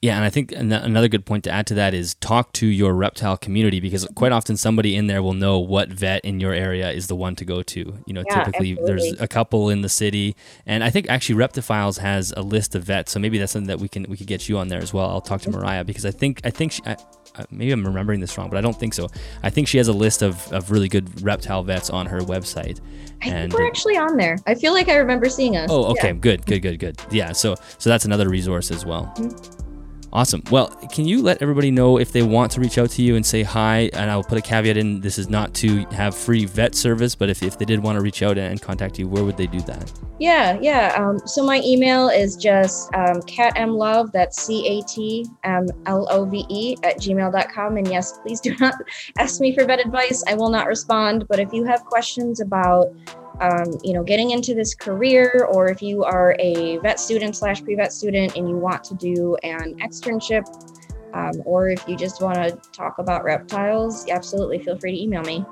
Yeah, 0.02 0.16
and 0.16 0.24
I 0.24 0.30
think 0.30 0.50
another 0.50 1.06
good 1.06 1.24
point 1.24 1.44
to 1.44 1.50
add 1.52 1.68
to 1.68 1.74
that 1.74 1.94
is 1.94 2.14
talk 2.14 2.52
to 2.54 2.66
your 2.66 2.92
reptile 2.92 3.36
community 3.36 3.78
because 3.78 4.04
quite 4.16 4.32
often 4.32 4.56
somebody 4.56 4.96
in 4.96 5.06
there 5.06 5.22
will 5.22 5.32
know 5.32 5.60
what 5.60 5.90
vet 5.90 6.24
in 6.24 6.40
your 6.40 6.52
area 6.52 6.90
is 6.90 7.06
the 7.06 7.14
one 7.14 7.36
to 7.36 7.44
go 7.44 7.62
to. 7.62 8.02
You 8.04 8.12
know, 8.12 8.24
yeah, 8.26 8.42
typically 8.42 8.72
absolutely. 8.72 9.10
there's 9.10 9.20
a 9.20 9.28
couple 9.28 9.70
in 9.70 9.82
the 9.82 9.88
city, 9.88 10.34
and 10.66 10.82
I 10.82 10.90
think 10.90 11.08
actually 11.08 11.36
Reptiles 11.36 11.98
has 11.98 12.34
a 12.36 12.42
list 12.42 12.74
of 12.74 12.82
vets, 12.82 13.12
so 13.12 13.20
maybe 13.20 13.38
that's 13.38 13.52
something 13.52 13.68
that 13.68 13.78
we 13.78 13.86
can 13.86 14.06
we 14.08 14.16
could 14.16 14.26
get 14.26 14.48
you 14.48 14.58
on 14.58 14.66
there 14.66 14.80
as 14.80 14.92
well. 14.92 15.08
I'll 15.08 15.20
talk 15.20 15.40
to 15.42 15.50
Mariah 15.50 15.84
because 15.84 16.04
I 16.04 16.10
think 16.10 16.40
I 16.42 16.50
think 16.50 16.72
she, 16.72 16.82
I, 16.84 16.96
maybe 17.50 17.72
I'm 17.72 17.86
remembering 17.86 18.20
this 18.20 18.36
wrong, 18.36 18.48
but 18.48 18.58
I 18.58 18.60
don't 18.60 18.78
think 18.78 18.94
so. 18.94 19.08
I 19.42 19.50
think 19.50 19.68
she 19.68 19.78
has 19.78 19.88
a 19.88 19.92
list 19.92 20.22
of, 20.22 20.52
of 20.52 20.70
really 20.70 20.88
good 20.88 21.22
reptile 21.22 21.62
vets 21.62 21.90
on 21.90 22.06
her 22.06 22.20
website. 22.20 22.80
I 23.22 23.28
and, 23.28 23.52
think 23.52 23.60
we're 23.60 23.66
actually 23.66 23.96
on 23.96 24.16
there. 24.16 24.38
I 24.46 24.54
feel 24.54 24.72
like 24.72 24.88
I 24.88 24.96
remember 24.96 25.28
seeing 25.28 25.56
us. 25.56 25.70
Oh, 25.70 25.84
okay, 25.92 26.08
yeah. 26.08 26.14
good, 26.14 26.46
good, 26.46 26.60
good, 26.60 26.78
good. 26.78 27.00
Yeah, 27.10 27.32
so 27.32 27.54
so 27.78 27.90
that's 27.90 28.04
another 28.04 28.28
resource 28.28 28.70
as 28.70 28.84
well. 28.84 29.12
Mm-hmm. 29.16 29.61
Awesome. 30.12 30.42
Well, 30.50 30.68
can 30.92 31.06
you 31.06 31.22
let 31.22 31.40
everybody 31.40 31.70
know 31.70 31.98
if 31.98 32.12
they 32.12 32.22
want 32.22 32.52
to 32.52 32.60
reach 32.60 32.76
out 32.76 32.90
to 32.90 33.02
you 33.02 33.16
and 33.16 33.24
say 33.24 33.42
hi? 33.42 33.90
And 33.94 34.10
I'll 34.10 34.22
put 34.22 34.36
a 34.36 34.42
caveat 34.42 34.76
in 34.76 35.00
this 35.00 35.16
is 35.16 35.30
not 35.30 35.54
to 35.54 35.86
have 35.86 36.14
free 36.14 36.44
vet 36.44 36.74
service, 36.74 37.14
but 37.14 37.30
if, 37.30 37.42
if 37.42 37.58
they 37.58 37.64
did 37.64 37.82
want 37.82 37.96
to 37.96 38.02
reach 38.02 38.22
out 38.22 38.36
and 38.36 38.60
contact 38.60 38.98
you, 38.98 39.08
where 39.08 39.24
would 39.24 39.38
they 39.38 39.46
do 39.46 39.60
that? 39.62 39.90
Yeah, 40.18 40.58
yeah. 40.60 40.94
Um, 40.98 41.18
so 41.26 41.42
my 41.42 41.62
email 41.64 42.10
is 42.10 42.36
just 42.36 42.94
um, 42.94 43.22
catmlove, 43.22 44.12
that's 44.12 44.42
C 44.42 44.66
A 44.66 44.82
T 44.86 45.26
M 45.44 45.66
L 45.86 46.06
O 46.10 46.26
V 46.26 46.44
E, 46.48 46.76
at 46.82 46.98
gmail.com. 46.98 47.78
And 47.78 47.88
yes, 47.88 48.18
please 48.18 48.40
do 48.40 48.54
not 48.58 48.74
ask 49.18 49.40
me 49.40 49.54
for 49.54 49.64
vet 49.64 49.80
advice. 49.80 50.22
I 50.28 50.34
will 50.34 50.50
not 50.50 50.66
respond. 50.66 51.26
But 51.26 51.38
if 51.38 51.54
you 51.54 51.64
have 51.64 51.84
questions 51.86 52.40
about 52.40 52.92
um, 53.42 53.76
you 53.82 53.92
know, 53.92 54.04
getting 54.04 54.30
into 54.30 54.54
this 54.54 54.74
career, 54.74 55.48
or 55.50 55.68
if 55.68 55.82
you 55.82 56.04
are 56.04 56.36
a 56.38 56.78
vet 56.78 57.00
student 57.00 57.36
slash 57.36 57.62
pre-vet 57.62 57.92
student 57.92 58.36
and 58.36 58.48
you 58.48 58.56
want 58.56 58.84
to 58.84 58.94
do 58.94 59.36
an 59.42 59.76
externship, 59.80 60.46
um, 61.12 61.42
or 61.44 61.68
if 61.68 61.86
you 61.88 61.96
just 61.96 62.22
want 62.22 62.36
to 62.36 62.56
talk 62.70 62.98
about 62.98 63.24
reptiles, 63.24 64.08
absolutely 64.08 64.58
feel 64.60 64.78
free 64.78 64.92
to 64.92 65.02
email 65.02 65.22
me. 65.22 65.44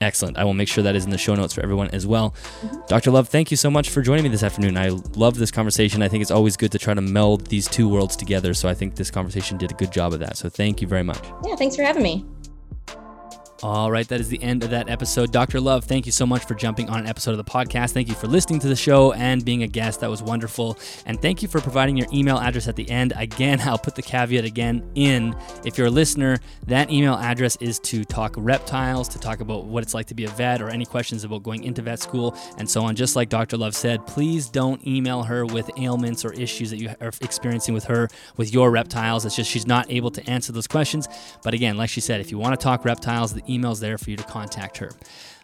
Excellent. 0.00 0.36
I 0.36 0.44
will 0.44 0.54
make 0.54 0.68
sure 0.68 0.82
that 0.82 0.96
is 0.96 1.04
in 1.04 1.10
the 1.10 1.18
show 1.18 1.34
notes 1.34 1.54
for 1.54 1.62
everyone 1.62 1.88
as 1.90 2.06
well. 2.06 2.34
Mm-hmm. 2.60 2.80
Dr. 2.88 3.10
Love, 3.12 3.28
thank 3.28 3.50
you 3.50 3.56
so 3.56 3.70
much 3.70 3.90
for 3.90 4.02
joining 4.02 4.24
me 4.24 4.28
this 4.28 4.42
afternoon. 4.42 4.76
I 4.76 4.88
love 4.88 5.38
this 5.38 5.52
conversation. 5.52 6.02
I 6.02 6.08
think 6.08 6.20
it's 6.20 6.32
always 6.32 6.56
good 6.56 6.72
to 6.72 6.78
try 6.78 6.94
to 6.94 7.00
meld 7.00 7.46
these 7.46 7.68
two 7.68 7.88
worlds 7.88 8.16
together. 8.16 8.54
So 8.54 8.68
I 8.68 8.74
think 8.74 8.96
this 8.96 9.10
conversation 9.10 9.56
did 9.56 9.70
a 9.70 9.74
good 9.74 9.92
job 9.92 10.12
of 10.12 10.18
that. 10.18 10.36
So 10.36 10.48
thank 10.48 10.82
you 10.82 10.88
very 10.88 11.04
much. 11.04 11.22
Yeah, 11.46 11.54
thanks 11.54 11.76
for 11.76 11.84
having 11.84 12.02
me. 12.02 12.26
All 13.64 13.90
right, 13.90 14.06
that 14.08 14.20
is 14.20 14.28
the 14.28 14.42
end 14.42 14.62
of 14.62 14.68
that 14.72 14.90
episode. 14.90 15.32
Dr. 15.32 15.58
Love, 15.58 15.86
thank 15.86 16.04
you 16.04 16.12
so 16.12 16.26
much 16.26 16.44
for 16.44 16.54
jumping 16.54 16.90
on 16.90 17.00
an 17.00 17.06
episode 17.06 17.30
of 17.30 17.38
the 17.38 17.44
podcast. 17.44 17.92
Thank 17.92 18.08
you 18.08 18.14
for 18.14 18.26
listening 18.26 18.60
to 18.60 18.68
the 18.68 18.76
show 18.76 19.14
and 19.14 19.42
being 19.42 19.62
a 19.62 19.66
guest. 19.66 20.00
That 20.00 20.10
was 20.10 20.22
wonderful. 20.22 20.76
And 21.06 21.18
thank 21.22 21.40
you 21.40 21.48
for 21.48 21.62
providing 21.62 21.96
your 21.96 22.06
email 22.12 22.36
address 22.36 22.68
at 22.68 22.76
the 22.76 22.86
end. 22.90 23.14
Again, 23.16 23.60
I'll 23.64 23.78
put 23.78 23.94
the 23.94 24.02
caveat 24.02 24.44
again 24.44 24.86
in. 24.96 25.34
If 25.64 25.78
you're 25.78 25.86
a 25.86 25.90
listener, 25.90 26.40
that 26.66 26.90
email 26.90 27.14
address 27.14 27.56
is 27.56 27.78
to 27.78 28.04
talk 28.04 28.34
reptiles, 28.36 29.08
to 29.08 29.18
talk 29.18 29.40
about 29.40 29.64
what 29.64 29.82
it's 29.82 29.94
like 29.94 30.08
to 30.08 30.14
be 30.14 30.26
a 30.26 30.28
vet, 30.28 30.60
or 30.60 30.68
any 30.68 30.84
questions 30.84 31.24
about 31.24 31.42
going 31.42 31.64
into 31.64 31.80
vet 31.80 32.00
school, 32.00 32.36
and 32.58 32.68
so 32.68 32.82
on. 32.82 32.94
Just 32.94 33.16
like 33.16 33.30
Dr. 33.30 33.56
Love 33.56 33.74
said, 33.74 34.06
please 34.06 34.50
don't 34.50 34.86
email 34.86 35.22
her 35.22 35.46
with 35.46 35.70
ailments 35.78 36.22
or 36.22 36.34
issues 36.34 36.68
that 36.68 36.76
you 36.76 36.90
are 37.00 37.12
experiencing 37.22 37.72
with 37.72 37.84
her 37.84 38.10
with 38.36 38.52
your 38.52 38.70
reptiles. 38.70 39.24
It's 39.24 39.36
just 39.36 39.50
she's 39.50 39.66
not 39.66 39.90
able 39.90 40.10
to 40.10 40.30
answer 40.30 40.52
those 40.52 40.66
questions. 40.66 41.08
But 41.42 41.54
again, 41.54 41.78
like 41.78 41.88
she 41.88 42.02
said, 42.02 42.20
if 42.20 42.30
you 42.30 42.36
want 42.36 42.60
to 42.60 42.62
talk 42.62 42.84
reptiles, 42.84 43.32
the 43.32 43.53
email's 43.54 43.80
there 43.80 43.98
for 43.98 44.10
you 44.10 44.16
to 44.16 44.24
contact 44.24 44.78
her. 44.78 44.90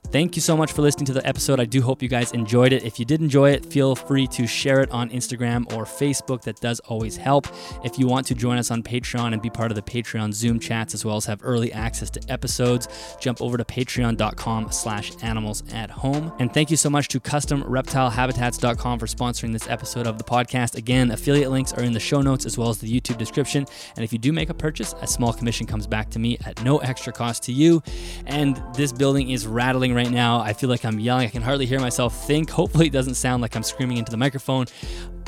Thank 0.07 0.34
you 0.34 0.42
so 0.42 0.57
much 0.57 0.72
for 0.72 0.82
listening 0.82 1.07
to 1.07 1.12
the 1.12 1.24
episode. 1.24 1.61
I 1.61 1.66
do 1.66 1.82
hope 1.82 2.03
you 2.03 2.09
guys 2.09 2.32
enjoyed 2.32 2.72
it. 2.72 2.82
If 2.82 2.98
you 2.98 3.05
did 3.05 3.20
enjoy 3.20 3.51
it, 3.51 3.64
feel 3.64 3.94
free 3.94 4.26
to 4.28 4.44
share 4.44 4.80
it 4.80 4.90
on 4.90 5.09
Instagram 5.11 5.72
or 5.72 5.84
Facebook. 5.84 6.42
That 6.42 6.61
does 6.61 6.80
always 6.80 7.16
help. 7.16 7.46
If 7.84 7.96
you 7.96 8.09
want 8.09 8.26
to 8.26 8.34
join 8.34 8.59
us 8.59 8.72
on 8.72 8.82
Patreon 8.82 9.32
and 9.32 9.40
be 9.40 9.51
part 9.51 9.70
of 9.70 9.76
the 9.76 9.82
Patreon 9.82 10.32
Zoom 10.32 10.59
chats 10.59 10.94
as 10.94 11.05
well 11.05 11.16
as 11.16 11.27
have 11.27 11.39
early 11.44 11.72
access 11.72 12.10
to 12.10 12.20
episodes, 12.28 12.89
jump 13.20 13.40
over 13.40 13.56
to 13.56 13.64
patreon.com 13.64 14.72
slash 14.72 15.12
animals 15.22 15.62
at 15.72 15.90
home. 15.90 16.32
And 16.40 16.52
thank 16.52 16.72
you 16.72 16.77
so 16.77 16.90
much 16.90 17.06
to 17.09 17.20
customreptilehabitats.com 17.20 18.98
for 18.98 19.06
sponsoring 19.06 19.52
this 19.52 19.68
episode 19.68 20.09
of 20.09 20.18
the 20.18 20.24
podcast. 20.24 20.74
Again, 20.74 21.12
affiliate 21.12 21.52
links 21.52 21.72
are 21.72 21.85
in 21.85 21.93
the 21.93 22.01
show 22.01 22.20
notes 22.20 22.47
as 22.47 22.59
well 22.59 22.70
as 22.70 22.78
the 22.78 22.93
YouTube 22.93 23.18
description. 23.18 23.64
And 23.94 24.05
if 24.05 24.12
you 24.12 24.18
do 24.18 24.32
make 24.32 24.51
a 24.51 24.55
purchase, 24.55 24.93
a 25.02 25.06
small 25.06 25.32
commission 25.32 25.68
comes 25.68 25.86
back 25.86 26.10
to 26.10 26.18
me 26.18 26.36
at 26.44 26.64
no 26.64 26.78
extra 26.78 27.12
cost 27.12 27.44
to 27.44 27.52
you. 27.52 27.81
And 28.27 28.60
this 28.74 28.93
building 28.93 29.31
is 29.31 29.47
rattling 29.47 29.89
right 29.94 30.10
now. 30.10 30.40
I 30.40 30.52
feel 30.52 30.70
like 30.70 30.84
I'm 30.84 30.98
yelling. 30.98 31.26
I 31.26 31.30
can 31.30 31.42
hardly 31.42 31.66
hear 31.66 31.80
myself 31.80 32.26
think. 32.26 32.50
Hopefully, 32.60 32.86
it 32.86 32.92
doesn't 32.92 33.14
sound 33.14 33.42
like 33.42 33.56
I'm 33.56 33.62
screaming 33.62 33.98
into 33.98 34.10
the 34.10 34.16
microphone. 34.16 34.66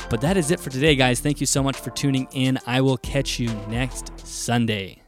But 0.09 0.21
that 0.21 0.37
is 0.37 0.51
it 0.51 0.59
for 0.59 0.69
today, 0.69 0.95
guys. 0.95 1.19
Thank 1.19 1.39
you 1.39 1.45
so 1.45 1.61
much 1.63 1.77
for 1.77 1.91
tuning 1.91 2.27
in. 2.31 2.59
I 2.65 2.81
will 2.81 2.97
catch 2.97 3.39
you 3.39 3.47
next 3.67 4.11
Sunday. 4.19 5.02